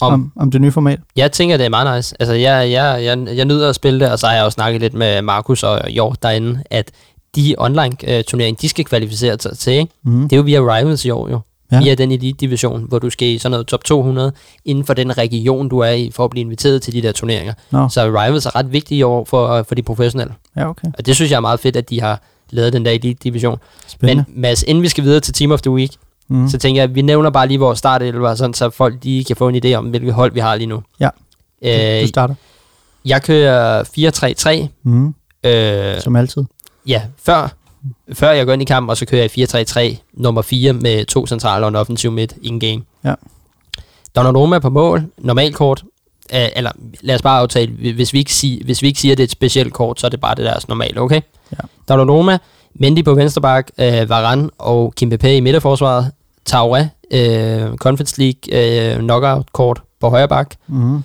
om, 0.01 0.13
Om- 0.13 0.31
om, 0.35 0.51
det 0.51 0.61
nye 0.61 0.71
format? 0.71 0.99
Jeg 1.15 1.31
tænker, 1.31 1.57
det 1.57 1.65
er 1.65 1.69
meget 1.69 1.97
nice. 1.97 2.15
Altså, 2.19 2.33
jeg, 2.33 2.71
jeg, 2.71 3.03
jeg, 3.03 3.35
jeg 3.37 3.45
nyder 3.45 3.69
at 3.69 3.75
spille 3.75 3.99
det, 3.99 4.11
og 4.11 4.19
så 4.19 4.27
har 4.27 4.33
jeg 4.33 4.43
også 4.43 4.55
snakket 4.55 4.81
lidt 4.81 4.93
med 4.93 5.21
Markus 5.21 5.63
og 5.63 5.81
Jord 5.89 6.15
derinde, 6.23 6.63
at 6.69 6.91
de 7.35 7.55
online-turneringer, 7.57 8.57
de 8.61 8.69
skal 8.69 8.85
kvalificere 8.85 9.37
sig 9.39 9.57
til, 9.57 9.73
ikke? 9.73 9.93
Mm. 10.03 10.21
Det 10.23 10.33
er 10.33 10.37
jo 10.37 10.43
via 10.43 10.59
Rivals 10.59 11.05
i 11.05 11.09
år, 11.09 11.29
jo. 11.29 11.39
Ja. 11.71 11.79
Via 11.79 11.95
den 11.95 12.11
elite-division, 12.11 12.85
hvor 12.87 12.99
du 12.99 13.09
skal 13.09 13.27
i 13.27 13.37
sådan 13.37 13.51
noget 13.51 13.67
top 13.67 13.83
200 13.83 14.31
inden 14.65 14.85
for 14.85 14.93
den 14.93 15.17
region, 15.17 15.69
du 15.69 15.79
er 15.79 15.89
i, 15.89 16.11
for 16.13 16.23
at 16.23 16.29
blive 16.29 16.41
inviteret 16.41 16.81
til 16.81 16.93
de 16.93 17.01
der 17.01 17.11
turneringer. 17.11 17.53
Nå, 17.71 17.89
Så 17.89 18.05
Rivals 18.07 18.45
er 18.45 18.55
ret 18.55 18.71
vigtige 18.71 18.97
i 18.97 19.03
år 19.03 19.25
for, 19.25 19.63
for 19.67 19.75
de 19.75 19.81
professionelle. 19.83 20.33
ja, 20.55 20.69
okay. 20.69 20.87
Og 20.97 21.05
det 21.05 21.15
synes 21.15 21.31
jeg 21.31 21.37
er 21.37 21.41
meget 21.41 21.59
fedt, 21.59 21.75
at 21.75 21.89
de 21.89 22.01
har 22.01 22.21
lavet 22.49 22.73
den 22.73 22.85
der 22.85 22.91
elite-division. 22.91 23.57
Men 24.01 24.21
Mads, 24.27 24.63
inden 24.63 24.81
vi 24.81 24.87
skal 24.87 25.03
videre 25.03 25.19
til 25.19 25.33
Team 25.33 25.51
of 25.51 25.61
the 25.61 25.71
Week, 25.71 25.91
mm. 26.27 26.49
så 26.49 26.57
tænker 26.57 26.81
jeg, 26.81 26.89
at 26.89 26.95
vi 26.95 27.01
nævner 27.01 27.29
bare 27.29 27.47
lige 27.47 27.59
vores 27.59 27.79
startelver, 27.79 28.35
sådan 28.35 28.53
så 28.53 28.69
folk 28.69 28.95
lige 29.03 29.23
kan 29.23 29.35
få 29.35 29.47
en 29.49 29.65
idé 29.65 29.73
om, 29.73 29.85
hvilket 29.85 30.13
hold 30.13 30.31
vi 30.33 30.39
har 30.39 30.55
lige 30.55 30.67
nu. 30.67 30.81
Ja. 30.99 31.09
Øh, 31.61 32.01
du 32.03 32.07
starter. 32.07 32.35
jeg 33.05 33.23
kører 33.23 33.83
4-3-3. 34.63 34.67
Mm. 34.83 35.15
Øh, 35.43 36.01
Som 36.01 36.15
altid. 36.15 36.43
ja, 36.87 37.01
før, 37.23 37.47
før 38.13 38.31
jeg 38.31 38.45
går 38.45 38.53
ind 38.53 38.61
i 38.61 38.65
kampen, 38.65 38.89
og 38.89 38.97
så 38.97 39.05
kører 39.05 39.27
jeg 39.35 39.95
4-3-3 39.95 40.11
nummer 40.13 40.41
4 40.41 40.73
med 40.73 41.05
to 41.05 41.27
centraler 41.27 41.65
og 41.65 41.69
en 41.69 41.75
offensiv 41.75 42.11
midt 42.11 42.33
in-game. 42.41 42.81
Ja. 43.03 43.13
Donnarumma 44.15 44.59
på 44.59 44.69
mål, 44.69 45.03
normalkort. 45.17 45.83
Øh, 46.33 46.47
eller 46.55 46.71
lad 47.01 47.15
os 47.15 47.21
bare 47.21 47.39
aftale, 47.39 47.71
hvis 47.93 48.13
vi, 48.13 48.19
ikke 48.19 48.33
sig, 48.33 48.61
hvis 48.65 48.81
vi 48.81 48.87
ikke 48.87 48.99
siger, 48.99 49.11
at 49.11 49.17
det 49.17 49.23
er 49.23 49.27
et 49.27 49.31
specielt 49.31 49.73
kort, 49.73 49.99
så 49.99 50.07
er 50.07 50.09
det 50.09 50.19
bare 50.21 50.35
det 50.35 50.45
deres 50.45 50.67
normale, 50.67 51.01
okay? 51.01 51.21
Ja. 51.51 51.57
Donnarumma, 51.89 52.37
Mendy 52.73 53.03
på 53.03 53.13
venstre 53.13 53.41
bak, 53.41 53.67
øh, 53.77 54.09
Varane 54.09 54.49
og 54.57 54.93
Kimpembe 54.95 55.35
i 55.37 55.39
midterforsvaret, 55.39 56.11
Traoré, 56.49 56.83
øh, 57.11 57.75
Conference 57.77 58.21
League 58.21 58.93
øh, 58.93 58.99
knockout-kort 58.99 59.81
på 59.99 60.09
højre 60.09 60.27
bak, 60.27 60.55
Mm. 60.67 60.95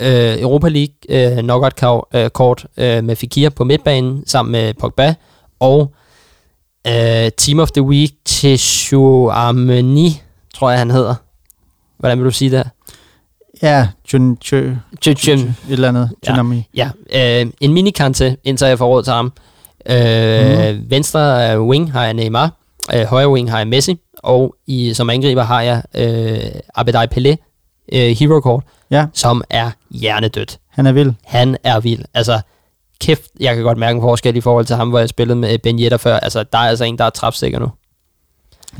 øh, 0.00 0.40
Europa 0.40 0.68
League 0.68 0.94
øh, 1.08 1.38
knockout-kort 1.38 2.66
øh, 2.76 3.04
med 3.04 3.16
Fekir 3.16 3.48
på 3.50 3.64
midtbanen 3.64 4.26
sammen 4.26 4.52
med 4.52 4.74
Pogba, 4.74 5.14
og 5.60 5.92
øh, 6.86 7.30
Team 7.38 7.58
of 7.58 7.70
the 7.70 7.82
Week 7.82 8.12
til 8.24 8.58
Chouameni, 8.58 10.20
tror 10.54 10.70
jeg 10.70 10.78
han 10.78 10.90
hedder. 10.90 11.14
Hvordan 11.98 12.18
vil 12.18 12.26
du 12.26 12.30
sige 12.30 12.50
det? 12.50 12.70
Ja, 13.62 13.88
Jun, 14.12 14.38
Jun, 14.52 14.78
Chouameni. 15.02 15.48
et 15.48 15.54
eller 15.68 15.88
andet. 15.88 16.10
Ja. 16.26 16.32
Tsunami. 16.32 16.68
Ja, 16.74 16.90
øh, 17.12 17.46
en 17.60 17.72
minikante, 17.72 18.36
indtil 18.44 18.66
jeg 18.68 18.78
får 18.78 18.86
råd 18.88 19.02
til 19.02 19.12
ham. 19.12 19.32
Øh, 19.90 20.74
mm. 20.76 20.90
Venstre 20.90 21.52
øh, 21.54 21.62
wing 21.62 21.92
har 21.92 22.04
jeg 22.04 22.14
Neymar, 22.14 22.50
øh, 22.94 23.02
højre 23.04 23.28
wing 23.30 23.50
har 23.50 23.58
jeg 23.58 23.68
Messi, 23.68 24.00
og 24.18 24.54
i, 24.66 24.94
som 24.94 25.10
angriber 25.10 25.42
har 25.42 25.60
jeg 25.62 25.82
øh, 25.94 26.60
Abedai 26.74 27.06
Pelé, 27.14 27.36
øh, 27.92 28.16
hero 28.16 28.40
kort, 28.40 28.64
Ja, 28.90 29.06
som 29.12 29.42
er 29.50 29.70
hjernedødt. 29.90 30.58
han 30.70 30.86
er 30.86 30.92
vild. 30.92 31.12
Han 31.24 31.56
er 31.64 31.80
vild. 31.80 32.04
Altså, 32.14 32.40
kæft, 33.00 33.22
jeg 33.40 33.54
kan 33.54 33.64
godt 33.64 33.78
mærke 33.78 33.96
en 33.96 34.02
forskel 34.02 34.36
i 34.36 34.40
forhold 34.40 34.64
til 34.64 34.76
ham, 34.76 34.88
hvor 34.88 34.98
jeg 34.98 35.08
spillede 35.08 35.38
med 35.38 35.58
Ben 35.58 35.78
Yedder 35.80 35.96
før. 35.96 36.16
Altså, 36.16 36.42
der 36.52 36.58
er 36.58 36.62
altså 36.68 36.84
en, 36.84 36.98
der 36.98 37.04
er 37.04 37.10
trapsikker 37.10 37.58
nu. 37.58 37.70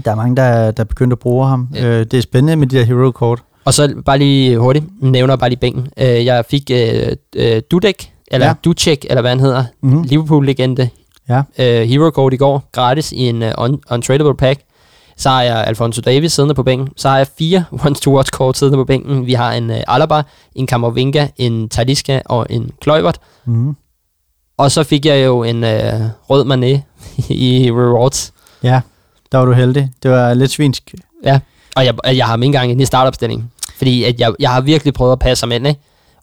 Der 0.05 0.11
er 0.11 0.14
mange, 0.14 0.37
der, 0.37 0.70
der 0.70 0.81
er 0.81 0.85
begyndt 0.85 1.12
at 1.12 1.18
bruge 1.18 1.47
ham. 1.47 1.68
Ja. 1.74 1.85
Øh, 1.87 2.07
det 2.11 2.14
er 2.14 2.20
spændende 2.22 2.57
med 2.57 2.66
de 2.66 2.77
der 2.79 2.85
hero-kort. 2.85 3.43
Og 3.67 3.75
så 3.75 3.95
bare 4.05 4.19
lige 4.19 4.59
hurtigt, 4.59 4.85
nævner 5.01 5.37
bare 5.37 5.49
lige 5.51 5.59
bænken. 5.61 5.89
Øh, 5.97 6.25
jeg 6.25 6.45
fik 6.51 6.71
øh, 6.71 7.12
øh, 7.37 7.62
Dudek, 7.71 8.12
eller 8.31 8.47
Ja. 8.47 8.55
Ducek, 8.64 9.05
eller 9.11 9.21
hvad 9.21 9.31
han 9.31 9.41
hedder, 9.41 9.64
Mm-hmm. 9.83 10.03
Liverpool-legende. 10.03 10.89
Ja. 11.29 11.43
Øh, 11.59 11.89
hero 11.89 12.11
code 12.11 12.35
i 12.35 12.39
går, 12.39 12.69
gratis 12.73 13.12
i 13.12 13.17
en 13.29 13.43
uh, 13.43 13.49
un- 13.49 13.81
untradable 13.91 14.37
pack. 14.37 14.61
Så 15.17 15.29
har 15.29 15.43
jeg 15.43 15.64
Alfonso 15.67 16.01
Davis 16.01 16.33
siddende 16.33 16.55
på 16.55 16.62
bænken. 16.62 16.89
Så 16.97 17.09
har 17.09 17.17
jeg 17.17 17.27
fire 17.39 17.64
ones 17.85 18.01
to 18.01 18.17
watch 18.17 18.31
kort 18.33 18.57
siddende 18.59 18.77
på 18.79 18.85
bænken. 18.85 19.27
Vi 19.27 19.33
har 19.33 19.53
en 19.53 19.71
uh, 19.71 19.77
Alaba, 19.89 20.23
en 20.55 20.67
Kammervinga, 20.67 21.27
en 21.37 21.69
Talisca 21.69 22.21
og 22.25 22.47
en 22.51 22.71
Kluivert. 22.81 23.19
Mm-hmm. 23.47 23.77
Og 24.59 24.71
så 24.71 24.83
fik 24.85 25.07
jeg 25.07 25.25
jo 25.27 25.43
en 25.43 25.57
uh, 25.64 25.71
rød 26.31 26.45
Mané 26.45 26.81
i 27.35 27.71
rewards. 27.73 28.33
Ja, 28.62 28.81
der 29.33 29.39
var 29.39 29.45
du 29.45 29.53
heldig. 29.53 29.91
Det 30.03 30.11
var 30.11 30.35
lidt 30.35 30.51
svinsk. 30.51 30.95
Ja, 31.25 31.41
og 31.77 31.85
jeg, 31.85 31.95
jeg 32.17 32.25
har 32.27 32.31
ham 32.31 32.43
ikke 32.43 32.47
engang 32.59 32.81
i 32.83 32.85
startopstillingen. 32.85 33.51
Fordi 33.77 34.05
at 34.05 34.20
jeg, 34.20 34.33
jeg 34.41 34.51
har 34.51 34.61
virkelig 34.61 34.95
prøvet 34.95 35.12
at 35.12 35.18
passe 35.18 35.45
ham 35.45 35.53
ind, 35.53 35.66
ikke? 35.66 35.81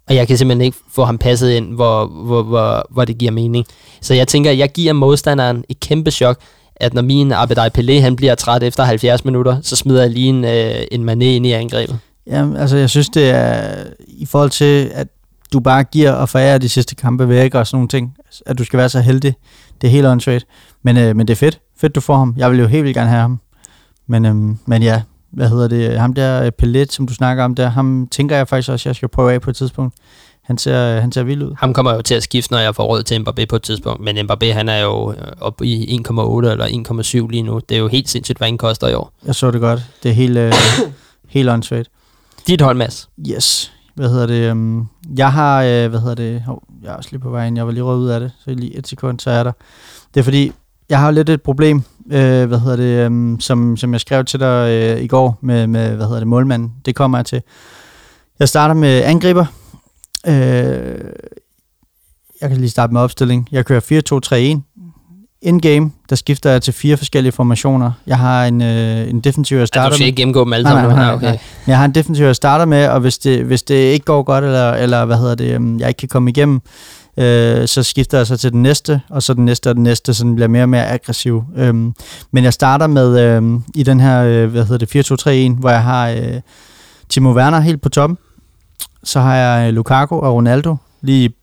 Og 0.07 0.15
jeg 0.15 0.27
kan 0.27 0.37
simpelthen 0.37 0.65
ikke 0.65 0.77
få 0.91 1.05
ham 1.05 1.17
passet 1.17 1.51
ind, 1.51 1.73
hvor, 1.75 2.05
hvor, 2.05 2.43
hvor, 2.43 2.85
hvor 2.89 3.05
det 3.05 3.17
giver 3.17 3.31
mening. 3.31 3.65
Så 4.01 4.13
jeg 4.13 4.27
tænker, 4.27 4.51
at 4.51 4.57
jeg 4.57 4.71
giver 4.71 4.93
modstanderen 4.93 5.63
et 5.69 5.79
kæmpe 5.79 6.11
chok, 6.11 6.37
at 6.75 6.93
når 6.93 7.01
min 7.01 7.31
Abedai 7.31 7.69
Pelé 7.77 7.99
han 8.01 8.15
bliver 8.15 8.35
træt 8.35 8.63
efter 8.63 8.83
70 8.83 9.25
minutter, 9.25 9.57
så 9.61 9.75
smider 9.75 10.01
jeg 10.01 10.11
lige 10.11 10.29
en, 10.29 10.45
øh, 10.45 10.75
en 10.91 11.09
Mané 11.09 11.23
ind 11.23 11.45
i 11.45 11.51
angrebet. 11.51 11.99
Jamen, 12.27 12.57
altså 12.57 12.77
jeg 12.77 12.89
synes, 12.89 13.09
det 13.09 13.29
er 13.29 13.83
i 14.07 14.25
forhold 14.25 14.49
til, 14.49 14.91
at 14.93 15.07
du 15.53 15.59
bare 15.59 15.83
giver 15.83 16.11
og 16.11 16.29
forærer 16.29 16.57
de 16.57 16.69
sidste 16.69 16.95
kampe 16.95 17.29
væk 17.29 17.55
og 17.55 17.67
sådan 17.67 17.75
nogle 17.75 17.87
ting, 17.87 18.15
at 18.45 18.57
du 18.57 18.63
skal 18.63 18.77
være 18.77 18.89
så 18.89 18.99
heldig. 18.99 19.35
Det 19.81 19.87
er 19.87 19.91
helt 19.91 20.07
åndssvagt. 20.07 20.45
Men, 20.83 20.97
øh, 20.97 21.15
men 21.15 21.27
det 21.27 21.33
er 21.33 21.37
fedt. 21.37 21.59
Fedt, 21.77 21.95
du 21.95 22.01
får 22.01 22.17
ham. 22.17 22.33
Jeg 22.37 22.51
vil 22.51 22.59
jo 22.59 22.67
helt 22.67 22.83
vildt 22.83 22.97
gerne 22.97 23.09
have 23.09 23.21
ham. 23.21 23.39
Men, 24.07 24.25
øh, 24.25 24.35
men 24.65 24.83
ja, 24.83 25.01
hvad 25.33 25.49
hedder 25.49 25.67
det? 25.67 25.99
Ham 25.99 26.13
der 26.13 26.49
Pellet, 26.49 26.91
som 26.91 27.07
du 27.07 27.13
snakker 27.13 27.43
om 27.43 27.55
der, 27.55 27.69
ham 27.69 28.07
tænker 28.11 28.37
jeg 28.37 28.47
faktisk 28.47 28.69
også, 28.69 28.89
jeg 28.89 28.95
skal 28.95 29.09
prøve 29.09 29.33
af 29.33 29.41
på 29.41 29.49
et 29.49 29.55
tidspunkt. 29.55 29.95
Han 30.43 30.57
ser, 30.57 30.99
han 30.99 31.11
ser 31.11 31.23
vild 31.23 31.43
ud. 31.43 31.55
Ham 31.57 31.73
kommer 31.73 31.93
jo 31.93 32.01
til 32.01 32.15
at 32.15 32.23
skifte, 32.23 32.51
når 32.51 32.59
jeg 32.59 32.75
får 32.75 32.83
råd 32.83 33.03
til 33.03 33.19
Mbappé 33.19 33.45
på 33.45 33.55
et 33.55 33.61
tidspunkt. 33.61 34.01
Men 34.03 34.17
Mbappé 34.17 34.53
han 34.53 34.69
er 34.69 34.79
jo 34.79 35.11
øh, 35.11 35.17
oppe 35.41 35.65
i 35.65 35.99
1,8 36.07 36.15
eller 36.15 37.23
1,7 37.25 37.29
lige 37.29 37.43
nu. 37.43 37.61
Det 37.69 37.75
er 37.75 37.79
jo 37.79 37.87
helt 37.87 38.09
sindssygt, 38.09 38.37
hvad 38.37 38.47
han 38.47 38.57
koster 38.57 38.87
i 38.87 38.93
år. 38.93 39.11
Jeg 39.25 39.35
så 39.35 39.51
det 39.51 39.61
godt. 39.61 39.79
Det 40.03 40.09
er 40.09 40.15
helt, 40.15 40.37
øh, 40.37 40.53
helt 41.35 41.49
åndssvagt. 41.49 41.89
Dit 42.47 42.61
hold, 42.61 42.77
Mads. 42.77 43.09
Yes. 43.29 43.73
Hvad 43.95 44.09
hedder 44.09 44.27
det? 44.27 44.51
Um, 44.51 44.89
jeg 45.17 45.33
har, 45.33 45.63
øh, 45.63 45.89
hvad 45.89 45.99
hedder 45.99 46.15
det? 46.15 46.43
Oh, 46.47 46.57
jeg 46.83 46.91
er 46.91 46.95
også 46.95 47.09
lige 47.11 47.21
på 47.21 47.29
vejen. 47.29 47.57
Jeg 47.57 47.65
var 47.65 47.71
lige 47.71 47.83
røget 47.83 47.99
ud 47.99 48.09
af 48.09 48.19
det. 48.19 48.31
Så 48.43 48.49
lige 48.49 48.77
et 48.77 48.87
sekund, 48.87 49.19
så 49.19 49.29
er 49.29 49.43
der. 49.43 49.51
Det 50.13 50.19
er 50.19 50.23
fordi, 50.23 50.51
jeg 50.89 50.99
har 50.99 51.11
lidt 51.11 51.29
et 51.29 51.41
problem, 51.41 51.83
øh, 52.11 52.45
hvad 52.47 52.59
hedder 52.59 52.75
det, 52.75 53.07
um, 53.07 53.39
som, 53.39 53.77
som 53.77 53.93
jeg 53.93 54.01
skrev 54.01 54.25
til 54.25 54.39
dig 54.39 54.69
øh, 54.69 55.03
i 55.03 55.07
går 55.07 55.37
med, 55.41 55.67
med, 55.67 55.95
hvad 55.95 56.05
hedder 56.05 56.19
det, 56.19 56.27
målmanden. 56.27 56.71
Det 56.85 56.95
kommer 56.95 57.17
jeg 57.17 57.25
til. 57.25 57.41
Jeg 58.39 58.49
starter 58.49 58.75
med 58.75 59.03
angriber. 59.03 59.45
Øh, 60.27 60.33
jeg 62.41 62.49
kan 62.49 62.57
lige 62.57 62.69
starte 62.69 62.93
med 62.93 63.01
opstilling. 63.01 63.47
Jeg 63.51 63.65
kører 63.65 64.55
4-2-3-1. 64.57 64.69
In-game, 65.41 65.91
der 66.09 66.15
skifter 66.15 66.49
jeg 66.49 66.61
til 66.61 66.73
fire 66.73 66.97
forskellige 66.97 67.31
formationer. 67.31 67.91
Jeg 68.07 68.17
har 68.17 68.45
en, 68.45 68.61
øh, 68.61 69.09
en 69.09 69.19
defensiv, 69.19 69.57
jeg 69.57 69.67
starter 69.67 69.89
du 69.89 69.95
skal 69.95 70.03
med. 70.03 70.07
ikke 70.07 70.17
gennemgå 70.21 70.43
dem 70.45 70.53
alle 70.53 70.63
Nej, 70.63 70.71
sammen. 70.73 70.89
nej, 70.95 70.97
nej, 71.05 71.09
Ah, 71.11 71.15
okay. 71.17 71.25
nej. 71.27 71.39
Jeg 71.67 71.77
har 71.77 71.85
en 71.85 71.95
defensiv, 71.95 72.25
jeg 72.25 72.35
starter 72.35 72.65
med, 72.65 72.87
og 72.87 72.99
hvis 72.99 73.17
det, 73.17 73.45
hvis 73.45 73.63
det 73.63 73.75
ikke 73.75 74.05
går 74.05 74.23
godt, 74.23 74.43
eller, 74.43 74.71
eller 74.73 75.05
hvad 75.05 75.17
hedder 75.17 75.35
det, 75.35 75.51
øhm, 75.55 75.79
jeg 75.79 75.87
ikke 75.87 75.97
kan 75.99 76.09
komme 76.09 76.29
igennem, 76.29 76.61
øh, 77.17 77.67
så 77.67 77.83
skifter 77.83 78.17
jeg 78.17 78.27
så 78.27 78.37
til 78.37 78.51
den 78.51 78.61
næste, 78.61 79.01
og 79.09 79.23
så 79.23 79.33
den 79.33 79.45
næste 79.45 79.69
og 79.69 79.75
den 79.75 79.83
næste, 79.83 80.13
så 80.13 80.23
den 80.23 80.35
bliver 80.35 80.47
mere 80.47 80.63
og 80.63 80.69
mere 80.69 80.87
aggressiv. 80.87 81.43
Øhm, 81.55 81.93
men 82.31 82.43
jeg 82.43 82.53
starter 82.53 82.87
med 82.87 83.19
øhm, 83.19 83.63
i 83.75 83.83
den 83.83 83.99
her, 83.99 84.23
øh, 84.23 84.51
hvad 84.51 84.65
hedder 84.65 84.85
det, 84.85 85.51
4-2-3-1, 85.55 85.59
hvor 85.59 85.69
jeg 85.69 85.83
har 85.83 86.09
øh, 86.09 86.41
Timo 87.09 87.33
Werner 87.33 87.59
helt 87.59 87.81
på 87.81 87.89
toppen. 87.89 88.17
Så 89.03 89.19
har 89.19 89.35
jeg 89.35 89.67
øh, 89.67 89.73
Lukaku 89.73 90.15
og 90.15 90.33
Ronaldo 90.33 90.75
lige 91.01 91.33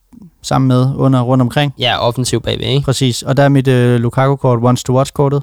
sammen 0.42 0.68
med 0.68 0.94
under 0.96 1.20
rundt 1.20 1.42
omkring. 1.42 1.74
Ja, 1.78 1.98
offensiv 2.06 2.40
bagved, 2.40 2.66
ikke? 2.66 2.84
Præcis, 2.84 3.22
og 3.22 3.36
der 3.36 3.42
er 3.42 3.48
mit 3.48 3.68
øh, 3.68 4.00
Lukaku-kort, 4.00 4.58
Once 4.62 4.84
to 4.84 4.96
Watch-kortet, 4.96 5.42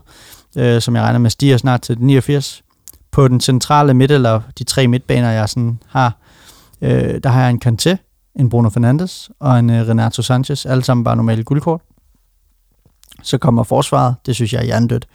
øh, 0.55 0.81
som 0.81 0.95
jeg 0.95 1.03
regner 1.03 1.19
med 1.19 1.29
stiger 1.29 1.57
snart 1.57 1.81
til 1.81 1.97
89. 1.99 2.63
På 3.11 3.27
den 3.27 3.41
centrale 3.41 3.93
midt, 3.93 4.11
eller 4.11 4.41
de 4.59 4.63
tre 4.63 4.87
midtbaner, 4.87 5.31
jeg 5.31 5.49
sådan 5.49 5.79
har, 5.87 6.17
øh, 6.81 7.19
der 7.23 7.29
har 7.29 7.41
jeg 7.41 7.49
en 7.49 7.61
Kanté, 7.65 8.06
en 8.39 8.49
Bruno 8.49 8.69
Fernandes 8.69 9.29
og 9.39 9.59
en 9.59 9.69
øh, 9.69 9.87
Renato 9.87 10.21
Sanchez, 10.21 10.65
alle 10.65 10.83
sammen 10.83 11.03
bare 11.03 11.15
normale 11.15 11.43
guldkort. 11.43 11.81
Så 13.23 13.37
kommer 13.37 13.63
forsvaret, 13.63 14.15
det 14.25 14.35
synes 14.35 14.53
jeg 14.53 14.59
er 14.59 14.65
hjernedødt. 14.65 15.07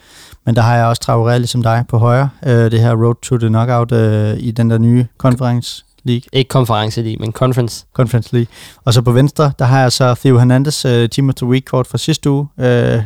Men 0.47 0.57
der 0.57 0.63
har 0.63 0.77
jeg 0.77 0.87
også 0.87 1.03
Traoré, 1.05 1.37
ligesom 1.37 1.63
dig, 1.63 1.85
på 1.89 1.99
højre. 1.99 2.31
Øh, 2.47 2.71
det 2.71 2.81
her 2.81 3.05
Road 3.05 3.15
to 3.23 3.39
the 3.39 3.49
Knockout 3.49 3.93
øh, 3.93 4.37
i 4.39 4.51
den 4.51 4.71
der 4.71 4.79
nye 4.79 5.07
Conference 5.19 5.85
League. 6.05 6.23
Ikke 6.33 6.49
Conference 6.49 7.03
League, 7.03 7.17
men 7.21 7.33
Conference. 7.33 7.87
Conference 7.93 8.33
League. 8.33 8.47
Og 8.85 8.95
så 8.95 9.03
på 9.03 9.13
venstre, 9.13 9.53
der 9.59 9.65
har 9.65 9.81
jeg 9.81 9.93
så 9.93 10.15
Theo 10.15 10.39
Hernandez, 10.39 10.85
uh, 10.85 10.91
Team 10.91 11.29
of 11.29 11.35
the 11.35 11.47
Week 11.47 11.65
kort 11.65 11.87
fra 11.87 11.99
sidste 11.99 12.31
uge. 12.31 12.49
Uh, 12.57 12.65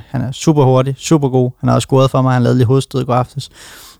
han 0.08 0.22
er 0.22 0.32
super 0.32 0.64
hurtig, 0.64 0.94
super 0.98 1.28
god. 1.28 1.50
Han 1.60 1.68
har 1.68 1.74
også 1.74 1.86
scoret 1.86 2.10
for 2.10 2.22
mig, 2.22 2.32
han 2.32 2.42
lavede 2.42 2.58
lige 2.58 2.66
hovedstød 2.66 3.00
i 3.00 3.04
går 3.04 3.14
aftes. 3.14 3.50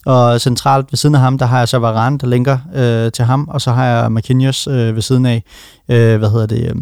Og 0.07 0.41
centralt 0.41 0.93
ved 0.93 0.97
siden 0.97 1.15
af 1.15 1.21
ham, 1.21 1.39
der 1.39 1.47
har 1.47 1.59
jeg 1.59 1.69
så 1.69 1.79
Varane, 1.79 2.19
der 2.19 2.27
linker 2.27 2.59
øh, 2.75 3.13
til 3.13 3.25
ham, 3.25 3.49
og 3.51 3.61
så 3.61 3.73
har 3.73 3.85
jeg 3.85 4.13
Marquinhos 4.13 4.67
øh, 4.67 4.95
ved 4.95 5.03
siden 5.03 5.27
af, 5.27 5.45
øh, 5.89 6.19
hvad 6.19 6.31
hedder 6.31 6.47
det, 6.47 6.63
øh, 6.63 6.75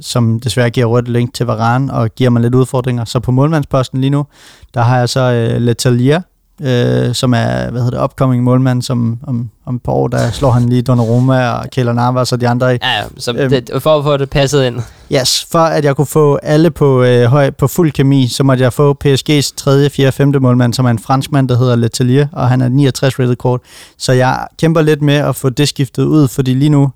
som 0.00 0.40
desværre 0.40 0.70
giver 0.70 0.86
rødt 0.86 1.08
link 1.08 1.34
til 1.34 1.46
Varane 1.46 1.92
og 1.92 2.14
giver 2.14 2.30
mig 2.30 2.42
lidt 2.42 2.54
udfordringer. 2.54 3.04
Så 3.04 3.20
på 3.20 3.30
målmandsposten 3.30 4.00
lige 4.00 4.10
nu, 4.10 4.26
der 4.74 4.80
har 4.80 4.98
jeg 4.98 5.08
så 5.08 5.20
øh, 5.20 5.60
Letelier, 5.62 6.20
øh, 6.62 7.14
som 7.14 7.34
er, 7.34 7.70
hvad 7.70 7.82
hedder 7.82 7.98
det, 7.98 8.04
upcoming 8.04 8.44
målmand, 8.44 8.82
som 8.82 9.18
om, 9.22 9.50
om 9.66 9.76
et 9.76 9.82
par 9.82 9.92
år, 9.92 10.08
der 10.08 10.30
slår 10.30 10.50
han 10.50 10.68
lige 10.68 10.82
Donnarumma 10.82 11.50
og 11.50 11.70
Keller 11.70 11.92
Navas 11.92 12.32
og 12.32 12.40
de 12.40 12.48
andre. 12.48 12.66
Ja, 12.66 12.76
ja 12.82 13.02
så 13.18 13.32
øhm, 13.38 13.50
det, 13.50 13.70
for 13.82 13.98
at 13.98 14.04
få 14.04 14.16
det 14.16 14.30
passet 14.30 14.64
ind. 14.64 14.80
Yes, 15.12 15.46
for 15.52 15.58
at 15.58 15.84
jeg 15.84 15.96
kunne 15.96 16.06
få 16.06 16.36
alle 16.36 16.70
på, 16.70 17.02
øh, 17.02 17.24
høj, 17.24 17.50
på 17.50 17.66
fuld 17.66 17.92
kemi, 17.92 18.26
så 18.26 18.42
måtte 18.42 18.64
jeg 18.64 18.72
få 18.72 18.96
PSG's 19.04 19.52
3., 19.56 19.90
4., 19.90 20.12
5. 20.12 20.34
målmand, 20.40 20.74
som 20.74 20.84
er 20.84 20.90
en 20.90 20.98
franskmand, 20.98 21.48
der 21.48 21.58
hedder 21.58 21.76
Letelier, 21.76 22.26
og 22.32 22.48
han 22.48 22.60
er 22.60 22.68
69 22.68 23.18
rated 23.18 23.36
kort. 23.36 23.60
Så 23.98 24.12
jeg 24.12 24.46
kæmper 24.58 24.82
lidt 24.82 25.02
med 25.02 25.14
at 25.14 25.36
få 25.36 25.48
det 25.48 25.68
skiftet 25.68 26.04
ud, 26.04 26.28
fordi 26.28 26.54
lige 26.54 26.68
nu, 26.68 26.90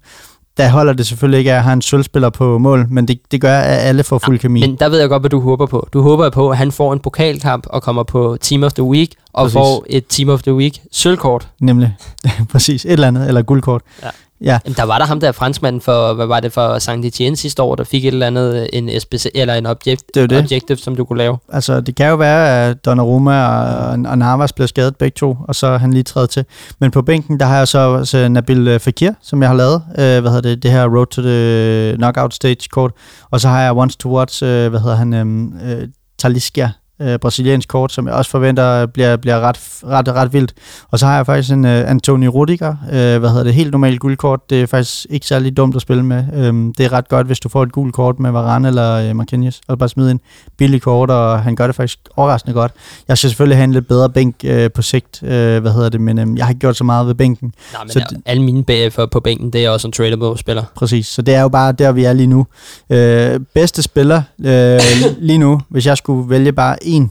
der 0.57 0.69
holder 0.69 0.93
det 0.93 1.07
selvfølgelig 1.07 1.39
ikke 1.39 1.53
at 1.53 1.63
have 1.63 1.73
en 1.73 1.83
sølvspiller 1.83 2.31
på 2.31 2.59
mål, 2.59 2.87
men 2.91 3.09
det, 3.09 3.21
det 3.31 3.41
gør, 3.41 3.59
at 3.59 3.79
alle 3.79 4.05
får 4.05 4.19
fuld 4.19 4.39
kemi. 4.39 4.61
Men 4.61 4.77
der 4.77 4.89
ved 4.89 4.99
jeg 5.01 5.09
godt, 5.09 5.23
hvad 5.23 5.31
du 5.31 5.41
håber 5.41 5.67
på. 5.67 5.89
Du 5.93 6.03
håber 6.03 6.31
på, 6.31 6.51
at 6.51 6.57
han 6.57 6.73
får 6.73 6.93
en 6.93 6.99
pokalkamp 6.99 7.67
og 7.71 7.83
kommer 7.83 8.03
på 8.03 8.37
Team 8.41 8.63
of 8.63 8.73
the 8.73 8.83
Week, 8.83 9.11
og 9.33 9.45
Præcis. 9.45 9.55
får 9.55 9.85
et 9.89 10.05
Team 10.09 10.29
of 10.29 10.43
the 10.43 10.55
Week 10.55 10.81
sølvkort. 10.93 11.49
Nemlig. 11.61 11.97
Præcis. 12.53 12.85
Et 12.85 12.93
eller 12.93 13.09
andet, 13.09 13.29
eller 13.29 13.43
guldkort. 13.43 13.83
Ja. 14.03 14.09
Ja. 14.41 14.59
Jamen, 14.65 14.77
der 14.77 14.83
var 14.83 14.99
der 14.99 15.07
ham 15.07 15.21
der 15.21 15.33
franskmanden 15.33 15.81
for, 15.81 16.13
hvad 16.13 16.27
var 16.27 16.41
det 16.41 16.53
for 16.53 16.79
Saint 16.79 17.05
Etienne 17.05 17.37
sidste 17.37 17.63
år, 17.63 17.75
der 17.75 17.85
fik 17.85 18.05
et 18.05 18.13
eller 18.13 18.27
andet, 18.27 18.69
en 18.73 19.01
SPC, 19.01 19.27
eller 19.35 19.55
en 19.55 19.67
objekt, 19.67 20.03
det 20.15 20.31
det. 20.31 20.39
objective, 20.45 20.79
som 20.79 20.97
du 20.97 21.05
kunne 21.05 21.19
lave. 21.19 21.39
Altså, 21.53 21.81
det 21.81 21.95
kan 21.95 22.09
jo 22.09 22.17
være, 22.17 22.69
at 22.69 22.85
Donnarumma 22.85 23.47
og, 23.47 23.99
og 24.07 24.19
Navas 24.19 24.53
bliver 24.53 24.67
skadet 24.67 24.97
begge 24.97 25.15
to, 25.15 25.37
og 25.49 25.55
så 25.55 25.77
han 25.77 25.93
lige 25.93 26.03
træder 26.03 26.27
til. 26.27 26.45
Men 26.81 26.91
på 26.91 27.03
bænken, 27.03 27.41
der 27.41 27.47
har 27.47 27.59
jeg 27.59 27.69
så 27.69 27.79
også 27.79 28.29
Nabil 28.29 28.69
øh, 28.69 28.81
Fakir, 28.81 29.11
som 29.23 29.43
jeg 29.43 29.49
har 29.49 29.57
lavet, 29.57 29.83
øh, 29.91 30.21
hvad 30.21 30.31
hedder 30.31 30.41
det, 30.41 30.63
det 30.63 30.71
her 30.71 30.97
Road 30.97 31.07
to 31.07 31.23
the 31.23 31.97
Knockout 31.97 32.35
Stage 32.35 32.69
kort. 32.71 32.93
Og 33.31 33.41
så 33.41 33.49
har 33.49 33.63
jeg 33.63 33.77
Once 33.77 33.99
to 33.99 34.17
Watch, 34.17 34.45
øh, 34.45 34.69
hvad 34.69 34.81
hedder 34.81 34.97
han, 34.97 35.15
øh, 35.15 35.81
øh 35.81 35.89
Taliskia, 36.19 36.71
øh, 37.01 37.19
brasiliansk 37.19 37.69
kort, 37.69 37.93
som 37.93 38.07
jeg 38.07 38.15
også 38.15 38.31
forventer 38.31 38.87
bliver, 38.87 39.17
bliver 39.17 39.41
ret, 39.41 39.61
ret, 39.85 40.09
ret 40.09 40.33
vildt. 40.33 40.55
Og 40.91 40.99
så 40.99 41.07
har 41.07 41.17
jeg 41.17 41.27
faktisk 41.27 41.53
en 41.53 41.65
øh, 41.65 41.91
Antonio 41.91 42.31
Rudiger, 42.31 42.77
øh, 42.93 43.19
hvad 43.19 43.29
hedder 43.31 43.45
det, 43.45 43.55
helt 43.55 43.71
normalt 43.71 44.01
guldkort. 44.01 44.51
Det 44.51 44.63
er 44.63 44.67
faktisk 44.67 45.07
ikke 45.11 45.27
særlig 45.27 45.57
dumt 45.57 45.77
at 45.77 45.83
spille 45.83 46.03
med. 46.05 46.25
Øhm, 46.35 46.75
det 46.75 46.87
er 46.87 46.93
ret 46.93 47.09
godt, 47.09 47.27
hvis 47.27 47.41
du 47.41 47.49
får 47.49 47.63
et 47.63 47.73
gult 47.73 47.95
kort 47.95 48.19
med 48.19 48.31
Varane 48.31 48.69
eller 48.69 48.93
øh, 48.93 49.17
Marquinhos, 49.17 49.61
og 49.69 49.79
bare 49.79 49.89
smide 49.89 50.11
en 50.11 50.21
billig 50.57 50.83
kort, 50.83 51.11
og 51.11 51.43
han 51.43 51.57
gør 51.57 51.67
det 51.67 51.77
faktisk 51.77 51.99
overraskende 52.17 52.55
godt. 52.55 52.73
Jeg 53.09 53.19
skal 53.19 53.31
selvfølgelig 53.31 53.57
have 53.57 53.65
en 53.65 53.73
lidt 53.73 53.89
bedre 53.89 54.11
bænk 54.11 54.37
øh, 54.45 54.71
på 54.71 54.83
sigt, 54.83 55.23
øh, 55.23 55.61
hvad 55.61 55.73
hedder 55.73 55.89
det, 55.89 56.01
men 56.01 56.19
øh, 56.19 56.27
jeg 56.37 56.45
har 56.45 56.51
ikke 56.51 56.61
gjort 56.61 56.77
så 56.77 56.85
meget 56.85 57.07
ved 57.07 57.15
bænken. 57.15 57.55
Nej, 57.73 57.85
men 57.85 57.91
så 57.91 57.99
ja, 57.99 58.17
alle 58.27 58.43
mine 58.43 58.65
BF'er 58.71 59.07
på 59.07 59.21
bænken, 59.21 59.51
det 59.51 59.65
er 59.65 59.71
også 59.71 59.89
en 59.89 59.93
tradable 59.93 60.39
spiller. 60.39 60.65
Præcis, 60.75 61.07
så 61.07 61.23
det 61.23 61.35
er 61.35 61.43
jo 61.43 61.49
bare 61.49 61.73
der, 61.73 61.93
vi 61.93 62.05
er 62.05 62.13
lige 62.13 62.27
nu. 62.27 62.47
Øh, 62.91 63.41
bedste 63.55 63.83
spiller 63.83 64.23
øh, 64.45 64.81
lige 65.29 65.39
nu, 65.39 65.61
hvis 65.69 65.87
jeg 65.87 65.97
skulle 65.97 66.31
vælge 66.31 66.53
bare 66.53 66.77
en, 66.87 67.11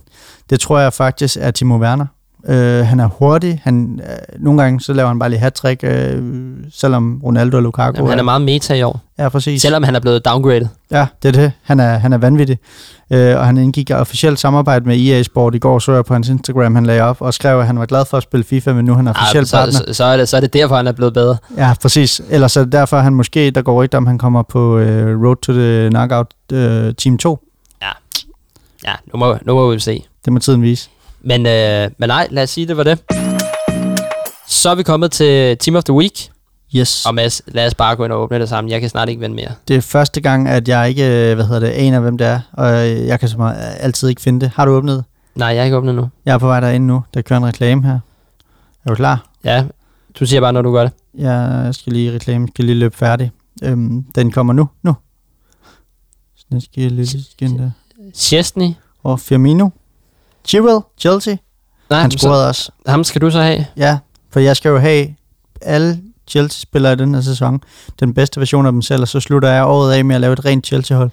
det 0.49 0.59
tror 0.59 0.79
jeg 0.79 0.93
faktisk 0.93 1.37
er 1.39 1.51
Timo 1.51 1.77
Werner. 1.77 2.05
Øh, 2.47 2.85
han 2.85 2.99
er 2.99 3.07
hurtig. 3.07 3.61
Han, 3.63 4.01
øh, 4.09 4.43
nogle 4.43 4.61
gange 4.61 4.81
så 4.81 4.93
laver 4.93 5.07
han 5.07 5.19
bare 5.19 5.29
lige 5.29 5.39
hat 5.39 5.83
øh, 5.83 6.23
selvom 6.73 7.21
Ronaldo 7.23 7.57
og 7.57 7.63
Lukaku... 7.63 7.95
Jamen, 7.95 8.09
han 8.09 8.19
er 8.19 8.23
meget 8.23 8.41
meta 8.41 8.73
i 8.73 8.83
år. 8.83 9.01
Ja, 9.19 9.29
præcis. 9.29 9.61
Selvom 9.61 9.83
han 9.83 9.95
er 9.95 9.99
blevet 9.99 10.25
downgraded. 10.25 10.67
Ja, 10.91 11.07
det 11.23 11.27
er 11.27 11.41
det. 11.41 11.51
Han 11.63 11.79
er, 11.79 11.97
han 11.97 12.13
er 12.13 12.17
vanvittig. 12.17 12.57
Øh, 13.11 13.37
og 13.37 13.45
han 13.45 13.57
indgik 13.57 13.91
officielt 13.91 14.39
samarbejde 14.39 14.85
med 14.85 14.99
EA 14.99 15.23
Sport 15.23 15.55
i 15.55 15.59
går, 15.59 15.79
så 15.79 15.91
jeg 15.91 16.05
på 16.05 16.13
hans 16.13 16.29
Instagram, 16.29 16.75
han 16.75 16.85
lagde 16.85 17.01
op 17.01 17.21
og 17.21 17.33
skrev, 17.33 17.59
at 17.59 17.65
han 17.65 17.79
var 17.79 17.85
glad 17.85 18.05
for 18.05 18.17
at 18.17 18.23
spille 18.23 18.43
FIFA, 18.43 18.73
men 18.73 18.85
nu 18.85 18.91
er 18.91 18.95
han 18.95 19.07
officielt 19.07 19.53
ja, 19.53 19.57
partner. 19.57 19.79
Så, 19.87 19.93
så, 19.93 20.03
er 20.03 20.17
det, 20.17 20.29
så 20.29 20.37
er 20.37 20.41
det 20.41 20.53
derfor, 20.53 20.75
han 20.75 20.87
er 20.87 20.91
blevet 20.91 21.13
bedre. 21.13 21.37
Ja, 21.57 21.73
præcis. 21.81 22.21
Ellers 22.29 22.51
så 22.51 22.59
er 22.59 22.63
det 22.63 22.71
derfor, 22.71 22.99
han 22.99 23.13
måske, 23.13 23.51
der 23.51 23.61
går 23.61 23.83
ikke 23.83 23.97
om, 23.97 24.07
han 24.07 24.17
kommer 24.17 24.43
på 24.43 24.77
øh, 24.77 25.21
Road 25.23 25.35
to 25.35 25.53
the 25.53 25.89
Knockout 25.89 26.27
øh, 26.51 26.93
Team 26.93 27.17
2. 27.17 27.39
Ja, 28.87 28.93
nu, 29.13 29.19
må, 29.19 29.37
nu 29.45 29.53
må 29.53 29.71
vi 29.71 29.79
se. 29.79 30.05
Det 30.25 30.33
må 30.33 30.39
tiden 30.39 30.61
vise. 30.61 30.89
Men, 31.21 31.45
øh, 31.45 31.89
men 31.97 32.09
nej, 32.09 32.27
lad 32.31 32.43
os 32.43 32.49
sige, 32.49 32.67
det 32.67 32.77
var 32.77 32.83
det. 32.83 33.03
Så 34.47 34.69
er 34.69 34.75
vi 34.75 34.83
kommet 34.83 35.11
til 35.11 35.57
Team 35.57 35.75
of 35.75 35.83
the 35.83 35.93
Week. 35.93 36.29
Yes. 36.75 37.05
Og 37.05 37.15
Mads, 37.15 37.41
lad 37.47 37.67
os 37.67 37.75
bare 37.75 37.95
gå 37.95 38.05
ind 38.05 38.13
og 38.13 38.21
åbne 38.21 38.39
det 38.39 38.49
sammen. 38.49 38.71
Jeg 38.71 38.81
kan 38.81 38.89
snart 38.89 39.09
ikke 39.09 39.21
vende 39.21 39.35
mere. 39.35 39.51
Det 39.67 39.75
er 39.75 39.81
første 39.81 40.21
gang, 40.21 40.47
at 40.47 40.67
jeg 40.67 40.89
ikke 40.89 41.29
øh, 41.29 41.35
hvad 41.35 41.45
hedder 41.45 41.59
det, 41.59 41.67
aner, 41.67 41.99
hvem 41.99 42.17
det 42.17 42.27
er, 42.27 42.39
og 42.53 42.67
jeg 42.87 43.19
kan 43.19 43.29
så 43.29 43.37
meget, 43.37 43.75
altid 43.79 44.09
ikke 44.09 44.21
finde 44.21 44.39
det. 44.39 44.51
Har 44.55 44.65
du 44.65 44.71
åbnet 44.71 45.03
Nej, 45.35 45.47
jeg 45.47 45.57
har 45.57 45.65
ikke 45.65 45.77
åbnet 45.77 45.95
nu. 45.95 46.09
Jeg 46.25 46.33
er 46.33 46.37
på 46.37 46.47
vej 46.47 46.59
derinde 46.59 46.87
nu. 46.87 47.03
Der 47.13 47.21
kører 47.21 47.39
en 47.39 47.45
reklame 47.45 47.83
her. 47.83 47.99
Er 48.85 48.89
du 48.89 48.95
klar? 48.95 49.29
Ja, 49.43 49.65
du 50.19 50.25
siger 50.25 50.41
bare, 50.41 50.53
når 50.53 50.61
du 50.61 50.71
gør 50.71 50.83
det. 50.83 50.91
Jeg 51.13 51.69
skal 51.71 51.93
lige 51.93 52.13
reklame, 52.13 52.47
skal 52.47 52.65
lige 52.65 52.75
løbe 52.75 52.97
færdig. 52.97 53.31
Øhm, 53.63 54.03
den 54.03 54.31
kommer 54.31 54.53
nu, 54.53 54.69
nu. 54.83 54.95
Lige 56.75 57.23
skinde 57.23 57.73
Chesney. 58.13 58.69
Og 59.03 59.19
Firmino. 59.19 59.69
Chilwell, 60.45 60.79
Chelsea. 60.99 61.35
Nej, 61.89 62.01
han 62.01 62.11
scorede 62.11 62.43
så, 62.43 62.47
også. 62.47 62.71
Ham 62.87 63.03
skal 63.03 63.21
du 63.21 63.31
så 63.31 63.41
have? 63.41 63.65
Ja, 63.77 63.97
for 64.31 64.39
jeg 64.39 64.55
skal 64.57 64.69
jo 64.69 64.77
have 64.77 65.07
alle 65.61 66.01
Chelsea-spillere 66.27 66.93
i 66.93 66.95
den 66.95 67.13
her 67.13 67.21
sæson. 67.21 67.61
Den 67.99 68.13
bedste 68.13 68.39
version 68.39 68.65
af 68.65 68.71
dem 68.71 68.81
selv, 68.81 69.01
og 69.01 69.07
så 69.07 69.19
slutter 69.19 69.49
jeg 69.49 69.65
året 69.65 69.93
af 69.93 70.05
med 70.05 70.15
at 70.15 70.21
lave 70.21 70.33
et 70.33 70.45
rent 70.45 70.65
Chelsea-hold. 70.67 71.09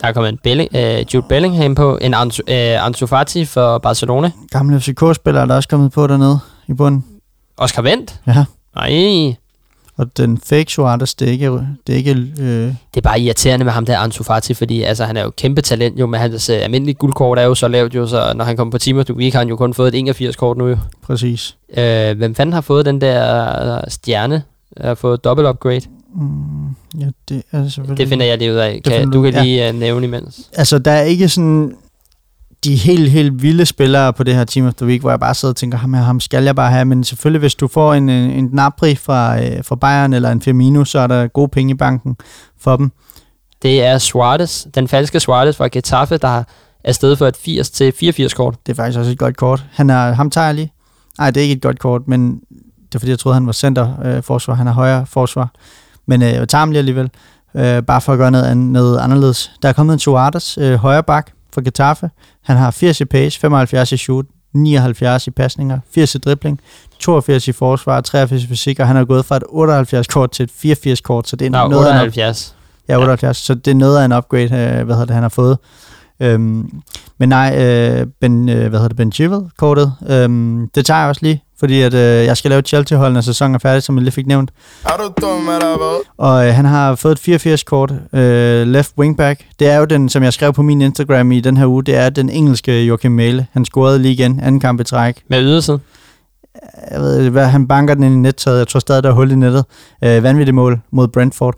Der 0.00 0.08
er 0.08 0.12
kommet 0.12 0.28
en 0.28 0.38
Belling, 0.42 0.70
uh, 0.74 1.14
Jude 1.14 1.26
Bellingham 1.28 1.74
på, 1.74 1.98
en 2.00 2.14
Ansu, 2.14 2.42
uh, 2.42 2.54
Ansu 2.86 3.06
Fati 3.06 3.44
for 3.44 3.78
Barcelona. 3.78 4.30
Gamle 4.50 4.80
FCK-spillere, 4.80 5.46
der 5.46 5.52
er 5.52 5.56
også 5.56 5.68
kommet 5.68 5.92
på 5.92 6.06
dernede 6.06 6.38
i 6.68 6.72
bunden. 6.74 7.04
Oscar 7.56 7.82
Vendt? 7.82 8.20
Ja. 8.26 8.44
Nej. 8.74 9.34
Og 9.98 10.16
den 10.16 10.38
fake 10.44 10.72
Suarez, 10.72 11.14
det 11.14 11.28
er 11.28 11.32
ikke... 11.32 11.50
Det 11.86 11.92
er, 11.92 11.96
ikke 11.96 12.10
øh... 12.40 12.46
det 12.46 12.96
er 12.96 13.00
bare 13.00 13.20
irriterende 13.20 13.64
med 13.64 13.72
ham 13.72 13.86
der 13.86 13.98
Ansu 13.98 14.24
Fati, 14.24 14.54
fordi 14.54 14.82
altså, 14.82 15.04
han 15.04 15.16
er 15.16 15.22
jo 15.22 15.30
kæmpe 15.30 15.62
talent 15.62 16.00
jo, 16.00 16.06
men 16.06 16.20
hans 16.20 16.50
uh, 16.50 16.56
almindelige 16.56 16.94
guldkort 16.94 17.38
er 17.38 17.42
jo 17.42 17.54
så 17.54 17.68
lavt 17.68 17.94
jo, 17.94 18.06
så 18.06 18.32
når 18.36 18.44
han 18.44 18.56
kommer 18.56 18.72
på 18.72 18.78
the 18.78 19.14
Week, 19.14 19.32
har 19.32 19.40
han 19.40 19.48
jo 19.48 19.56
kun 19.56 19.74
fået 19.74 19.88
et 19.88 19.98
81 19.98 20.36
kort 20.36 20.56
nu 20.56 20.66
jo. 20.66 20.76
Præcis. 21.02 21.56
Øh, 21.76 22.16
hvem 22.16 22.34
fanden 22.34 22.52
har 22.52 22.60
fået 22.60 22.86
den 22.86 23.00
der 23.00 23.76
uh, 23.76 23.82
stjerne? 23.88 24.42
Har 24.80 24.94
fået 24.94 25.24
double 25.24 25.48
upgrade? 25.48 25.80
Mm, 26.14 27.00
ja, 27.00 27.06
det 27.28 27.42
er 27.52 27.68
selvfølgelig... 27.68 27.98
Det 27.98 28.08
finder 28.08 28.26
jeg 28.26 28.38
lige 28.38 28.52
ud 28.52 28.56
af. 28.56 28.80
Kan, 28.84 29.10
du 29.10 29.22
kan 29.22 29.32
ja. 29.32 29.42
lige 29.42 29.68
uh, 29.68 29.74
nævne 29.74 30.06
imens. 30.06 30.50
Altså, 30.52 30.78
der 30.78 30.90
er 30.90 31.02
ikke 31.02 31.28
sådan 31.28 31.74
de 32.68 32.76
helt, 32.76 33.10
helt 33.10 33.42
vilde 33.42 33.66
spillere 33.66 34.12
på 34.12 34.22
det 34.22 34.34
her 34.34 34.44
Team 34.44 34.66
of 34.66 34.74
the 34.74 34.86
Week, 34.86 35.00
hvor 35.00 35.10
jeg 35.10 35.20
bare 35.20 35.34
sidder 35.34 35.52
og 35.52 35.56
tænker, 35.56 35.78
ham, 35.78 35.94
ham 35.94 36.20
skal 36.20 36.44
jeg 36.44 36.56
bare 36.56 36.70
have. 36.70 36.84
Men 36.84 37.04
selvfølgelig, 37.04 37.38
hvis 37.40 37.54
du 37.54 37.68
får 37.68 37.94
en, 37.94 38.08
en 38.08 38.48
Napri 38.52 38.94
fra, 38.94 39.42
øh, 39.42 39.64
fra 39.64 39.76
Bayern 39.76 40.12
eller 40.12 40.30
en 40.30 40.40
Firmino, 40.40 40.84
så 40.84 40.98
er 40.98 41.06
der 41.06 41.26
gode 41.26 41.48
penge 41.48 41.70
i 41.70 41.74
banken 41.74 42.16
for 42.60 42.76
dem. 42.76 42.90
Det 43.62 43.84
er 43.84 43.98
Suarez, 43.98 44.66
den 44.74 44.88
falske 44.88 45.20
Suarez 45.20 45.56
fra 45.56 45.68
Getafe, 45.68 46.16
der 46.16 46.42
er 46.84 46.92
stedet 46.92 47.18
for 47.18 47.26
et 47.26 47.36
80 47.36 47.70
til 47.70 47.92
84 47.92 48.34
kort. 48.34 48.56
Det 48.66 48.72
er 48.72 48.76
faktisk 48.76 48.98
også 48.98 49.10
et 49.10 49.18
godt 49.18 49.36
kort. 49.36 49.64
Han 49.72 49.90
er, 49.90 50.12
ham 50.12 50.30
tager 50.30 50.44
jeg 50.44 50.54
lige. 50.54 50.72
Nej, 51.18 51.30
det 51.30 51.40
er 51.40 51.42
ikke 51.42 51.54
et 51.54 51.62
godt 51.62 51.78
kort, 51.78 52.02
men 52.06 52.40
det 52.86 52.94
er 52.94 52.98
fordi, 52.98 53.10
jeg 53.10 53.18
troede, 53.18 53.34
han 53.34 53.46
var 53.46 53.52
center 53.52 54.22
øh. 54.50 54.56
Han 54.56 54.66
er 54.66 54.72
højere 54.72 55.06
forsvar. 55.06 55.50
Men 56.06 56.22
øh, 56.22 56.28
jeg 56.28 56.48
tager 56.48 56.60
ham 56.60 56.70
lige 56.70 56.78
alligevel. 56.78 57.10
Øh, 57.54 57.82
bare 57.82 58.00
for 58.00 58.12
at 58.12 58.18
gøre 58.18 58.30
noget, 58.30 58.56
noget 58.56 58.98
anderledes. 58.98 59.52
Der 59.62 59.68
er 59.68 59.72
kommet 59.72 59.92
en 59.92 59.98
Suarez, 59.98 60.58
øh, 60.58 60.74
højre 60.74 61.02
bak, 61.02 61.30
for 61.54 61.60
Getafe. 61.60 62.10
Han 62.44 62.56
har 62.56 62.70
80 62.70 63.00
i 63.00 63.04
pace, 63.04 63.40
75 63.40 63.92
i 63.92 63.96
shoot, 63.96 64.26
79 64.54 65.26
i 65.26 65.30
pasninger, 65.30 65.78
80 65.94 66.14
i 66.14 66.18
dribling, 66.18 66.60
82 66.98 67.48
i 67.48 67.52
forsvar, 67.52 68.00
83 68.00 68.44
i 68.44 68.46
fysik, 68.46 68.80
og 68.80 68.86
han 68.86 68.96
har 68.96 69.04
gået 69.04 69.24
fra 69.24 69.36
et 69.36 69.42
78 69.48 70.06
kort 70.06 70.30
til 70.30 70.42
et 70.42 70.50
84 70.50 71.00
kort, 71.00 71.28
så 71.28 71.36
det 71.36 71.46
er 71.46 71.50
Nå, 71.50 71.68
noget 71.68 71.88
78. 71.88 72.54
Af 72.88 72.94
en, 72.94 72.98
ja, 72.98 73.00
78, 73.00 73.22
ja. 73.24 73.32
så 73.32 73.54
det 73.54 73.70
er 73.70 73.74
noget 73.74 73.98
af 73.98 74.04
en 74.04 74.12
upgrade, 74.12 74.44
øh, 74.44 74.84
hvad 74.84 74.94
hedder 74.94 75.04
det, 75.04 75.14
han 75.14 75.22
har 75.22 75.28
fået. 75.28 75.58
Øhm, 76.20 76.82
men 77.18 77.28
nej, 77.28 77.56
øh, 77.58 78.06
ben, 78.20 78.48
øh, 78.48 78.68
hvad 78.68 78.78
hedder 78.78 78.88
det, 78.88 78.96
Ben 78.96 79.12
Chilwell-kortet, 79.12 79.94
øhm, 80.08 80.68
det 80.74 80.86
tager 80.86 81.00
jeg 81.00 81.08
også 81.08 81.20
lige, 81.24 81.42
fordi 81.58 81.82
at, 81.82 81.94
øh, 81.94 82.00
jeg 82.00 82.36
skal 82.36 82.50
lave 82.50 82.62
Chelsea-hold, 82.62 83.12
når 83.12 83.20
sæsonen 83.20 83.54
er 83.54 83.58
færdig, 83.58 83.82
som 83.82 83.96
jeg 83.96 84.02
lige 84.02 84.12
fik 84.12 84.26
nævnt. 84.26 84.50
Er 84.84 84.96
du 84.98 85.12
dum, 85.20 85.48
eller 85.48 85.98
Og 86.16 86.46
øh, 86.46 86.54
han 86.54 86.64
har 86.64 86.94
fået 86.94 87.28
et 87.28 87.46
84-kort, 87.46 87.92
øh, 88.12 88.66
left 88.66 88.92
wingback. 88.98 89.40
Det 89.58 89.68
er 89.68 89.76
jo 89.76 89.84
den, 89.84 90.08
som 90.08 90.22
jeg 90.22 90.32
skrev 90.32 90.52
på 90.52 90.62
min 90.62 90.82
Instagram 90.82 91.32
i 91.32 91.40
den 91.40 91.56
her 91.56 91.66
uge, 91.66 91.84
det 91.84 91.96
er 91.96 92.10
den 92.10 92.30
engelske 92.30 92.82
Joachim 92.82 93.12
Mæle. 93.12 93.46
Han 93.52 93.64
scorede 93.64 93.98
lige 93.98 94.12
igen, 94.12 94.40
anden 94.40 94.60
kamp 94.60 94.80
i 94.80 94.84
træk. 94.84 95.22
Med 95.30 95.42
ydersiden? 95.42 95.80
Jeg 96.90 97.00
ved 97.00 97.30
hvad, 97.30 97.46
han 97.46 97.68
banker 97.68 97.94
den 97.94 98.02
ind 98.04 98.14
i 98.14 98.18
nettaget. 98.18 98.58
Jeg 98.58 98.68
tror 98.68 98.80
stadig, 98.80 99.02
der 99.02 99.08
er 99.08 99.14
hul 99.14 99.30
i 99.30 99.34
nettet. 99.34 99.64
Øh, 100.04 100.22
vanvittigt 100.22 100.54
mål 100.54 100.80
mod 100.90 101.08
Brentford. 101.08 101.54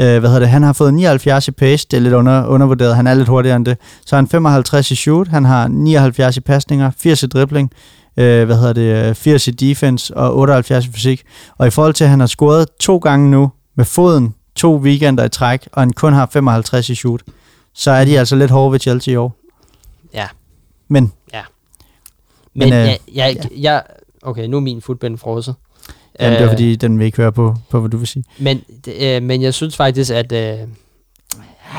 Øh, 0.00 0.18
hvad 0.18 0.20
hedder 0.20 0.38
det? 0.38 0.48
Han 0.48 0.62
har 0.62 0.72
fået 0.72 0.94
79 0.94 1.48
i 1.48 1.50
pace, 1.50 1.86
det 1.90 1.96
er 1.96 2.00
lidt 2.00 2.14
under, 2.14 2.46
undervurderet. 2.46 2.96
Han 2.96 3.06
er 3.06 3.14
lidt 3.14 3.28
hurtigere 3.28 3.56
end 3.56 3.66
det. 3.66 3.78
Så 4.06 4.16
har 4.16 4.22
han 4.22 4.28
55 4.28 4.90
i 4.90 4.94
shoot, 4.94 5.28
han 5.28 5.44
har 5.44 5.68
79 5.68 6.36
i 6.36 6.40
pasninger, 6.40 6.90
80 6.98 7.22
i 7.22 7.26
dribling, 7.26 7.70
øh, 8.16 8.44
hvad 8.44 8.56
hedder 8.56 8.72
det, 8.72 9.08
øh, 9.08 9.14
80 9.14 9.48
i 9.48 9.50
defense 9.50 10.16
og 10.16 10.36
78 10.36 10.86
i 10.86 10.92
fysik. 10.92 11.22
Og 11.58 11.66
i 11.66 11.70
forhold 11.70 11.94
til, 11.94 12.04
at 12.04 12.10
han 12.10 12.20
har 12.20 12.26
scoret 12.26 12.68
to 12.80 12.98
gange 12.98 13.30
nu 13.30 13.50
med 13.74 13.84
foden, 13.84 14.34
to 14.56 14.76
weekender 14.76 15.24
i 15.24 15.28
træk, 15.28 15.68
og 15.72 15.82
han 15.82 15.92
kun 15.92 16.12
har 16.12 16.28
55 16.32 16.88
i 16.90 16.94
shoot, 16.94 17.22
så 17.74 17.90
er 17.90 18.04
de 18.04 18.18
altså 18.18 18.36
lidt 18.36 18.50
hårde 18.50 18.72
ved 18.72 18.80
Chelsea 18.80 19.12
i 19.14 19.16
år. 19.16 19.36
Ja. 20.14 20.26
Men 20.88 21.12
Men, 22.54 22.68
Men, 22.68 22.72
øh, 22.72 22.78
jeg, 22.86 22.98
jeg, 23.14 23.36
jeg, 23.56 23.82
okay, 24.22 24.46
nu 24.46 24.56
er 24.56 24.60
min 24.60 24.82
footband 24.82 25.18
frosset. 25.18 25.54
jamen, 26.20 26.32
det 26.32 26.40
er 26.40 26.44
Øh, 26.44 26.50
fordi, 26.52 26.76
den 26.76 26.98
vil 26.98 27.04
ikke 27.04 27.16
høre 27.16 27.32
på, 27.32 27.56
på 27.70 27.80
hvad 27.80 27.90
du 27.90 27.96
vil 27.96 28.06
sige. 28.06 28.24
Men, 28.38 28.62
øh, 29.00 29.22
men 29.22 29.42
jeg 29.42 29.54
synes 29.54 29.76
faktisk, 29.76 30.10
at... 30.12 30.32
Øh, 30.32 30.58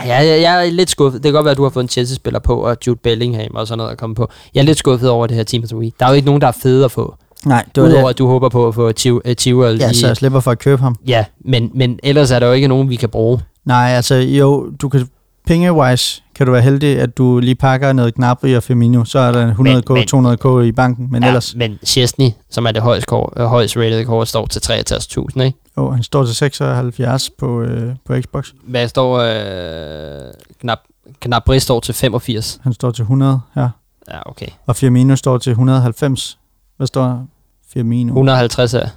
jeg, 0.06 0.28
jeg, 0.28 0.42
jeg 0.42 0.66
er 0.68 0.72
lidt 0.72 0.90
skuffet. 0.90 1.24
Det 1.24 1.30
kan 1.30 1.34
godt 1.34 1.46
være, 1.46 1.52
at 1.52 1.58
du 1.58 1.64
har 1.64 1.70
fået 1.70 1.84
en 1.84 1.90
Chelsea-spiller 1.90 2.40
på, 2.40 2.56
og 2.56 2.78
Jude 2.88 3.00
Bellingham 3.04 3.56
og 3.56 3.68
sådan 3.68 3.78
noget 3.78 3.92
at 3.92 3.98
komme 3.98 4.16
på. 4.16 4.30
Jeg 4.54 4.62
er 4.62 4.66
lidt 4.66 4.78
skuffet 4.78 5.10
over 5.10 5.28
det 5.28 5.36
her 5.38 5.44
Team 5.44 5.64
of 5.64 5.70
the 5.70 5.78
Week. 5.78 5.94
Der 6.00 6.06
er 6.06 6.10
jo 6.10 6.16
ikke 6.16 6.26
nogen, 6.26 6.42
der 6.42 6.48
er 6.48 6.52
fede 6.52 6.86
at 6.86 6.92
få. 6.92 7.16
Nej, 7.46 7.66
det 7.76 7.84
var 7.84 7.90
Udover 7.90 8.04
det. 8.04 8.10
at 8.10 8.18
du 8.18 8.28
håber 8.28 8.50
på 8.50 8.68
at 8.68 8.76
få 8.76 8.92
Tivol 9.38 9.78
Ja, 9.80 9.90
i... 9.90 9.94
så 9.94 10.08
jeg 10.08 10.18
slipper 10.18 10.40
for 10.40 10.52
at 10.52 10.60
købe 10.60 10.82
ham. 10.82 10.96
Ja, 11.08 11.26
men, 11.46 11.72
men 11.74 12.00
ellers 12.04 12.32
er 12.32 12.40
der 12.40 12.48
jo 12.48 12.54
ikke 12.54 12.68
nogen, 12.68 12.90
vi 12.90 12.96
kan 12.96 13.10
bruge. 13.10 13.40
Nej, 13.66 13.90
altså 13.96 14.16
jo, 14.16 14.70
du 14.82 14.90
kan 14.90 15.08
penge-wise 15.48 16.22
kan 16.36 16.46
du 16.46 16.52
være 16.52 16.62
heldig, 16.62 17.00
at 17.00 17.18
du 17.18 17.40
lige 17.40 17.56
pakker 17.56 17.94
noget 17.94 18.16
Gnabry 18.16 18.56
og 18.56 18.64
Firmino, 18.64 19.06
så 19.06 19.20
er 19.20 19.32
der 19.32 19.54
100k, 19.54 19.64
Men- 19.64 19.84
men- 19.90 20.08
200k 20.36 20.60
i 20.64 20.72
banken, 20.72 21.08
men 21.12 21.24
ja, 21.24 21.28
ellers, 21.30 21.56
Men 21.56 21.80
Chesney, 21.86 22.30
som 22.50 22.66
er 22.66 22.72
det 22.72 22.82
højst, 22.82 23.08
øh, 23.38 23.46
højst 23.46 23.78
rated 23.78 24.06
kort, 24.06 24.28
står 24.28 24.46
til 24.46 24.60
63.000, 24.60 25.42
ikke? 25.42 25.58
oh, 25.76 25.94
han 25.94 26.04
står 26.04 26.26
til 26.26 26.36
76 26.36 27.30
på, 27.30 27.62
øh, 27.62 27.96
på 28.06 28.14
Xbox. 28.22 28.50
Hvad 28.68 28.88
står... 28.88 29.18
Øh, 29.20 30.34
knap, 30.62 30.80
Gnabry 31.22 31.58
står 31.58 31.80
til 31.80 31.94
85. 31.94 32.60
Han 32.64 32.74
står 32.74 32.92
til 32.92 33.02
100 33.02 33.40
her, 33.56 33.70
Ja, 34.12 34.30
okay. 34.30 34.48
og 34.68 34.76
Firmino 34.76 35.16
står 35.16 35.38
til 35.38 35.50
190. 35.52 36.38
Hvad 36.78 36.88
står 36.88 37.26
Firmino? 37.74 38.10
150 38.10 38.74
er... 38.74 38.88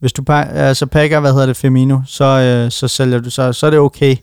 Hvis 0.00 0.12
du 0.12 0.22
pa- 0.30 0.52
altså 0.52 0.86
pakker, 0.86 1.20
hvad 1.20 1.32
hedder 1.32 1.46
det, 1.46 1.56
Firmino, 1.56 1.98
så, 2.06 2.24
øh, 2.24 2.70
så 2.70 2.88
sælger 2.88 3.18
du, 3.20 3.30
så, 3.30 3.52
så 3.52 3.66
er 3.66 3.70
det 3.70 3.78
okay. 3.78 4.16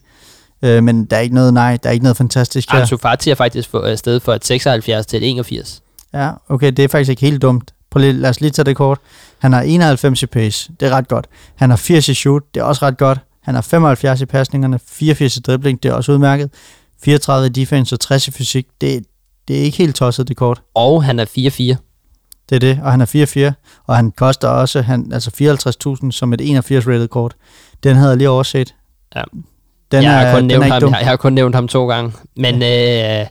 Øh, 0.63 0.83
men 0.83 1.05
der 1.05 1.17
er 1.17 1.21
ikke 1.21 1.35
noget, 1.35 1.53
nej, 1.53 1.77
der 1.83 1.89
er 1.89 1.93
ikke 1.93 2.03
noget 2.03 2.17
fantastisk 2.17 2.71
her. 2.71 2.79
Ansu 2.79 2.97
Fati 2.97 3.29
er 3.29 3.35
faktisk 3.35 3.69
for, 3.69 3.81
øh, 3.81 3.97
stedet 3.97 4.21
for 4.21 4.33
et 4.33 4.45
76 4.45 5.05
til 5.05 5.17
et 5.17 5.29
81. 5.29 5.81
Ja, 6.13 6.31
okay, 6.49 6.71
det 6.71 6.83
er 6.83 6.87
faktisk 6.87 7.09
ikke 7.09 7.21
helt 7.21 7.41
dumt. 7.41 7.73
Prøv 7.91 7.99
lige, 7.99 8.13
lad 8.13 8.29
os 8.29 8.41
lige 8.41 8.51
tage 8.51 8.65
det 8.65 8.75
kort. 8.75 8.99
Han 9.39 9.53
har 9.53 9.61
91 9.61 10.23
i 10.23 10.25
pace, 10.25 10.71
det 10.79 10.87
er 10.87 10.91
ret 10.91 11.07
godt. 11.07 11.27
Han 11.55 11.69
har 11.69 11.77
80 11.77 12.09
i 12.09 12.13
shoot, 12.13 12.43
det 12.53 12.59
er 12.59 12.63
også 12.63 12.85
ret 12.85 12.97
godt. 12.97 13.19
Han 13.41 13.55
har 13.55 13.61
75 13.61 14.21
i 14.21 14.25
pasningerne, 14.25 14.79
84 14.87 15.37
i 15.37 15.39
dribling, 15.39 15.83
det 15.83 15.89
er 15.89 15.93
også 15.93 16.11
udmærket. 16.11 16.49
34 17.03 17.45
i 17.45 17.49
defense 17.49 17.95
og 17.95 17.99
60 17.99 18.27
i 18.27 18.31
fysik, 18.31 18.67
det, 18.81 19.03
det 19.47 19.57
er 19.57 19.61
ikke 19.61 19.77
helt 19.77 19.95
tosset 19.95 20.27
det 20.27 20.37
kort. 20.37 20.61
Og 20.75 21.03
han 21.03 21.19
er 21.19 21.25
4-4. 21.75 21.75
Det 22.49 22.55
er 22.55 22.59
det, 22.59 22.79
og 22.83 22.91
han 22.91 23.01
er 23.01 23.51
4-4, 23.51 23.83
og 23.87 23.95
han 23.95 24.11
koster 24.11 24.47
også 24.47 24.81
han, 24.81 25.11
altså 25.13 25.31
54.000 26.03 26.11
som 26.11 26.33
et 26.33 26.41
81 26.41 26.87
rated 26.87 27.07
kort. 27.07 27.35
Den 27.83 27.95
havde 27.95 28.09
jeg 28.09 28.17
lige 28.17 28.29
overset. 28.29 28.75
Ja. 29.15 29.23
Den 29.93 30.03
jeg, 30.03 30.11
har 30.11 30.25
er, 30.25 30.33
kun 30.33 30.39
den 30.39 30.47
nævnt 30.47 30.65
er 30.65 30.71
ham, 30.71 30.81
dum. 30.81 30.91
jeg, 30.91 30.99
jeg 30.99 31.07
har 31.07 31.15
kun 31.15 31.33
nævnt 31.33 31.55
ham 31.55 31.67
to 31.67 31.87
gange. 31.87 32.11
Men, 32.35 32.63
øh, 32.63 33.25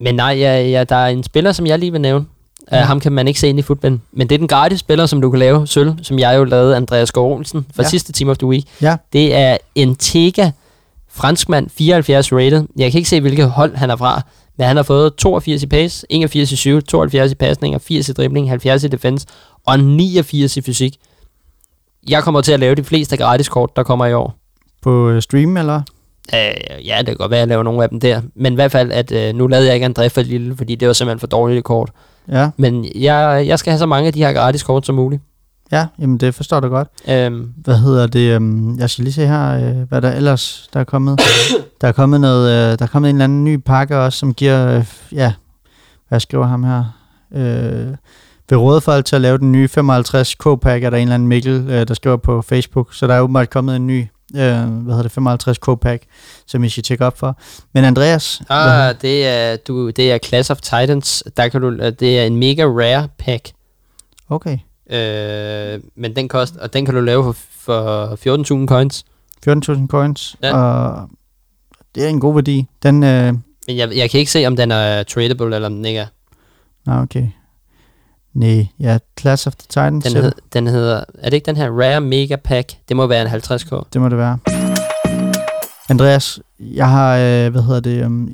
men 0.00 0.14
nej, 0.14 0.36
ja, 0.38 0.62
ja, 0.62 0.84
der 0.84 0.96
er 0.96 1.06
en 1.06 1.22
spiller, 1.22 1.52
som 1.52 1.66
jeg 1.66 1.78
lige 1.78 1.92
vil 1.92 2.00
nævne. 2.00 2.26
Ja. 2.72 2.76
Ja. 2.76 2.82
Uh, 2.82 2.88
ham 2.88 3.00
kan 3.00 3.12
man 3.12 3.28
ikke 3.28 3.40
se 3.40 3.48
ind 3.48 3.58
i 3.58 3.62
fodbold. 3.62 3.98
Men 4.12 4.28
det 4.28 4.34
er 4.34 4.38
den 4.38 4.48
gratis 4.48 4.80
spiller, 4.80 5.06
som 5.06 5.20
du 5.20 5.30
kan 5.30 5.38
lave, 5.38 5.66
Sølv, 5.66 5.92
som 6.02 6.18
jeg 6.18 6.36
jo 6.36 6.44
lavede, 6.44 6.76
Andreas 6.76 7.12
Gård 7.12 7.38
Olsen, 7.38 7.66
for 7.74 7.82
ja. 7.82 7.86
Ja. 7.86 7.88
sidste 7.90 8.12
Team 8.12 8.30
of 8.30 8.38
the 8.38 8.46
Week. 8.46 8.64
Ja. 8.82 8.96
Det 9.12 9.34
er 9.34 9.56
Entega, 9.74 10.50
franskmand, 11.10 11.70
74 11.70 12.32
rated. 12.32 12.64
Jeg 12.76 12.92
kan 12.92 12.98
ikke 12.98 13.10
se, 13.10 13.20
hvilket 13.20 13.50
hold 13.50 13.76
han 13.76 13.90
er 13.90 13.96
fra, 13.96 14.22
men 14.58 14.66
han 14.66 14.76
har 14.76 14.82
fået 14.82 15.14
82 15.14 15.62
i 15.62 15.66
pace, 15.66 16.06
81 16.10 16.52
i 16.52 16.56
shoot, 16.56 16.84
72 16.84 17.32
i 17.32 17.34
pasninger, 17.34 17.78
80 17.78 18.08
i 18.08 18.12
dribling, 18.12 18.48
70 18.48 18.84
i 18.84 18.88
defense 18.88 19.26
og 19.66 19.80
89 19.80 20.56
i 20.56 20.60
fysik. 20.60 20.96
Jeg 22.08 22.22
kommer 22.22 22.40
til 22.40 22.52
at 22.52 22.60
lave 22.60 22.74
de 22.74 22.84
fleste 22.84 23.16
gratis 23.16 23.48
kort, 23.48 23.76
der 23.76 23.82
kommer 23.82 24.06
i 24.06 24.12
år. 24.12 24.34
På 24.82 25.08
øh, 25.08 25.22
stream, 25.22 25.56
eller? 25.56 25.82
Øh, 26.34 26.86
ja, 26.86 26.96
det 26.98 27.06
kan 27.06 27.16
godt 27.16 27.30
være, 27.30 27.38
at 27.38 27.40
jeg 27.40 27.48
laver 27.48 27.62
nogle 27.62 27.82
af 27.82 27.88
dem 27.88 28.00
der. 28.00 28.20
Men 28.34 28.52
i 28.52 28.54
hvert 28.54 28.72
fald, 28.72 28.92
at 28.92 29.12
øh, 29.12 29.34
nu 29.34 29.46
lavede 29.46 29.66
jeg 29.66 29.74
ikke 29.74 29.86
André 29.86 30.06
for 30.08 30.20
lille, 30.20 30.56
fordi 30.56 30.74
det 30.74 30.88
var 30.88 30.94
simpelthen 30.94 31.20
for 31.20 31.26
dårligt 31.26 31.64
kort. 31.64 31.90
Ja, 32.28 32.50
Men 32.56 32.86
jeg, 32.94 33.44
jeg 33.46 33.58
skal 33.58 33.70
have 33.70 33.78
så 33.78 33.86
mange 33.86 34.06
af 34.06 34.12
de 34.12 34.18
her 34.24 34.32
gratis 34.32 34.62
kort 34.62 34.86
som 34.86 34.94
muligt. 34.94 35.22
ja, 35.72 35.86
jamen 36.00 36.18
det 36.18 36.34
forstår 36.34 36.60
du 36.60 36.68
godt. 36.68 36.88
Øhm, 37.08 37.52
Hvad 37.56 37.78
hedder 37.78 38.06
det? 38.06 38.36
Um, 38.36 38.78
jeg 38.78 38.90
skal 38.90 39.04
lige 39.04 39.14
se 39.14 39.26
her, 39.26 39.68
øh, 39.68 39.88
hvad 39.88 40.02
der 40.02 40.12
ellers 40.12 40.68
der 40.72 40.80
er 40.80 40.84
kommet. 40.84 41.20
der 41.80 41.88
er 41.88 41.92
kommet 41.92 42.20
noget, 42.20 42.50
øh, 42.72 42.78
der 42.78 42.84
er 42.84 42.88
kommet 42.88 43.10
en 43.10 43.16
eller 43.16 43.24
anden 43.24 43.44
ny 43.44 43.56
pakke 43.56 43.98
også, 43.98 44.18
som 44.18 44.34
giver, 44.34 44.76
øh, 44.76 44.84
ja, 45.12 45.32
hvad 46.08 46.20
skriver 46.20 46.46
ham 46.46 46.64
her? 46.64 46.84
Øh, 47.34 47.94
ved 48.50 48.58
råde 48.58 48.80
folk 48.80 49.04
til 49.04 49.16
at 49.16 49.22
lave 49.22 49.38
den 49.38 49.52
nye 49.52 49.68
55 49.68 50.34
K-pack, 50.34 50.84
er 50.84 50.90
der 50.90 50.96
en 50.96 51.02
eller 51.02 51.14
anden 51.14 51.28
Mikkel, 51.28 51.66
øh, 51.70 51.88
der 51.88 51.94
skriver 51.94 52.16
på 52.16 52.42
Facebook. 52.42 52.94
Så 52.94 53.06
der 53.06 53.14
er 53.14 53.20
åbenbart 53.20 53.50
kommet 53.50 53.76
en 53.76 53.86
ny, 53.86 54.06
øh, 54.34 54.40
hvad 54.40 54.94
hedder 54.94 55.02
det, 55.02 55.12
55 55.12 55.58
K-pack, 55.58 56.02
som 56.46 56.64
I 56.64 56.68
skal 56.68 56.82
tjekke 56.82 57.06
op 57.06 57.18
for. 57.18 57.38
Men 57.74 57.84
Andreas, 57.84 58.42
ah, 58.48 58.94
det 59.02 59.26
er, 59.26 59.56
du, 59.56 59.90
det 59.90 60.12
er 60.12 60.18
Class 60.18 60.50
of 60.50 60.60
Titans. 60.60 61.24
Der 61.36 61.48
kan 61.48 61.60
du, 61.60 61.68
øh, 61.70 61.92
det 62.00 62.18
er 62.20 62.24
en 62.24 62.36
mega 62.36 62.64
rare 62.64 63.08
pack. 63.18 63.50
okay, 64.28 64.58
Øh, 64.90 65.80
men 65.96 66.16
den 66.16 66.28
koster, 66.28 66.60
og 66.60 66.72
den 66.72 66.84
kan 66.84 66.94
du 66.94 67.00
lave 67.00 67.34
for, 67.34 67.36
for 68.16 68.62
14.000 68.62 68.66
coins. 68.68 69.04
14.000 69.48 69.86
coins, 69.88 70.36
Ja. 70.42 70.56
og 70.56 71.08
det 71.94 72.04
er 72.04 72.08
en 72.08 72.20
god 72.20 72.34
værdi. 72.34 72.66
Den, 72.82 73.02
øh, 73.02 73.32
Men 73.66 73.76
jeg, 73.76 73.96
jeg 73.96 74.10
kan 74.10 74.20
ikke 74.20 74.32
se, 74.32 74.46
om 74.46 74.56
den 74.56 74.70
er 74.70 75.02
tradable, 75.02 75.54
eller 75.54 75.66
om 75.66 75.74
den 75.74 75.84
ikke 75.84 76.00
er. 76.00 76.06
nå, 76.86 76.92
okay. 77.02 77.26
Nej, 78.34 78.66
ja, 78.80 78.98
Class 79.20 79.46
of 79.46 79.54
the 79.54 79.66
Titans, 79.68 80.04
Den, 80.04 80.22
hed, 80.22 80.32
den 80.52 80.66
hedder, 80.66 81.04
er 81.18 81.24
det 81.30 81.32
ikke 81.36 81.46
den 81.46 81.56
her 81.56 81.70
Rare 81.70 82.00
Mega 82.00 82.36
Pack? 82.36 82.72
Det 82.88 82.96
må 82.96 83.06
være 83.06 83.22
en 83.22 83.28
50k. 83.28 83.82
Det 83.92 84.00
må 84.00 84.08
det 84.08 84.18
være. 84.18 84.38
Andreas, 85.90 86.40
jeg 86.60 86.88
har, 86.90 87.16
øh, 87.16 87.48
hvad 87.52 87.62
hedder 87.62 87.80
det, 87.80 88.04
um, 88.06 88.30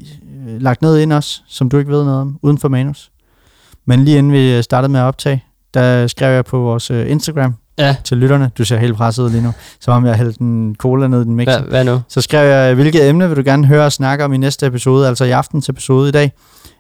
lagt 0.47 0.83
noget 0.83 1.01
ind 1.03 1.13
også, 1.13 1.41
som 1.49 1.69
du 1.69 1.79
ikke 1.79 1.91
ved 1.91 2.05
noget 2.05 2.21
om, 2.21 2.39
uden 2.43 2.59
for 2.59 2.69
manus. 2.69 3.11
Men 3.87 4.05
lige 4.05 4.19
inden 4.19 4.33
vi 4.33 4.57
øh, 4.57 4.63
startede 4.63 4.93
med 4.93 5.01
at 5.01 5.05
optage, 5.05 5.45
der 5.75 6.07
skrev 6.07 6.35
jeg 6.35 6.45
på 6.45 6.59
vores 6.59 6.91
øh, 6.91 7.11
Instagram 7.11 7.55
Ja. 7.79 7.97
til 8.05 8.17
lytterne. 8.17 8.51
Du 8.59 8.65
ser 8.65 8.77
helt 8.79 8.97
presset 8.97 9.23
ud 9.23 9.31
lige 9.31 9.43
nu, 9.43 9.53
som 9.81 9.95
om 9.95 10.07
jeg 10.07 10.15
hældte 10.15 10.41
en 10.43 10.77
cola 10.79 11.07
ned 11.09 11.21
i 11.21 11.25
den 11.25 11.35
mixer. 11.35 11.59
Hvad, 11.61 11.69
hvad 11.69 11.85
nu? 11.85 12.01
Så 12.09 12.21
skrev 12.21 12.49
jeg, 12.51 12.75
hvilket 12.75 13.09
emne 13.09 13.29
vil 13.29 13.37
du 13.37 13.43
gerne 13.45 13.67
høre 13.67 13.85
og 13.85 13.93
snakke 13.93 14.25
om 14.25 14.33
i 14.33 14.37
næste 14.37 14.67
episode, 14.67 15.09
altså 15.09 15.25
i 15.25 15.31
aftens 15.31 15.69
episode 15.69 16.09
i 16.09 16.13
dag. 16.13 16.33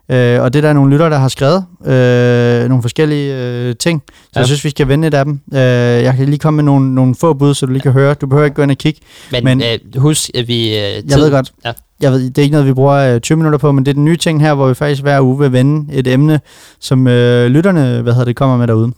Øh, 0.08 0.40
og 0.42 0.52
det 0.52 0.58
er 0.58 0.68
der 0.68 0.72
nogle 0.72 0.90
lyttere, 0.92 1.10
der 1.10 1.18
har 1.18 1.28
skrevet 1.28 1.64
øh, 1.86 2.68
nogle 2.68 2.82
forskellige 2.82 3.36
øh, 3.36 3.74
ting, 3.76 4.02
så 4.08 4.12
ja. 4.34 4.40
Jeg 4.40 4.46
synes, 4.46 4.64
vi 4.64 4.70
skal 4.70 4.88
vende 4.88 5.08
et 5.08 5.14
af 5.14 5.24
dem. 5.24 5.40
Øh, 5.54 5.58
jeg 5.60 6.14
kan 6.16 6.26
lige 6.26 6.38
komme 6.38 6.56
med 6.56 6.64
nogle, 6.64 6.94
nogle 6.94 7.14
få 7.14 7.32
bud, 7.34 7.54
så 7.54 7.66
du 7.66 7.72
lige 7.72 7.82
kan 7.82 7.92
høre. 7.92 8.14
Du 8.14 8.26
behøver 8.26 8.44
ikke 8.44 8.54
gå 8.56 8.62
ind 8.62 8.70
og 8.70 8.76
kigge. 8.78 9.00
Men, 9.32 9.44
Men- 9.44 9.62
øh, 9.62 10.00
husk, 10.00 10.30
at 10.34 10.48
vi... 10.48 10.66
Øh, 10.68 10.74
Jeg 11.10 11.18
ved 11.18 11.30
godt, 11.30 11.52
Ja. 11.64 11.72
jeg 12.00 12.12
ved, 12.12 12.30
det 12.30 12.38
er 12.38 12.42
ikke 12.42 12.52
noget, 12.52 12.66
vi 12.66 12.72
bruger 12.74 13.14
øh, 13.14 13.20
20 13.20 13.36
minutter 13.36 13.58
på, 13.58 13.72
men 13.72 13.84
det 13.86 13.90
er 13.90 13.94
den 13.94 14.04
nye 14.04 14.16
ting 14.16 14.40
her, 14.40 14.54
hvor 14.54 14.68
vi 14.68 14.74
faktisk 14.74 15.02
hver 15.02 15.20
uge 15.20 15.38
vil 15.38 15.52
vende 15.52 15.94
et 15.94 16.06
emne, 16.06 16.40
som 16.80 17.06
øh, 17.06 17.46
lytterne 17.46 18.00
hvad 18.02 18.12
hedder 18.12 18.24
det, 18.24 18.36
kommer 18.36 18.56
med 18.56 18.66
derude 18.66 18.92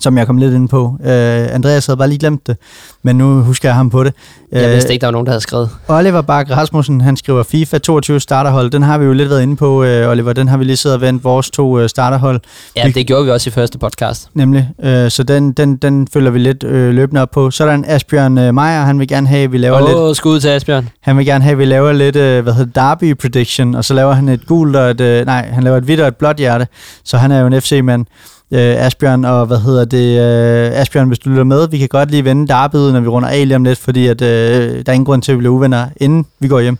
som 0.00 0.18
jeg 0.18 0.26
kom 0.26 0.36
lidt 0.38 0.54
ind 0.54 0.68
på. 0.68 0.96
Øh, 1.04 1.54
Andreas 1.54 1.86
havde 1.86 1.96
bare 1.96 2.08
lige 2.08 2.18
glemt 2.18 2.46
det, 2.46 2.56
men 3.02 3.16
nu 3.16 3.40
husker 3.42 3.68
jeg 3.68 3.76
ham 3.76 3.90
på 3.90 4.04
det. 4.04 4.14
Jeg 4.52 4.70
vidste 4.70 4.92
ikke, 4.92 5.00
der 5.00 5.06
var 5.06 5.12
nogen, 5.12 5.26
der 5.26 5.32
havde 5.32 5.40
skrevet. 5.40 5.70
Oliver 5.88 6.20
Bak 6.22 6.50
Rasmussen, 6.50 7.00
han 7.00 7.16
skriver 7.16 7.42
FIFA 7.42 7.78
22 7.78 8.20
starterhold. 8.20 8.70
Den 8.70 8.82
har 8.82 8.98
vi 8.98 9.04
jo 9.04 9.12
lidt 9.12 9.30
været 9.30 9.42
inde 9.42 9.56
på, 9.56 9.84
øh, 9.84 10.08
Oliver. 10.10 10.32
Den 10.32 10.48
har 10.48 10.56
vi 10.56 10.64
lige 10.64 10.76
siddet 10.76 10.94
og 10.96 11.00
vendt 11.00 11.24
vores 11.24 11.50
to 11.50 11.78
øh, 11.78 11.88
starterhold, 11.88 12.40
Ja, 12.76 12.86
Vi- 12.86 12.92
det 12.92 13.06
gjorde 13.06 13.24
vi 13.24 13.30
også 13.30 13.50
i 13.50 13.52
første 13.52 13.78
podcast. 13.78 14.28
nemlig. 14.34 14.68
Øh, 14.82 15.10
så 15.10 15.22
den, 15.22 15.52
den, 15.52 15.76
den 15.76 16.08
følger 16.12 16.30
vi 16.30 16.38
lidt 16.38 16.64
øh, 16.64 16.94
løbende 16.94 17.22
op 17.22 17.30
på. 17.30 17.50
Så 17.50 17.64
er 17.64 17.68
der 17.68 17.74
en 17.74 17.84
Asbjørn 17.88 18.38
øh, 18.38 18.54
Meyer, 18.54 18.80
han 18.84 18.98
vil 18.98 19.08
gerne 19.08 19.26
have, 19.28 19.44
at 19.44 19.52
vi 19.52 19.58
laver 19.58 19.80
lidt 19.80 19.90
Åh, 19.96 20.02
oh, 20.08 20.14
skud 20.14 20.40
til 20.40 20.48
Asbjørn. 20.48 20.88
Han 21.00 21.16
vil 21.18 21.26
gerne 21.26 21.44
have, 21.44 21.52
at 21.52 21.58
vi 21.58 21.64
laver 21.64 21.92
lidt, 21.92 22.16
øh, 22.16 22.42
hvad 22.42 22.52
hedder 22.52 22.80
derby 22.80 23.16
prediction, 23.16 23.74
og 23.74 23.84
så 23.84 23.94
laver 23.94 24.12
han 24.12 24.28
et 24.28 24.46
gult 24.46 24.76
og 24.76 24.90
et, 24.90 25.00
øh, 25.00 25.26
nej, 25.26 25.48
han 25.52 25.62
laver 25.62 25.76
et 25.76 25.84
hvidt 25.84 26.00
og 26.00 26.08
et 26.08 26.16
blåt 26.16 26.36
hjerte, 26.36 26.66
så 27.04 27.16
han 27.18 27.32
er 27.32 27.40
jo 27.40 27.46
en 27.46 27.60
FC-mand. 27.60 28.06
Øh, 28.52 28.86
Asbjørn, 28.86 29.24
og 29.24 29.46
hvad 29.46 29.58
hedder 29.58 29.84
det, 29.84 30.20
øh, 30.20 30.80
Asbjørn, 30.80 31.08
hvis 31.08 31.18
du 31.18 31.28
lytter 31.28 31.44
med, 31.44 31.68
vi 31.68 31.78
kan 31.78 31.88
godt 31.88 32.10
lige 32.10 32.24
vende 32.24 32.48
derbyet, 32.48 32.92
når 32.92 33.00
vi 33.00 33.08
runder 33.08 33.28
af 33.28 33.48
lige 33.48 33.56
om 33.56 33.64
lidt, 33.64 33.78
fordi 33.78 34.06
at, 34.06 34.22
øh, 34.22 34.28
der 34.28 34.82
er 34.86 34.92
ingen 34.92 35.04
grund 35.04 35.22
til, 35.22 35.32
at 35.32 35.36
vi 35.36 35.38
bliver 35.38 35.54
uvenner, 35.54 35.86
inden 35.96 36.26
vi 36.38 36.48
går 36.48 36.60
hjem. 36.60 36.78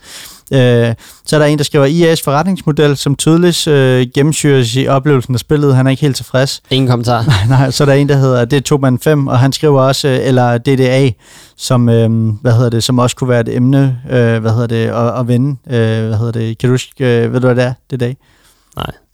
Øh, 0.52 0.94
så 1.26 1.36
er 1.36 1.40
der 1.40 1.46
en, 1.46 1.58
der 1.58 1.64
skriver, 1.64 1.86
IA's 1.86 2.22
forretningsmodel, 2.24 2.96
som 2.96 3.16
tydeligt 3.16 3.66
øh, 3.66 4.06
gennemsyres 4.14 4.76
i 4.76 4.86
oplevelsen 4.86 5.34
af 5.34 5.40
spillet. 5.40 5.76
Han 5.76 5.86
er 5.86 5.90
ikke 5.90 6.00
helt 6.00 6.16
tilfreds. 6.16 6.62
Ingen 6.70 6.88
kommentar. 6.88 7.24
Nej, 7.48 7.70
så 7.70 7.84
er 7.84 7.86
der 7.86 7.94
en, 7.94 8.08
der 8.08 8.16
hedder, 8.16 8.44
det 8.44 8.56
er 8.56 8.60
Toman 8.60 8.98
5, 8.98 9.26
og 9.26 9.38
han 9.38 9.52
skriver 9.52 9.82
også, 9.82 10.08
øh, 10.08 10.18
eller 10.22 10.58
DDA, 10.58 11.10
som, 11.56 11.88
øh, 11.88 12.32
hvad 12.42 12.52
hedder 12.52 12.70
det, 12.70 12.84
som 12.84 12.98
også 12.98 13.16
kunne 13.16 13.30
være 13.30 13.40
et 13.40 13.56
emne, 13.56 13.98
øh, 14.10 14.38
hvad 14.38 14.50
hedder 14.50 14.66
det, 14.66 14.86
at, 14.86 15.20
at 15.20 15.28
vende. 15.28 15.56
Øh, 15.66 16.06
hvad 16.06 16.18
hedder 16.18 16.32
det, 16.32 16.58
kan 16.58 16.68
du 16.68 16.72
huske, 16.72 17.24
øh, 17.24 17.32
ved 17.32 17.40
du 17.40 17.46
hvad 17.46 17.56
det 17.56 17.64
er, 17.64 17.96
DDA? 17.96 18.14
Nej. 18.76 19.05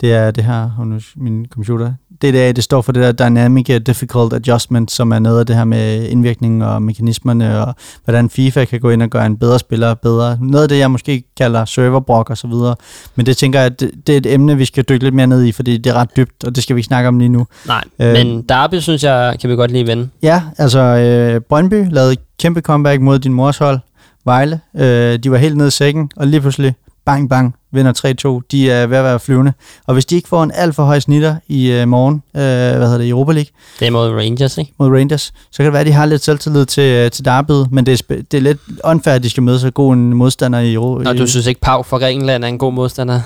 Det 0.00 0.12
er 0.12 0.30
det 0.30 0.44
her, 0.44 0.84
nu 0.84 1.00
min 1.16 1.46
computer. 1.50 1.92
Det 2.22 2.34
der, 2.34 2.52
det 2.52 2.64
står 2.64 2.82
for 2.82 2.92
det 2.92 3.02
der 3.18 3.28
Dynamic 3.28 3.82
Difficult 3.86 4.32
Adjustment, 4.32 4.90
som 4.90 5.12
er 5.12 5.18
noget 5.18 5.40
af 5.40 5.46
det 5.46 5.56
her 5.56 5.64
med 5.64 6.08
indvirkning 6.08 6.64
og 6.64 6.82
mekanismerne, 6.82 7.62
og 7.64 7.74
hvordan 8.04 8.30
FIFA 8.30 8.64
kan 8.64 8.80
gå 8.80 8.90
ind 8.90 9.02
og 9.02 9.10
gøre 9.10 9.26
en 9.26 9.36
bedre 9.36 9.58
spiller 9.58 9.94
bedre. 9.94 10.38
Noget 10.40 10.62
af 10.62 10.68
det, 10.68 10.78
jeg 10.78 10.90
måske 10.90 11.24
kalder 11.36 11.64
serverbrok 11.64 12.30
og 12.30 12.36
så 12.38 12.46
videre. 12.48 12.74
Men 13.16 13.26
det 13.26 13.36
tænker 13.36 13.58
jeg, 13.58 13.66
at 13.66 13.80
det, 13.80 13.90
det 14.06 14.12
er 14.12 14.16
et 14.16 14.34
emne, 14.34 14.56
vi 14.56 14.64
skal 14.64 14.84
dykke 14.88 15.04
lidt 15.04 15.14
mere 15.14 15.26
ned 15.26 15.44
i, 15.44 15.52
fordi 15.52 15.76
det 15.76 15.90
er 15.90 15.94
ret 15.94 16.16
dybt, 16.16 16.44
og 16.44 16.54
det 16.54 16.62
skal 16.62 16.76
vi 16.76 16.78
ikke 16.78 16.86
snakke 16.86 17.08
om 17.08 17.18
lige 17.18 17.28
nu. 17.28 17.46
Nej, 17.66 17.82
Øh. 18.00 18.12
men 18.12 18.42
Derby 18.42 18.78
synes 18.78 19.04
jeg, 19.04 19.36
kan 19.40 19.50
vi 19.50 19.54
godt 19.56 19.70
lige 19.70 19.86
vende. 19.86 20.08
Ja, 20.22 20.42
altså 20.58 20.80
øh, 20.80 21.40
Brøndby 21.40 21.84
lavede 21.90 22.16
kæmpe 22.40 22.60
comeback 22.60 23.00
mod 23.02 23.18
din 23.18 23.32
mors 23.32 23.58
hold, 23.58 23.78
Vejle. 24.24 24.60
Øh, 24.76 25.18
de 25.18 25.30
var 25.30 25.36
helt 25.36 25.56
nede 25.56 25.68
i 25.68 25.70
sækken, 25.70 26.10
og 26.16 26.26
lige 26.26 26.40
pludselig, 26.40 26.74
bang 27.06 27.28
bang, 27.30 27.54
vinder 27.70 28.40
3-2. 28.42 28.46
De 28.50 28.70
er 28.70 28.86
ved 28.86 28.96
at 28.98 29.04
være 29.04 29.20
flyvende. 29.20 29.52
Og 29.86 29.92
hvis 29.94 30.04
de 30.04 30.16
ikke 30.16 30.28
får 30.28 30.42
en 30.42 30.50
alt 30.54 30.74
for 30.74 30.84
høj 30.84 30.98
snitter 31.00 31.36
i 31.48 31.70
øh, 31.70 31.88
morgen, 31.88 32.14
øh, 32.34 32.40
hvad 32.42 32.80
hedder 32.80 32.98
det, 32.98 33.04
i 33.04 33.08
Europa 33.10 33.32
League 33.32 33.50
Det 33.80 33.86
er 33.86 33.90
mod 33.90 34.10
Rangers, 34.10 34.58
ikke? 34.58 34.72
mod 34.78 34.88
Rangers, 34.90 35.22
så 35.50 35.56
kan 35.56 35.64
det 35.64 35.72
være, 35.72 35.80
at 35.80 35.86
de 35.86 35.92
har 35.92 36.06
lidt 36.06 36.24
selvtillid 36.24 36.66
til, 36.66 36.82
øh, 36.82 37.10
til 37.10 37.24
derbyet, 37.24 37.72
men 37.72 37.86
det 37.86 38.02
er, 38.10 38.14
det 38.30 38.34
er 38.34 38.40
lidt 38.40 38.58
unfair, 38.84 39.14
at 39.14 39.22
de 39.22 39.30
skal 39.30 39.42
møde 39.42 39.60
så 39.60 39.70
god 39.70 39.92
en 39.94 40.14
modstander 40.14 40.58
i 40.58 40.74
Europa. 40.74 41.08
Og 41.08 41.18
du 41.18 41.26
synes 41.26 41.46
ikke, 41.46 41.60
Pau 41.60 41.82
fra 41.82 41.98
Grækenland 41.98 42.44
er 42.44 42.48
en 42.48 42.58
god 42.58 42.72
modstander? 42.72 43.20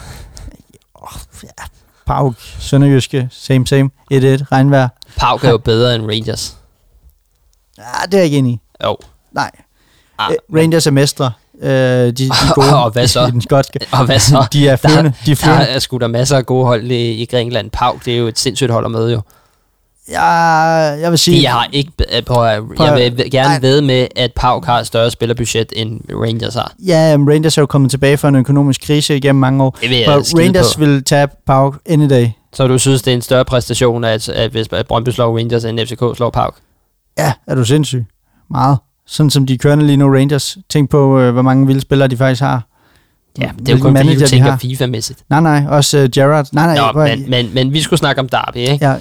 Pauk, 2.06 2.34
Sønderjyske, 2.58 3.28
same 3.32 3.66
same, 3.66 3.90
1-1, 4.12 4.16
regnvejr. 4.52 4.88
Pau 5.16 5.38
er 5.42 5.50
jo 5.50 5.58
bedre 5.58 5.94
end 5.94 6.06
Rangers. 6.06 6.56
Ja, 7.78 7.82
det 8.06 8.14
er 8.14 8.18
jeg 8.18 8.24
ikke 8.24 8.38
enig 8.38 8.52
i. 8.52 8.60
Jo. 8.84 8.96
Nej. 9.32 9.50
Ah, 10.18 10.30
Øh, 10.32 10.60
Rangers 10.60 10.86
er 10.86 10.90
mestre. 10.90 11.32
Øh, 11.62 11.70
de, 11.70 12.12
de 12.12 12.30
gode 12.54 12.76
Og 12.84 12.90
hvad 12.90 13.06
så? 13.06 13.26
den 13.32 13.40
skotske. 13.40 13.78
Og 13.92 14.04
hvad 14.04 14.18
så? 14.18 14.46
De 14.52 14.68
er 14.68 14.76
flyvende. 14.76 15.12
De 15.26 15.30
er 15.30 15.34
Der 15.34 15.42
flyvende. 15.42 15.64
er 15.64 15.78
sgu 15.78 15.98
da 15.98 16.06
masser 16.06 16.36
af 16.36 16.46
gode 16.46 16.66
hold 16.66 16.90
i, 16.90 17.10
i 17.10 17.24
Grækenland. 17.26 17.70
Pau, 17.70 17.98
det 18.04 18.14
er 18.14 18.18
jo 18.18 18.26
et 18.26 18.38
sindssygt 18.38 18.70
hold 18.70 18.84
at 18.84 18.90
møde 18.90 19.12
jo. 19.12 19.20
Jeg, 20.08 20.98
jeg 21.00 21.10
vil 21.10 21.18
sige... 21.18 21.40
De 21.40 21.46
har 21.46 21.68
ikke... 21.72 21.92
øh, 22.16 22.22
Prøv 22.22 22.44
jeg 22.44 22.62
vil 22.94 23.30
gerne 23.30 23.48
nej. 23.48 23.60
ved 23.60 23.80
med, 23.80 24.06
at 24.16 24.32
Pau 24.36 24.62
har 24.64 24.78
et 24.80 24.86
større 24.86 25.10
spillerbudget, 25.10 25.72
end 25.76 26.00
Rangers 26.10 26.54
har. 26.54 26.72
Ja, 26.86 27.16
men 27.16 27.30
Rangers 27.30 27.58
er 27.58 27.62
jo 27.62 27.66
kommet 27.66 27.90
tilbage 27.90 28.16
fra 28.16 28.28
en 28.28 28.34
økonomisk 28.36 28.80
krise 28.80 29.16
igennem 29.16 29.40
mange 29.40 29.64
år. 29.64 29.78
Det 29.80 29.90
vil 29.90 29.98
jeg 29.98 30.08
Rangers 30.08 30.74
på. 30.74 30.80
vil 30.80 31.04
tabe 31.04 31.32
Pauk 31.46 31.78
any 31.88 32.10
day. 32.10 32.28
Så 32.52 32.66
du 32.66 32.78
synes, 32.78 33.02
det 33.02 33.10
er 33.10 33.14
en 33.14 33.22
større 33.22 33.44
præstation, 33.44 34.04
at, 34.04 34.28
at 34.28 34.50
hvis 34.50 34.66
at 34.72 34.86
Brøndby 34.86 35.08
slår 35.08 35.38
Rangers, 35.38 35.64
end 35.64 35.78
FCK 35.86 36.16
slår 36.16 36.30
Pau? 36.30 36.50
Ja, 37.18 37.32
er 37.46 37.54
du 37.54 37.64
sindssyg? 37.64 38.04
Meget. 38.50 38.78
Sådan 39.10 39.30
som 39.30 39.46
de 39.46 39.58
kører 39.58 39.76
lige 39.76 39.96
nu, 39.96 40.12
Rangers. 40.12 40.58
Tænk 40.68 40.90
på, 40.90 41.18
øh, 41.20 41.32
hvor 41.32 41.42
mange 41.42 41.66
vilde 41.66 41.80
spillere 41.80 42.08
de 42.08 42.16
faktisk 42.16 42.42
har. 42.42 42.62
Ja, 43.40 43.50
det 43.58 43.68
er 43.68 43.72
jo 43.76 43.82
kun 43.82 43.96
fordi, 43.96 44.14
du 44.18 44.26
tænker. 44.26 44.56
FIFA-mæssigt. 44.56 45.24
Nej, 45.30 45.40
nej, 45.40 45.64
også 45.68 45.98
uh, 45.98 46.10
Gerrard. 46.14 46.46
Nej, 46.52 46.66
nej, 46.66 46.76
Nå, 46.86 46.92
hvor- 46.92 47.06
men, 47.06 47.30
men, 47.30 47.54
men 47.54 47.72
vi 47.72 47.80
skulle 47.82 47.98
snakke 47.98 48.20
om 48.20 48.28
Derby, 48.28 48.56
ikke? 48.56 48.84
ja, 48.86 48.94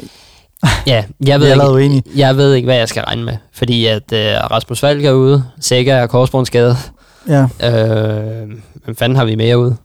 Ja, 0.88 1.04
jeg 1.26 1.40
ved, 1.40 1.70
uenige. 1.72 1.98
ikke, 2.06 2.20
jeg 2.20 2.38
ved 2.38 2.54
ikke, 2.54 2.66
hvad 2.66 2.76
jeg 2.76 2.90
skal 2.90 3.04
regne 3.04 3.24
med. 3.24 3.38
Fordi 3.54 3.86
at 3.86 4.14
øh, 4.14 4.20
Rasmus 4.52 4.80
Falk 4.80 5.06
er 5.06 5.12
ude, 5.12 5.44
Sækker 5.60 5.96
er 5.96 6.08
korsbåndsskadet. 6.08 6.92
ja. 7.28 7.42
Øh, 7.44 8.50
hvem 8.86 8.96
fanden 8.96 9.16
har 9.16 9.26
vi 9.26 9.36
mere 9.36 9.60
ude? 9.60 9.76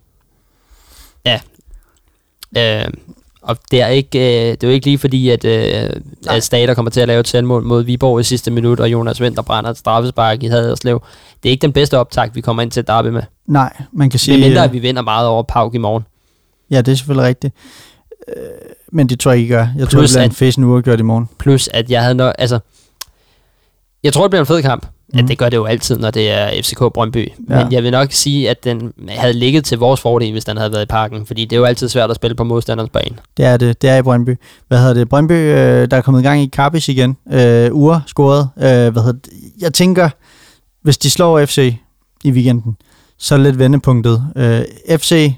Ja. 1.26 1.40
Øh, 2.58 2.86
og 3.44 3.56
det 3.70 3.80
er, 3.82 3.86
ikke, 3.86 4.18
øh, 4.18 4.52
det 4.52 4.64
er 4.64 4.68
jo 4.68 4.72
ikke 4.74 4.86
lige 4.86 4.98
fordi, 4.98 5.30
at, 5.30 5.44
øh, 5.44 5.90
at 6.28 6.44
Stater 6.44 6.74
kommer 6.74 6.90
til 6.90 7.00
at 7.00 7.08
lave 7.08 7.20
et 7.20 7.28
selvmål 7.28 7.62
mod 7.62 7.82
Viborg 7.84 8.20
i 8.20 8.22
sidste 8.22 8.50
minut, 8.50 8.80
og 8.80 8.92
Jonas 8.92 9.20
Vinter 9.20 9.42
brænder 9.42 9.70
et 9.70 9.78
straffespark 9.78 10.42
i 10.42 10.46
Haderslev. 10.46 11.02
Det 11.42 11.48
er 11.48 11.50
ikke 11.50 11.62
den 11.62 11.72
bedste 11.72 11.98
optakt, 11.98 12.36
vi 12.36 12.40
kommer 12.40 12.62
ind 12.62 12.70
til 12.70 12.86
Derby 12.86 13.06
med. 13.08 13.22
Nej, 13.46 13.72
man 13.92 14.10
kan 14.10 14.20
sige... 14.20 14.34
er 14.36 14.48
mindre, 14.48 14.58
øh, 14.60 14.64
at 14.64 14.72
vi 14.72 14.78
vinder 14.78 15.02
meget 15.02 15.28
over 15.28 15.42
Pauk 15.42 15.74
i 15.74 15.78
morgen. 15.78 16.04
Ja, 16.70 16.78
det 16.80 16.92
er 16.92 16.96
selvfølgelig 16.96 17.28
rigtigt. 17.28 17.54
Øh, 18.36 18.42
men 18.92 19.08
det 19.08 19.20
tror 19.20 19.30
jeg 19.30 19.40
ikke, 19.40 19.54
gør. 19.54 19.66
Jeg 19.78 19.88
tror, 19.88 19.98
Plus 19.98 20.10
det 20.10 20.16
bliver 20.16 20.24
en 20.24 20.30
at- 20.30 20.36
fæsen 20.36 20.64
uafgjort 20.64 21.00
i 21.00 21.02
morgen. 21.02 21.28
Plus, 21.38 21.68
at 21.68 21.90
jeg 21.90 22.02
havde 22.02 22.14
nok... 22.14 22.34
Altså, 22.38 22.58
jeg 24.02 24.12
tror, 24.12 24.22
det 24.22 24.30
bliver 24.30 24.40
en 24.42 24.46
fed 24.46 24.62
kamp. 24.62 24.86
Mm. 25.14 25.18
Mhm. 25.20 25.28
det 25.28 25.38
gør 25.38 25.48
det 25.48 25.56
jo 25.56 25.64
altid, 25.64 25.98
når 25.98 26.10
det 26.10 26.30
er 26.30 26.62
FCK 26.62 26.78
Brøndby. 26.78 27.28
Ja. 27.50 27.64
Men 27.64 27.72
jeg 27.72 27.82
vil 27.82 27.90
nok 27.90 28.12
sige, 28.12 28.50
at 28.50 28.64
den 28.64 28.92
havde 29.08 29.32
ligget 29.32 29.64
til 29.64 29.78
vores 29.78 30.00
fordel, 30.00 30.32
hvis 30.32 30.44
den 30.44 30.56
havde 30.56 30.72
været 30.72 30.82
i 30.82 30.86
parken. 30.86 31.26
Fordi 31.26 31.44
det 31.44 31.56
er 31.56 31.60
jo 31.60 31.64
altid 31.64 31.88
svært 31.88 32.10
at 32.10 32.16
spille 32.16 32.34
på 32.34 32.44
modstanderens 32.44 32.90
bane. 32.90 33.16
Det 33.36 33.44
er 33.44 33.56
det. 33.56 33.82
Det 33.82 33.90
er 33.90 33.96
i 33.96 34.02
Brøndby. 34.02 34.36
Hvad 34.68 34.78
hedder 34.78 34.94
det? 34.94 35.08
Brøndby, 35.08 35.32
øh, 35.32 35.90
der 35.90 35.96
er 35.96 36.00
kommet 36.00 36.20
i 36.20 36.22
gang 36.22 36.42
i 36.42 36.48
Carpis 36.48 36.88
igen. 36.88 37.16
Øh, 37.32 37.70
Ure 37.72 38.02
scoret. 38.06 38.48
Øh, 38.58 38.64
hvad 38.64 39.02
hedder 39.02 39.12
det? 39.12 39.28
Jeg 39.60 39.74
tænker, 39.74 40.08
hvis 40.82 40.98
de 40.98 41.10
slår 41.10 41.44
FC 41.44 41.74
i 42.24 42.30
weekenden, 42.30 42.76
så 43.18 43.34
er 43.34 43.38
det 43.38 43.46
lidt 43.46 43.58
vendepunktet. 43.58 44.24
Øh, 44.36 44.62
FC 44.98 45.32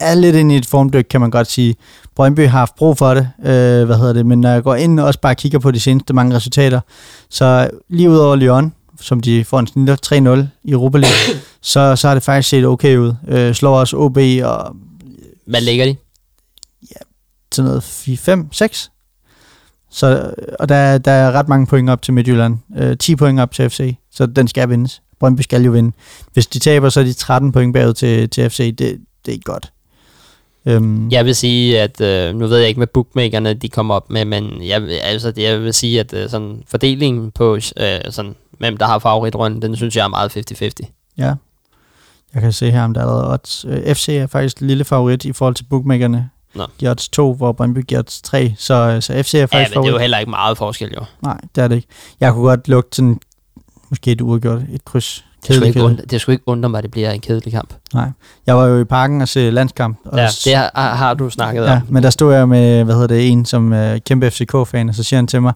er 0.00 0.14
lidt 0.14 0.36
inde 0.36 0.54
i 0.54 0.58
et 0.58 0.66
formdyk, 0.66 1.06
kan 1.10 1.20
man 1.20 1.30
godt 1.30 1.50
sige. 1.50 1.76
Brøndby 2.16 2.40
har 2.40 2.58
haft 2.58 2.74
brug 2.74 2.98
for 2.98 3.14
det, 3.14 3.30
øh, 3.38 3.84
hvad 3.84 3.96
hedder 3.96 4.12
det, 4.12 4.26
men 4.26 4.40
når 4.40 4.50
jeg 4.50 4.62
går 4.62 4.74
ind 4.74 5.00
og 5.00 5.06
også 5.06 5.20
bare 5.20 5.34
kigger 5.34 5.58
på 5.58 5.70
de 5.70 5.80
seneste 5.80 6.14
mange 6.14 6.36
resultater, 6.36 6.80
så 7.30 7.70
lige 7.88 8.10
ud 8.10 8.16
over 8.16 8.36
Lyon, 8.36 8.74
som 9.00 9.20
de 9.20 9.44
får 9.44 9.58
en 9.58 9.66
snitter 9.66 9.96
3-0 10.42 10.46
i 10.64 10.72
Europa 10.72 10.98
League, 10.98 11.40
så, 11.62 11.96
så 11.96 12.08
har 12.08 12.14
det 12.14 12.22
faktisk 12.22 12.48
set 12.48 12.66
okay 12.66 12.96
ud. 12.96 13.14
Øh, 13.28 13.54
slår 13.54 13.78
også 13.78 13.96
OB 13.96 14.18
og 14.44 14.76
Hvad 15.46 15.60
ligger 15.60 15.84
de? 15.84 15.96
til 17.50 17.64
noget 17.64 17.82
4, 17.82 18.16
5, 18.16 18.52
6. 18.52 18.90
Så, 19.90 20.34
og 20.58 20.68
der, 20.68 20.98
der 20.98 21.12
er 21.12 21.32
ret 21.32 21.48
mange 21.48 21.66
point 21.66 21.90
op 21.90 22.02
til 22.02 22.14
Midtjylland. 22.14 22.58
Øh, 22.76 22.98
10 22.98 23.16
point 23.16 23.40
op 23.40 23.52
til 23.52 23.70
FC, 23.70 23.96
så 24.10 24.26
den 24.26 24.48
skal 24.48 24.68
vindes. 24.68 25.02
Brøndby 25.20 25.40
skal 25.40 25.62
jo 25.62 25.70
vinde. 25.70 25.92
Hvis 26.32 26.46
de 26.46 26.58
taber, 26.58 26.88
så 26.88 27.00
er 27.00 27.04
de 27.04 27.12
13 27.12 27.52
point 27.52 27.72
bagud 27.72 27.92
til, 27.92 28.30
til 28.30 28.50
FC. 28.50 28.76
Det, 28.76 28.78
det 28.78 29.28
er 29.28 29.32
ikke 29.32 29.44
godt. 29.44 29.72
Øhm, 30.68 31.10
Jeg 31.10 31.24
vil 31.24 31.34
sige, 31.34 31.80
at 31.80 32.00
øh, 32.00 32.34
nu 32.34 32.46
ved 32.46 32.58
jeg 32.58 32.68
ikke, 32.68 32.78
hvad 32.78 32.86
bookmakerne 32.86 33.54
de 33.54 33.68
kommer 33.68 33.94
op 33.94 34.10
med, 34.10 34.24
men 34.24 34.62
jeg, 34.62 34.82
altså, 35.02 35.30
det- 35.30 35.42
jeg 35.42 35.60
vil 35.62 35.74
sige, 35.74 36.00
at 36.00 36.12
øh, 36.14 36.28
sådan, 36.30 36.62
fordelingen 36.68 37.30
på 37.30 37.54
øh, 37.54 38.00
sådan, 38.10 38.34
hvem 38.58 38.76
der 38.76 38.86
har 38.86 38.98
favoritrunde, 38.98 39.60
den 39.62 39.76
synes 39.76 39.96
jeg 39.96 40.04
er 40.04 40.08
meget 40.08 40.36
50-50. 40.36 41.14
Ja. 41.18 41.34
Jeg 42.34 42.42
kan 42.42 42.52
se 42.52 42.70
her, 42.70 42.82
om 42.84 42.94
der 42.94 43.00
er 43.00 43.04
allerede 43.04 43.32
odds. 43.32 43.64
Øh, 43.68 43.94
FC 43.94 44.08
er 44.08 44.26
faktisk 44.26 44.60
lille 44.60 44.84
favorit 44.84 45.24
i 45.24 45.32
forhold 45.32 45.54
til 45.54 45.64
bookmakerne. 45.64 46.30
Nå. 46.54 46.66
De 46.80 46.90
odds 46.90 47.08
2, 47.08 47.34
hvor 47.34 47.52
Brøndby 47.52 47.78
giver 47.88 47.98
odds 48.00 48.22
3. 48.22 48.54
Så, 48.58 48.98
så 49.00 49.22
FC 49.22 49.34
er 49.34 49.38
Ja, 49.38 49.44
faktisk 49.44 49.76
men 49.76 49.82
det 49.82 49.88
er 49.88 49.92
jo 49.92 49.98
heller 49.98 50.18
ikke 50.18 50.30
meget 50.30 50.58
forskel, 50.58 50.92
jo. 50.94 51.04
Nej, 51.22 51.40
det 51.54 51.64
er 51.64 51.68
det 51.68 51.76
ikke. 51.76 51.88
Jeg 52.20 52.32
kunne 52.32 52.48
godt 52.48 52.68
lugte 52.68 52.96
sådan, 52.96 53.20
måske 53.90 54.12
et 54.12 54.20
uafgjort, 54.20 54.60
et 54.72 54.84
kryds. 54.84 55.24
Det 55.46 55.54
skulle, 55.54 55.68
ikke 55.68 55.82
undre, 55.82 56.04
det 56.10 56.20
skulle 56.20 56.34
ikke 56.34 56.48
undre 56.48 56.68
mig, 56.68 56.78
at 56.78 56.82
det 56.84 56.90
bliver 56.90 57.10
en 57.10 57.20
kedelig 57.20 57.52
kamp. 57.52 57.74
Nej. 57.94 58.08
Jeg 58.46 58.56
var 58.56 58.66
jo 58.66 58.78
i 58.80 58.84
parken 58.84 59.20
og 59.22 59.28
se 59.28 59.50
landskamp. 59.50 59.96
Og 60.04 60.18
Ja, 60.18 60.28
det 60.44 60.54
har, 60.56 60.70
har- 60.74 61.14
du 61.14 61.30
snakket 61.30 61.62
ja, 61.64 61.72
om. 61.72 61.80
men 61.88 62.02
der 62.02 62.10
stod 62.10 62.34
jeg 62.34 62.48
med, 62.48 62.84
hvad 62.84 62.94
hedder 62.94 63.08
det, 63.08 63.28
en 63.28 63.44
som 63.44 63.72
uh, 63.72 63.78
kæmpe 64.06 64.30
FCK-fan, 64.30 64.88
og 64.88 64.94
så 64.94 65.02
siger 65.02 65.18
han 65.18 65.26
til 65.26 65.42
mig, 65.42 65.52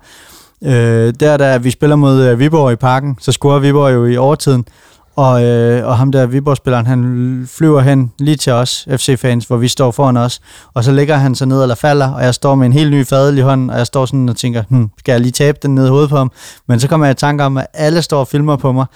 øh, 0.65 1.15
der 1.21 1.37
da 1.37 1.57
vi 1.57 1.71
spiller 1.71 1.97
mod 1.97 2.33
uh, 2.33 2.39
Viborg 2.39 2.73
i 2.73 2.77
parken, 2.77 3.17
så 3.21 3.33
scorer 3.33 3.59
Viborg 3.59 3.95
jo 3.95 4.05
i 4.07 4.17
overtiden, 4.17 4.65
og, 5.17 5.45
øh, 5.45 5.87
og 5.87 5.97
ham 5.99 6.13
der 6.13 6.27
Viborg-spilleren, 6.27 6.87
han 6.87 7.49
flyver 7.51 7.81
hen 7.81 8.13
lige 8.19 8.37
til 8.37 8.53
os, 8.53 8.89
FC-fans, 8.97 9.45
hvor 9.45 9.57
vi 9.57 9.69
står 9.69 9.91
foran 9.91 10.17
os, 10.17 10.41
og 10.75 10.85
så 10.85 10.93
ligger 10.93 11.17
han 11.17 11.35
så 11.35 11.45
ned 11.45 11.63
eller 11.63 11.75
falder, 11.75 12.09
og 12.13 12.23
jeg 12.25 12.35
står 12.35 12.55
med 12.55 12.67
en 12.67 12.73
helt 12.73 12.91
ny 12.91 13.07
fadel 13.07 13.39
i 13.39 13.41
hånden, 13.41 13.71
og 13.71 13.79
jeg 13.79 13.87
står 13.87 14.07
sådan 14.07 14.29
og 14.29 14.37
tænker, 14.37 14.63
hm, 14.69 14.91
skal 14.99 15.13
jeg 15.13 15.21
lige 15.21 15.33
tabe 15.33 15.59
den 15.63 15.75
ned 15.75 15.87
i 15.87 15.89
hovedet 15.89 16.11
på 16.11 16.17
ham? 16.17 16.31
Men 16.69 16.81
så 16.81 16.89
kommer 16.89 17.07
jeg 17.07 17.13
i 17.13 17.15
tanke 17.15 17.45
om, 17.45 17.57
at 17.57 17.67
alle 17.75 18.03
står 18.03 18.21
og 18.21 18.29
filmer 18.29 18.57
på 18.57 18.73
mig, 18.73 18.87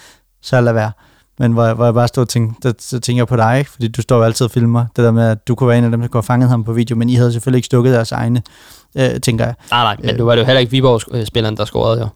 så 0.47 0.60
lad 0.60 0.73
være. 0.73 0.90
Men 1.39 1.52
hvor, 1.52 1.64
jeg- 1.64 1.74
hvor 1.74 1.85
jeg 1.85 1.94
bare 1.94 2.09
stod 2.09 2.23
og 2.23 2.28
tænkte, 2.28 2.68
der, 2.68 2.74
så 2.78 3.01
tænker 3.01 3.20
jeg 3.20 3.28
på 3.28 3.36
dig, 3.36 3.59
ikke? 3.59 3.70
fordi 3.70 3.89
du 3.89 4.02
står 4.02 4.16
jo 4.16 4.23
altid 4.23 4.44
og 4.47 4.51
filmer. 4.51 4.86
Det 4.97 5.05
der 5.05 5.10
med, 5.10 5.28
at 5.31 5.48
du 5.48 5.55
kunne 5.55 5.68
være 5.68 5.78
en 5.78 5.85
af 5.85 5.90
dem, 5.90 6.01
der 6.01 6.09
kunne 6.09 6.18
have 6.18 6.23
fanget 6.27 6.48
ham 6.51 6.64
på 6.64 6.73
video, 6.73 6.97
men 6.97 7.09
I 7.09 7.14
havde 7.14 7.32
selvfølgelig 7.32 7.59
ikke 7.59 7.66
stukket 7.66 7.94
deres 7.94 8.12
egne, 8.12 8.43
øh, 8.97 9.20
tænker 9.20 9.44
jeg. 9.44 9.55
Nej, 9.70 9.82
nej, 9.82 9.97
men 10.01 10.10
Øh. 10.10 10.18
du 10.18 10.24
var 10.24 10.35
det 10.35 10.40
jo 10.43 10.47
heller 10.47 10.60
ikke 10.60 10.70
Viborg-spilleren, 10.70 11.56
der 11.56 11.64
scorede, 11.64 12.01
jo. 12.01 12.06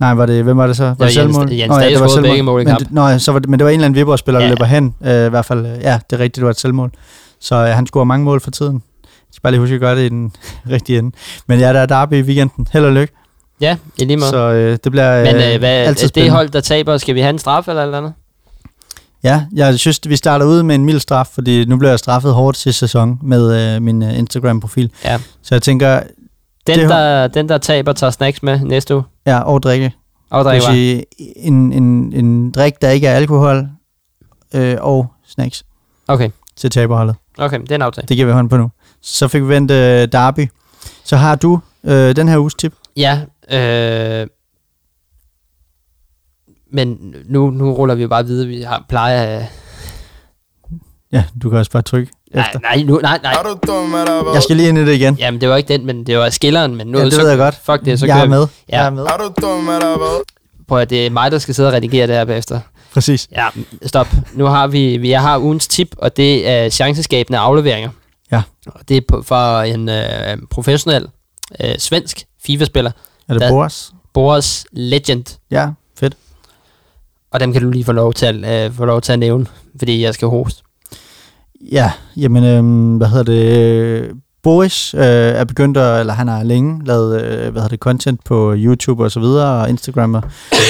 Nej, 0.00 0.14
var 0.14 0.26
det, 0.26 0.44
hvem 0.44 0.56
var 0.56 0.66
det 0.66 0.76
så? 0.76 0.84
Var 0.84 0.94
det 0.94 1.04
Jens- 1.04 1.12
selvmål? 1.14 1.50
Jens 1.52 1.70
var 1.70 1.76
scorede 1.90 2.10
selvmål. 2.10 2.30
begge 2.30 2.42
mål 2.42 2.62
i 2.62 2.64
men, 2.64 2.76
det, 2.76 2.92
nå, 2.92 3.06
ja, 3.08 3.18
så 3.18 3.32
var 3.32 3.38
det, 3.38 3.48
men 3.48 3.58
det 3.58 3.64
var 3.64 3.70
en 3.70 3.74
eller 3.74 3.84
anden 3.86 3.96
Viborg-spiller, 4.00 4.38
der 4.40 4.46
Ja. 4.46 4.50
løber 4.52 4.64
hen, 4.64 4.94
øh, 5.04 5.26
i 5.26 5.28
hvert 5.28 5.44
fald. 5.44 5.66
øh, 5.66 5.72
Ja, 5.82 5.98
det 6.10 6.16
er 6.16 6.20
rigtigt, 6.20 6.36
det 6.36 6.44
var 6.44 6.50
et 6.50 6.60
selvmål. 6.60 6.90
Så 7.40 7.54
øh, 7.54 7.66
han 7.68 7.86
scorer 7.86 8.04
mange 8.04 8.24
mål 8.24 8.40
for 8.40 8.50
tiden. 8.50 8.82
Jeg 9.02 9.08
skal 9.32 9.42
bare 9.42 9.50
lige 9.52 9.60
huske 9.60 9.74
at 9.74 9.80
gøre 9.80 9.96
det 9.96 10.02
i 10.02 10.08
den 10.08 10.32
rigtige 10.70 10.98
ende. 10.98 11.16
Men 11.48 11.60
ja, 11.60 11.72
der 11.72 11.80
er 11.80 11.86
derby 11.86 12.12
i 12.14 12.22
weekenden. 12.22 12.66
Held 12.72 12.84
og 12.84 12.92
lykke. 12.92 13.14
Ja, 13.64 13.76
i 13.98 14.04
lige 14.04 14.16
måde. 14.16 14.30
Så 14.30 14.36
øh, 14.38 14.78
det 14.84 14.92
bliver 14.92 15.16
øh, 15.18 15.22
Men 15.26 15.34
øh, 15.36 15.58
hvad, 15.58 15.70
altid 15.70 16.02
det 16.02 16.08
spændende. 16.08 16.36
hold, 16.36 16.48
der 16.50 16.60
taber, 16.60 16.96
skal 16.98 17.14
vi 17.14 17.20
have 17.20 17.30
en 17.30 17.38
straf 17.38 17.68
eller 17.68 17.82
eller 17.82 17.98
andet? 17.98 18.12
Ja, 19.22 19.44
jeg 19.54 19.78
synes, 19.78 20.00
vi 20.06 20.16
starter 20.16 20.46
ud 20.46 20.62
med 20.62 20.74
en 20.74 20.84
mild 20.84 21.00
straf, 21.00 21.26
fordi 21.26 21.64
nu 21.64 21.76
bliver 21.76 21.90
jeg 21.92 21.98
straffet 21.98 22.34
hårdt 22.34 22.56
sidste 22.56 22.78
sæson 22.78 23.18
med 23.22 23.74
øh, 23.76 23.82
min 23.82 24.02
øh, 24.02 24.18
Instagram-profil. 24.18 24.90
Ja. 25.04 25.18
Så 25.42 25.54
jeg 25.54 25.62
tænker, 25.62 26.00
Den, 26.66 26.78
Det- 26.78 26.88
der, 26.88 27.26
den 27.26 27.48
der 27.48 27.58
taber, 27.58 27.92
tager 27.92 28.10
snacks 28.10 28.42
med 28.42 28.60
næste 28.60 28.94
uge. 28.94 29.04
ja, 29.26 29.40
og 29.40 29.62
drikke. 29.62 29.92
Og 30.30 30.44
Det 30.44 30.52
vil 30.52 30.60
drikker. 30.60 30.72
sige, 30.74 31.04
en, 31.36 31.72
en, 31.72 32.12
en 32.12 32.50
drik, 32.50 32.82
der 32.82 32.90
ikke 32.90 33.06
er 33.06 33.14
alkohol, 33.14 33.68
øh, 34.54 34.76
og 34.80 35.06
snacks 35.28 35.64
Okay, 36.08 36.30
til 36.56 36.70
taberholdet. 36.70 37.16
okay, 37.38 37.60
det 37.60 37.70
er 37.70 37.74
en 37.74 37.82
aftale. 37.82 38.06
Det 38.08 38.16
giver 38.16 38.26
vi 38.26 38.32
hånd 38.32 38.50
på 38.50 38.56
nu. 38.56 38.70
Så 39.02 39.28
fik 39.28 39.42
vi 39.42 39.48
vendt 39.48 39.70
øh, 39.70 40.08
Derby. 40.12 40.48
Så 41.04 41.16
har 41.16 41.34
du 41.34 41.60
øh, 41.84 42.16
den 42.16 42.28
her 42.28 42.38
uges 42.38 42.54
tip. 42.54 42.72
Ja, 42.96 43.20
øh, 43.50 44.26
men 46.72 47.14
nu, 47.24 47.50
nu 47.50 47.72
ruller 47.72 47.94
vi 47.94 48.02
jo 48.02 48.08
bare 48.08 48.26
videre. 48.26 48.48
Vi 48.48 48.62
har, 48.62 48.84
plejer 48.88 49.22
at... 49.38 49.46
Ja, 51.12 51.24
du 51.42 51.50
kan 51.50 51.58
også 51.58 51.70
bare 51.70 51.82
trykke. 51.82 52.12
Nej, 52.34 52.46
efter. 52.46 52.60
nej, 52.60 52.82
nu, 52.82 52.98
nej, 53.02 53.18
nej. 53.22 53.32
Er? 53.32 54.32
Jeg 54.34 54.42
skal 54.42 54.56
lige 54.56 54.68
ind 54.68 54.78
i 54.78 54.84
det 54.86 54.92
igen. 54.92 55.14
Jamen, 55.14 55.40
det 55.40 55.48
var 55.48 55.56
ikke 55.56 55.72
den, 55.72 55.86
men 55.86 56.06
det 56.06 56.18
var 56.18 56.30
skilleren. 56.30 56.76
Men 56.76 56.86
nu, 56.86 56.98
Ja, 56.98 57.04
det 57.04 57.12
så, 57.12 57.20
ved 57.20 57.28
jeg 57.28 57.38
godt. 57.38 57.54
Fuck 57.54 57.84
det, 57.84 57.98
så 57.98 58.06
jeg 58.06 58.14
kører 58.14 58.24
er 58.24 58.28
med. 58.28 58.46
Ja. 58.68 58.76
Jeg 58.76 58.86
er 58.86 58.90
med. 58.90 59.02
Er? 59.02 60.22
Prøv 60.68 60.78
at 60.78 60.90
det 60.90 61.06
er 61.06 61.10
mig, 61.10 61.32
der 61.32 61.38
skal 61.38 61.54
sidde 61.54 61.68
og 61.68 61.72
redigere 61.72 62.06
det 62.06 62.14
her 62.14 62.24
bagefter. 62.24 62.60
Præcis. 62.94 63.28
Ja, 63.32 63.46
stop. 63.86 64.06
Nu 64.34 64.44
har 64.44 64.66
vi, 64.66 64.96
vi 64.96 65.10
jeg 65.10 65.22
har 65.22 65.38
ugens 65.38 65.68
tip, 65.68 65.88
og 65.98 66.16
det 66.16 66.48
er 66.48 66.68
chanceskabende 66.68 67.38
afleveringer. 67.38 67.90
Ja. 68.32 68.42
Og 68.66 68.88
det 68.88 68.96
er 68.96 69.00
på, 69.08 69.22
for 69.22 69.60
en 69.60 69.88
øh, 69.88 70.38
professionel 70.50 71.06
øh, 71.60 71.78
svensk 71.78 72.24
FIFA-spiller, 72.46 72.90
Er 73.28 73.32
det 73.34 73.42
Hvad? 73.42 73.50
Boras? 73.50 73.92
Boris 74.14 74.66
Legend. 74.72 75.38
Ja, 75.50 75.68
fedt. 75.98 76.16
Og 77.30 77.40
dem 77.40 77.52
kan 77.52 77.62
du 77.62 77.70
lige 77.70 77.84
få 77.84 77.92
lov 77.92 78.12
til 78.12 78.44
at, 78.44 78.66
øh, 78.66 78.72
få 78.76 78.84
lov 78.84 79.00
til 79.00 79.12
at 79.12 79.18
nævne, 79.18 79.46
fordi 79.78 80.02
jeg 80.02 80.14
skal 80.14 80.28
hoste. 80.28 80.62
Ja, 81.72 81.92
jamen, 82.16 82.44
øhm, 82.44 82.96
hvad 82.96 83.08
hedder 83.08 83.22
det? 83.22 84.10
Boris 84.42 84.94
øh, 84.94 85.00
er 85.02 85.44
begyndt 85.44 85.76
at, 85.76 86.00
eller 86.00 86.12
han 86.12 86.28
har 86.28 86.42
længe 86.42 86.84
lavet, 86.86 87.22
øh, 87.22 87.38
hvad 87.38 87.62
hedder 87.62 87.68
det, 87.68 87.78
content 87.78 88.24
på 88.24 88.54
YouTube 88.56 89.04
og 89.04 89.10
så 89.10 89.20
videre, 89.20 89.62
og 89.62 89.70
Instagram, 89.70 90.14
og 90.14 90.22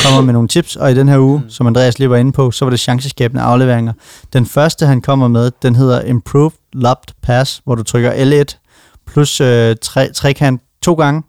kommer 0.05 0.21
med 0.21 0.33
nogle 0.33 0.49
tips, 0.49 0.77
og 0.77 0.91
i 0.91 0.95
den 0.95 1.09
her 1.09 1.19
uge, 1.19 1.39
mm. 1.39 1.51
som 1.51 1.67
Andreas 1.67 1.99
lige 1.99 2.11
var 2.11 2.17
inde 2.17 2.33
på, 2.33 2.51
så 2.51 2.65
var 2.65 2.71
det 2.71 2.81
chanceskabende 2.81 3.43
afleveringer. 3.43 3.93
Den 4.33 4.47
første, 4.47 4.87
han 4.87 5.03
kommer 5.03 5.29
med, 5.29 5.51
den 5.63 5.77
hedder 5.77 6.01
Improved 6.01 6.59
Lobbed 6.73 7.15
Pass, 7.23 7.61
hvor 7.65 7.75
du 7.75 7.83
trykker 7.83 8.13
L1 8.13 8.59
plus 9.07 9.41
øh, 9.41 9.77
tre, 9.83 10.13
trekant 10.13 10.63
to 10.83 10.95
gange, 10.95 11.23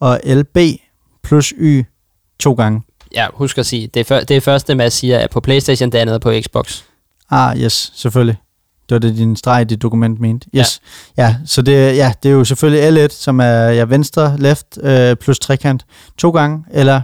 og 0.00 0.20
LB 0.24 0.58
plus 1.22 1.52
Y 1.58 1.84
to 2.38 2.52
gange. 2.52 2.82
Ja, 3.14 3.26
husk 3.34 3.58
at 3.58 3.66
sige, 3.66 3.86
det, 3.86 4.00
er 4.00 4.04
før, 4.04 4.20
det 4.20 4.42
første, 4.42 4.74
Mads 4.74 4.92
siger, 4.92 5.18
er 5.18 5.26
på 5.26 5.40
Playstation, 5.40 5.92
det 5.92 5.98
andet 5.98 6.14
er 6.14 6.18
på 6.18 6.32
Xbox. 6.40 6.82
Ah, 7.30 7.60
yes, 7.60 7.92
selvfølgelig. 7.94 8.36
Det 8.88 8.94
var 8.94 8.98
det, 8.98 9.16
din 9.16 9.36
streg 9.36 9.60
i 9.60 9.64
dit 9.64 9.82
dokument 9.82 10.20
mente. 10.20 10.48
Yes. 10.56 10.80
Ja, 11.16 11.22
ja 11.22 11.36
så 11.46 11.62
det, 11.62 11.96
ja, 11.96 12.12
det 12.22 12.28
er 12.28 12.32
jo 12.32 12.44
selvfølgelig 12.44 13.04
L1, 13.04 13.08
som 13.08 13.40
er 13.40 13.68
ja, 13.68 13.84
venstre, 13.84 14.36
left 14.38 14.78
øh, 14.82 15.16
plus 15.16 15.38
trekant 15.38 15.86
to 16.18 16.30
gange, 16.30 16.64
eller 16.70 17.02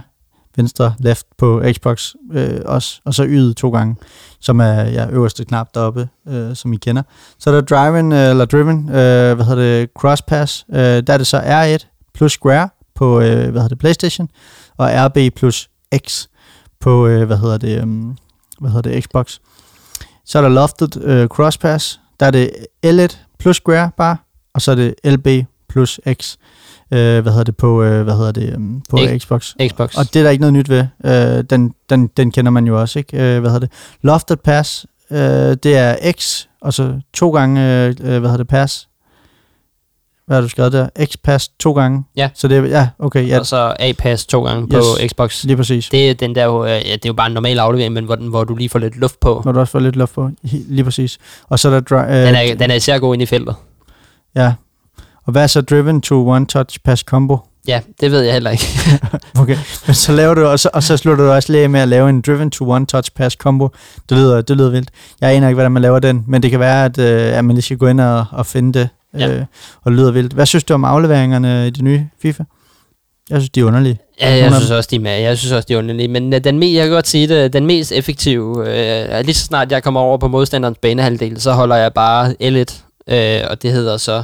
venstre, 0.57 0.95
left 0.99 1.25
på 1.37 1.63
Xbox 1.73 2.13
øh, 2.33 2.61
også, 2.65 3.01
og 3.05 3.13
så 3.13 3.23
Y'et 3.23 3.53
to 3.53 3.69
gange, 3.69 3.95
som 4.39 4.59
er 4.59 4.81
ja, 4.83 5.09
øverste 5.09 5.45
knap 5.45 5.67
deroppe, 5.73 6.09
øh, 6.27 6.55
som 6.55 6.73
I 6.73 6.77
kender. 6.77 7.03
Så 7.39 7.49
er 7.49 7.53
der 7.53 7.61
driven, 7.61 8.11
øh, 8.11 8.29
eller 8.29 8.45
driven, 8.45 8.89
øh, 8.89 9.35
hvad 9.35 9.45
hedder 9.45 9.79
det, 9.79 9.89
crosspass, 9.99 10.65
øh, 10.73 10.79
der 10.79 11.13
er 11.13 11.17
det 11.17 11.27
så 11.27 11.39
R1 11.39 12.11
plus 12.13 12.31
square 12.31 12.69
på, 12.97 13.19
øh, 13.21 13.25
hvad 13.35 13.51
hedder 13.51 13.67
det, 13.67 13.79
Playstation, 13.79 14.29
og 14.77 14.89
RB 14.93 15.17
plus 15.35 15.69
X 16.07 16.25
på, 16.79 17.07
øh, 17.07 17.23
hvad 17.27 17.37
hedder 17.37 17.57
det, 17.57 17.83
um, 17.83 18.17
hvad 18.59 18.71
hedder 18.71 18.91
det, 18.91 19.03
Xbox. 19.03 19.37
Så 20.25 20.37
er 20.37 20.41
der 20.41 20.49
lofted 20.49 21.03
øh, 21.03 21.27
crosspass, 21.27 21.99
der 22.19 22.25
er 22.25 22.31
det 22.31 22.51
L1 22.85 23.17
plus 23.39 23.55
square 23.57 23.91
bare, 23.97 24.17
og 24.53 24.61
så 24.61 24.71
er 24.71 24.75
det 24.75 24.93
LB 25.05 25.27
plus 25.69 25.99
X, 26.21 26.35
øh, 26.91 27.21
hvad 27.21 27.31
hedder 27.31 27.43
det, 27.43 27.57
på, 27.57 27.83
øh, 27.83 28.03
hvad 28.03 28.15
hedder 28.15 28.31
det, 28.31 28.55
um, 28.55 28.83
på 28.89 28.97
X- 28.97 29.17
Xbox. 29.17 29.53
Xbox. 29.67 29.95
Og 29.97 30.13
det 30.13 30.19
er 30.19 30.23
der 30.23 30.29
ikke 30.29 30.41
noget 30.41 30.53
nyt 30.53 30.69
ved. 30.69 30.85
Øh, 31.05 31.43
den, 31.49 31.73
den, 31.89 32.07
den 32.07 32.31
kender 32.31 32.51
man 32.51 32.67
jo 32.67 32.81
også, 32.81 32.99
ikke? 32.99 33.17
Øh, 33.17 33.39
hvad 33.39 33.51
hedder 33.51 33.67
det? 33.67 33.71
Lofted 34.01 34.37
pass, 34.37 34.85
øh, 35.11 35.17
det 35.63 35.77
er 35.77 36.11
X, 36.11 36.45
og 36.61 36.73
så 36.73 36.99
to 37.13 37.31
gange, 37.31 37.61
øh, 37.61 37.95
hvad 37.99 38.11
hedder 38.11 38.37
det, 38.37 38.47
pass. 38.47 38.86
Hvad 40.27 40.37
har 40.37 40.41
du 40.41 40.49
skrevet 40.49 40.73
der? 40.73 40.87
X-pass 40.99 41.51
to 41.59 41.73
gange. 41.73 42.03
Ja. 42.15 42.29
Så 42.33 42.47
det 42.47 42.57
er, 42.57 42.63
ja, 42.63 42.87
okay, 42.99 43.27
ja, 43.27 43.39
Og 43.39 43.45
så 43.45 43.73
A-pass 43.79 44.25
to 44.25 44.43
gange 44.45 44.67
på 44.69 44.77
Yes. 44.77 45.11
Xbox. 45.11 45.43
lige 45.43 45.57
præcis. 45.57 45.89
Det 45.89 46.09
er, 46.09 46.13
den 46.13 46.35
der, 46.35 46.45
jo, 46.45 46.65
øh, 46.65 46.69
ja, 46.71 46.77
det 46.77 46.91
er 46.93 46.99
jo 47.09 47.13
bare 47.13 47.27
en 47.27 47.33
normal 47.33 47.59
aflevering, 47.59 47.93
men 47.93 48.05
hvor, 48.05 48.15
den, 48.15 48.27
hvor 48.27 48.43
du 48.43 48.55
lige 48.55 48.69
får 48.69 48.79
lidt 48.79 48.97
luft 48.97 49.19
på. 49.19 49.41
Når 49.45 49.51
du 49.51 49.59
også 49.59 49.71
får 49.71 49.79
lidt 49.79 49.95
luft 49.95 50.13
på. 50.13 50.29
Lige 50.43 50.83
præcis. 50.83 51.17
Og 51.49 51.59
så 51.59 51.69
er 51.69 51.79
der... 51.79 51.81
Dri- 51.97 52.09
øh, 52.11 52.27
Den 52.27 52.35
er, 52.35 52.55
den 52.55 52.71
er 52.71 52.75
især 52.75 52.99
god 52.99 53.13
ind 53.15 53.21
i 53.23 53.25
feltet. 53.25 53.55
Ja. 54.35 54.53
Og 55.25 55.31
hvad 55.31 55.43
er 55.43 55.47
så 55.47 55.61
driven 55.61 56.01
to 56.01 56.27
one 56.29 56.45
touch 56.45 56.79
pass 56.85 57.01
combo? 57.01 57.37
Ja, 57.67 57.79
det 58.01 58.11
ved 58.11 58.21
jeg 58.21 58.33
heller 58.33 58.51
ikke. 58.51 58.65
Okay, 59.39 59.57
men 59.87 59.93
så 59.93 60.11
laver 60.11 60.33
du, 60.33 60.45
og 60.45 60.59
så, 60.59 60.69
og 60.73 60.83
så 60.83 60.97
slutter 60.97 61.25
du 61.25 61.31
også 61.31 61.51
lige 61.51 61.67
med 61.67 61.79
at 61.79 61.87
lave 61.87 62.09
en 62.09 62.21
driven 62.21 62.51
to 62.51 62.69
one 62.69 62.85
touch 62.85 63.11
pass 63.15 63.35
combo. 63.35 63.69
Det 64.09 64.17
lyder, 64.17 64.41
det 64.41 64.57
lyder 64.57 64.69
vildt. 64.69 64.89
Jeg 65.21 65.31
aner 65.31 65.47
ikke, 65.47 65.55
hvordan 65.55 65.71
man 65.71 65.81
laver 65.81 65.99
den, 65.99 66.23
men 66.27 66.43
det 66.43 66.51
kan 66.51 66.59
være, 66.59 66.85
at, 66.85 66.97
øh, 66.97 67.37
at 67.37 67.45
man 67.45 67.55
lige 67.55 67.63
skal 67.63 67.77
gå 67.77 67.87
ind 67.87 68.01
og, 68.01 68.25
og 68.31 68.45
finde 68.45 68.79
det, 68.79 68.89
Ja. 69.19 69.29
øh, 69.35 69.45
og 69.83 69.91
lyder 69.91 70.11
vildt. 70.11 70.33
Hvad 70.33 70.45
synes 70.45 70.63
du 70.63 70.73
om 70.73 70.85
afleveringerne 70.85 71.67
i 71.67 71.69
det 71.69 71.81
nye 71.83 72.07
FIFA? 72.21 72.43
Jeg 73.29 73.41
synes, 73.41 73.49
de 73.49 73.59
er 73.59 73.63
underlige. 73.65 73.99
Ja, 74.21 74.35
jeg 74.35 74.53
synes 74.55 74.71
også, 74.71 74.87
de 74.91 74.95
er 74.95 74.99
med. 74.99 75.11
Jeg 75.19 75.37
synes 75.37 75.51
også, 75.51 75.65
de 75.69 75.73
er 75.73 75.77
underlige. 75.77 76.07
Men 76.07 76.33
øh, 76.33 76.43
den, 76.43 76.63
me- 76.63 76.65
jeg 76.65 76.83
kan 76.85 76.91
godt 76.93 77.07
sige 77.07 77.27
det, 77.27 77.53
den 77.53 77.65
mest 77.65 77.91
effektive, 77.91 78.67
er 78.67 79.21
lige 79.21 79.35
så 79.35 79.43
snart 79.45 79.71
jeg 79.71 79.83
kommer 79.83 79.99
over 80.01 80.17
på 80.17 80.27
modstanderens 80.27 80.77
banehalvdel, 80.81 81.41
så 81.41 81.51
holder 81.53 81.75
jeg 81.75 81.93
bare 81.93 82.29
L1, 82.43 82.81
øh, 83.13 83.41
og 83.49 83.61
det 83.61 83.71
hedder 83.71 83.97
så 83.97 84.23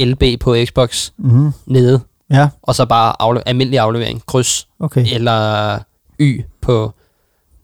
LB 0.00 0.22
på 0.40 0.56
Xbox 0.66 1.10
Mm-hmm. 1.16 1.52
nede, 1.66 2.00
Ja, 2.30 2.48
og 2.62 2.74
så 2.74 2.86
bare 2.86 3.12
afle- 3.22 3.42
almindelig 3.46 3.78
aflevering, 3.80 4.22
kryds, 4.26 4.68
okay, 4.80 5.06
eller 5.14 5.78
Y 6.20 6.40
på, 6.60 6.92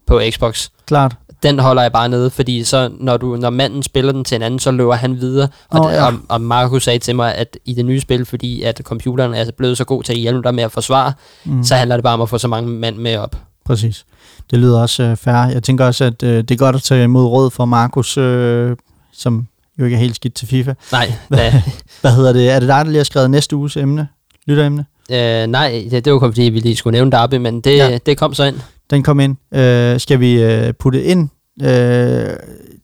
på 0.06 0.20
Xbox. 0.30 0.68
klart. 0.86 1.16
Den 1.42 1.58
holder 1.58 1.82
jeg 1.82 1.92
bare 1.92 2.08
nede, 2.08 2.30
fordi 2.30 2.64
så 2.64 2.90
når, 3.00 3.16
du, 3.16 3.36
når 3.36 3.50
manden 3.50 3.82
spiller 3.82 4.12
den 4.12 4.24
til 4.24 4.34
en 4.36 4.42
anden, 4.42 4.60
så 4.60 4.70
løber 4.70 4.94
han 4.94 5.20
videre. 5.20 5.48
Og, 5.70 5.80
oh, 5.80 5.92
ja. 5.92 6.06
og, 6.06 6.12
og 6.28 6.40
Markus 6.40 6.84
sagde 6.84 6.98
til 6.98 7.16
mig, 7.16 7.34
at 7.34 7.58
i 7.64 7.74
det 7.74 7.84
nye 7.84 8.00
spil, 8.00 8.24
fordi 8.26 8.62
at 8.62 8.80
computeren 8.84 9.34
er 9.34 9.44
blevet 9.56 9.78
så 9.78 9.84
god 9.84 10.02
til 10.02 10.12
at 10.12 10.18
hjælpe 10.18 10.42
dig 10.42 10.54
med 10.54 10.64
at 10.64 10.72
forsvare, 10.72 11.12
Mm. 11.44 11.64
så 11.64 11.74
handler 11.74 11.96
det 11.96 12.02
bare 12.04 12.14
om 12.14 12.20
at 12.20 12.28
få 12.28 12.38
så 12.38 12.48
mange 12.48 12.70
mand 12.70 12.96
med 12.96 13.16
op. 13.16 13.36
Præcis. 13.64 14.04
Det 14.50 14.58
lyder 14.58 14.80
også 14.80 15.02
øh, 15.02 15.16
fair. 15.16 15.34
Jeg 15.34 15.62
tænker 15.62 15.84
også, 15.86 16.04
at 16.04 16.22
øh, 16.22 16.36
det 16.38 16.50
er 16.50 16.56
godt 16.56 16.76
at 16.76 16.82
tage 16.82 17.04
imod 17.04 17.24
råd 17.26 17.50
fra 17.50 17.64
Markus, 17.64 18.16
øh, 18.18 18.76
som 19.12 19.46
jo 19.78 19.84
ikke 19.84 19.94
er 19.94 20.00
helt 20.00 20.16
skidt 20.16 20.34
til 20.34 20.48
FIFA. 20.48 20.74
Nej, 20.92 21.12
hvad, 21.28 21.52
Hvad 22.00 22.12
hedder 22.12 22.32
det? 22.32 22.50
Er 22.50 22.60
det 22.60 22.68
dig, 22.68 22.76
der 22.76 22.84
lige 22.84 22.96
har 22.96 23.04
skrevet 23.04 23.30
næste 23.30 23.56
uges 23.56 23.76
emne? 23.76 24.08
Lytteremne? 24.46 24.84
øh, 25.10 25.46
nej 25.46 25.84
det, 25.90 26.04
det 26.04 26.12
var 26.12 26.18
kun 26.18 26.32
fordi, 26.32 26.42
vi 26.42 26.60
lige 26.60 26.76
skulle 26.76 26.92
nævne 26.92 27.10
Derby, 27.10 27.34
men 27.34 27.60
det, 27.60 27.76
ja. 27.76 27.98
det 28.06 28.18
kom 28.18 28.34
så 28.34 28.44
ind. 28.44 28.56
Den 28.90 29.02
kom 29.02 29.20
ind. 29.20 29.36
Øh, 29.54 30.00
skal 30.00 30.20
vi 30.20 30.42
øh, 30.42 30.72
putte 30.78 31.04
ind 31.04 31.28
øh, 31.62 32.26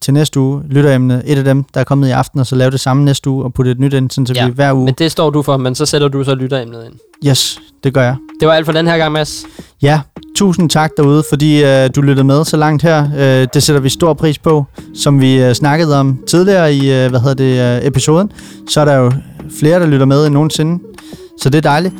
til 0.01 0.13
næste 0.13 0.39
uge, 0.39 0.63
lytteremne, 0.69 1.21
et 1.25 1.37
af 1.37 1.43
dem, 1.43 1.63
der 1.73 1.79
er 1.79 1.83
kommet 1.83 2.07
i 2.07 2.11
aften, 2.11 2.39
og 2.39 2.47
så 2.47 2.55
lave 2.55 2.71
det 2.71 2.79
samme 2.79 3.05
næste 3.05 3.29
uge, 3.29 3.43
og 3.43 3.53
putte 3.53 3.71
et 3.71 3.79
nyt 3.79 3.93
ind, 3.93 4.11
sådan 4.11 4.25
så 4.25 4.33
Ja, 4.35 4.45
vi 4.47 4.51
hver 4.53 4.73
uge... 4.73 4.85
Men 4.85 4.93
det 4.93 5.11
står 5.11 5.29
du 5.29 5.41
for, 5.41 5.57
men 5.57 5.75
så 5.75 5.85
sætter 5.85 6.07
du 6.07 6.23
så 6.23 6.35
lytteremnet 6.35 6.85
ind. 6.85 6.93
Yes, 7.29 7.59
det 7.83 7.93
gør 7.93 8.03
jeg. 8.03 8.15
Det 8.39 8.47
var 8.47 8.53
alt 8.53 8.65
for 8.65 8.73
den 8.73 8.87
her 8.87 8.97
gang, 8.97 9.11
Mads. 9.11 9.45
Ja, 9.81 10.01
tusind 10.35 10.69
tak 10.69 10.91
derude, 10.97 11.23
fordi 11.29 11.63
øh, 11.63 11.89
du 11.95 12.01
lyttede 12.01 12.23
med 12.27 12.45
så 12.45 12.57
langt 12.57 12.83
her. 12.83 13.09
Øh, 13.17 13.47
det 13.53 13.63
sætter 13.63 13.81
vi 13.81 13.89
stor 13.89 14.13
pris 14.13 14.37
på. 14.39 14.65
Som 14.95 15.21
vi 15.21 15.43
øh, 15.43 15.53
snakkede 15.53 15.99
om 15.99 16.23
tidligere 16.27 16.73
i 16.73 16.79
øh, 16.79 17.09
hvad 17.09 17.19
hedder 17.19 17.33
det, 17.33 17.81
øh, 17.81 17.87
episoden, 17.87 18.31
så 18.69 18.81
er 18.81 18.85
der 18.85 18.95
jo 18.95 19.11
flere, 19.59 19.79
der 19.79 19.85
lytter 19.87 20.05
med 20.05 20.25
end 20.25 20.33
nogensinde. 20.33 20.83
Så 21.41 21.49
det 21.49 21.57
er 21.57 21.61
dejligt. 21.61 21.93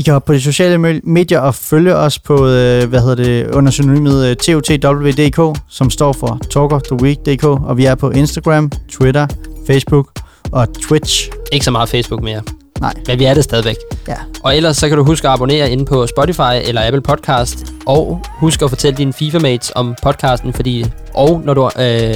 I 0.00 0.02
kan 0.02 0.12
hoppe 0.12 0.26
på 0.26 0.32
de 0.32 0.40
sociale 0.40 0.76
me- 0.76 1.00
medier 1.04 1.40
og 1.40 1.54
følge 1.54 1.96
os 1.96 2.18
på, 2.18 2.34
øh, 2.46 2.88
hvad 2.88 3.00
hedder 3.00 3.14
det, 3.14 3.50
under 3.54 3.70
synonymet 3.70 4.26
øh, 4.26 4.36
TOTWDK, 4.36 5.58
som 5.68 5.90
står 5.90 6.12
for 6.12 6.38
Talk 6.50 6.72
of 6.72 6.82
the 6.82 7.02
Week.dk, 7.02 7.44
og 7.44 7.76
vi 7.76 7.84
er 7.84 7.94
på 7.94 8.10
Instagram, 8.10 8.70
Twitter, 8.90 9.26
Facebook 9.66 10.06
og 10.52 10.74
Twitch. 10.74 11.30
Ikke 11.52 11.64
så 11.64 11.70
meget 11.70 11.88
Facebook 11.88 12.22
mere. 12.22 12.42
Nej. 12.80 12.94
Men 13.06 13.18
vi 13.18 13.24
er 13.24 13.34
det 13.34 13.44
stadigvæk. 13.44 13.76
Ja. 14.08 14.14
Og 14.42 14.56
ellers 14.56 14.76
så 14.76 14.88
kan 14.88 14.98
du 14.98 15.04
huske 15.04 15.28
at 15.28 15.34
abonnere 15.34 15.70
inde 15.70 15.84
på 15.84 16.06
Spotify 16.06 16.52
eller 16.64 16.86
Apple 16.86 17.00
Podcast. 17.02 17.66
Og 17.86 18.20
husk 18.38 18.62
at 18.62 18.68
fortælle 18.68 18.96
dine 18.96 19.12
FIFA-mates 19.12 19.72
om 19.74 19.94
podcasten, 20.02 20.52
fordi... 20.52 20.86
Og 21.14 21.42
når 21.44 21.54
du... 21.54 21.70
Øh, 21.80 22.14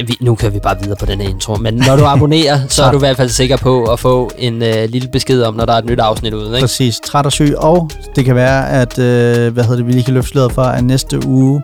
øh, 0.00 0.08
nu 0.20 0.34
kører 0.34 0.52
vi 0.52 0.58
bare 0.58 0.76
videre 0.82 0.96
på 0.96 1.06
den 1.06 1.20
her 1.20 1.28
intro. 1.28 1.54
Men 1.56 1.74
når 1.74 1.96
du 1.96 2.04
abonnerer, 2.14 2.60
så 2.68 2.84
er 2.84 2.90
du 2.90 2.96
i 2.96 3.00
hvert 3.00 3.16
fald 3.16 3.28
sikker 3.28 3.56
på 3.56 3.84
at 3.84 4.00
få 4.00 4.30
en 4.38 4.62
øh, 4.62 4.88
lille 4.88 5.08
besked 5.12 5.42
om, 5.42 5.54
når 5.54 5.64
der 5.64 5.72
er 5.72 5.78
et 5.78 5.84
nyt 5.84 6.00
afsnit 6.00 6.34
ude. 6.34 6.46
Ikke? 6.48 6.60
Præcis, 6.60 7.00
træt 7.06 7.26
og 7.26 7.32
syg, 7.32 7.54
og 7.58 7.90
det 8.16 8.24
kan 8.24 8.34
være, 8.34 8.68
at 8.70 8.98
øh, 8.98 9.52
hvad 9.52 9.64
hedder 9.64 9.76
det, 9.76 9.86
vi 9.86 9.92
lige 9.92 10.04
kan 10.04 10.14
løfte 10.14 10.30
sløret 10.30 10.52
for, 10.52 10.62
at 10.62 10.84
næste 10.84 11.26
uge, 11.26 11.62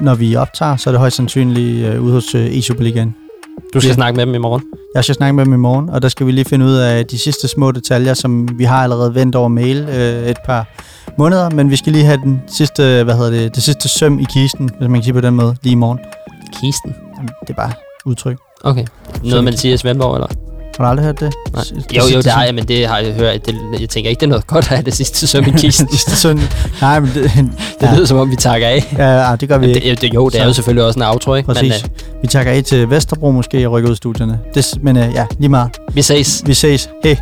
når 0.00 0.14
vi 0.14 0.36
optager, 0.36 0.76
så 0.76 0.90
er 0.90 0.92
det 0.92 0.98
højst 0.98 1.16
sandsynligt 1.16 1.86
øh, 1.86 2.02
ude 2.04 2.12
hos 2.12 2.34
øh, 2.34 2.46
e-Superligaen. 2.46 3.26
Du 3.74 3.80
skal 3.80 3.88
Ja. 3.88 3.94
snakke 3.94 4.16
med 4.16 4.26
dem 4.26 4.34
i 4.34 4.38
morgen. 4.38 4.62
Jeg 4.94 5.04
skal 5.04 5.14
snakke 5.14 5.32
med 5.36 5.44
dem 5.44 5.52
i 5.54 5.56
morgen, 5.56 5.88
og 5.90 6.02
der 6.02 6.08
skal 6.08 6.26
vi 6.26 6.32
lige 6.32 6.44
finde 6.44 6.66
ud 6.66 6.74
af 6.74 7.06
de 7.06 7.18
sidste 7.18 7.48
små 7.48 7.72
detaljer, 7.72 8.14
som 8.14 8.48
vi 8.58 8.64
har 8.64 8.82
allerede 8.82 9.14
vendt 9.14 9.36
over 9.36 9.48
mail 9.48 9.76
øh, 9.88 10.28
et 10.28 10.36
par 10.46 10.66
måneder, 11.18 11.50
men 11.50 11.70
vi 11.70 11.76
skal 11.76 11.92
lige 11.92 12.04
have 12.04 12.18
den 12.24 12.42
sidste, 12.48 13.04
hvad 13.04 13.14
hedder 13.14 13.30
det, 13.30 13.54
det 13.54 13.62
sidste 13.62 13.88
søm 13.88 14.18
i 14.18 14.24
kisten, 14.34 14.70
hvis 14.78 14.88
man 14.88 14.94
kan 14.94 15.02
sige 15.02 15.14
på 15.14 15.20
den 15.20 15.34
måde, 15.34 15.56
lige 15.62 15.72
i 15.72 15.76
morgen. 15.76 15.98
Kisten. 16.62 16.94
Det 17.40 17.50
er 17.50 17.54
bare 17.54 17.72
udtryk. 18.04 18.36
Okay. 18.64 18.84
Noget, 19.24 19.44
man 19.44 19.56
siger 19.56 19.74
i 19.74 19.76
Svendborg, 19.76 20.14
eller? 20.14 20.26
Har 20.78 20.84
du 20.84 20.90
aldrig 20.90 21.04
hørt 21.06 21.20
det? 21.20 21.34
Nej. 21.52 21.62
Det 21.88 21.96
Jo, 21.96 22.02
jo, 22.14 22.18
det 22.22 22.26
har 22.32 22.44
jeg, 22.44 22.54
men 22.54 22.68
det 22.68 22.86
har 22.88 22.98
jeg 22.98 23.12
hørt. 23.14 23.46
Det, 23.46 23.54
jeg 23.80 23.88
tænker 23.88 24.10
ikke, 24.10 24.20
det 24.20 24.26
er 24.26 24.30
noget 24.30 24.46
godt 24.46 24.64
at 24.64 24.68
have 24.68 24.82
det 24.82 24.94
sidste 24.94 25.26
søm 25.26 25.44
i 25.44 25.50
kisten. 25.60 25.88
sidste 25.90 26.16
søm. 26.16 26.40
Nej, 26.80 27.00
men 27.00 27.10
det, 27.14 27.24
Det 27.80 27.86
ja, 27.86 27.94
lyder 27.94 28.06
som 28.06 28.18
om, 28.18 28.30
vi 28.30 28.36
takker 28.36 28.68
af. 28.68 28.94
ja, 28.98 29.28
ja, 29.30 29.36
det 29.36 29.48
gør 29.48 29.58
vi 29.58 29.66
Men 29.66 29.76
ikke. 29.76 29.94
det, 29.94 30.14
jo, 30.14 30.28
det 30.28 30.40
er 30.40 30.46
jo 30.46 30.52
selvfølgelig 30.52 30.84
også 30.84 30.98
en 30.98 31.06
outro, 31.06 31.34
ikke? 31.34 31.46
Præcis. 31.46 31.82
Men 31.84 31.92
Vi 32.22 32.28
takker 32.28 32.52
af 32.52 32.64
til 32.64 32.90
Vesterbro 32.90 33.30
måske 33.30 33.66
og 33.66 33.72
rykker 33.72 33.90
ud 33.90 33.96
studierne. 33.96 34.40
Det, 34.54 34.66
men 34.82 34.96
øh, 34.96 35.14
ja, 35.14 35.26
lige 35.38 35.48
meget. 35.48 35.70
øh, 35.88 35.96
vi 35.96 36.02
ses. 36.02 36.42
Vi 36.46 36.54
ses. 36.54 36.90
Hej. 37.04 37.16